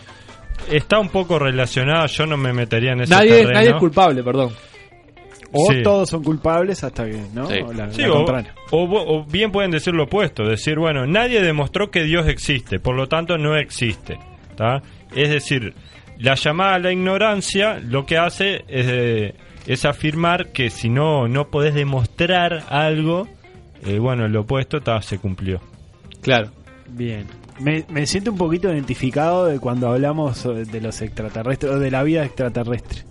Está 0.72 1.00
un 1.00 1.10
poco 1.10 1.38
relacionado, 1.40 2.06
yo 2.08 2.26
no 2.28 2.38
me 2.38 2.54
metería 2.54 2.94
en 2.94 3.02
ese 3.02 3.14
Nadie, 3.14 3.32
terreno. 3.32 3.52
nadie 3.54 3.70
es 3.70 3.76
culpable, 3.76 4.24
perdón. 4.24 4.52
O 5.57 5.72
Sí. 5.72 5.82
todos 5.84 6.10
son 6.10 6.23
culpables 6.23 6.84
hasta 6.84 7.06
que, 7.06 7.19
¿no? 7.34 7.48
Sí. 7.48 7.60
O 7.65 7.72
la, 7.73 7.91
Sí, 7.91 8.02
la 8.02 8.11
o, 8.72 9.26
bien 9.26 9.52
pueden 9.52 9.72
decir 9.72 9.94
lo 9.94 10.03
opuesto, 10.03 10.44
decir, 10.44 10.77
bueno, 10.77 11.06
nadie 11.07 11.41
demostró 11.41 11.90
que 11.91 12.03
Dios 12.03 12.27
existe, 12.27 12.80
por 12.80 12.95
lo 12.95 13.07
tanto 13.07 13.38
no 13.38 13.56
existe. 13.57 14.18
¿tá? 14.56 14.82
Es 15.15 15.30
decir, 15.30 15.73
la 16.18 16.36
llamada 16.36 16.76
a 16.76 16.80
la 16.80 16.91
ignorancia 16.91 17.80
lo 17.80 18.06
que 18.06 18.18
hace 18.18 18.64
es, 18.68 18.88
eh, 18.88 19.34
es 19.68 19.86
afirmar 19.86 20.48
que 20.53 20.69
si 20.69 20.90
no, 20.90 21.27
no 21.27 21.48
podés 21.49 21.73
demostrar 21.73 22.64
algo, 22.69 23.27
eh, 23.86 23.99
bueno, 23.99 24.27
lo 24.27 24.41
opuesto 24.41 24.82
ta, 24.82 25.02
se 25.02 25.19
cumplió. 25.19 25.60
Claro. 26.22 26.52
Bien. 26.90 27.26
Me, 27.60 27.86
me 27.90 28.06
siento 28.06 28.32
un 28.32 28.38
poquito 28.38 28.72
identificado 28.72 29.45
de 29.45 29.60
cuando 29.60 29.88
hablamos 29.90 30.38
sobre- 30.38 30.65
de 30.65 30.82
los 30.82 31.02
extraterrestres 31.02 31.72
o 31.73 31.80
de 31.80 31.90
la 31.91 32.03
vida 32.03 32.26
extraterrestre. 32.26 33.03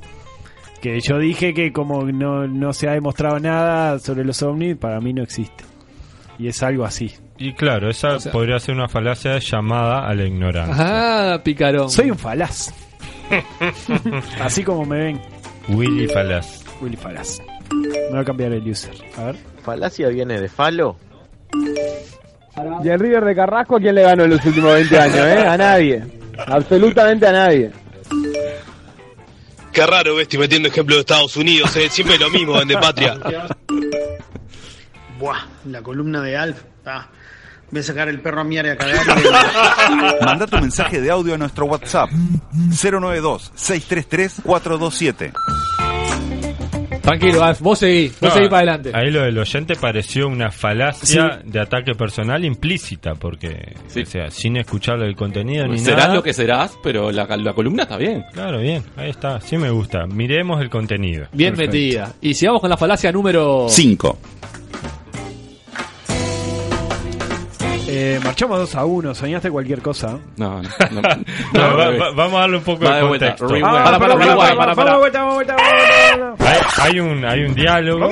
Que 0.85 1.01
yo 1.01 1.19
dije 1.19 1.55
que 1.55 1.73
como 1.73 2.03
no, 2.03 2.47
no 2.47 2.75
se 2.75 2.87
ha 2.91 2.93
demostrado 2.93 3.39
nada 3.41 3.99
sobre 3.99 4.23
los 4.23 4.43
ovnis, 4.43 4.77
para 4.77 5.01
mí 5.01 5.15
no 5.15 5.23
existe. 5.23 5.65
Y 6.39 6.47
es 6.49 6.63
algo 6.63 6.85
así. 6.85 7.11
Y 7.39 7.55
claro, 7.55 7.89
esa 7.89 8.21
sea- 8.21 8.31
podría 8.31 8.59
ser 8.59 8.75
una 8.75 8.87
falacia 8.87 9.39
llamada 9.39 10.07
a 10.07 10.13
la 10.13 10.25
ignorancia. 10.27 10.75
Ah, 10.77 11.41
picarón. 11.43 11.89
Soy 11.89 12.11
un 12.11 12.19
falaz. 12.19 12.71
así 14.43 14.63
como 14.63 14.85
me 14.85 14.99
ven. 14.99 15.21
Willy 15.71 16.07
Falaz. 16.07 16.63
Willy 16.83 16.97
Falaz. 16.99 17.39
Me 17.73 18.11
voy 18.11 18.19
a 18.19 18.25
cambiar 18.25 18.53
el 18.53 18.69
user. 18.69 18.93
A 19.17 19.25
ver. 19.25 19.37
¿Falacia 19.63 20.09
viene 20.09 20.39
de 20.39 20.51
falo? 20.51 20.97
Y 22.85 22.89
el 22.91 23.01
River 23.01 23.25
de 23.25 23.35
Carrasco, 23.35 23.77
¿a 23.77 23.81
quién 23.81 23.95
le 23.95 24.03
ganó 24.03 24.25
en 24.25 24.31
los 24.33 24.45
últimos 24.45 24.75
20 24.75 24.99
años? 24.99 25.17
¿eh? 25.17 25.47
A 25.49 25.57
nadie. 25.57 26.03
Absolutamente 26.47 27.27
a 27.27 27.33
nadie. 27.33 27.71
Qué 29.75 29.85
raro, 29.85 30.15
Besti, 30.15 30.39
metiendo 30.39 30.69
ejemplo 30.69 30.95
de 30.95 31.01
Estados 31.01 31.37
Unidos, 31.37 31.77
¿eh? 31.77 31.89
siempre 31.91 32.17
lo 32.17 32.31
mismo 32.31 32.63
en 32.63 32.69
De 32.69 32.79
Patria. 32.79 33.19
Buah, 35.19 35.41
la 35.67 35.83
columna 35.83 36.23
de 36.23 36.37
Alf. 36.37 36.63
Ah, 36.87 37.09
voy 37.73 37.81
a 37.81 37.83
sacar 37.83 38.09
el 38.09 38.21
perro 38.21 38.43
a 38.43 38.45
miar 38.45 38.67
y 38.67 38.69
a 38.69 38.77
cagar. 38.77 39.05
Manda 40.25 40.47
tu 40.47 40.59
mensaje 40.59 41.01
de 41.01 41.11
audio 41.11 41.35
a 41.35 41.39
nuestro 41.39 41.67
WhatsApp 41.67 42.09
092-633-427. 42.53 45.33
Tranquilo, 47.05 47.45
Alf, 47.45 47.61
vos 47.61 47.79
seguí, 47.79 48.09
vos 48.09 48.23
No, 48.23 48.31
seguí 48.31 48.49
para 48.49 48.73
adelante. 48.73 48.91
Ahí 48.95 49.11
lo 49.11 49.23
del 49.23 49.39
oyente 49.39 49.77
pareció 49.77 50.27
una 50.27 50.51
falacia 50.51 51.41
de 51.45 51.61
ataque 51.61 51.95
personal 51.95 52.45
implícita, 52.45 53.15
porque, 53.15 53.75
o 53.87 54.07
sea, 54.07 54.31
sin 54.31 54.57
escucharle 54.57 55.07
el 55.07 55.15
contenido 55.15 55.67
ni 55.69 55.79
Serás 55.79 56.05
nada. 56.05 56.15
lo 56.15 56.23
que 56.23 56.33
serás, 56.33 56.77
pero 56.83 57.13
la, 57.13 57.27
la 57.37 57.53
columna 57.53 57.83
está 57.83 57.99
bien. 57.99 58.25
Claro, 58.33 58.59
bien, 58.61 58.83
ahí 58.97 59.11
está, 59.11 59.41
sí 59.41 59.57
me 59.59 59.71
gusta. 59.71 60.07
Miremos 60.07 60.61
el 60.63 60.71
contenido. 60.71 61.27
Bien 61.33 61.55
Perfecto. 61.55 61.73
metida. 61.77 62.13
Y 62.23 62.35
sigamos 62.35 62.61
con 62.61 62.71
la 62.71 62.77
falacia 62.77 63.13
número 63.13 63.67
5. 63.69 64.19
Eh, 67.97 68.21
marchamos 68.25 68.59
2 68.59 68.75
a 68.75 68.85
1. 68.85 69.15
¿Soñaste 69.15 69.51
cualquier 69.51 69.81
cosa? 69.81 70.19
No, 70.37 70.61
no. 70.63 70.69
No, 71.53 71.61
va- 71.79 71.91
va- 71.91 72.11
vamos 72.17 72.35
a 72.35 72.41
darle 72.41 72.57
un 72.57 72.65
poco 72.65 72.85
Va 72.85 72.97
de 72.97 73.03
vuelta, 73.05 73.37
contexto. 73.37 73.67
Ah, 73.67 73.85
Para, 73.85 73.99
para, 73.99 74.75
para, 74.75 74.97
vuelta. 74.99 75.57
Hay, 76.39 76.59
hay 76.93 77.01
un, 77.01 77.25
hay 77.25 77.45
un 77.45 77.55
diálogo, 77.55 78.09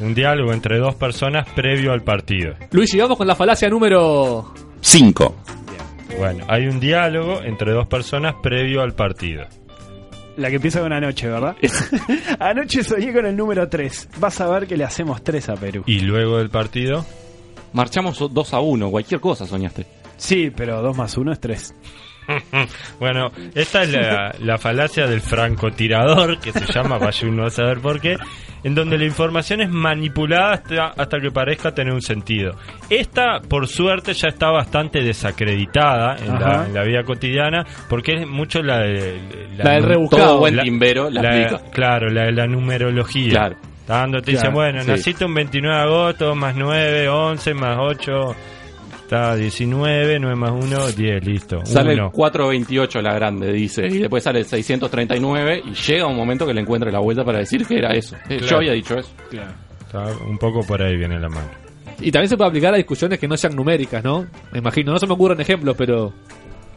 un 0.00 0.14
diálogo 0.14 0.52
entre 0.52 0.78
dos 0.78 0.94
personas 0.94 1.48
previo 1.54 1.92
al 1.92 2.02
partido. 2.02 2.54
Luis, 2.70 2.92
llegamos 2.92 3.16
con 3.18 3.26
la 3.26 3.34
falacia 3.34 3.68
número 3.68 4.52
5. 4.80 5.36
Bueno, 6.18 6.44
hay 6.48 6.66
un 6.66 6.78
diálogo 6.78 7.40
entre 7.42 7.72
dos 7.72 7.86
personas 7.88 8.34
previo 8.42 8.82
al 8.82 8.92
partido. 8.94 9.44
La 10.36 10.48
que 10.48 10.56
empieza 10.56 10.80
con 10.80 10.92
anoche, 10.92 11.28
¿verdad? 11.28 11.56
anoche 12.40 12.82
soñé 12.84 13.12
con 13.12 13.26
el 13.26 13.36
número 13.36 13.68
3. 13.68 14.08
Vas 14.18 14.40
a 14.40 14.48
ver 14.48 14.66
que 14.66 14.76
le 14.76 14.84
hacemos 14.84 15.22
3 15.22 15.48
a 15.50 15.54
Perú. 15.56 15.82
Y 15.86 16.00
luego 16.00 16.38
del 16.38 16.48
partido, 16.50 17.04
Marchamos 17.72 18.18
2 18.32 18.54
a 18.54 18.60
1, 18.60 18.90
cualquier 18.90 19.20
cosa 19.20 19.46
soñaste. 19.46 19.86
Sí, 20.16 20.50
pero 20.54 20.80
2 20.82 20.96
más 20.96 21.16
1 21.16 21.32
es 21.32 21.40
3. 21.40 21.74
bueno, 23.00 23.30
esta 23.54 23.82
es 23.82 23.92
la, 23.92 24.32
la 24.38 24.56
falacia 24.58 25.06
del 25.06 25.20
francotirador, 25.20 26.38
que 26.38 26.52
se 26.52 26.72
llama, 26.72 26.96
vaya 26.98 27.28
uno 27.28 27.46
a 27.46 27.50
saber 27.50 27.80
por 27.80 28.00
qué, 28.00 28.16
en 28.62 28.74
donde 28.76 28.96
la 28.96 29.04
información 29.04 29.60
es 29.60 29.68
manipulada 29.70 30.52
hasta, 30.52 30.86
hasta 30.96 31.18
que 31.20 31.30
parezca 31.32 31.74
tener 31.74 31.92
un 31.92 32.00
sentido. 32.00 32.52
Esta, 32.88 33.40
por 33.40 33.66
suerte, 33.66 34.12
ya 34.14 34.28
está 34.28 34.50
bastante 34.50 35.00
desacreditada 35.02 36.16
en, 36.16 36.38
la, 36.38 36.66
en 36.66 36.74
la 36.74 36.84
vida 36.84 37.02
cotidiana, 37.02 37.66
porque 37.88 38.14
es 38.22 38.26
mucho 38.28 38.62
la, 38.62 38.78
de- 38.78 39.20
La 39.64 39.72
del 39.72 39.82
rebuscado. 39.84 40.24
Todo 40.26 40.38
buen 40.38 40.54
timbero 40.62 41.10
la. 41.10 41.22
Claro, 41.72 42.08
la 42.08 42.24
de 42.26 42.32
la 42.32 42.46
numerología. 42.46 43.30
Claro. 43.30 43.56
Dando, 44.00 44.20
te 44.22 44.30
dice, 44.32 44.42
Claro, 44.42 44.56
bueno, 44.56 44.82
sí. 44.82 44.88
naciste 44.90 45.24
un 45.24 45.34
29 45.34 45.76
de 45.76 45.82
agosto, 45.82 46.34
más 46.34 46.54
9, 46.56 47.08
11, 47.08 47.54
más 47.54 47.76
8, 47.78 48.12
está 49.02 49.34
19, 49.36 50.18
9 50.20 50.34
más 50.36 50.50
1, 50.52 50.86
10, 50.88 51.24
listo. 51.26 51.64
Sale 51.64 51.94
Uno. 51.94 52.06
el 52.06 52.12
428 52.12 53.02
la 53.02 53.14
grande, 53.14 53.52
dice, 53.52 53.86
y 53.86 53.98
después 53.98 54.22
sale 54.24 54.40
el 54.40 54.46
639 54.46 55.62
y 55.66 55.74
llega 55.74 56.06
un 56.06 56.16
momento 56.16 56.46
que 56.46 56.54
le 56.54 56.60
encuentre 56.62 56.90
la 56.90 57.00
vuelta 57.00 57.24
para 57.24 57.38
decir 57.38 57.66
que 57.66 57.78
era 57.78 57.90
eso. 57.94 58.16
Eh, 58.28 58.40
Yo 58.40 58.56
había 58.56 58.72
dicho 58.72 58.96
eso. 58.98 59.10
Está 59.86 60.06
un 60.26 60.38
poco 60.38 60.64
por 60.66 60.82
ahí 60.82 60.96
viene 60.96 61.18
la 61.20 61.28
mano. 61.28 61.48
Y 62.00 62.10
también 62.10 62.28
se 62.28 62.36
puede 62.36 62.48
aplicar 62.48 62.74
a 62.74 62.78
discusiones 62.78 63.18
que 63.18 63.28
no 63.28 63.36
sean 63.36 63.54
numéricas, 63.54 64.02
¿no? 64.02 64.26
Me 64.50 64.58
imagino, 64.58 64.92
no 64.92 64.98
se 64.98 65.06
me 65.06 65.12
ocurren 65.12 65.40
ejemplos, 65.40 65.76
pero. 65.78 66.12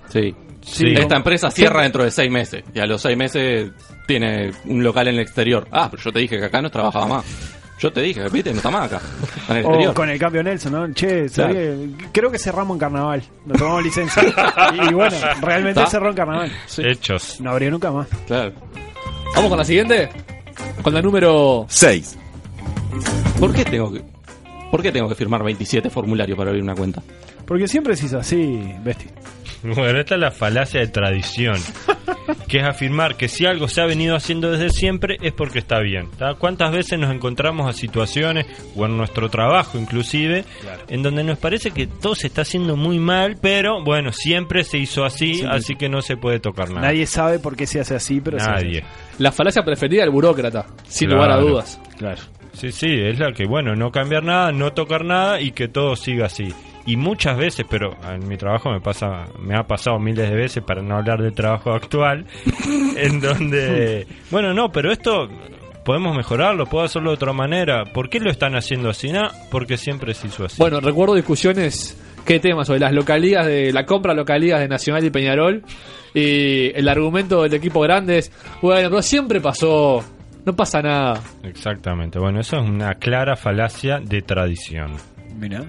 Sí. 0.10 0.36
Sí. 0.62 0.94
Esta 0.98 1.16
empresa 1.18 1.52
cierra 1.52 1.84
dentro 1.84 2.04
de 2.04 2.10
seis 2.10 2.32
meses 2.32 2.64
y 2.74 2.80
a 2.80 2.86
los 2.88 3.00
seis 3.02 3.16
meses 3.16 3.72
tiene 4.08 4.52
un 4.66 4.84
local 4.84 5.08
en 5.08 5.16
el 5.16 5.22
exterior. 5.22 5.68
Ah, 5.72 5.88
pero 5.92 6.02
yo 6.02 6.12
te 6.12 6.20
dije 6.20 6.40
que 6.40 6.46
acá 6.46 6.62
no 6.62 6.70
trabajaba 6.72 7.08
más. 7.08 7.26
Yo 7.78 7.92
te 7.92 8.02
dije, 8.02 8.28
viste, 8.30 8.52
no 8.52 8.58
está 8.58 8.72
más 8.72 8.92
acá. 8.92 9.02
Está 9.42 9.54
en 9.54 9.58
el 9.60 9.66
O 9.66 9.70
exterior. 9.70 9.94
con 9.94 10.10
el 10.10 10.18
cambio 10.18 10.42
Nelson, 10.44 10.72
¿no? 10.72 10.94
Che, 10.94 11.26
Claro. 11.30 11.54
creo 12.12 12.32
que 12.32 12.40
cerramos 12.40 12.76
en 12.76 12.80
carnaval. 12.80 13.22
Nos 13.46 13.58
tomamos 13.60 13.84
licencia. 13.84 14.24
y 14.90 14.94
bueno, 14.94 15.16
realmente 15.42 15.82
¿Está? 15.82 15.92
cerró 15.92 16.10
en 16.10 16.16
carnaval. 16.16 16.52
Hechos. 16.78 17.40
No 17.42 17.52
abrió 17.52 17.70
nunca 17.70 17.92
más. 17.92 18.08
Claro. 18.26 18.54
Vamos 19.36 19.50
con 19.50 19.58
la 19.60 19.66
siguiente. 19.66 20.10
Con 20.82 20.94
la 20.94 21.02
número 21.02 21.66
6. 21.68 22.18
¿Por 23.40 23.54
qué 23.54 23.66
tengo 23.66 23.92
que, 23.92 24.02
por 24.72 24.82
qué 24.82 24.92
tengo 24.92 25.10
que 25.10 25.16
firmar 25.16 25.44
27 25.44 25.90
formularios 25.90 26.38
para 26.38 26.50
abrir 26.52 26.64
una 26.64 26.74
cuenta? 26.76 27.04
Porque 27.46 27.68
siempre 27.68 27.96
se 27.96 28.06
hizo 28.08 28.18
así, 28.20 28.74
Besti. 28.84 29.06
Bueno, 29.64 30.00
esta 30.00 30.14
es 30.16 30.22
la 30.22 30.30
falacia 30.32 30.80
de 30.80 30.88
tradición, 30.88 31.58
que 32.48 32.60
es 32.60 32.64
afirmar 32.64 33.16
que 33.18 33.28
si 33.28 33.48
algo 33.48 33.68
se 33.68 33.82
ha 33.82 33.86
venido 33.86 34.16
haciendo 34.16 34.52
desde 34.52 34.70
siempre 34.70 35.18
es 35.22 35.34
porque 35.34 35.58
está 35.60 35.80
bien. 35.80 36.08
¿tá? 36.20 36.36
¿Cuántas 36.36 36.72
veces 36.72 37.00
nos 37.00 37.12
encontramos 37.14 37.68
a 37.68 37.74
situaciones, 37.74 38.46
o 38.76 38.86
en 38.86 38.96
nuestro 38.96 39.30
trabajo 39.30 39.80
inclusive, 39.80 40.46
en 40.88 41.02
donde 41.02 41.24
nos 41.24 41.40
parece 41.40 41.72
que 41.72 41.88
todo 41.88 42.14
se 42.14 42.28
está 42.28 42.44
haciendo 42.44 42.76
muy 42.76 43.00
mal, 43.00 43.38
pero 43.42 43.84
bueno, 43.84 44.12
siempre 44.12 44.64
se 44.64 44.78
hizo 44.78 45.04
así, 45.04 45.36
Sí. 45.36 45.46
así 45.50 45.76
que 45.76 45.90
no 45.90 46.02
se 46.04 46.16
puede 46.16 46.40
tocar 46.40 46.70
nada. 46.70 46.82
Nadie 46.88 47.08
sabe 47.08 47.40
por 47.40 47.56
qué 47.56 47.66
se 47.66 47.80
hace 47.80 47.96
así, 47.96 48.22
pero 48.22 48.38
se 48.40 48.46
hace 48.50 48.66
Nadie. 48.66 48.80
así. 48.84 48.88
La 49.24 49.32
falacia 49.32 49.64
preferida 49.64 50.02
del 50.02 50.12
burócrata, 50.12 50.68
sin 50.88 51.10
Claro. 51.10 51.24
lugar 51.24 51.38
a 51.40 51.42
dudas. 51.42 51.82
Claro. 51.98 52.22
Sí, 52.54 52.72
sí, 52.72 52.88
es 52.90 53.18
la 53.18 53.34
que, 53.34 53.46
bueno, 53.48 53.76
no 53.76 53.90
cambiar 53.92 54.24
nada, 54.24 54.52
no 54.52 54.74
tocar 54.74 55.04
nada 55.04 55.42
y 55.42 55.52
que 55.52 55.68
todo 55.68 55.96
siga 55.96 56.28
así. 56.28 56.54
Y 56.86 56.98
muchas 56.98 57.38
veces, 57.38 57.66
pero 57.70 57.96
en 58.08 58.28
mi 58.28 58.38
trabajo 58.38 58.72
me 58.72 58.80
pasa, 58.80 59.26
me 59.40 59.58
ha 59.58 59.64
pasado 59.64 59.98
miles 60.00 60.30
de 60.30 60.36
veces 60.36 60.64
para 60.64 60.84
no 60.84 60.98
hablar 60.98 61.22
del 61.22 61.34
trabajo 61.34 61.72
actual, 61.72 62.26
en 62.98 63.20
donde, 63.20 64.06
bueno, 64.30 64.54
no, 64.54 64.72
pero 64.72 64.92
esto 64.92 65.28
podemos 65.86 66.18
mejorarlo, 66.18 66.66
puedo 66.66 66.84
hacerlo 66.84 67.12
de 67.12 67.16
otra 67.16 67.32
manera. 67.32 67.86
¿Por 67.86 68.10
qué 68.10 68.20
lo 68.20 68.30
están 68.30 68.56
haciendo 68.56 68.90
así? 68.90 69.12
No, 69.12 69.30
porque 69.50 69.78
siempre 69.78 70.14
se 70.14 70.28
hizo 70.28 70.46
así. 70.46 70.58
Bueno, 70.58 70.80
recuerdo 70.80 71.16
discusiones, 71.16 71.98
¿qué 72.26 72.40
temas? 72.40 72.68
Sobre 72.68 72.80
las 72.80 72.92
localías 72.92 73.46
de 73.46 73.72
la 73.72 73.86
compra 73.86 74.14
de 74.14 74.18
localías 74.18 74.60
de 74.60 74.68
Nacional 74.68 75.06
y 75.06 75.12
Peñarol. 75.12 75.64
Y 76.14 76.72
el 76.78 76.88
argumento 76.88 77.44
del 77.44 77.54
equipo 77.54 77.82
grande 77.82 78.18
es, 78.18 78.32
bueno, 78.62 78.90
pero 78.90 79.02
siempre 79.02 79.40
pasó, 79.42 80.04
no 80.46 80.56
pasa 80.56 80.82
nada. 80.82 81.22
Exactamente. 81.44 82.20
Bueno, 82.20 82.40
eso 82.40 82.58
es 82.58 82.68
una 82.68 82.96
clara 82.96 83.36
falacia 83.36 84.00
de 84.00 84.22
tradición. 84.22 84.94
Mira. 85.38 85.66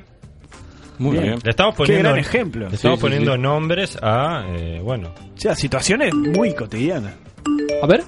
Muy 0.99 1.19
bien. 1.19 1.39
Le 1.43 1.51
estamos 1.51 1.75
Qué 1.75 1.79
poniendo, 1.85 2.09
gran 2.11 2.19
ejemplo. 2.19 2.69
Le 2.69 2.75
estamos 2.75 2.99
Sí, 2.99 3.01
sí, 3.01 3.11
poniendo 3.11 3.35
sí. 3.35 3.41
nombres 3.41 3.99
a, 4.03 4.45
eh, 4.49 4.81
bueno, 4.83 5.09
O 5.35 5.39
sea, 5.39 5.55
situaciones 5.55 6.15
muy 6.15 6.55
cotidianas. 6.55 7.15
A 7.83 7.87
ver. 7.87 8.03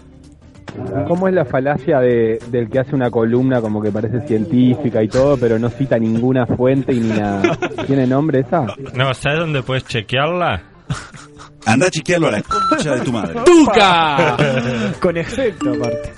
¿Cómo 1.08 1.26
es 1.28 1.34
la 1.34 1.44
falacia 1.44 1.98
de, 1.98 2.38
del 2.50 2.68
que 2.68 2.78
hace 2.78 2.94
una 2.94 3.10
columna 3.10 3.60
como 3.60 3.80
que 3.82 3.90
parece 3.90 4.20
científica 4.28 5.02
y 5.02 5.08
todo, 5.08 5.36
pero 5.36 5.58
no 5.58 5.70
cita 5.70 5.98
ninguna 5.98 6.46
fuente 6.46 6.92
y 6.92 7.00
ni 7.00 7.08
nada? 7.18 7.56
¿Tiene 7.86 8.06
nombre 8.06 8.40
esa? 8.40 8.66
No, 8.94 9.12
¿sabes 9.14 9.40
dónde 9.40 9.62
puedes 9.62 9.84
chequearla? 9.86 10.62
Anda 11.66 11.86
a 11.86 11.90
chequearlo 11.90 12.28
a 12.28 12.32
la 12.32 12.42
concha 12.42 12.94
de 12.94 13.00
tu 13.00 13.12
madre. 13.12 13.40
¡Tuca! 13.44 14.36
Con 15.00 15.16
efecto, 15.16 15.70
aparte. 15.72 16.12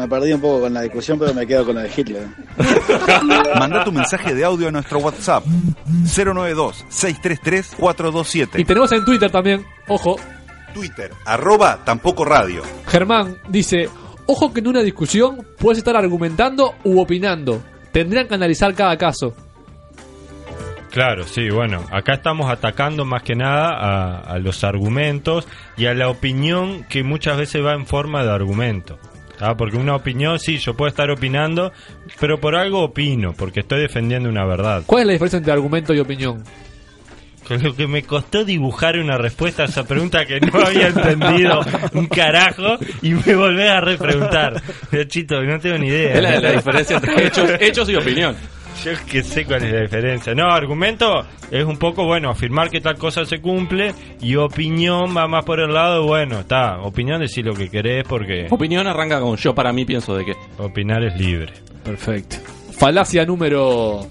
Me 0.00 0.08
perdí 0.08 0.32
un 0.32 0.40
poco 0.40 0.62
con 0.62 0.72
la 0.72 0.80
discusión, 0.80 1.18
pero 1.18 1.34
me 1.34 1.46
quedo 1.46 1.66
con 1.66 1.74
la 1.74 1.82
de 1.82 1.90
Hitler. 1.94 2.26
Manda 3.58 3.84
tu 3.84 3.92
mensaje 3.92 4.34
de 4.34 4.42
audio 4.42 4.68
a 4.68 4.70
nuestro 4.70 4.98
WhatsApp 4.98 5.44
092-633-427. 6.04 8.60
Y 8.60 8.64
tenemos 8.64 8.90
en 8.92 9.04
Twitter 9.04 9.30
también, 9.30 9.62
ojo, 9.88 10.16
Twitter, 10.72 11.10
arroba 11.26 11.80
tampoco 11.84 12.24
radio. 12.24 12.62
Germán 12.86 13.36
dice, 13.50 13.90
ojo 14.24 14.54
que 14.54 14.60
en 14.60 14.68
una 14.68 14.80
discusión 14.80 15.46
puedes 15.58 15.76
estar 15.76 15.94
argumentando 15.94 16.76
u 16.84 16.98
opinando. 16.98 17.62
Tendrían 17.92 18.26
que 18.26 18.36
analizar 18.36 18.74
cada 18.74 18.96
caso. 18.96 19.34
Claro, 20.90 21.24
sí, 21.24 21.50
bueno, 21.50 21.84
acá 21.92 22.14
estamos 22.14 22.50
atacando 22.50 23.04
más 23.04 23.22
que 23.22 23.34
nada 23.34 23.74
a, 23.74 24.20
a 24.20 24.38
los 24.38 24.64
argumentos 24.64 25.46
y 25.76 25.84
a 25.84 25.92
la 25.92 26.08
opinión 26.08 26.84
que 26.84 27.04
muchas 27.04 27.36
veces 27.36 27.62
va 27.62 27.74
en 27.74 27.84
forma 27.84 28.24
de 28.24 28.30
argumento. 28.30 28.98
¿Tá? 29.40 29.56
Porque 29.56 29.78
una 29.78 29.96
opinión, 29.96 30.38
sí, 30.38 30.58
yo 30.58 30.74
puedo 30.74 30.90
estar 30.90 31.10
opinando, 31.10 31.72
pero 32.20 32.38
por 32.38 32.54
algo 32.54 32.82
opino, 32.82 33.32
porque 33.32 33.60
estoy 33.60 33.80
defendiendo 33.80 34.28
una 34.28 34.44
verdad. 34.44 34.82
¿Cuál 34.84 35.00
es 35.00 35.06
la 35.06 35.12
diferencia 35.14 35.38
entre 35.38 35.52
argumento 35.52 35.94
y 35.94 35.98
opinión? 35.98 36.44
Con 37.48 37.62
lo 37.62 37.74
que 37.74 37.86
me 37.88 38.02
costó 38.02 38.44
dibujar 38.44 38.98
una 38.98 39.16
respuesta 39.16 39.62
a 39.62 39.66
esa 39.66 39.84
pregunta 39.84 40.26
que 40.26 40.40
no 40.40 40.60
había 40.60 40.88
entendido 40.88 41.62
un 41.94 42.06
carajo 42.06 42.76
y 43.02 43.14
me 43.14 43.34
volvés 43.34 43.70
a 43.70 43.80
repreguntar. 43.80 44.62
Chito, 45.08 45.42
no 45.42 45.58
tengo 45.58 45.78
ni 45.78 45.88
idea. 45.88 46.14
Es 46.14 46.22
la, 46.22 46.40
la 46.40 46.52
diferencia 46.52 46.96
entre 46.96 47.26
hechos, 47.26 47.50
hechos 47.58 47.88
y 47.88 47.96
opinión. 47.96 48.36
Yo 48.84 48.92
que 49.06 49.22
sé 49.22 49.44
cuál 49.44 49.64
es 49.64 49.72
la 49.72 49.80
diferencia. 49.82 50.34
No, 50.34 50.50
argumento 50.50 51.26
es 51.50 51.64
un 51.64 51.76
poco, 51.76 52.04
bueno, 52.04 52.30
afirmar 52.30 52.70
que 52.70 52.80
tal 52.80 52.96
cosa 52.96 53.24
se 53.26 53.40
cumple 53.40 53.94
y 54.20 54.36
opinión 54.36 55.14
va 55.14 55.26
más 55.28 55.44
por 55.44 55.60
el 55.60 55.72
lado, 55.72 56.06
bueno, 56.06 56.40
está, 56.40 56.78
opinión 56.80 57.20
decir 57.20 57.44
lo 57.44 57.54
que 57.54 57.68
querés 57.68 58.04
porque 58.08 58.46
Opinión 58.50 58.86
arranca 58.86 59.20
con 59.20 59.36
yo 59.36 59.54
para 59.54 59.72
mí 59.72 59.84
pienso 59.84 60.14
de 60.14 60.24
que. 60.24 60.34
opinar 60.58 61.04
es 61.04 61.18
libre. 61.18 61.52
Perfecto. 61.84 62.36
Falacia 62.78 63.26
número 63.26 64.06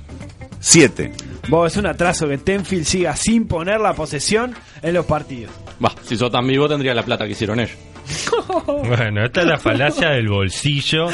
7. 0.60 1.12
Vos, 1.48 1.72
es 1.72 1.78
un 1.78 1.88
atraso 1.88 2.28
que 2.28 2.38
Tenfield 2.38 2.86
siga 2.86 3.16
sin 3.16 3.48
poner 3.48 3.80
la 3.80 3.94
posesión 3.94 4.54
en 4.84 4.94
los 4.94 5.06
partidos. 5.06 5.52
Va, 5.84 5.92
si 6.04 6.16
sos 6.16 6.32
tan 6.32 6.46
vivo 6.46 6.68
tendría 6.68 6.94
la 6.94 7.04
plata 7.04 7.26
que 7.26 7.32
hicieron 7.32 7.60
ellos. 7.60 7.78
Bueno, 8.66 9.26
esta 9.26 9.42
es 9.42 9.48
la 9.48 9.60
falacia 9.60 10.10
del 10.10 10.28
bolsillo 10.28 11.08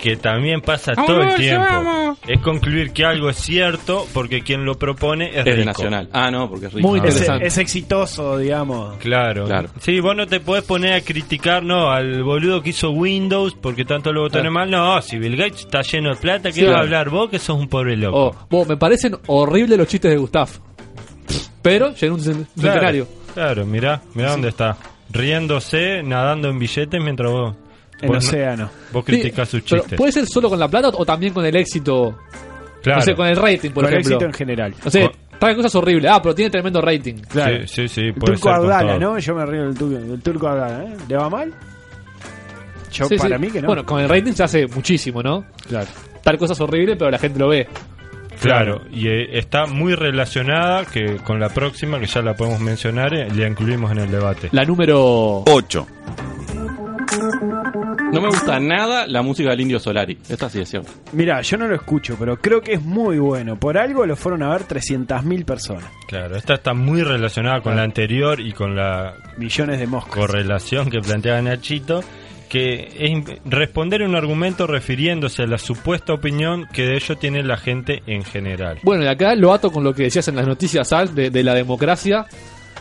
que 0.00 0.16
también 0.16 0.60
pasa 0.60 0.92
todo 0.94 1.22
el 1.22 1.34
tiempo. 1.36 2.16
Es 2.26 2.40
concluir 2.40 2.92
que 2.92 3.04
algo 3.04 3.30
es 3.30 3.36
cierto 3.36 4.06
porque 4.12 4.42
quien 4.42 4.64
lo 4.64 4.76
propone 4.78 5.30
es, 5.38 5.44
rico. 5.44 5.64
Nacional. 5.64 6.08
Ah, 6.12 6.30
no, 6.30 6.48
porque 6.48 6.66
es 6.66 6.72
rico. 6.72 6.88
Muy 6.88 7.00
Ah, 7.00 7.04
Es, 7.06 7.14
interesante. 7.14 7.46
es 7.46 7.58
exitoso, 7.58 8.38
digamos. 8.38 8.96
Claro. 8.98 9.46
Claro. 9.46 9.68
Sí, 9.80 9.98
vos 10.00 10.14
no 10.16 10.26
te 10.26 10.40
podés 10.40 10.64
poner 10.64 10.92
a 10.94 11.00
criticar, 11.00 11.62
no, 11.62 11.90
al 11.90 12.22
boludo 12.22 12.62
que 12.62 12.70
hizo 12.70 12.90
Windows 12.90 13.54
porque 13.60 13.84
tanto 13.84 14.12
lo 14.12 14.22
botones 14.22 14.52
mal. 14.52 14.70
No, 14.70 15.00
si 15.02 15.18
Bill 15.18 15.36
Gates 15.36 15.60
está 15.60 15.82
lleno 15.82 16.10
de 16.10 16.16
plata, 16.16 16.50
¿qué 16.50 16.60
Sí. 16.60 16.64
va 16.66 16.76
a 16.76 16.80
hablar 16.80 17.08
vos 17.10 17.30
que 17.30 17.38
sos 17.38 17.58
un 17.58 17.68
pobre 17.68 17.96
loco? 17.96 18.18
Oh, 18.18 18.46
vos, 18.50 18.68
me 18.68 18.76
parecen 18.76 19.16
horribles 19.26 19.78
los 19.78 19.88
chistes 19.88 20.10
de 20.10 20.16
Gustav. 20.16 20.48
Pero 21.62 21.94
llega 21.94 22.12
un 22.14 22.20
cen- 22.20 22.36
un 22.36 22.44
Claro, 22.44 22.72
centenario. 22.72 23.08
Claro, 23.34 23.66
mirá, 23.66 24.02
mirá 24.14 24.30
dónde 24.32 24.48
está. 24.48 24.76
Riéndose, 25.10 26.02
nadando 26.02 26.48
en 26.48 26.58
billetes 26.58 27.00
mientras 27.02 27.30
vos... 27.30 27.54
En 28.00 28.08
vos 28.08 28.16
océano. 28.18 28.70
Vos 28.92 29.04
Sí, 29.06 29.12
criticás 29.12 29.48
sus 29.48 29.62
pero 29.62 29.82
chistes. 29.82 29.96
¿Puede 29.98 30.12
ser 30.12 30.26
solo 30.26 30.48
con 30.48 30.58
la 30.58 30.68
plata 30.68 30.88
o 30.88 31.04
también 31.04 31.32
con 31.32 31.44
el 31.44 31.54
éxito? 31.56 32.18
Claro. 32.82 32.98
No 33.00 33.04
sé, 33.04 33.14
con 33.14 33.26
el 33.28 33.36
rating, 33.36 33.70
por 33.70 33.84
Con 33.84 33.92
ejemplo. 33.92 34.16
éxito 34.16 34.24
en 34.24 34.32
general. 34.32 34.74
No 34.84 34.90
sé, 34.90 35.02
Con- 35.02 35.38
trae 35.38 35.54
cosas 35.54 35.74
horribles. 35.76 36.10
Ah, 36.12 36.20
pero 36.20 36.34
tiene 36.34 36.50
tremendo 36.50 36.80
rating. 36.80 37.14
Claro. 37.28 37.66
Sí, 37.68 37.86
sí, 37.86 37.88
sí, 37.88 38.00
El 38.06 38.14
puede 38.14 38.34
turco 38.34 38.48
ser 38.50 38.86
todo. 38.86 38.98
¿no? 38.98 39.18
Yo 39.18 39.34
me 39.36 39.46
río 39.46 39.62
del 39.64 39.74
turco, 39.78 39.98
del 40.00 40.20
turco 40.22 40.48
Abdala, 40.48 40.84
¿eh? 40.84 40.96
¿Le 41.08 41.16
va 41.16 41.30
mal? 41.30 41.54
Yo, 42.92 43.06
Sí, 43.06 43.16
para 43.16 43.36
sí. 43.36 43.40
mí 43.42 43.50
que 43.50 43.60
no. 43.62 43.68
Bueno, 43.68 43.86
con 43.86 44.00
el 44.00 44.08
rating 44.08 44.32
se 44.32 44.42
hace 44.42 44.66
muchísimo, 44.66 45.22
¿no? 45.22 45.44
claro. 45.68 45.86
Tal 46.22 46.38
cosa 46.38 46.52
es 46.52 46.60
horrible, 46.60 46.94
pero 46.96 47.10
la 47.10 47.18
gente 47.18 47.38
lo 47.38 47.48
ve. 47.48 47.66
Claro, 48.40 48.82
y 48.92 49.08
eh, 49.08 49.38
está 49.38 49.66
muy 49.66 49.94
relacionada 49.94 50.84
que 50.84 51.16
con 51.16 51.38
la 51.40 51.48
próxima, 51.48 51.98
que 52.00 52.06
ya 52.06 52.22
la 52.22 52.34
podemos 52.34 52.60
mencionar, 52.60 53.12
eh, 53.14 53.28
la 53.34 53.46
incluimos 53.48 53.90
en 53.92 53.98
el 53.98 54.10
debate. 54.10 54.48
La 54.52 54.64
número 54.64 55.42
8. 55.46 55.86
No 58.12 58.20
me 58.20 58.28
gusta 58.28 58.60
nada 58.60 59.06
la 59.06 59.22
música 59.22 59.50
del 59.50 59.62
Indio 59.62 59.78
Solari. 59.80 60.18
Esta 60.28 60.48
sí 60.50 60.60
es 60.60 60.68
cierto. 60.68 60.90
Mira, 61.12 61.40
yo 61.40 61.56
no 61.56 61.66
lo 61.66 61.74
escucho, 61.74 62.14
pero 62.18 62.36
creo 62.36 62.60
que 62.60 62.74
es 62.74 62.82
muy 62.82 63.18
bueno. 63.18 63.56
Por 63.58 63.78
algo 63.78 64.04
lo 64.04 64.16
fueron 64.16 64.42
a 64.42 64.50
ver 64.50 64.62
300.000 64.62 65.44
personas. 65.46 65.84
Claro, 66.06 66.36
esta 66.36 66.54
está 66.54 66.74
muy 66.74 67.02
relacionada 67.02 67.62
con 67.62 67.74
la 67.74 67.82
anterior 67.82 68.38
y 68.38 68.52
con 68.52 68.76
la 68.76 69.14
Millones 69.38 69.78
de 69.80 69.86
moscas. 69.86 70.14
correlación 70.14 70.90
que 70.90 71.00
planteaba 71.00 71.40
Nachito, 71.40 72.04
que 72.50 72.88
es 72.98 73.40
responder 73.46 74.02
un 74.02 74.14
argumento 74.14 74.66
refiriéndose 74.66 75.44
a 75.44 75.46
la 75.46 75.56
supuesta 75.56 76.12
opinión 76.12 76.66
que 76.70 76.82
de 76.82 76.96
ello 76.96 77.16
tiene 77.16 77.42
la 77.42 77.56
gente 77.56 78.02
en 78.06 78.24
general. 78.24 78.78
Bueno, 78.82 79.04
y 79.04 79.06
acá 79.06 79.34
lo 79.34 79.54
ato 79.54 79.72
con 79.72 79.84
lo 79.84 79.94
que 79.94 80.02
decías 80.02 80.28
en 80.28 80.36
las 80.36 80.46
noticias, 80.46 80.92
Al, 80.92 81.14
de, 81.14 81.30
de 81.30 81.42
la 81.42 81.54
democracia. 81.54 82.26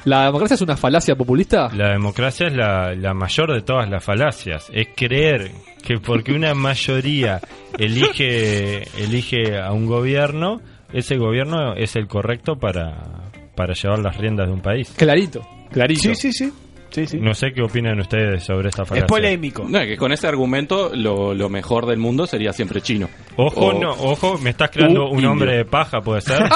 ¿La 0.06 0.26
democracia 0.26 0.56
es 0.56 0.62
una 0.62 0.76
falacia 0.78 1.16
populista? 1.16 1.70
La 1.76 1.92
democracia 1.92 2.48
es 2.48 2.54
la, 2.56 2.94
la 2.96 3.14
mayor 3.14 3.54
de 3.54 3.62
todas 3.62 3.90
las 3.90 4.04
falacias. 4.04 4.68
Es 4.74 4.90
creer 4.96 5.52
que 5.84 6.00
porque 6.00 6.34
una 6.34 6.54
mayoría 6.54 7.40
elige, 7.78 8.84
elige 9.02 9.58
a 9.60 9.72
un 9.72 9.86
gobierno, 9.86 10.62
ese 10.94 11.18
gobierno 11.18 11.74
es 11.76 11.96
el 11.96 12.08
correcto 12.08 12.56
para, 12.56 13.32
para 13.56 13.74
llevar 13.74 14.00
las 14.00 14.18
riendas 14.18 14.48
de 14.48 14.54
un 14.54 14.62
país. 14.62 14.92
Clarito, 14.98 15.42
clarito. 15.72 16.02
Sí, 16.02 16.16
sí, 16.16 16.32
sí. 16.34 16.52
sí, 16.90 17.06
sí. 17.08 17.18
No 17.20 17.34
sé 17.34 17.52
qué 17.54 17.62
opinan 17.62 18.00
ustedes 18.00 18.44
sobre 18.44 18.70
esta 18.70 18.86
falacia. 18.86 19.06
Es 19.06 19.10
polémico. 19.10 19.66
No, 19.70 19.80
que 19.82 19.98
con 19.98 20.12
ese 20.12 20.28
argumento 20.28 20.92
lo, 20.96 21.34
lo 21.34 21.50
mejor 21.50 21.86
del 21.86 21.98
mundo 22.00 22.26
sería 22.28 22.54
siempre 22.54 22.82
chino. 22.82 23.08
Ojo, 23.38 23.68
O- 23.68 23.74
no, 23.80 23.92
ojo, 23.92 24.38
me 24.40 24.50
estás 24.52 24.70
creando 24.72 25.04
Uh, 25.06 25.10
un 25.10 25.16
indio. 25.16 25.32
hombre 25.32 25.58
de 25.58 25.66
paja, 25.66 26.02
¿puede 26.02 26.22
ser? 26.22 26.40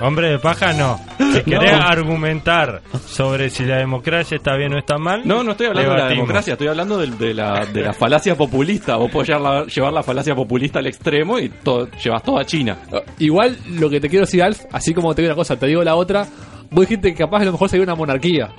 Hombre 0.00 0.28
de 0.30 0.38
paja 0.38 0.72
no. 0.74 1.00
Si 1.18 1.42
querés 1.42 1.72
No. 1.72 1.82
argumentar 1.82 2.82
sobre 3.04 3.50
si 3.50 3.64
la 3.64 3.78
democracia 3.78 4.36
está 4.36 4.56
bien 4.56 4.72
o 4.74 4.78
está 4.78 4.96
mal, 4.96 5.22
No, 5.26 5.42
no 5.42 5.52
estoy 5.52 5.66
hablando 5.66 5.90
de 5.92 5.98
la 5.98 6.08
democracia, 6.08 6.52
estoy 6.52 6.68
hablando 6.68 6.98
de, 6.98 7.08
de 7.08 7.34
la, 7.34 7.66
de 7.66 7.80
la 7.82 7.92
falacia 7.92 8.36
populista. 8.36 8.94
Vos 8.96 9.10
podés 9.10 9.28
llevar 9.30 9.42
la, 9.42 9.64
llevar 9.66 9.92
la 9.92 10.02
falacia 10.04 10.36
populista 10.36 10.78
al 10.78 10.86
extremo 10.86 11.38
y 11.40 11.48
to- 11.48 11.88
llevas 12.02 12.22
todo 12.22 12.38
a 12.38 12.44
China. 12.44 12.76
Igual 13.18 13.56
lo 13.70 13.90
que 13.90 14.00
te 14.00 14.08
quiero 14.08 14.24
decir, 14.24 14.40
Alf, 14.42 14.60
así 14.70 14.94
como 14.94 15.12
te 15.16 15.22
digo 15.22 15.32
una 15.32 15.36
cosa, 15.36 15.56
te 15.56 15.66
digo 15.66 15.82
la 15.82 15.96
otra. 15.96 16.26
Vos 16.70 16.82
dijiste 16.88 17.10
que 17.12 17.18
capaz 17.24 17.42
a 17.42 17.46
lo 17.46 17.52
mejor 17.52 17.68
sería 17.68 17.82
una 17.84 17.96
monarquía. 17.96 18.50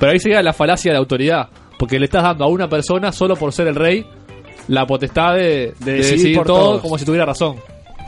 Pero 0.00 0.10
ahí 0.12 0.18
sería 0.18 0.42
la 0.42 0.52
falacia 0.52 0.90
de 0.90 0.94
la 0.94 1.00
autoridad. 1.00 1.48
Porque 1.78 1.98
le 2.00 2.06
estás 2.06 2.24
dando 2.24 2.44
a 2.44 2.48
una 2.48 2.66
persona, 2.68 3.12
solo 3.12 3.36
por 3.36 3.52
ser 3.52 3.68
el 3.68 3.76
rey, 3.76 4.04
la 4.66 4.84
potestad 4.84 5.34
de, 5.34 5.74
de 5.78 5.92
decidir 5.92 6.10
decidir 6.16 6.36
por 6.38 6.46
todo 6.46 6.58
todos. 6.70 6.82
como 6.82 6.98
si 6.98 7.04
tuviera 7.04 7.24
razón. 7.24 7.56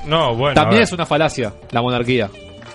No, 0.06 0.34
bueno. 0.34 0.54
También 0.54 0.82
es 0.82 0.92
una 0.92 1.06
falacia, 1.06 1.52
la 1.72 1.82
monarquía. 1.82 2.30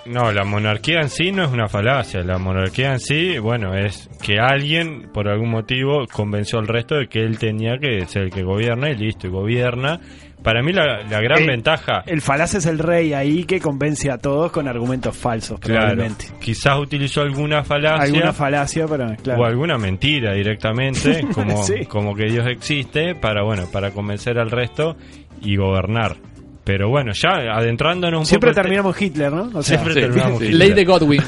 No, 0.06 0.32
la 0.32 0.44
monarquía 0.44 1.02
en 1.02 1.10
sí 1.10 1.32
no 1.32 1.44
es 1.46 1.52
una 1.52 1.68
falacia. 1.68 2.22
La 2.22 2.38
monarquía 2.38 2.92
en 2.94 3.00
sí, 3.00 3.40
bueno, 3.40 3.74
es 3.74 4.08
que 4.22 4.38
alguien, 4.40 5.10
por 5.12 5.28
algún 5.28 5.50
motivo, 5.50 6.06
convenció 6.12 6.60
al 6.60 6.68
resto 6.68 6.96
de 6.96 7.08
que 7.08 7.20
él 7.22 7.40
tenía 7.40 7.78
que 7.80 8.06
ser 8.06 8.24
el 8.24 8.30
que 8.32 8.44
gobierna 8.44 8.92
y 8.92 8.96
listo, 8.96 9.26
y 9.26 9.32
gobierna. 9.32 10.00
Para 10.44 10.62
mí 10.62 10.72
la, 10.74 11.02
la 11.10 11.22
gran 11.22 11.44
ventaja... 11.48 12.04
El 12.06 12.22
falaz 12.22 12.54
es 12.54 12.68
el 12.68 12.78
rey 12.78 13.14
ahí 13.14 13.46
que 13.46 13.60
convence 13.60 14.12
a 14.12 14.20
todos 14.20 14.52
con 14.52 14.68
argumentos 14.68 15.18
falsos, 15.18 15.60
Claro, 15.60 15.80
probablemente. 15.88 16.26
quizás 16.40 16.78
utilizó 16.78 17.22
alguna 17.22 17.64
falacia 17.64 18.04
Alguna 18.04 18.32
falacia, 18.32 18.86
pero 18.88 19.08
claro. 19.24 19.42
o 19.42 19.46
alguna 19.46 19.80
mentira 19.80 20.34
directamente, 20.34 21.26
como, 21.34 21.64
Sí. 21.64 21.86
como 21.88 22.14
que 22.14 22.26
Dios 22.26 22.46
existe, 22.48 23.16
para 23.16 23.42
bueno, 23.42 23.64
para 23.74 23.90
convencer 23.90 24.38
al 24.38 24.52
resto 24.52 24.96
y 25.42 25.56
gobernar. 25.56 26.18
Pero 26.66 26.90
bueno, 26.90 27.12
ya 27.14 27.30
adentrándonos 27.56 28.20
un 28.22 28.26
Siempre 28.26 28.50
poco... 28.50 28.50
en 28.50 28.56
te- 28.56 28.62
terminamos 28.64 29.02
Hitler, 29.02 29.32
¿no? 29.32 29.44
O 29.58 29.64
sea, 29.64 29.78
Siempre 29.78 29.94
Sí, 29.94 30.00
terminamos 30.02 30.40
sí. 30.40 30.46
Hitler. 30.46 30.60
Ley 30.60 30.74
de 30.74 30.84
Godwin. 30.84 31.22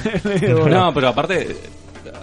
No, 0.69 0.93
pero 0.93 1.07
aparte, 1.07 1.55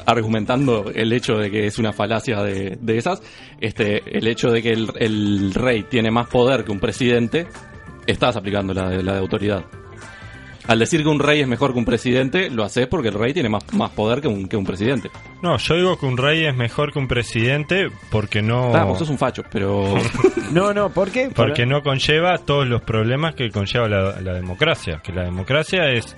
argumentando 0.07 0.91
el 0.95 1.13
hecho 1.13 1.35
de 1.39 1.51
que 1.51 1.67
es 1.67 1.79
una 1.79 1.93
falacia 1.93 2.43
de, 2.43 2.77
de 2.81 2.97
esas, 2.99 3.23
este, 3.61 4.03
el 4.19 4.27
hecho 4.27 4.51
de 4.51 4.63
que 4.63 4.71
el, 4.71 4.89
el 4.99 5.55
rey 5.55 5.85
tiene 5.85 6.11
más 6.11 6.27
poder 6.29 6.65
que 6.65 6.73
un 6.73 6.81
presidente, 6.81 7.47
estás 8.07 8.37
aplicando 8.37 8.75
la 8.75 8.89
de, 8.91 9.03
la 9.03 9.13
de 9.15 9.19
autoridad. 9.21 9.65
Al 10.67 10.79
decir 10.79 11.03
que 11.03 11.09
un 11.09 11.19
rey 11.19 11.41
es 11.41 11.49
mejor 11.49 11.73
que 11.73 11.79
un 11.79 11.85
presidente, 11.85 12.49
lo 12.51 12.65
haces 12.65 12.87
porque 12.87 13.09
el 13.09 13.15
rey 13.15 13.35
tiene 13.35 13.51
más, 13.51 13.71
más 13.75 13.91
poder 13.91 14.23
que 14.23 14.29
un, 14.29 14.49
que 14.49 14.57
un 14.57 14.65
presidente. 14.65 15.11
No, 15.43 15.59
yo 15.59 15.75
digo 15.75 15.99
que 15.99 16.07
un 16.07 16.17
rey 16.17 16.47
es 16.47 16.57
mejor 16.57 16.93
que 16.93 16.99
un 16.99 17.07
presidente 17.07 17.89
porque 18.11 18.41
no... 18.41 18.75
Ah, 18.75 18.85
vos 18.85 18.99
sos 18.99 19.11
un 19.11 19.19
facho, 19.19 19.43
pero... 19.51 19.95
No, 20.53 20.73
no, 20.73 20.91
¿por 20.91 21.11
qué? 21.11 21.31
Porque 21.35 21.67
no 21.67 21.83
conlleva 21.83 22.39
todos 22.39 22.67
los 22.67 22.83
problemas 22.83 23.35
que 23.35 23.51
conlleva 23.51 23.89
la, 23.89 24.21
la 24.21 24.35
democracia. 24.35 25.01
Que 25.03 25.13
la 25.13 25.25
democracia 25.25 25.91
es, 25.91 26.17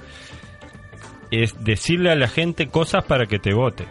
es 1.30 1.54
decirle 1.64 2.10
a 2.10 2.16
la 2.16 2.28
gente 2.28 2.66
cosas 2.66 3.04
para 3.04 3.26
que 3.26 3.38
te 3.38 3.54
vote. 3.54 3.86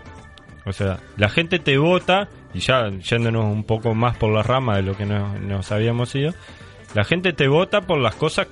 O 0.65 0.73
sea, 0.73 0.99
la 1.17 1.29
gente 1.29 1.59
te 1.59 1.77
vota, 1.77 2.27
y 2.53 2.59
ya 2.59 2.89
yéndonos 2.89 3.45
un 3.45 3.63
poco 3.63 3.93
más 3.93 4.17
por 4.17 4.31
la 4.31 4.43
rama 4.43 4.75
de 4.75 4.83
lo 4.83 4.95
que 4.95 5.05
nos, 5.05 5.39
nos 5.41 5.71
habíamos 5.71 6.13
ido, 6.15 6.33
la 6.93 7.03
gente 7.03 7.33
te 7.33 7.47
vota 7.47 7.81
por 7.81 7.99
las 7.99 8.15
cosas 8.15 8.47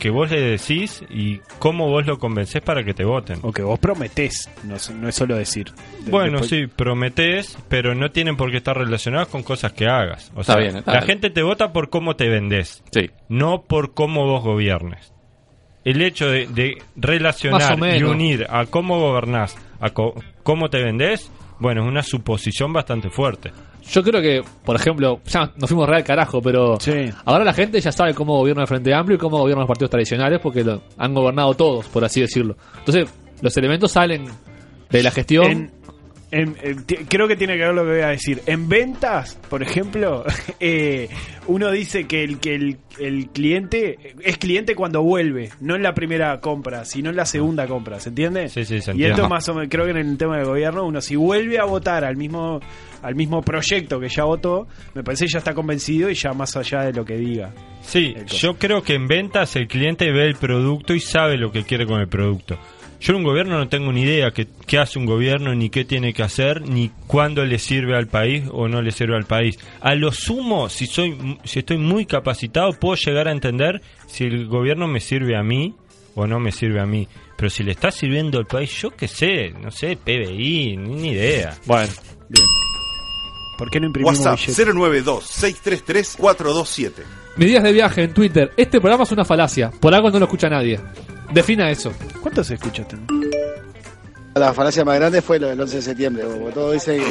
que 0.00 0.10
vos 0.10 0.28
le 0.30 0.40
decís 0.40 1.04
y 1.10 1.38
cómo 1.60 1.88
vos 1.88 2.04
lo 2.06 2.18
convencés 2.18 2.60
para 2.62 2.82
que 2.82 2.92
te 2.94 3.04
voten. 3.04 3.38
O 3.42 3.52
que 3.52 3.62
vos 3.62 3.78
prometés, 3.78 4.50
no, 4.64 4.74
es- 4.74 4.90
no 4.90 5.08
es 5.08 5.14
solo 5.14 5.36
decir. 5.36 5.66
De- 6.04 6.10
Bueno, 6.10 6.40
después- 6.40 6.50
sí, 6.50 6.66
prometés, 6.66 7.56
pero 7.68 7.94
no 7.94 8.10
tienen 8.10 8.36
por 8.36 8.50
qué 8.50 8.56
estar 8.56 8.76
relacionadas 8.76 9.28
con 9.28 9.44
cosas 9.44 9.72
que 9.72 9.86
hagas. 9.86 10.32
O 10.34 10.40
Está 10.40 10.54
sea, 10.54 10.62
bien, 10.62 10.76
está 10.78 10.90
la 10.92 10.98
bien. 11.00 11.06
gente 11.06 11.30
te 11.30 11.42
vota 11.42 11.72
por 11.72 11.88
cómo 11.90 12.16
te 12.16 12.28
vendés, 12.28 12.82
Sí. 12.90 13.10
no 13.28 13.62
por 13.62 13.94
cómo 13.94 14.26
vos 14.26 14.42
gobiernes. 14.42 15.12
El 15.84 16.02
hecho 16.02 16.28
de, 16.28 16.74
relacionar 16.96 17.78
y 17.96 18.02
unir 18.02 18.46
a 18.50 18.66
cómo 18.66 18.98
gobernás, 18.98 19.56
a 19.80 19.90
co- 19.90 20.14
cómo 20.42 20.68
te 20.68 20.82
vendés, 20.82 21.30
bueno, 21.58 21.82
es 21.82 21.88
una 21.88 22.02
suposición 22.02 22.72
bastante 22.72 23.10
fuerte. 23.10 23.50
Yo 23.90 24.02
creo 24.02 24.20
que, 24.22 24.42
por 24.64 24.76
ejemplo, 24.76 25.20
ya 25.26 25.52
nos 25.56 25.68
fuimos 25.68 25.88
real 25.88 26.04
carajo, 26.04 26.40
pero 26.40 26.78
ahora 27.24 27.44
la 27.44 27.52
gente 27.52 27.80
ya 27.80 27.90
sabe 27.92 28.14
cómo 28.14 28.38
gobierna 28.38 28.62
el 28.62 28.68
Frente 28.68 28.94
Amplio 28.94 29.16
y 29.16 29.18
cómo 29.18 29.38
gobiernan 29.38 29.62
los 29.62 29.68
partidos 29.68 29.90
tradicionales 29.90 30.38
porque 30.40 30.62
lo 30.62 30.80
han 30.96 31.12
gobernado 31.14 31.54
todos, 31.54 31.86
por 31.88 32.04
así 32.04 32.20
decirlo. 32.20 32.56
Entonces, 32.78 33.08
los 33.42 33.56
elementos 33.56 33.90
salen 33.92 34.26
de 34.90 35.02
la 35.02 35.10
gestión 35.10 35.46
En- 35.50 35.72
En- 36.32 36.54
creo 37.08 37.26
que 37.26 37.34
tiene 37.34 37.54
que 37.56 37.64
ver 37.64 37.74
lo 37.74 37.82
que 37.84 37.90
voy 37.90 38.00
a 38.02 38.08
decir. 38.08 38.40
En 38.46 38.68
ventas, 38.68 39.38
por 39.48 39.62
ejemplo, 39.62 40.24
eh, 40.60 41.08
uno 41.48 41.70
dice 41.72 42.06
que 42.06 42.22
el 42.22 42.38
que 42.38 42.54
el, 42.54 42.76
el 43.00 43.28
cliente 43.30 44.14
es 44.22 44.38
cliente 44.38 44.74
cuando 44.76 45.02
vuelve, 45.02 45.50
no 45.60 45.74
en 45.74 45.82
la 45.82 45.92
primera 45.92 46.38
compra, 46.40 46.84
sino 46.84 47.10
en 47.10 47.16
la 47.16 47.26
segunda 47.26 47.66
compra, 47.66 47.98
¿se 47.98 48.10
entiende? 48.10 48.48
Sí, 48.48 48.64
sí, 48.64 48.80
se 48.80 48.90
Y 48.90 49.02
entiende. 49.02 49.14
esto 49.14 49.28
más 49.28 49.48
o 49.48 49.54
menos, 49.54 49.68
creo 49.70 49.84
que 49.86 49.90
en 49.90 49.96
el 49.96 50.16
tema 50.18 50.36
del 50.36 50.46
gobierno, 50.46 50.84
uno 50.86 51.00
si 51.00 51.16
vuelve 51.16 51.58
a 51.58 51.64
votar 51.64 52.04
al 52.04 52.16
mismo 52.16 52.60
al 53.02 53.14
mismo 53.14 53.40
proyecto 53.40 53.98
que 53.98 54.08
ya 54.08 54.24
votó, 54.24 54.68
me 54.94 55.02
parece 55.02 55.24
que 55.24 55.32
ya 55.32 55.38
está 55.38 55.54
convencido 55.54 56.10
y 56.10 56.14
ya 56.14 56.32
más 56.32 56.54
allá 56.56 56.82
de 56.82 56.92
lo 56.92 57.04
que 57.04 57.16
diga. 57.16 57.50
Sí, 57.80 58.14
yo 58.26 58.56
creo 58.58 58.82
que 58.82 58.94
en 58.94 59.06
ventas 59.08 59.56
el 59.56 59.66
cliente 59.68 60.12
ve 60.12 60.26
el 60.26 60.34
producto 60.36 60.94
y 60.94 61.00
sabe 61.00 61.38
lo 61.38 61.50
que 61.50 61.64
quiere 61.64 61.86
con 61.86 61.98
el 62.00 62.08
producto. 62.08 62.58
Yo 63.00 63.12
en 63.12 63.18
un 63.18 63.24
gobierno 63.24 63.56
no 63.56 63.68
tengo 63.68 63.92
ni 63.92 64.02
idea 64.02 64.30
qué, 64.30 64.46
qué 64.66 64.78
hace 64.78 64.98
un 64.98 65.06
gobierno, 65.06 65.54
ni 65.54 65.70
qué 65.70 65.86
tiene 65.86 66.12
que 66.12 66.22
hacer, 66.22 66.68
ni 66.68 66.90
cuándo 67.06 67.44
le 67.46 67.58
sirve 67.58 67.96
al 67.96 68.08
país 68.08 68.44
o 68.52 68.68
no 68.68 68.82
le 68.82 68.90
sirve 68.90 69.16
al 69.16 69.24
país. 69.24 69.58
A 69.80 69.94
lo 69.94 70.12
sumo, 70.12 70.68
si, 70.68 70.86
soy, 70.86 71.38
si 71.44 71.60
estoy 71.60 71.78
muy 71.78 72.04
capacitado, 72.04 72.74
puedo 72.74 72.96
llegar 72.96 73.26
a 73.28 73.32
entender 73.32 73.80
si 74.06 74.24
el 74.24 74.46
gobierno 74.48 74.86
me 74.86 75.00
sirve 75.00 75.34
a 75.34 75.42
mí 75.42 75.74
o 76.14 76.26
no 76.26 76.38
me 76.40 76.52
sirve 76.52 76.78
a 76.80 76.86
mí. 76.86 77.08
Pero 77.36 77.48
si 77.48 77.62
le 77.62 77.72
está 77.72 77.90
sirviendo 77.90 78.38
al 78.38 78.46
país, 78.46 78.70
yo 78.82 78.90
qué 78.90 79.08
sé, 79.08 79.48
no 79.50 79.70
sé, 79.70 79.96
PBI, 79.96 80.76
ni, 80.76 80.94
ni 80.94 81.12
idea. 81.12 81.56
Bueno, 81.64 81.90
bien. 82.28 82.44
¿Por 83.56 83.70
qué 83.70 83.80
no 83.80 83.86
imprimimos 83.86 84.18
WhatsApp 84.18 84.38
billetes? 84.46 84.68
092-633-427. 86.18 86.92
Mis 87.36 87.48
días 87.48 87.62
de 87.62 87.72
viaje 87.72 88.02
en 88.02 88.12
Twitter. 88.12 88.52
Este 88.56 88.78
programa 88.80 89.04
es 89.04 89.12
una 89.12 89.24
falacia. 89.24 89.70
Por 89.70 89.94
algo 89.94 90.10
no 90.10 90.18
lo 90.18 90.26
escucha 90.26 90.50
nadie. 90.50 90.80
Defina 91.32 91.70
eso. 91.70 91.92
¿Cuánto 92.20 92.42
se 92.44 92.54
escucha? 92.54 92.82
este? 92.82 92.96
La 94.34 94.52
falacia 94.54 94.84
más 94.84 94.96
grande 94.98 95.20
fue 95.22 95.38
lo 95.38 95.48
del 95.48 95.60
11 95.60 95.76
de 95.76 95.82
septiembre, 95.82 96.24
porque 96.24 96.52
todos 96.54 96.72
dicen 96.74 97.02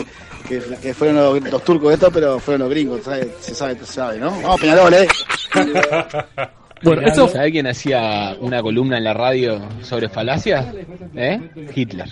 que, 0.48 0.60
que- 0.60 0.76
que 0.78 0.94
fueron 0.94 1.18
los, 1.18 1.52
los 1.52 1.64
turcos 1.64 1.94
estos, 1.94 2.12
pero 2.14 2.40
fueron 2.40 2.62
los 2.62 2.70
gringos, 2.70 3.04
¿sabe? 3.04 3.30
se 3.40 3.54
sabe, 3.54 3.76
se 3.80 3.86
sabe, 3.86 4.18
¿no? 4.20 4.32
Vamos, 4.32 4.60
Peñarol, 4.62 4.94
¿eh? 4.94 5.08
Bueno, 6.82 7.02
eso... 7.06 7.28
¿Sabe 7.28 7.52
quién 7.52 7.68
hacía 7.68 8.38
una 8.40 8.62
columna 8.62 8.98
en 8.98 9.04
la 9.04 9.14
radio 9.14 9.60
sobre 9.82 10.08
falacias? 10.08 10.66
¿Eh? 11.14 11.38
Hitler. 11.76 12.08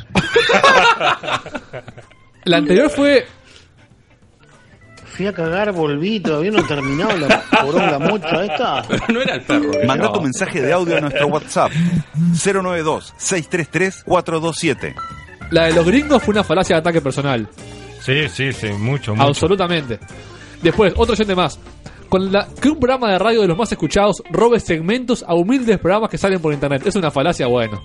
La 2.43 2.57
anterior 2.57 2.89
fue. 2.89 3.25
Fui 5.17 5.25
a 5.25 5.33
cagar, 5.33 5.71
volví, 5.71 6.19
todavía 6.19 6.51
no 6.51 6.59
he 6.59 6.63
terminado 6.63 7.17
la 7.17 7.41
poronga 7.49 7.97
mucho 7.97 8.39
esta. 8.39 8.83
no 9.11 9.19
era 9.19 9.33
el 9.33 9.41
perro. 9.41 9.71
Manda 9.87 10.13
tu 10.13 10.21
mensaje 10.21 10.61
de 10.61 10.71
audio 10.71 10.97
a 10.97 11.01
nuestro 11.01 11.25
WhatsApp 11.25 11.71
092-633-427. 12.33 14.93
La 15.49 15.65
de 15.65 15.73
los 15.73 15.87
gringos 15.87 16.21
fue 16.21 16.33
una 16.33 16.43
falacia 16.43 16.75
de 16.75 16.81
ataque 16.81 17.01
personal. 17.01 17.49
Sí, 17.99 18.29
sí, 18.29 18.53
sí, 18.53 18.67
mucho, 18.73 19.15
mucho. 19.15 19.27
Absolutamente. 19.27 19.99
Después, 20.61 20.93
otro 20.95 21.13
oyente 21.13 21.33
más. 21.33 21.59
Con 22.09 22.31
la 22.31 22.47
que 22.61 22.69
un 22.69 22.79
programa 22.79 23.11
de 23.11 23.17
radio 23.17 23.41
de 23.41 23.47
los 23.47 23.57
más 23.57 23.71
escuchados 23.71 24.21
robe 24.29 24.59
segmentos 24.59 25.25
a 25.27 25.33
humildes 25.33 25.79
programas 25.79 26.11
que 26.11 26.19
salen 26.19 26.39
por 26.39 26.53
internet. 26.53 26.83
Es 26.85 26.95
una 26.95 27.09
falacia, 27.09 27.47
bueno. 27.47 27.81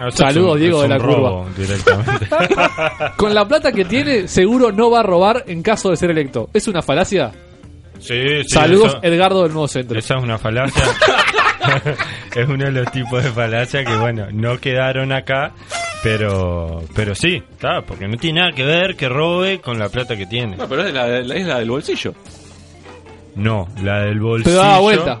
Ah, 0.00 0.10
Saludos, 0.10 0.58
Diego 0.58 0.82
de 0.82 0.88
la 0.88 0.98
curva. 0.98 1.14
robo, 1.14 1.48
directamente. 1.56 2.26
Con 3.16 3.34
la 3.34 3.46
plata 3.46 3.72
que 3.72 3.84
tiene, 3.84 4.26
seguro 4.26 4.72
no 4.72 4.90
va 4.90 5.00
a 5.00 5.02
robar 5.02 5.44
en 5.46 5.62
caso 5.62 5.90
de 5.90 5.96
ser 5.96 6.10
electo. 6.10 6.48
¿Es 6.54 6.66
una 6.68 6.80
falacia? 6.82 7.30
Sí, 8.00 8.14
sí, 8.42 8.48
Saludos, 8.48 8.88
eso- 8.94 8.98
Edgardo 9.02 9.42
del 9.42 9.52
Nuevo 9.52 9.68
Centro. 9.68 9.98
Esa 9.98 10.16
es 10.16 10.22
una 10.22 10.38
falacia. 10.38 10.82
es 12.34 12.48
uno 12.48 12.64
de 12.64 12.72
los 12.72 12.90
tipos 12.90 13.22
de 13.22 13.30
falacia 13.30 13.84
que, 13.84 13.94
bueno, 13.96 14.26
no 14.32 14.58
quedaron 14.58 15.12
acá, 15.12 15.52
pero 16.02 16.82
pero 16.96 17.14
sí, 17.14 17.36
está, 17.52 17.82
porque 17.86 18.08
no 18.08 18.16
tiene 18.16 18.40
nada 18.40 18.52
que 18.52 18.64
ver 18.64 18.96
que 18.96 19.08
robe 19.08 19.60
con 19.60 19.78
la 19.78 19.88
plata 19.88 20.16
que 20.16 20.26
tiene. 20.26 20.56
No, 20.56 20.66
pero 20.68 20.84
es 20.86 20.92
la, 20.94 21.06
la- 21.06 21.34
es 21.36 21.46
la 21.46 21.58
del 21.58 21.70
bolsillo. 21.70 22.14
No, 23.36 23.68
la 23.82 24.00
del 24.04 24.18
bolsillo. 24.20 24.50
Pero 24.56 24.62
da 24.68 24.78
vuelta. 24.78 25.20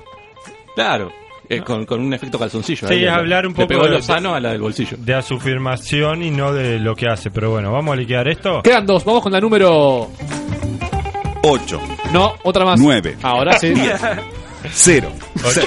Claro, 0.74 1.12
es 1.48 1.62
con, 1.62 1.84
con 1.86 2.00
un 2.00 2.12
efecto 2.14 2.38
calzoncillo. 2.38 2.86
Sí, 2.88 2.94
ahí, 2.94 3.00
le- 3.00 3.10
hablar 3.10 3.46
un 3.46 3.52
le 3.52 3.56
poco 3.56 3.68
pegó 3.68 3.84
de, 3.84 3.90
lo 3.90 4.02
sano 4.02 4.34
a 4.34 4.40
la 4.40 4.50
del 4.52 4.60
bolsillo. 4.60 4.96
de 5.00 5.20
su 5.22 5.34
afirmación 5.34 6.22
y 6.22 6.30
no 6.30 6.52
de 6.52 6.78
lo 6.78 6.94
que 6.94 7.06
hace. 7.08 7.30
Pero 7.30 7.50
bueno, 7.50 7.72
vamos 7.72 7.92
a 7.92 7.96
liquidar 7.96 8.26
esto. 8.28 8.62
Quedan 8.62 8.86
dos, 8.86 9.04
vamos 9.04 9.22
con 9.22 9.32
la 9.32 9.40
número. 9.40 10.10
8, 11.44 11.80
No, 12.12 12.34
otra 12.44 12.64
más. 12.64 12.78
9, 12.80 13.16
Ahora 13.22 13.58
sí. 13.58 13.72
0, 14.70 15.08
Ocho, 15.44 15.60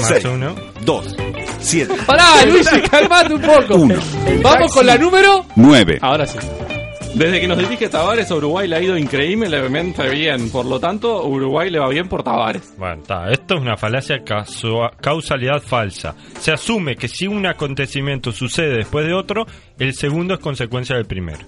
más 0.00 0.24
uno. 0.24 0.54
2, 0.84 1.16
7, 1.60 1.94
Pará, 2.04 2.44
Luigi, 2.44 2.80
calmate 2.90 3.34
un 3.34 3.40
poco. 3.40 3.74
Uno. 3.76 3.94
Vamos 4.42 4.74
con 4.74 4.84
la 4.84 4.98
número. 4.98 5.46
9. 5.54 5.98
Ahora 6.02 6.26
sí. 6.26 6.38
Desde 7.14 7.40
que 7.40 7.46
nos 7.46 7.58
dirige 7.58 7.88
Tavares 7.90 8.30
a 8.30 8.34
Uruguay 8.36 8.66
le 8.66 8.76
ha 8.76 8.80
ido 8.80 8.96
increíblemente 8.96 10.08
bien. 10.10 10.50
Por 10.50 10.64
lo 10.64 10.80
tanto, 10.80 11.24
Uruguay 11.26 11.70
le 11.70 11.78
va 11.78 11.88
bien 11.88 12.08
por 12.08 12.22
Tavares. 12.22 12.72
Bueno, 12.78 13.02
está. 13.02 13.30
Esto 13.30 13.56
es 13.56 13.60
una 13.60 13.76
falacia 13.76 14.22
causalidad 15.00 15.60
falsa. 15.60 16.14
Se 16.40 16.52
asume 16.52 16.96
que 16.96 17.08
si 17.08 17.26
un 17.26 17.46
acontecimiento 17.46 18.32
sucede 18.32 18.78
después 18.78 19.06
de 19.06 19.12
otro, 19.12 19.46
el 19.78 19.92
segundo 19.94 20.34
es 20.34 20.40
consecuencia 20.40 20.96
del 20.96 21.04
primero. 21.04 21.40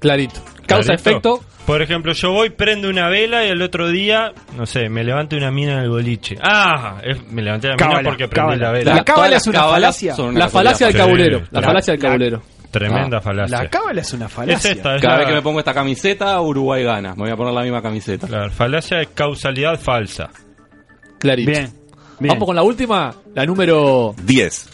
Clarito. 0.00 0.40
Causa 0.66 0.94
¿Clarito? 0.94 1.10
efecto. 1.10 1.40
Por 1.66 1.82
ejemplo, 1.82 2.12
yo 2.12 2.32
voy, 2.32 2.50
prendo 2.50 2.88
una 2.88 3.08
vela 3.08 3.44
y 3.44 3.48
el 3.48 3.62
otro 3.62 3.88
día, 3.88 4.32
no 4.56 4.66
sé, 4.66 4.88
me 4.88 5.04
levanto 5.04 5.36
una 5.36 5.50
mina 5.50 5.74
en 5.74 5.78
el 5.84 5.90
boliche. 5.90 6.36
Ah, 6.42 7.00
es- 7.02 7.22
me 7.30 7.42
levanté 7.42 7.68
la 7.68 7.76
mina 7.76 8.00
porque 8.02 8.26
prendí 8.28 8.34
cábala. 8.34 8.66
la 8.66 8.72
vela. 8.72 8.94
La 8.96 9.04
cábala 9.04 9.36
es 9.36 9.46
una 9.46 9.62
falacia. 9.64 10.14
La 10.32 10.48
falacia 10.48 10.86
del 10.88 10.94
Sí, 10.96 11.00
cabulero. 11.02 11.38
La 11.50 11.60
la- 11.60 11.66
falacia 11.66 11.92
del 11.92 12.02
la- 12.02 12.08
cabulero. 12.08 12.42
Tremenda 12.70 13.18
Ah. 13.18 13.20
falacia. 13.20 13.62
La 13.64 13.68
cábala 13.68 14.00
es 14.00 14.12
una 14.12 14.28
falacia. 14.28 14.70
Es 14.70 14.76
esta, 14.76 14.96
es 14.96 15.02
Cada 15.02 15.14
la- 15.14 15.18
vez 15.20 15.28
que 15.28 15.34
me 15.34 15.42
pongo 15.42 15.58
esta 15.58 15.74
camiseta, 15.74 16.40
Uruguay 16.40 16.84
gana. 16.84 17.10
Me 17.14 17.22
voy 17.22 17.30
a 17.30 17.36
poner 17.36 17.52
la 17.52 17.62
misma 17.62 17.82
camiseta. 17.82 18.28
la 18.28 18.48
falacia 18.50 18.98
de 18.98 19.06
causalidad 19.06 19.78
falsa. 19.78 20.30
Clarito. 21.18 21.50
Bien. 21.50 21.72
bien. 22.18 22.32
Vamos 22.34 22.46
con 22.46 22.56
la 22.56 22.62
última, 22.62 23.14
la 23.34 23.44
número. 23.44 24.14
10. 24.24 24.68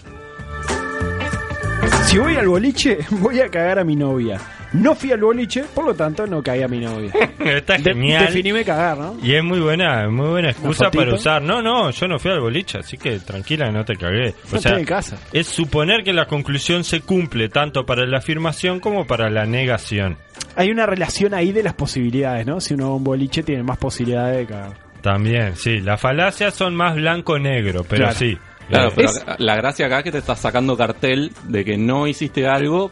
Si 2.06 2.18
voy 2.18 2.36
al 2.36 2.46
boliche, 2.48 2.98
voy 3.10 3.40
a 3.40 3.48
cagar 3.48 3.78
a 3.80 3.84
mi 3.84 3.96
novia. 3.96 4.38
No 4.72 4.94
fui 4.94 5.12
al 5.12 5.20
boliche, 5.20 5.64
por 5.74 5.84
lo 5.86 5.94
tanto 5.94 6.26
no 6.26 6.42
caí 6.42 6.62
a 6.62 6.68
mi 6.68 6.80
novia. 6.80 7.12
Está 7.38 7.74
De- 7.78 7.92
genial. 7.94 8.26
definime 8.26 8.64
cagar, 8.64 8.98
¿no? 8.98 9.16
Y 9.22 9.34
es 9.34 9.42
muy 9.42 9.60
buena, 9.60 10.08
muy 10.08 10.28
buena 10.28 10.50
excusa 10.50 10.90
para 10.90 11.14
usar. 11.14 11.40
No, 11.42 11.62
no, 11.62 11.90
yo 11.90 12.08
no 12.08 12.18
fui 12.18 12.30
al 12.30 12.40
boliche, 12.40 12.78
así 12.78 12.96
que 12.96 13.18
tranquila, 13.20 13.70
no 13.70 13.84
te 13.84 13.96
cagué. 13.96 14.30
O 14.50 14.54
No 14.56 14.60
sea, 14.60 14.78
en 14.78 14.84
casa. 14.84 15.16
es 15.32 15.46
suponer 15.46 16.02
que 16.04 16.12
la 16.12 16.26
conclusión 16.26 16.84
se 16.84 17.00
cumple 17.00 17.48
tanto 17.48 17.86
para 17.86 18.06
la 18.06 18.18
afirmación 18.18 18.80
como 18.80 19.06
para 19.06 19.30
la 19.30 19.46
negación. 19.46 20.16
Hay 20.56 20.70
una 20.70 20.86
relación 20.86 21.32
ahí 21.34 21.52
de 21.52 21.62
las 21.62 21.74
posibilidades, 21.74 22.46
¿no? 22.46 22.60
Si 22.60 22.74
uno 22.74 22.86
va 22.88 22.92
a 22.92 22.96
un 22.96 23.04
boliche 23.04 23.42
tiene 23.42 23.62
más 23.62 23.78
posibilidades 23.78 24.38
de 24.38 24.46
cagar. 24.46 24.72
También, 25.00 25.54
sí, 25.56 25.80
las 25.80 26.00
falacias 26.00 26.54
son 26.54 26.74
más 26.74 26.96
blanco-negro, 26.96 27.84
pero 27.88 28.04
Claro. 28.04 28.18
sí. 28.18 28.36
Claro, 28.68 28.92
pero 28.94 29.08
Es- 29.08 29.24
la 29.38 29.54
gracia 29.56 29.86
acá 29.86 29.98
es 29.98 30.04
que 30.04 30.12
te 30.12 30.18
estás 30.18 30.40
sacando 30.40 30.76
cartel 30.76 31.32
de 31.44 31.64
que 31.64 31.76
no 31.76 32.06
hiciste 32.06 32.46
algo 32.48 32.90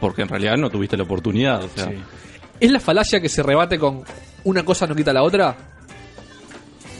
porque 0.00 0.22
en 0.22 0.28
realidad 0.28 0.56
no 0.56 0.70
tuviste 0.70 0.96
la 0.96 1.02
oportunidad. 1.04 1.64
O 1.64 1.68
sea, 1.68 1.90
¿Es 2.60 2.70
la 2.70 2.80
falacia 2.80 3.20
que 3.20 3.28
se 3.28 3.42
rebate 3.42 3.78
con 3.78 4.02
una 4.44 4.64
cosa 4.64 4.86
no 4.86 4.94
quita 4.94 5.12
la 5.12 5.22
otra? 5.22 5.54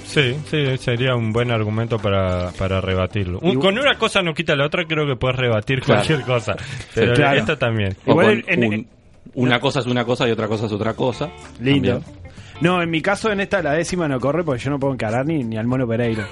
Sí, 0.05 0.35
sí, 0.51 0.79
sería 0.79 1.15
un 1.15 1.33
buen 1.33 1.51
argumento 1.51 1.99
para, 1.99 2.51
para 2.53 2.81
rebatirlo. 2.81 3.39
Un- 3.41 3.59
con 3.59 3.79
una 3.79 3.97
cosa 3.99 4.23
no 4.23 4.33
quita 4.35 4.55
la 4.57 4.67
otra, 4.67 4.85
creo 4.87 5.07
que 5.07 5.17
puedes 5.17 5.37
rebatir 5.37 5.81
Claro. 5.81 6.03
cualquier 6.05 6.23
cosa. 6.27 6.57
Pero 6.95 7.15
claro. 7.15 7.39
esta 7.39 7.57
también. 7.59 7.97
Igual 8.07 8.45
en- 8.47 8.89
una 9.35 9.61
cosa 9.61 9.81
es 9.81 9.87
una 9.87 10.05
cosa 10.05 10.27
y 10.27 10.31
otra 10.31 10.49
cosa 10.49 10.67
es 10.67 10.73
otra 10.73 10.95
cosa. 10.95 11.29
Lindo. 11.61 12.01
También. 12.01 12.26
No, 12.61 12.83
en 12.83 12.91
mi 12.91 13.03
caso, 13.03 13.31
en 13.31 13.41
esta 13.41 13.63
la 13.63 13.73
décima 13.73 14.09
no 14.09 14.19
corre 14.19 14.43
porque 14.43 14.63
yo 14.63 14.71
no 14.71 14.79
puedo 14.79 14.95
encarar 14.95 15.27
ni, 15.27 15.45
ni 15.45 15.57
al 15.59 15.67
mono 15.67 15.87
Pereira. 15.87 16.27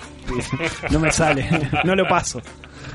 No 0.90 0.98
me 0.98 1.10
sale, 1.12 1.46
no 1.84 1.94
lo 1.94 2.06
paso. 2.08 2.40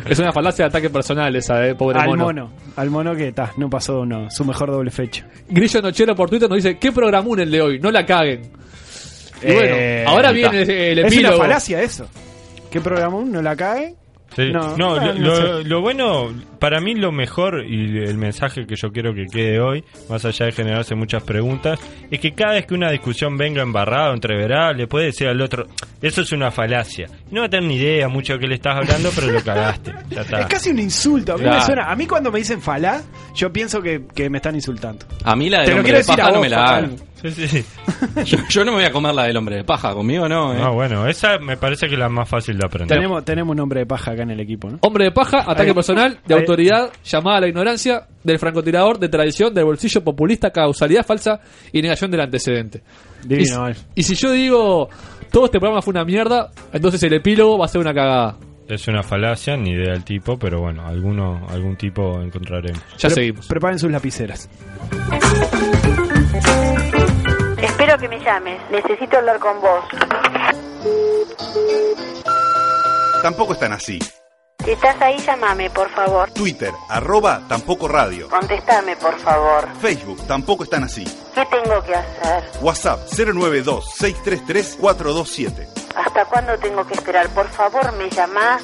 Es 0.06 0.18
una 0.20 0.32
falacia 0.32 0.66
de 0.66 0.70
ataque 0.70 0.90
personal 0.90 1.36
esa, 1.36 1.66
eh, 1.68 1.76
pobre 1.76 2.00
Al 2.00 2.08
mono. 2.08 2.24
mono. 2.26 2.52
al 2.76 2.90
mono 2.90 3.16
que 3.16 3.28
está, 3.28 3.52
no 3.58 3.70
pasó 3.70 4.02
uno, 4.02 4.28
su 4.32 4.44
mejor 4.46 4.72
doble 4.72 4.90
fecha. 4.92 5.28
Grillo 5.50 5.82
Nochero 5.82 6.16
por 6.16 6.30
Twitter 6.30 6.50
nos 6.50 6.58
dice: 6.64 6.78
¿Qué 6.78 6.92
programón 6.92 7.40
el 7.40 7.52
de 7.52 7.62
hoy? 7.62 7.80
No 7.80 7.92
la 7.92 8.06
caguen. 8.06 8.42
Y 9.42 9.46
Eh, 9.52 9.54
bueno, 10.04 10.10
ahora 10.12 10.32
viene 10.32 10.62
el 10.92 11.00
Es 11.00 11.14
epílogo. 11.14 11.36
una 11.36 11.44
falacia 11.46 11.82
eso. 11.82 12.08
¿Qué 12.72 12.82
programa 12.82 13.24
no 13.26 13.42
la 13.42 13.56
cae? 13.56 13.96
Sí. 14.36 14.52
No, 14.52 14.78
No, 14.78 14.96
lo, 14.96 15.14
no 15.14 15.40
lo- 15.40 15.64
lo 15.64 15.82
bueno, 15.82 16.30
para 16.60 16.80
mí 16.80 16.94
lo 16.96 17.12
mejor 17.12 17.66
y 17.68 17.98
el 17.98 18.18
mensaje 18.18 18.66
que 18.68 18.76
yo 18.76 18.92
quiero 18.92 19.14
que 19.14 19.26
quede 19.26 19.60
hoy, 19.60 19.84
más 20.10 20.24
allá 20.26 20.46
de 20.46 20.52
generarse 20.52 20.94
muchas 20.96 21.24
preguntas, 21.24 21.80
es 22.12 22.20
que 22.20 22.34
cada 22.34 22.54
vez 22.54 22.66
que 22.66 22.74
una 22.76 22.92
discusión 22.92 23.38
venga 23.38 23.62
embarrada 23.62 24.12
o 24.12 24.14
entreverada, 24.14 24.72
le 24.74 24.88
puede 24.88 25.08
decir 25.08 25.28
al 25.28 25.42
otro, 25.42 25.66
eso 26.02 26.22
es 26.22 26.32
una 26.32 26.52
falacia. 26.52 27.08
No 27.32 27.42
va 27.42 27.48
a 27.48 27.50
tener 27.50 27.68
ni 27.68 27.76
idea 27.78 28.08
mucho 28.08 28.34
de 28.34 28.40
qué 28.40 28.48
le 28.48 28.56
estás 28.56 28.76
hablando, 28.78 29.10
pero 29.16 29.32
lo 29.32 29.42
cagaste. 29.44 29.94
Ya 30.10 30.22
está. 30.22 30.40
Es 30.42 30.46
casi 30.48 30.70
un 30.70 30.80
insulto. 30.80 31.34
A 31.34 31.36
mí 31.38 31.44
Claro. 31.44 31.60
me 31.60 31.66
suena. 31.66 31.92
A 31.92 31.96
mí 31.96 32.06
cuando 32.08 32.32
me 32.32 32.40
dicen 32.40 32.62
falá, 32.62 33.02
yo 33.36 33.52
pienso 33.52 33.82
que, 33.82 34.04
que 34.16 34.30
me 34.30 34.38
están 34.38 34.56
insultando. 34.56 35.06
A 35.24 35.36
mí 35.36 35.50
la 35.50 35.64
Te 35.64 35.72
lo 35.72 35.78
hombre 35.78 35.84
quiero 35.84 35.98
de 35.98 36.04
decir 36.04 36.16
paja 36.18 36.30
a 36.30 36.32
no 36.32 36.42
me 36.42 36.50
la 36.50 36.64
hagan. 36.66 36.96
Sí, 37.22 37.48
sí. 37.48 37.66
Yo, 38.26 38.38
yo 38.50 38.64
no 38.66 38.72
me 38.72 38.78
voy 38.78 38.86
a 38.86 38.92
comer 38.92 39.14
la 39.14 39.24
del 39.24 39.36
hombre 39.38 39.58
de 39.58 39.64
paja, 39.64 39.94
conmigo 39.94 40.28
no. 40.30 40.54
¿eh? 40.54 40.60
Ah, 40.62 40.70
bueno, 40.70 41.06
esa 41.08 41.38
me 41.40 41.58
parece 41.58 41.88
que 41.88 41.94
es 41.94 42.00
la 42.00 42.08
más 42.10 42.28
fácil 42.30 42.58
de 42.58 42.66
aprender. 42.66 42.98
Tenemos, 42.98 43.26
tenemos 43.26 43.54
un 43.54 43.60
hombre 43.60 43.82
de 43.82 43.86
paja 43.86 44.12
acá 44.12 44.24
en 44.24 44.32
el 44.32 44.40
equipo, 44.40 44.70
¿no? 44.70 44.78
Hombre 44.82 45.06
de 45.06 45.12
paja, 45.12 45.40
ataque 45.40 45.70
Ahí. 45.70 45.74
personal, 45.74 46.20
de 46.26 46.34
Ahí. 46.34 46.40
autoridad, 46.42 46.90
llamada 47.04 47.38
a 47.38 47.42
la 47.42 47.48
ignorancia, 47.50 48.08
del 48.24 48.40
francotirador, 48.40 49.00
de 49.00 49.10
tradición, 49.10 49.54
del 49.54 49.66
bolsillo 49.66 50.04
populista, 50.04 50.52
causalidad 50.52 51.06
falsa 51.06 51.42
y 51.74 51.82
negación 51.82 52.10
del 52.12 52.22
antecedente. 52.22 52.84
Divino, 53.24 53.64
y, 53.66 53.68
Alf. 53.68 53.80
y 53.96 54.04
si 54.04 54.16
yo 54.16 54.32
digo, 54.32 54.90
todo 55.32 55.46
este 55.46 55.60
programa 55.60 55.82
fue 55.82 55.92
una 55.92 56.06
mierda, 56.06 56.50
entonces 56.72 57.02
el 57.04 57.14
epílogo 57.14 57.58
va 57.58 57.66
a 57.66 57.70
ser 57.70 57.82
una 57.82 57.94
cagada. 57.94 58.38
Es 58.68 58.88
una 58.88 59.02
falacia, 59.04 59.58
ni 59.58 59.72
idea 59.72 59.94
del 59.94 60.04
tipo, 60.04 60.38
pero 60.38 60.62
bueno, 60.62 60.86
alguno, 60.86 61.48
algún 61.50 61.76
tipo 61.76 62.22
encontraremos. 62.22 62.80
Ya 63.00 63.10
Pre- 63.10 63.16
seguimos. 63.16 63.48
Preparen 63.48 63.80
sus 63.80 63.92
lapiceras. 63.92 64.48
Espero 67.62 67.98
que 67.98 68.08
me 68.08 68.20
llames. 68.20 68.62
Necesito 68.72 69.18
hablar 69.18 69.38
con 69.40 69.60
vos. 69.62 69.84
Tampoco 73.22 73.54
están 73.54 73.74
así. 73.74 74.00
Si 74.64 74.72
estás 74.72 75.00
ahí, 75.02 75.18
llámame, 75.20 75.70
por 75.70 75.90
favor. 75.92 76.32
Twitter, 76.32 76.72
arroba 76.90 77.42
tampoco 77.48 77.88
radio. 77.88 78.28
Contestame, 78.30 78.96
por 78.98 79.18
favor. 79.20 79.68
Facebook, 79.82 80.26
tampoco 80.28 80.64
están 80.64 80.84
así. 80.84 81.04
¿Qué 81.34 81.46
tengo 81.46 81.82
que 81.84 81.96
hacer? 81.96 82.44
WhatsApp 82.62 83.08
092-633-427. 83.10 85.68
¿Hasta 85.96 86.26
cuándo 86.26 86.58
tengo 86.60 86.86
que 86.86 86.94
esperar? 86.94 87.30
Por 87.30 87.48
favor, 87.50 87.92
me 87.94 88.10
llamás. 88.10 88.62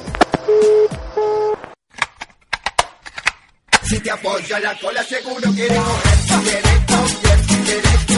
Si 3.82 3.98
te 4.00 4.10
apoya 4.10 4.60
la 4.60 4.78
cola, 4.78 5.02
seguro 5.02 5.50
que 5.54 5.64
eres 5.66 5.78
mujer. 5.78 6.16
Directo, 6.44 6.94
bien, 7.22 7.46
directo. 7.64 8.15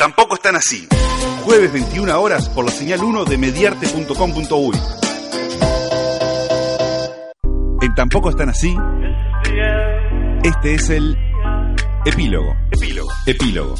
Tampoco 0.00 0.36
están 0.36 0.56
así. 0.56 0.88
Jueves 1.44 1.74
21 1.74 2.18
horas 2.18 2.48
por 2.48 2.64
la 2.64 2.70
señal 2.70 3.04
1 3.04 3.26
de 3.26 3.36
mediarte.com.uy. 3.36 4.80
En 7.82 7.94
Tampoco 7.94 8.30
están 8.30 8.48
así. 8.48 8.74
Este 10.42 10.74
es 10.74 10.88
el 10.88 11.18
epílogo. 12.06 12.56
Epílogo. 12.70 13.10
Epílogo. 13.26 13.74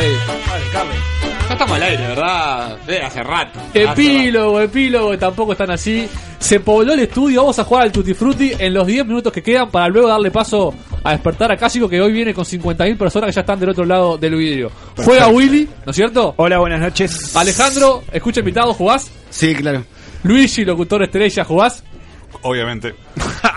Ya 0.00 1.54
estamos 1.54 1.76
al 1.76 1.82
aire, 1.82 2.06
¿verdad? 2.08 2.78
Hace 3.04 3.22
rato. 3.22 3.60
Epílogo, 3.74 4.60
epílogo, 4.60 5.18
tampoco 5.18 5.52
están 5.52 5.70
así. 5.72 6.08
Se 6.38 6.60
pobló 6.60 6.94
el 6.94 7.00
estudio, 7.00 7.42
vamos 7.42 7.58
a 7.58 7.64
jugar 7.64 7.82
al 7.82 7.92
Tutti 7.92 8.14
Frutti 8.14 8.52
en 8.58 8.72
los 8.72 8.86
10 8.86 9.04
minutos 9.06 9.30
que 9.32 9.42
quedan 9.42 9.70
para 9.70 9.88
luego 9.88 10.08
darle 10.08 10.30
paso 10.30 10.72
a 11.04 11.10
despertar 11.10 11.52
a 11.52 11.56
Cásico 11.56 11.86
que 11.88 12.00
hoy 12.00 12.12
viene 12.12 12.32
con 12.32 12.44
50.000 12.44 12.96
personas 12.96 13.28
que 13.28 13.34
ya 13.34 13.40
están 13.42 13.60
del 13.60 13.70
otro 13.70 13.84
lado 13.84 14.16
del 14.16 14.36
vidrio. 14.36 14.70
Juega 14.96 15.28
Willy, 15.28 15.68
¿no 15.84 15.90
es 15.90 15.96
cierto? 15.96 16.34
Hola, 16.38 16.58
buenas 16.58 16.80
noches. 16.80 17.36
Alejandro, 17.36 18.04
escucha 18.10 18.40
invitado, 18.40 18.72
¿jugás? 18.72 19.10
Sí, 19.28 19.54
claro. 19.54 19.84
Luigi, 20.22 20.64
locutor 20.64 21.02
estrella, 21.02 21.44
¿jugás? 21.44 21.84
Obviamente. 22.42 22.94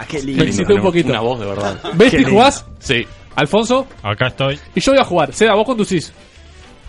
Ah, 0.00 0.04
qué 0.06 0.22
Me 0.22 0.44
excité 0.44 0.74
un 0.74 0.80
poquito. 0.82 1.08
Una 1.08 1.20
voz 1.20 1.40
de 1.40 1.46
verdad. 1.46 1.76
¿Besti, 1.94 2.22
jugás? 2.22 2.64
Sí. 2.78 3.04
¿Alfonso? 3.38 3.86
Acá 4.02 4.26
estoy. 4.28 4.58
Y 4.74 4.80
yo 4.80 4.90
voy 4.92 5.00
a 5.00 5.04
jugar. 5.04 5.32
Seba, 5.32 5.54
vos 5.54 5.64
conducís. 5.64 6.12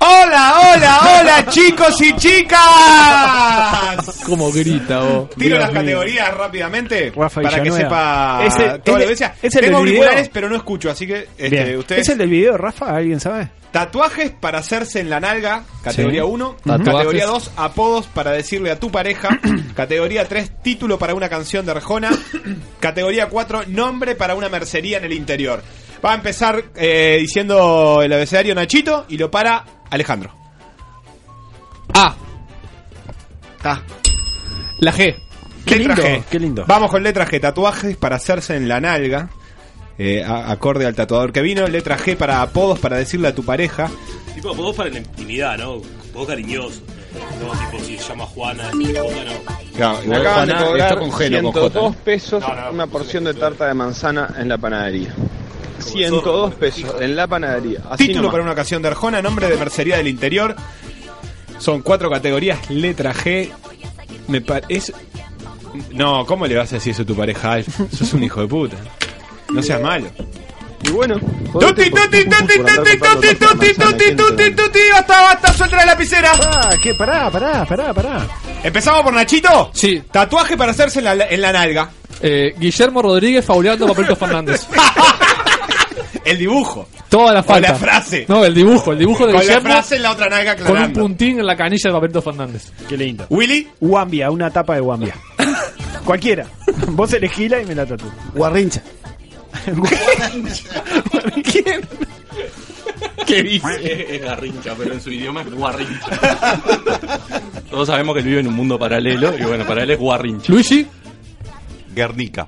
¡Hola, 0.02 0.54
hola, 0.76 1.00
hola, 1.22 1.46
chicos 1.50 2.02
y 2.02 2.16
chicas! 2.16 2.60
¿Cómo 4.26 4.50
grita 4.52 5.00
vos? 5.02 5.30
Tiro 5.32 5.58
Dios 5.58 5.60
las 5.60 5.72
mío. 5.72 5.82
categorías 5.82 6.34
rápidamente 6.34 7.12
Rafa 7.16 7.42
para 7.42 7.62
que 7.62 7.72
sepa 7.72 8.40
toda 8.40 8.46
es 8.48 8.58
la 8.58 8.78
de- 8.78 8.92
audiencia. 9.04 9.36
es 9.42 9.56
el 9.56 9.62
Tengo 9.66 9.78
del 9.80 9.86
video. 9.88 10.02
auriculares, 10.02 10.30
pero 10.34 10.48
no 10.50 10.56
escucho, 10.56 10.90
así 10.90 11.06
que 11.06 11.28
este, 11.38 11.78
ustedes. 11.78 12.02
¿Es 12.04 12.10
el 12.10 12.18
del 12.18 12.30
video, 12.30 12.58
Rafa? 12.58 12.96
¿Alguien 12.96 13.20
sabe? 13.20 13.50
Tatuajes 13.72 14.32
para 14.32 14.60
hacerse 14.60 15.00
en 15.02 15.10
la 15.10 15.20
nalga, 15.20 15.64
categoría 15.84 16.22
Sí. 16.24 16.28
1. 16.32 16.56
Tatuajes. 16.64 16.86
Categoría 16.94 17.26
2, 17.28 17.52
apodos 17.58 18.08
para 18.08 18.32
decirle 18.32 18.72
a 18.72 18.80
tu 18.80 18.90
pareja. 18.92 19.38
categoría 19.76 20.26
3, 20.28 20.52
título 20.64 20.98
para 20.98 21.14
una 21.14 21.28
canción 21.30 21.66
de 21.66 21.74
Arjona. 21.74 22.10
categoría 22.80 23.28
4, 23.28 23.64
nombre 23.68 24.16
para 24.16 24.34
una 24.34 24.48
mercería 24.50 24.98
en 24.98 25.04
el 25.04 25.14
interior. 25.14 25.62
Va 26.04 26.12
a 26.14 26.16
empezar 26.16 26.64
eh, 26.76 27.18
diciendo 27.20 28.02
el 28.02 28.12
abecedario 28.14 28.56
Nachito 28.56 29.06
y 29.10 29.18
lo 29.18 29.30
para 29.30 29.66
Alejandro. 29.90 30.32
A. 31.94 32.16
Ah, 33.64 33.82
La 34.80 34.94
G. 34.94 35.16
Qué 35.66 35.76
letra 35.76 35.96
lindo, 35.96 36.10
G. 36.10 36.24
qué 36.30 36.40
lindo. 36.40 36.64
Vamos 36.68 36.90
con 36.90 37.04
letra 37.04 37.28
G, 37.28 37.42
tatuajes 37.42 37.98
para 37.98 38.16
hacerse 38.16 38.56
en 38.56 38.68
la 38.68 38.80
nalga. 38.80 39.30
eh, 40.02 40.24
a- 40.24 40.50
acorde 40.50 40.86
al 40.86 40.96
tatuador 40.96 41.34
que 41.34 41.42
vino. 41.42 41.68
Letra 41.68 41.98
G 41.98 42.16
para 42.16 42.42
apodos 42.42 42.80
para 42.80 42.96
decirle 42.96 43.28
a 43.28 43.36
tu 43.36 43.44
pareja. 43.44 43.90
Tipo, 44.34 44.52
apodos 44.52 44.74
para 44.78 44.90
la 44.90 45.00
intimidad, 45.00 45.58
¿no? 45.58 45.82
Apodos 46.10 46.28
cariñosos. 46.30 46.82
No, 47.42 47.52
tipo, 47.52 47.84
si 47.84 47.98
se 47.98 48.08
llama 48.08 48.26
Juana, 48.28 48.70
Juana 48.72 49.24
no. 49.26 49.76
Claro, 49.76 50.00
Me 50.06 50.16
acaban 50.16 50.48
de 50.48 50.54
Juana, 50.54 50.68
cobrar 50.70 50.88
esto 50.94 51.00
con 51.02 51.12
G, 51.12 51.30
no 51.42 51.52
con 51.52 51.62
102 51.64 51.84
J. 51.96 52.04
pesos 52.06 52.42
No, 52.48 52.56
no, 52.56 52.72
una 52.72 52.88
porción 52.88 53.24
de 53.26 53.34
tarta 53.34 53.68
de 53.68 53.74
manzana 53.74 54.36
en 54.38 54.48
la 54.48 54.58
panadería. 54.58 55.14
102 55.82 56.54
pesos 56.56 56.96
en 57.02 57.16
la 57.16 57.28
panadería. 57.28 57.82
Así 57.90 58.06
Título 58.08 58.22
nomás. 58.24 58.32
para 58.32 58.44
una 58.44 58.52
ocasión 58.54 58.82
de 58.82 58.88
Arjona, 58.90 59.22
nombre 59.22 59.48
de 59.50 59.58
mercería 59.58 59.98
del 59.98 60.08
interior. 60.08 60.56
Son 61.58 61.82
cuatro 61.82 62.10
categorías, 62.10 62.70
letra 62.70 63.14
G. 63.14 63.50
Me 64.28 64.42
parece. 64.42 64.94
No, 65.92 66.26
¿cómo 66.26 66.48
le 66.48 66.56
vas 66.56 66.72
a 66.72 66.76
decir 66.76 66.94
eso 66.94 67.04
a 67.04 67.06
tu 67.06 67.16
pareja, 67.16 67.54
Alf? 67.54 67.68
Sos 67.96 68.14
un 68.14 68.24
hijo 68.24 68.42
de 68.42 68.48
puta. 68.48 68.78
No 69.50 69.62
seas 69.62 69.82
malo. 69.82 70.08
Y 70.82 70.92
bueno, 70.92 71.20
Tuti, 71.20 71.90
tuti, 71.90 72.24
tuti, 72.24 72.24
tuti, 72.24 72.60
tuti, 72.64 73.36
tuti, 73.36 73.74
tuti, 73.76 74.16
tuti, 74.16 74.52
tuti, 74.56 74.80
basta, 74.94 75.22
basta, 75.24 75.54
suelta 75.54 75.76
la 75.76 75.86
lapicera. 75.88 76.32
Ah, 76.42 76.74
¿qué? 76.82 76.94
Pará, 76.96 77.30
pará, 77.30 77.66
pará, 77.66 77.94
pará. 77.94 78.28
¿Empezamos 78.64 79.02
por 79.02 79.14
Nachito? 79.14 79.72
Sí. 79.74 80.02
Tatuaje 80.10 80.56
para 80.56 80.72
hacerse 80.72 81.00
en 81.00 81.06
la, 81.06 81.26
en 81.28 81.42
la 81.42 81.52
nalga. 81.52 81.90
Eh, 82.22 82.54
Guillermo 82.58 83.02
Rodríguez 83.02 83.44
fauleando 83.44 83.86
a 83.86 83.88
Papelito 83.90 84.16
Fernández. 84.16 84.68
El 86.26 86.38
dibujo. 86.38 86.88
Toda 87.10 87.34
la 87.34 87.40
O 87.40 87.44
falta. 87.44 87.70
la 87.70 87.76
frase. 87.76 88.26
No, 88.28 88.44
el 88.46 88.54
dibujo, 88.54 88.92
el 88.94 89.00
dibujo 89.00 89.26
de 89.26 89.34
Con 89.34 89.42
la 89.42 89.46
Guillermo 89.48 89.70
frase 89.70 89.96
en 89.96 90.04
la 90.04 90.12
otra 90.12 90.30
nalga 90.30 90.56
con 90.56 90.64
un 90.66 90.72
aclarando. 90.72 91.02
puntín 91.02 91.40
en 91.40 91.46
la 91.46 91.56
canilla 91.56 91.90
de 91.90 91.92
Papelito 91.94 92.22
Fernández. 92.22 92.72
Qué 92.88 92.98
lindo. 92.98 93.26
Willy. 93.30 93.68
Wambia, 93.82 94.30
una 94.32 94.50
tapa 94.52 94.76
de 94.76 94.82
Wambia. 94.82 95.16
Cualquiera. 96.06 96.46
Vos 96.90 97.14
elegíla 97.14 97.62
y 97.62 97.66
me 97.66 97.76
la 97.76 97.86
tatúo. 97.86 98.12
Guarrincha. 98.34 98.82
¿Quién? 101.52 101.82
¿Qué 103.26 103.44
dice? 103.44 104.16
Es 104.16 104.22
garrincha, 104.22 104.74
pero 104.78 104.94
en 104.94 105.02
su 105.02 105.12
idioma 105.12 105.42
es 105.42 105.54
guarrincha. 105.54 106.62
Todos 107.70 107.88
sabemos 107.88 108.14
que 108.14 108.20
él 108.22 108.26
vive 108.26 108.40
en 108.40 108.48
un 108.48 108.56
mundo 108.56 108.78
paralelo 108.80 109.34
y 109.38 109.44
bueno, 109.44 109.66
para 109.66 109.84
él 109.84 109.92
es 109.92 110.00
guarrincha. 110.00 110.52
Luigi. 110.52 110.86
Guernica. 111.94 112.48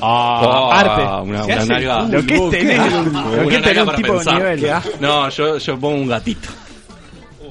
Ah, 0.00 0.70
arte. 0.74 1.02
Una, 1.30 1.44
una 1.44 1.64
nalga. 1.64 2.02
Lo 2.02 2.22
que 2.26 2.34
es 2.36 2.50
tener 2.50 2.80
un- 2.94 3.08
Una 3.16 3.42
lo 3.42 3.48
que 3.48 3.54
es 3.56 3.62
nalga 3.62 3.68
tener 3.68 3.80
un 3.80 3.86
para 3.86 3.96
tipo 3.96 4.18
de 4.18 4.32
nivel. 4.32 4.70
Asco. 4.70 4.90
No, 5.00 5.28
yo, 5.30 5.58
yo 5.58 5.78
pongo 5.78 5.96
un 5.96 6.08
gatito. 6.08 6.48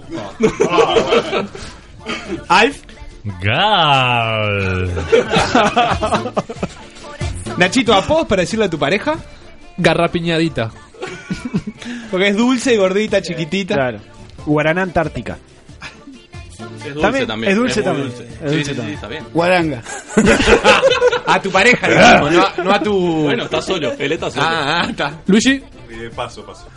Alf. 2.47 2.77
Gal. 3.41 4.91
Nachito, 7.57 7.93
¿apodos 7.93 8.27
para 8.27 8.41
decirle 8.41 8.65
a 8.65 8.69
tu 8.69 8.77
pareja? 8.77 9.15
Garrapiñadita. 9.77 10.69
Porque 12.11 12.27
es 12.29 12.37
dulce 12.37 12.73
y 12.73 12.77
gordita, 12.77 13.21
chiquitita. 13.21 13.73
Claro. 13.75 13.99
Guaraná 14.45 14.83
Antártica. 14.83 15.37
Es 16.59 16.93
dulce 16.93 17.01
También, 17.01 17.27
también. 17.27 17.51
es 17.51 17.57
dulce 17.57 17.81
también. 17.83 18.07
dulce. 18.09 18.23
Es 18.23 18.29
Sí, 18.39 18.45
dulce 18.45 18.57
sí, 18.57 18.63
sí, 18.69 18.75
también. 18.75 18.95
está 18.95 19.07
bien. 19.07 19.25
Guaranga. 19.33 19.81
A 21.27 21.41
tu 21.41 21.49
pareja, 21.51 21.87
digamos, 21.89 22.31
no, 22.31 22.41
a- 22.43 22.53
no 22.63 22.71
a 22.71 22.79
tu. 22.79 23.23
Bueno, 23.23 23.43
está 23.45 23.61
solo. 23.61 23.93
Él 23.97 24.11
está 24.11 24.29
solo. 24.29 24.45
Ah, 24.47 24.81
ah, 24.83 24.87
está. 24.89 25.21
Luigi, 25.25 25.61
Eh, 25.89 26.09
paso, 26.15 26.45
paso. 26.45 26.67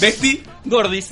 Besti. 0.00 0.42
Gordis. 0.64 1.10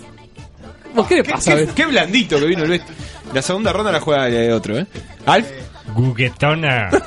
¿vos 0.95 1.07
qué 1.07 1.17
le 1.17 1.23
¿Qué, 1.23 1.31
pasa? 1.31 1.55
qué- 1.75 1.87
blandito 1.87 2.39
que 2.41 2.47
vino 2.47 2.65
el 2.65 2.71
Besti. 2.71 2.93
La 3.33 3.43
segunda 3.43 3.73
ronda 3.73 3.93
la 3.93 4.01
juega 4.01 4.29
eh, 4.29 4.53
otro, 4.53 4.77
¿eh? 4.79 4.87
Alf. 5.27 5.47
Guguetona. 5.95 6.91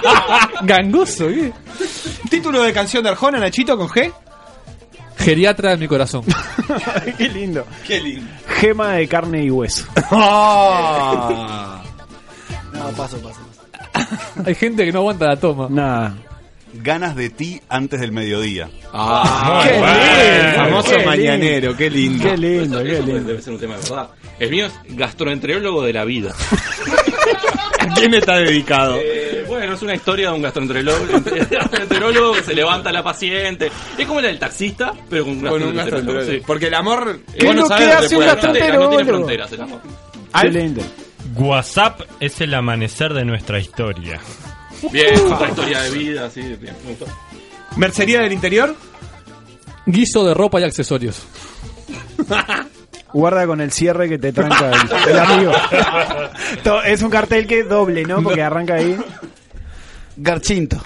Gangoso, 0.62 1.28
¿qué? 1.28 1.52
Título 2.30 2.62
de 2.62 2.72
canción 2.72 3.02
de 3.02 3.10
Arjona, 3.10 3.38
Nachito, 3.38 3.76
con 3.76 3.88
G. 3.88 4.12
Geriatra 5.20 5.70
de 5.70 5.76
mi 5.76 5.86
corazón. 5.88 6.24
Qué 7.18 7.28
lindo. 7.28 7.66
Qué 7.86 8.00
lindo. 8.00 8.26
Gema 8.48 8.92
de 8.94 9.08
carne 9.08 9.44
y 9.44 9.50
hueso. 9.50 9.86
Ah. 10.12 11.82
No, 12.72 12.84
paso, 12.96 13.18
paso. 13.18 13.40
Hay 14.46 14.54
gente 14.54 14.84
que 14.84 14.92
no 14.92 15.00
aguanta 15.00 15.26
la 15.26 15.36
toma. 15.36 15.66
Nada. 15.70 16.14
Ganas 16.72 17.16
de 17.16 17.30
ti 17.30 17.60
antes 17.68 18.00
del 18.00 18.12
mediodía. 18.12 18.68
Ah, 18.92 19.62
Qué 19.64 19.72
lindo, 19.72 20.56
Famoso 20.56 20.90
qué 20.90 20.96
lindo. 20.96 21.10
mañanero, 21.10 21.76
qué 21.76 21.90
lindo. 21.90 22.24
Qué 22.24 22.36
lindo, 22.36 22.82
qué 22.82 22.92
Eso 22.92 23.02
lindo. 23.06 23.24
Debe 23.24 23.42
ser 23.42 23.52
un 23.54 23.58
tema 23.60 23.74
de 23.76 23.80
verdad. 23.82 24.08
El 24.38 24.50
mío 24.50 24.66
es 24.66 24.72
gastroenterólogo 24.96 25.82
de 25.82 25.92
la 25.92 26.04
vida. 26.04 26.32
¿A 27.78 27.94
quién 27.94 28.14
está 28.14 28.36
dedicado? 28.36 28.96
Eh, 29.02 29.44
bueno, 29.48 29.74
es 29.74 29.82
una 29.82 29.94
historia 29.94 30.28
de 30.30 30.36
un 30.36 30.42
gastroenterólogo, 30.42 30.98
gastroenterólogo 31.50 32.32
que 32.34 32.42
se 32.42 32.54
levanta 32.54 32.90
a 32.90 32.92
la 32.92 33.02
paciente. 33.02 33.70
Es 33.98 34.06
como 34.06 34.20
la 34.20 34.28
del 34.28 34.38
taxista, 34.38 34.92
pero 35.08 35.24
con 35.24 35.34
un 35.38 35.40
Con 35.48 35.62
un 35.62 35.74
gastroenterólogo. 35.76 36.30
Sí. 36.30 36.42
Porque 36.46 36.66
el 36.66 36.74
amor. 36.74 37.20
Lo 37.38 37.66
sabés 37.66 37.88
que 37.88 37.92
hace 37.94 38.16
un 38.16 38.26
no 38.26 38.36
tiene- 38.36 39.04
fronteras 39.04 39.52
el 39.52 39.60
amor. 39.62 39.80
Lindo. 40.50 40.82
WhatsApp 41.36 42.00
es 42.20 42.40
el 42.40 42.54
amanecer 42.54 43.14
de 43.14 43.24
nuestra 43.24 43.58
historia. 43.58 44.20
Bien, 44.90 45.14
otra 45.32 45.48
historia 45.48 45.82
de 45.82 45.90
vida, 45.90 46.30
sí, 46.30 46.40
bien. 46.60 46.74
Mercería 47.76 48.20
del 48.20 48.32
interior. 48.32 48.74
Guiso 49.86 50.24
de 50.26 50.34
ropa 50.34 50.60
y 50.60 50.64
accesorios. 50.64 51.22
Guarda 53.12 53.46
con 53.46 53.60
el 53.60 53.72
cierre 53.72 54.08
que 54.08 54.18
te 54.18 54.32
tranca 54.32 54.70
el, 54.70 55.10
el 55.10 55.18
amigo. 55.18 55.52
Es 56.86 57.02
un 57.02 57.10
cartel 57.10 57.46
que 57.46 57.60
es 57.60 57.68
doble, 57.68 58.04
¿no? 58.04 58.22
Porque 58.22 58.42
arranca 58.42 58.74
ahí. 58.74 58.96
Garchinto. 60.16 60.80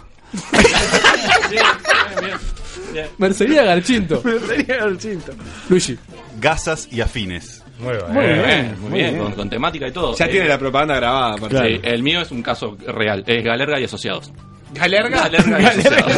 Mercería 3.19 3.63
Garchinto. 3.65 4.23
Sería 4.47 4.77
el 4.85 5.01
cinto. 5.01 5.33
Luigi. 5.69 5.99
Gasas 6.41 6.89
y 6.91 7.01
afines. 7.01 7.63
Muy 7.79 7.93
bien. 7.95 8.13
Muy 8.13 8.23
bien. 8.25 8.77
Muy 8.81 8.91
muy 8.91 8.99
bien, 9.01 9.11
bien. 9.15 9.23
Con, 9.25 9.33
con 9.33 9.51
temática 9.51 9.89
y 9.89 9.93
todo. 9.93 10.15
Ya 10.17 10.27
Eh, 10.27 10.29
tiene 10.29 10.49
la 10.49 10.59
propaganda 10.59 10.95
grabada. 10.97 11.35
aparte. 11.35 11.69
sí, 11.77 11.81
el 11.83 12.03
mío 12.03 12.21
es 12.21 12.31
un 12.31 12.43
caso 12.43 12.77
real. 12.87 13.25
Es 13.27 13.45
Galerga 13.45 13.81
y 13.81 13.85
Asociados. 13.85 14.31
¿Galerga? 14.73 15.29
Galerga 15.29 15.61
y 15.61 15.65
Asociados. 15.81 16.13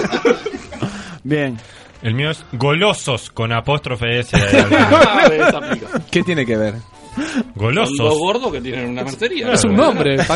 Bien. 1.24 1.58
El 2.06 2.14
mío 2.14 2.30
es 2.30 2.44
golosos 2.52 3.30
con 3.32 3.52
apóstrofe 3.52 4.20
S. 4.20 4.36
Aplica. 4.36 6.00
¿Qué 6.08 6.22
tiene 6.22 6.46
que 6.46 6.56
ver? 6.56 6.74
Son 7.16 7.52
golosos. 7.56 8.16
gordos 8.16 8.52
que 8.52 8.60
tienen 8.60 8.90
una 8.90 9.02
mercería. 9.02 9.52
Es 9.52 9.64
un 9.64 9.74
nombre. 9.74 10.16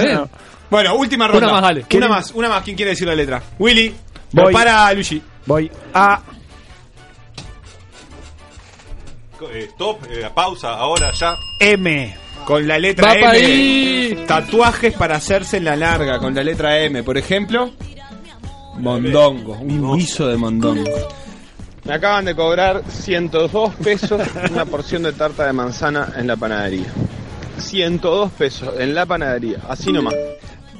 Bueno, 0.68 0.94
última 0.94 1.26
ronda. 1.26 1.46
Una 1.46 1.52
más, 1.52 1.62
dale. 1.62 1.84
Una 1.94 2.08
más, 2.08 2.30
una 2.32 2.48
más. 2.48 2.62
¿Quién 2.62 2.76
quiere 2.76 2.90
decir 2.90 3.06
la 3.06 3.14
letra? 3.14 3.42
Willy. 3.58 3.92
Voy. 4.30 4.52
Para 4.52 4.92
Luigi. 4.92 5.20
Voy 5.46 5.70
a. 5.94 6.22
Eh, 9.52 9.68
stop, 9.70 10.04
eh, 10.08 10.28
pausa, 10.32 10.74
ahora, 10.74 11.10
ya. 11.12 11.36
M. 11.60 12.16
Con 12.44 12.68
la 12.68 12.78
letra 12.78 13.08
Va 13.08 13.14
M. 13.14 13.22
pa' 13.22 13.30
ahí. 13.30 14.24
Tatuajes 14.28 14.94
para 14.94 15.16
hacerse 15.16 15.56
en 15.56 15.64
la 15.64 15.74
larga. 15.76 16.18
Con 16.18 16.34
la 16.34 16.44
letra 16.44 16.78
M. 16.80 17.02
Por 17.02 17.16
ejemplo. 17.18 17.72
Mondongo. 18.78 19.54
Un 19.54 19.98
guiso 19.98 20.28
de 20.28 20.36
mondongo. 20.36 21.19
Me 21.84 21.94
acaban 21.94 22.24
de 22.24 22.34
cobrar 22.34 22.82
102 22.88 23.74
pesos 23.76 24.20
una 24.50 24.64
porción 24.64 25.02
de 25.02 25.12
tarta 25.12 25.46
de 25.46 25.52
manzana 25.52 26.12
en 26.16 26.26
la 26.26 26.36
panadería. 26.36 26.86
102 27.58 28.32
pesos 28.32 28.74
en 28.78 28.94
la 28.94 29.06
panadería, 29.06 29.58
así 29.68 29.92
nomás. 29.92 30.14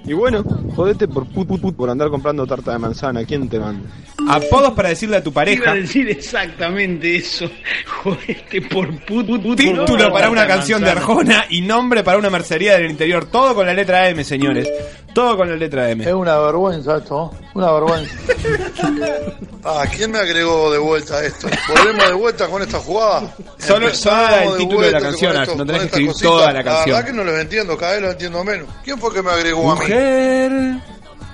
Y 0.05 0.13
bueno, 0.15 0.43
jodete 0.75 1.07
por 1.07 1.27
put, 1.27 1.47
put, 1.47 1.61
put, 1.61 1.77
por 1.77 1.91
andar 1.91 2.09
comprando 2.09 2.47
tarta 2.47 2.73
de 2.73 2.79
manzana. 2.79 3.25
¿Quién 3.25 3.49
te 3.49 3.59
manda? 3.61 3.89
Apodos 4.29 4.73
para 4.73 4.89
decirle 4.89 5.17
a 5.19 5.23
tu 5.23 5.31
Iba 5.31 5.35
pareja. 5.35 5.71
a 5.71 5.75
decir 5.75 6.09
exactamente 6.09 7.17
eso. 7.17 7.49
Jodete 8.03 8.63
por 8.63 8.89
put, 9.05 9.27
put, 9.27 9.43
put, 9.43 9.57
Título 9.59 10.05
por 10.05 10.13
para 10.13 10.31
una 10.31 10.47
canción 10.47 10.83
de. 10.83 10.91
Arjona 10.91 11.45
y 11.51 11.61
nombre 11.61 12.03
para 12.03 12.19
una 12.19 12.31
mercería 12.31 12.75
del 12.79 12.91
interior. 12.91 13.27
Todo 13.27 13.55
con 13.55 13.67
la 13.67 13.75
letra 13.75 14.09
M, 14.09 14.25
señores. 14.25 14.69
Todo 15.15 15.37
con 15.37 15.49
la 15.49 15.57
letra 15.57 15.91
M. 15.91 16.05
Es 16.05 16.13
una 16.15 16.39
vergüenza 16.39 16.97
esto, 16.97 17.33
una 17.55 17.71
vergüenza. 17.73 18.15
Ah, 19.63 19.85
¿quién 19.95 20.11
me 20.11 20.19
agregó 20.19 20.73
de 20.73 20.79
vuelta 20.79 21.17
a 21.19 21.25
esto? 21.27 21.47
¿Volvemos 21.69 22.07
de 22.09 22.15
vuelta 22.15 22.47
con 22.49 22.63
esta 22.63 22.79
jugada? 22.79 23.31
Solo- 23.59 23.95
solo 23.95 24.53
el 24.53 24.57
título 24.57 24.87
de 24.87 24.91
la 24.93 25.01
canción, 25.03 25.37
Ash, 25.37 25.49
no 25.55 25.67
tenés 25.67 25.83
que 25.83 25.87
escribir 25.89 26.13
toda 26.23 26.51
la 26.51 26.65
canción. 26.65 26.91
La 26.91 26.97
verdad 26.97 27.05
que 27.11 27.13
no 27.13 27.25
los 27.25 27.39
entiendo, 27.39 27.77
cada 27.77 27.93
vez 27.93 28.01
los 28.01 28.13
entiendo 28.13 28.43
menos. 28.43 28.67
¿Quién 28.83 28.99
fue 28.99 29.13
que 29.13 29.21
me 29.23 29.31
agregó 29.31 29.71
a 29.71 29.75
mí? 29.75 29.81
Mujer. 29.91 30.53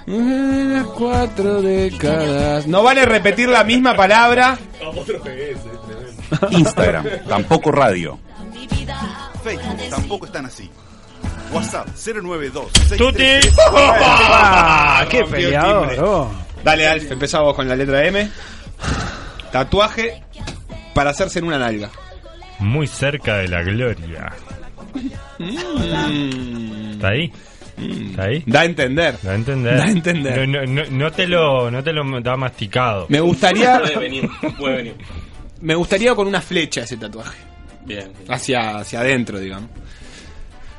las 0.06 0.86
cuatro 0.86 1.60
décadas. 1.62 2.66
No 2.66 2.82
vale 2.82 3.04
repetir 3.04 3.48
la 3.48 3.64
misma 3.64 3.94
palabra. 3.94 4.56
Instagram, 6.50 7.06
tampoco 7.28 7.70
radio. 7.70 8.18
Facebook, 9.44 9.90
tampoco 9.90 10.26
están 10.26 10.46
así. 10.46 10.70
WhatsApp, 11.52 11.86
092 11.94 12.72
¡Tuti! 12.98 13.24
Qué 15.10 15.24
peleador. 15.30 15.96
oh. 16.00 16.30
Dale, 16.64 16.88
Alf, 16.88 17.10
empezamos 17.12 17.54
con 17.54 17.68
la 17.68 17.76
letra 17.76 18.04
M. 18.06 18.28
Tatuaje 19.52 20.22
para 20.94 21.10
hacerse 21.10 21.38
en 21.38 21.46
una 21.46 21.58
nalga. 21.58 21.90
Muy 22.58 22.86
cerca 22.86 23.36
de 23.36 23.48
la 23.48 23.62
gloria. 23.62 24.32
¿Está 26.92 27.08
ahí? 27.08 27.32
¿Está 27.76 28.24
ahí? 28.24 28.42
Da 28.46 28.60
a 28.60 28.64
entender. 28.64 29.18
Da 29.22 29.32
a 29.32 29.34
entender. 29.34 29.76
Da 29.78 29.84
a 29.84 29.90
entender. 29.90 30.48
No, 30.48 30.60
no, 30.60 30.66
no, 30.66 30.90
no 30.90 31.10
te 31.12 31.26
lo, 31.26 31.70
no 31.70 31.82
te 31.82 31.92
lo 31.92 32.20
da 32.20 32.36
masticado. 32.36 33.06
Me 33.08 33.20
gustaría. 33.20 33.78
Puede 33.80 33.98
venir, 33.98 34.30
puede 34.58 34.76
venir. 34.76 34.94
Me 35.60 35.74
gustaría 35.74 36.14
con 36.14 36.26
una 36.26 36.40
flecha 36.40 36.82
ese 36.82 36.96
tatuaje. 36.96 37.38
Bien. 37.84 38.12
Hacia, 38.28 38.78
hacia 38.78 39.00
adentro, 39.00 39.38
digamos. 39.38 39.70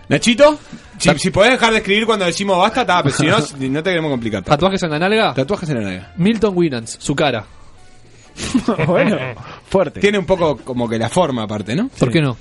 Nachito, 0.10 0.58
si, 0.98 1.10
si 1.20 1.32
podés 1.32 1.52
dejar 1.52 1.72
de 1.72 1.78
escribir 1.80 2.06
cuando 2.06 2.26
decimos 2.26 2.58
basta, 2.58 2.82
está, 2.82 3.04
pero 3.04 3.16
si 3.16 3.26
no, 3.26 3.38
no 3.70 3.84
te 3.84 3.90
queremos 3.90 4.10
complicar. 4.10 4.44
¿Tatuajes 4.44 4.82
en 4.84 4.92
la 4.92 5.00
nalga? 5.00 5.34
Tatuajes 5.34 5.70
en 5.70 5.76
la 5.76 5.82
nalga. 5.82 6.14
Milton 6.18 6.54
Winans, 6.56 6.98
su 7.00 7.16
cara. 7.16 7.46
bueno, 8.88 9.18
fuerte. 9.68 10.00
Tiene 10.00 10.18
un 10.20 10.26
poco 10.26 10.58
como 10.58 10.88
que 10.88 10.98
la 10.98 11.10
forma 11.10 11.44
aparte, 11.44 11.76
¿no? 11.76 11.90
¿Por 11.90 12.12
qué 12.12 12.22
no? 12.22 12.38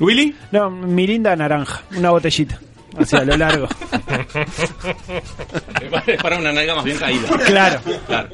¿Willy? 0.00 0.34
No, 0.52 0.70
mirinda 0.70 1.34
naranja. 1.34 1.82
Una 1.96 2.10
botellita. 2.10 2.60
Hacia 2.96 3.24
lo 3.24 3.36
largo. 3.36 3.68
Es 6.06 6.22
para 6.22 6.38
una 6.38 6.52
nalga 6.52 6.74
más 6.76 6.84
bien 6.84 6.96
caída. 6.98 7.28
Claro. 7.46 7.80
Claro. 8.06 8.28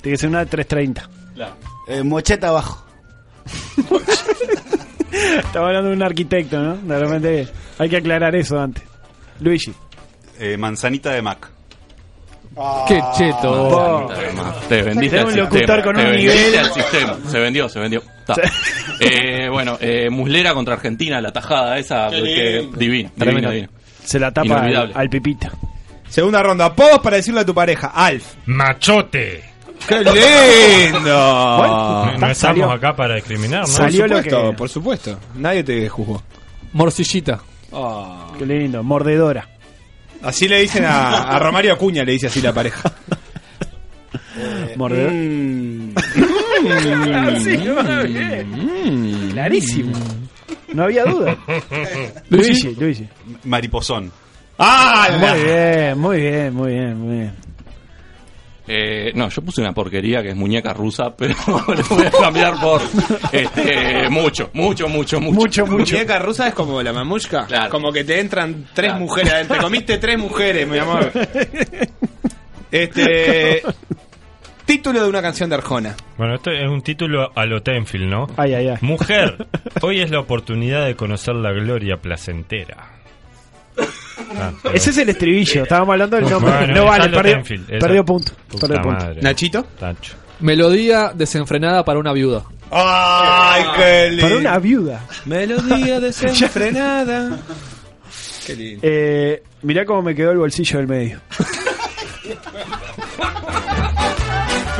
Tiene 0.00 0.14
que 0.14 0.18
ser 0.18 0.28
una 0.28 0.40
de 0.40 0.46
330. 0.46 1.08
claro. 1.34 1.54
Eh, 1.88 2.02
mocheta 2.02 2.48
abajo. 2.48 2.84
Estaba 5.12 5.68
hablando 5.68 5.90
de 5.90 5.96
un 5.96 6.02
arquitecto, 6.02 6.58
¿no? 6.60 6.76
De 6.76 6.98
repente 6.98 7.48
hay 7.78 7.88
que 7.88 7.96
aclarar 7.98 8.34
eso 8.34 8.58
antes. 8.58 8.82
Luigi. 9.40 9.72
Eh, 10.38 10.56
manzanita 10.56 11.10
de 11.12 11.22
Mac. 11.22 11.48
Qué 12.86 13.00
cheto. 13.16 13.50
Oh. 13.50 14.12
Te 14.68 14.82
vendiste 14.82 15.18
al 15.18 15.26
sistema. 15.32 15.82
con 15.82 15.96
te 15.96 16.02
un 16.02 16.10
vendiste 16.10 16.36
nivel. 16.46 16.58
al 16.58 16.72
sistema. 16.72 17.18
Se 17.28 17.40
vendió, 17.40 17.68
se 17.68 17.80
vendió. 17.80 18.02
Ta. 18.26 18.34
Eh, 19.00 19.48
bueno, 19.50 19.78
eh, 19.80 20.10
Muslera 20.10 20.52
contra 20.54 20.74
Argentina, 20.74 21.20
la 21.20 21.32
tajada 21.32 21.78
esa. 21.78 22.08
Qué 22.10 22.22
que- 22.22 22.58
lindo. 22.60 22.76
divino, 22.78 23.10
Tremendo. 23.18 23.50
divino, 23.50 23.68
divino. 23.72 23.81
Se 24.04 24.18
la 24.18 24.30
tapa 24.32 24.62
al, 24.94 25.08
pipita. 25.08 25.52
Segunda 26.08 26.42
ronda. 26.42 26.66
Apodos 26.66 26.98
para 27.00 27.16
decirle 27.16 27.40
a 27.40 27.44
tu 27.46 27.54
pareja. 27.54 27.88
Alf. 27.94 28.34
¡Machote! 28.46 29.44
¡Qué 29.88 29.96
lindo! 30.02 31.00
No, 31.10 32.04
no 32.06 32.12
estamos 32.12 32.36
salió. 32.38 32.70
acá 32.70 32.94
para 32.94 33.14
discriminar, 33.16 33.60
¿no? 33.62 33.66
por 33.66 33.74
Salió 33.74 34.06
lo 34.06 34.16
supuesto, 34.18 34.50
que- 34.50 34.56
por 34.56 34.68
supuesto. 34.68 35.18
Nadie 35.36 35.64
te 35.64 35.88
juzgó. 35.88 36.22
Morcillita. 36.72 37.40
Qué 38.38 38.46
lindo. 38.46 38.82
Mordedora. 38.82 39.48
Así 40.22 40.46
le 40.46 40.60
dicen 40.60 40.84
a, 40.84 41.22
a 41.34 41.38
Romario 41.38 41.72
Acuña, 41.72 42.04
le 42.04 42.12
dice 42.12 42.28
así 42.28 42.40
la 42.40 42.52
pareja. 42.52 42.92
Mordedora. 44.76 45.12
Mm. 45.12 45.94
Sí, 47.42 47.56
va 47.66 48.02
bien. 48.04 49.30
Clarísimo. 49.32 49.92
No 50.74 50.84
había 50.84 51.04
duda. 51.04 51.36
Luigi, 52.28 52.74
Luigi. 52.74 53.08
Mariposón. 53.44 54.12
¡Ah! 54.58 55.08
Muy 55.18 55.44
bien, 55.44 55.98
muy 55.98 56.20
bien, 56.20 56.54
muy 56.54 56.72
bien, 56.72 56.98
muy 56.98 57.16
bien. 57.16 57.32
Eh, 58.68 59.10
no, 59.14 59.28
yo 59.28 59.42
puse 59.42 59.60
una 59.60 59.72
porquería 59.72 60.22
que 60.22 60.30
es 60.30 60.36
muñeca 60.36 60.72
rusa, 60.72 61.14
pero 61.16 61.34
le 61.74 61.82
voy 61.82 62.06
a 62.06 62.10
cambiar 62.10 62.60
por 62.60 62.80
este, 63.32 64.08
mucho, 64.08 64.50
mucho, 64.52 64.88
mucho, 64.88 65.20
mucho. 65.20 65.66
Muñeca 65.66 66.18
rusa 66.18 66.48
es 66.48 66.54
como 66.54 66.80
la 66.82 66.92
mamushka. 66.92 67.46
Como 67.70 67.92
que 67.92 68.04
te 68.04 68.20
entran 68.20 68.66
tres 68.72 68.94
mujeres 68.94 69.32
adentro. 69.32 69.56
Te 69.56 69.62
comiste 69.62 69.98
tres 69.98 70.18
mujeres, 70.18 70.68
mi 70.68 70.78
amor. 70.78 71.10
Este. 72.70 73.62
Título 74.66 75.02
de 75.02 75.08
una 75.08 75.20
canción 75.22 75.50
de 75.50 75.56
Arjona. 75.56 75.94
Bueno, 76.16 76.36
esto 76.36 76.50
es 76.50 76.68
un 76.68 76.82
título 76.82 77.30
a 77.34 77.44
lo 77.46 77.62
Tenfield, 77.62 78.08
¿no? 78.08 78.26
Ay, 78.36 78.54
ay, 78.54 78.68
ay. 78.68 78.76
Mujer, 78.80 79.46
hoy 79.82 80.00
es 80.00 80.10
la 80.10 80.20
oportunidad 80.20 80.86
de 80.86 80.94
conocer 80.94 81.34
la 81.34 81.52
gloria 81.52 81.96
placentera. 81.96 82.76
Ah, 84.38 84.52
pero- 84.62 84.74
Ese 84.74 84.90
es 84.90 84.98
el 84.98 85.08
estribillo, 85.08 85.64
estábamos 85.64 85.92
hablando 85.92 86.16
del 86.16 86.30
nombre. 86.30 86.52
Bueno, 86.58 86.74
no 86.74 86.84
vale, 86.86 87.08
perdió, 87.10 87.34
Tenfield, 87.34 87.78
perdió 87.80 88.04
punto. 88.04 88.32
Perdió 88.60 88.80
punto. 88.82 89.04
madre. 89.04 89.20
¿Nachito? 89.22 89.62
Tacho. 89.78 90.14
Melodía 90.40 91.12
desenfrenada 91.14 91.84
para 91.84 91.98
una 91.98 92.12
viuda. 92.12 92.44
¡Ay, 92.70 93.64
qué 93.76 94.08
lindo! 94.10 94.22
Para 94.28 94.36
una 94.38 94.58
viuda. 94.58 95.04
Melodía 95.26 96.00
desenfrenada. 96.00 97.38
Qué 98.46 98.56
lindo. 98.56 98.80
Eh, 98.82 99.42
mirá 99.62 99.84
cómo 99.84 100.02
me 100.02 100.14
quedó 100.14 100.30
el 100.32 100.38
bolsillo 100.38 100.78
del 100.78 100.88
medio. 100.88 101.20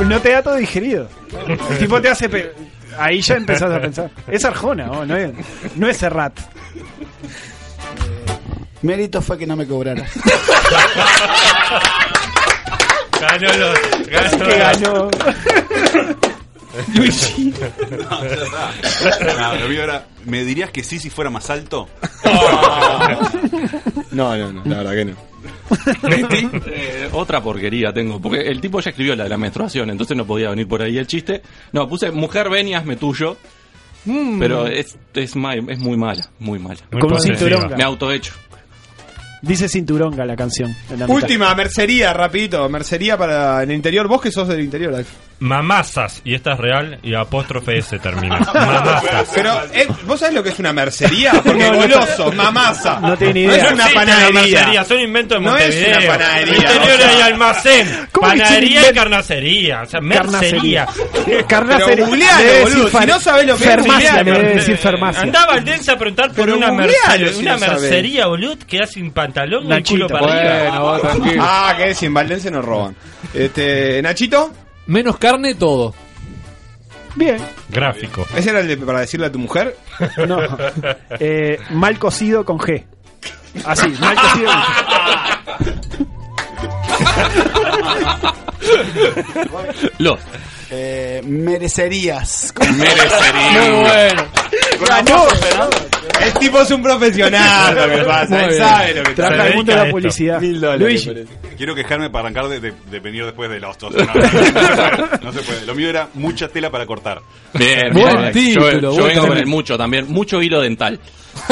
no 0.05 0.19
te 0.21 0.31
da 0.31 0.41
todo 0.41 0.55
digerido. 0.55 1.07
El 1.47 1.77
tipo 1.77 2.01
te 2.01 2.09
hace. 2.09 2.29
pe- 2.29 2.53
Ahí 2.97 3.21
ya 3.21 3.35
empezás 3.35 3.71
a 3.71 3.81
pensar. 3.81 4.09
Es 4.27 4.45
Arjona, 4.45 4.91
oh, 4.91 5.05
no, 5.05 5.15
es, 5.17 5.31
no 5.75 5.87
es 5.89 5.97
Serrat. 5.97 6.39
Mérito 8.83 9.21
fue 9.21 9.37
que 9.37 9.47
no 9.47 9.55
me 9.55 9.65
cobrara. 9.65 10.05
Ganó 13.19 13.53
los. 13.57 13.79
Ganó. 14.07 14.45
que 14.45 14.57
ganó. 14.57 15.09
Luigi. 16.95 17.53
No, 19.37 19.55
lo 19.55 19.67
mío 19.69 19.83
era, 19.83 20.05
¿me 20.25 20.43
dirías 20.43 20.71
que 20.71 20.83
sí 20.83 20.99
si 20.99 21.09
fuera 21.09 21.29
más 21.29 21.49
alto? 21.49 21.87
No, 24.11 24.35
no, 24.37 24.51
no, 24.51 24.61
la 24.65 24.77
verdad 24.77 24.91
que 24.93 25.05
no. 25.05 25.32
Eh, 26.65 27.09
otra 27.13 27.41
porquería 27.41 27.91
tengo, 27.93 28.19
porque 28.19 28.41
el 28.41 28.59
tipo 28.59 28.79
ya 28.79 28.89
escribió 28.91 29.15
la 29.15 29.23
de 29.23 29.29
la 29.29 29.37
menstruación, 29.37 29.89
entonces 29.89 30.15
no 30.15 30.25
podía 30.25 30.49
venir 30.49 30.67
por 30.67 30.81
ahí 30.81 30.97
el 30.97 31.07
chiste. 31.07 31.41
No, 31.71 31.87
puse 31.87 32.11
mujer 32.11 32.49
ven 32.49 32.67
y 32.67 32.73
hazme 32.75 32.95
tuyo. 32.95 33.37
Mm. 34.05 34.39
Pero 34.39 34.67
es, 34.67 34.97
es, 35.13 35.33
es 35.33 35.35
muy 35.35 35.97
mala, 35.97 36.29
muy 36.39 36.59
mala. 36.59 36.81
Muy 36.91 37.01
posesiva. 37.01 37.37
cinturón. 37.37 37.77
Me 37.77 37.83
autohecho. 37.83 38.33
Dice 39.41 39.67
cinturonga 39.67 40.25
la 40.25 40.37
canción. 40.37 40.69
en 40.89 40.99
la 40.99 41.05
mitad. 41.05 41.21
Última, 41.21 41.53
mercería, 41.53 42.13
rapidito. 42.13 42.67
Mercería 42.69 43.17
para 43.17 43.61
el 43.63 43.71
interior. 43.71 44.07
Vos 44.07 44.21
que 44.21 44.31
sos 44.31 44.47
del 44.47 44.61
interior, 44.61 44.95
Alf. 44.95 45.09
Mamazas, 45.43 46.21
y 46.23 46.35
esta 46.35 46.53
es 46.53 46.57
real, 46.57 46.99
y 47.03 47.13
apóstrofe 47.15 47.77
S 47.77 47.99
termina. 47.99 48.39
Mamazas. 48.53 49.29
Pero, 49.35 49.51
eh, 49.73 49.85
¿vos 50.05 50.17
sabés 50.17 50.35
lo 50.35 50.41
que 50.41 50.49
es 50.49 50.59
una 50.59 50.71
mercería? 50.71 51.33
Porque 51.43 51.69
goloso, 51.69 52.31
mamasa. 52.31 52.97
No 53.01 53.17
tiene 53.17 53.33
ni 53.33 53.45
No 53.47 53.53
idea. 53.53 53.65
es 53.65 53.73
una 53.73 53.87
No 53.89 53.93
panadería. 53.93 54.31
mercería, 54.41 54.83
son 54.85 54.99
inventos 55.01 55.39
de 55.39 55.45
No 55.45 55.57
es 55.57 55.65
Montevideo. 55.75 55.97
una 55.99 56.07
panadería. 56.17 56.55
Interior 56.55 56.93
o 56.93 56.97
sea. 56.97 57.09
hay 57.09 57.21
almacén, 57.21 58.07
¿Cómo 58.13 58.27
que 58.27 58.33
es 58.35 58.39
un 58.39 58.45
panadería 58.45 58.89
y 58.89 58.93
carnacería. 58.93 59.81
O 59.81 59.85
sea, 59.85 59.99
mercería. 60.01 60.87
Carnacería. 61.47 61.95
Pero 62.37 62.61
boludo. 62.63 62.99
Si 63.01 63.05
no 63.05 63.19
sabés 63.19 63.45
lo 63.47 63.57
que 63.57 63.63
es, 63.65 63.69
farmacia, 63.69 64.23
debe 64.23 64.53
decir 64.55 64.77
farmacia. 64.77 65.21
Andaba 65.23 65.53
al 65.55 65.65
Densa 65.65 65.91
a 65.91 65.97
preguntar 65.97 66.27
por 66.27 66.45
Pero 66.45 66.55
una 66.57 66.71
mercería, 66.71 67.33
si 67.33 67.39
una 67.41 67.53
no 67.53 67.59
mercería, 67.59 68.27
boludo, 68.27 68.57
que 68.65 68.77
hace 68.81 68.93
sin 68.93 69.11
pantalón 69.11 69.69
y 69.77 69.83
culo 69.83 70.07
para 70.07 70.61
arriba. 70.61 70.79
Bueno, 70.79 70.99
tranquilo. 70.99 71.43
Ah, 71.45 71.73
que 71.77 71.93
si 71.93 72.05
en 72.05 72.13
Valdense 72.13 72.49
nos 72.49 72.63
roban. 72.63 72.95
Este, 73.33 74.01
Nachito. 74.01 74.53
Menos 74.87 75.17
carne, 75.17 75.55
todo. 75.55 75.93
Bien. 77.15 77.37
Gráfico. 77.69 78.25
¿Ese 78.35 78.49
era 78.49 78.59
el 78.61 78.67
de, 78.67 78.77
para 78.77 78.99
decirle 79.01 79.27
a 79.27 79.31
tu 79.31 79.39
mujer? 79.39 79.77
No. 80.27 80.39
Eh, 81.19 81.59
mal 81.69 81.99
cocido 81.99 82.43
con 82.43 82.57
G. 82.57 82.83
Así, 83.65 83.87
mal 83.99 84.15
cocido. 84.15 84.51
Los. 89.99 90.19
Eh, 90.75 91.21
merecerías. 91.25 92.53
Merecerías. 92.77 93.69
Muy 93.69 93.81
bueno. 93.83 94.25
Ganó. 94.87 95.27
El 96.21 96.33
tipo 96.35 96.61
es 96.61 96.71
un 96.71 96.81
profesional, 96.81 97.75
lo 97.75 97.95
que 97.95 98.03
pasa. 98.03 98.41
Él 98.43 98.49
bien. 98.49 98.59
sabe 98.59 98.93
lo 98.95 99.03
que 99.03 99.11
Trabaja 99.13 99.47
el 99.47 99.55
mundo 99.55 99.71
de 99.71 99.77
la 99.85 99.91
publicidad. 99.91 100.39
Mil 100.41 100.59
dólares. 100.61 101.05
Luigi. 101.05 101.25
Quiero 101.57 101.75
quejarme 101.75 102.09
para 102.09 102.25
arrancar 102.27 102.47
de, 102.47 102.59
de- 102.59 102.73
de 102.89 102.99
venir 102.99 103.25
después 103.25 103.49
de 103.49 103.59
la 103.59 103.69
ostentación. 103.71 104.07
No, 104.07 104.23
no, 104.23 104.31
no, 104.31 104.31
no 104.31 104.31
se 104.31 104.91
puede, 104.91 105.23
no 105.23 105.31
se 105.33 105.39
puede. 105.41 105.65
Lo 105.65 105.75
mío 105.75 105.89
era 105.89 106.07
mucha 106.15 106.47
tela 106.47 106.69
para 106.71 106.85
cortar. 106.85 107.21
Bien, 107.53 107.93
Buen 107.93 108.17
bien. 108.17 108.31
título, 108.31 108.71
yo, 108.71 108.79
yo 108.79 108.91
buen 108.91 108.95
vengo 109.07 109.21
con 109.21 109.21
título. 109.29 109.39
el 109.39 109.45
mucho 109.47 109.77
también. 109.77 110.05
Mucho 110.11 110.41
hilo 110.41 110.61
dental. 110.61 110.99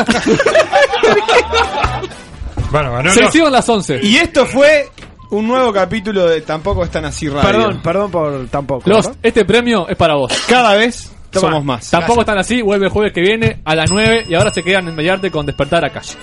Bueno, 2.71 2.93
ganó 2.93 3.11
Se 3.11 3.19
los- 3.19 3.29
hicieron 3.29 3.51
las 3.51 3.67
11. 3.67 3.99
Y 4.01 4.15
esto 4.17 4.45
fue 4.45 4.87
un 5.31 5.47
nuevo 5.47 5.73
capítulo 5.73 6.27
de 6.27 6.41
Tampoco 6.41 6.83
están 6.83 7.05
así 7.05 7.27
radio. 7.27 7.41
Perdón, 7.41 7.81
perdón 7.81 8.11
por 8.11 8.47
tampoco. 8.49 8.89
Los, 8.89 9.07
¿no? 9.07 9.15
este 9.23 9.45
premio 9.45 9.87
es 9.87 9.95
para 9.95 10.15
vos. 10.15 10.31
Cada 10.47 10.75
vez 10.75 11.11
Toma. 11.31 11.47
somos 11.47 11.65
más. 11.65 11.89
Tampoco 11.89 12.21
están 12.21 12.37
así, 12.37 12.61
vuelve 12.61 12.85
el 12.85 12.91
jueves 12.91 13.13
que 13.13 13.21
viene 13.21 13.61
a 13.65 13.75
las 13.75 13.89
9 13.89 14.25
y 14.29 14.35
ahora 14.35 14.51
se 14.51 14.63
quedan 14.63 14.87
en 14.87 14.95
Mediarte 14.95 15.31
con 15.31 15.45
Despertar 15.45 15.85
a 15.85 15.89
Calle. 15.89 16.15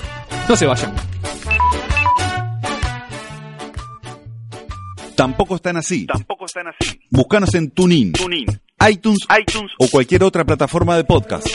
No 0.49 0.57
se 0.57 0.67
vayan. 0.67 0.95
Tampoco 5.17 5.57
están 5.57 5.77
así. 5.77 6.07
Tampoco 6.07 6.45
están 6.47 6.69
así. 6.69 7.01
Búscanos 7.11 7.53
en 7.55 7.71
TuneIn, 7.71 8.13
TuneIn, 8.13 8.47
iTunes, 8.89 9.21
iTunes 9.41 9.73
o 9.79 9.89
cualquier 9.89 10.23
otra 10.23 10.45
plataforma 10.45 10.97
de 10.97 11.05
podcast. 11.05 11.49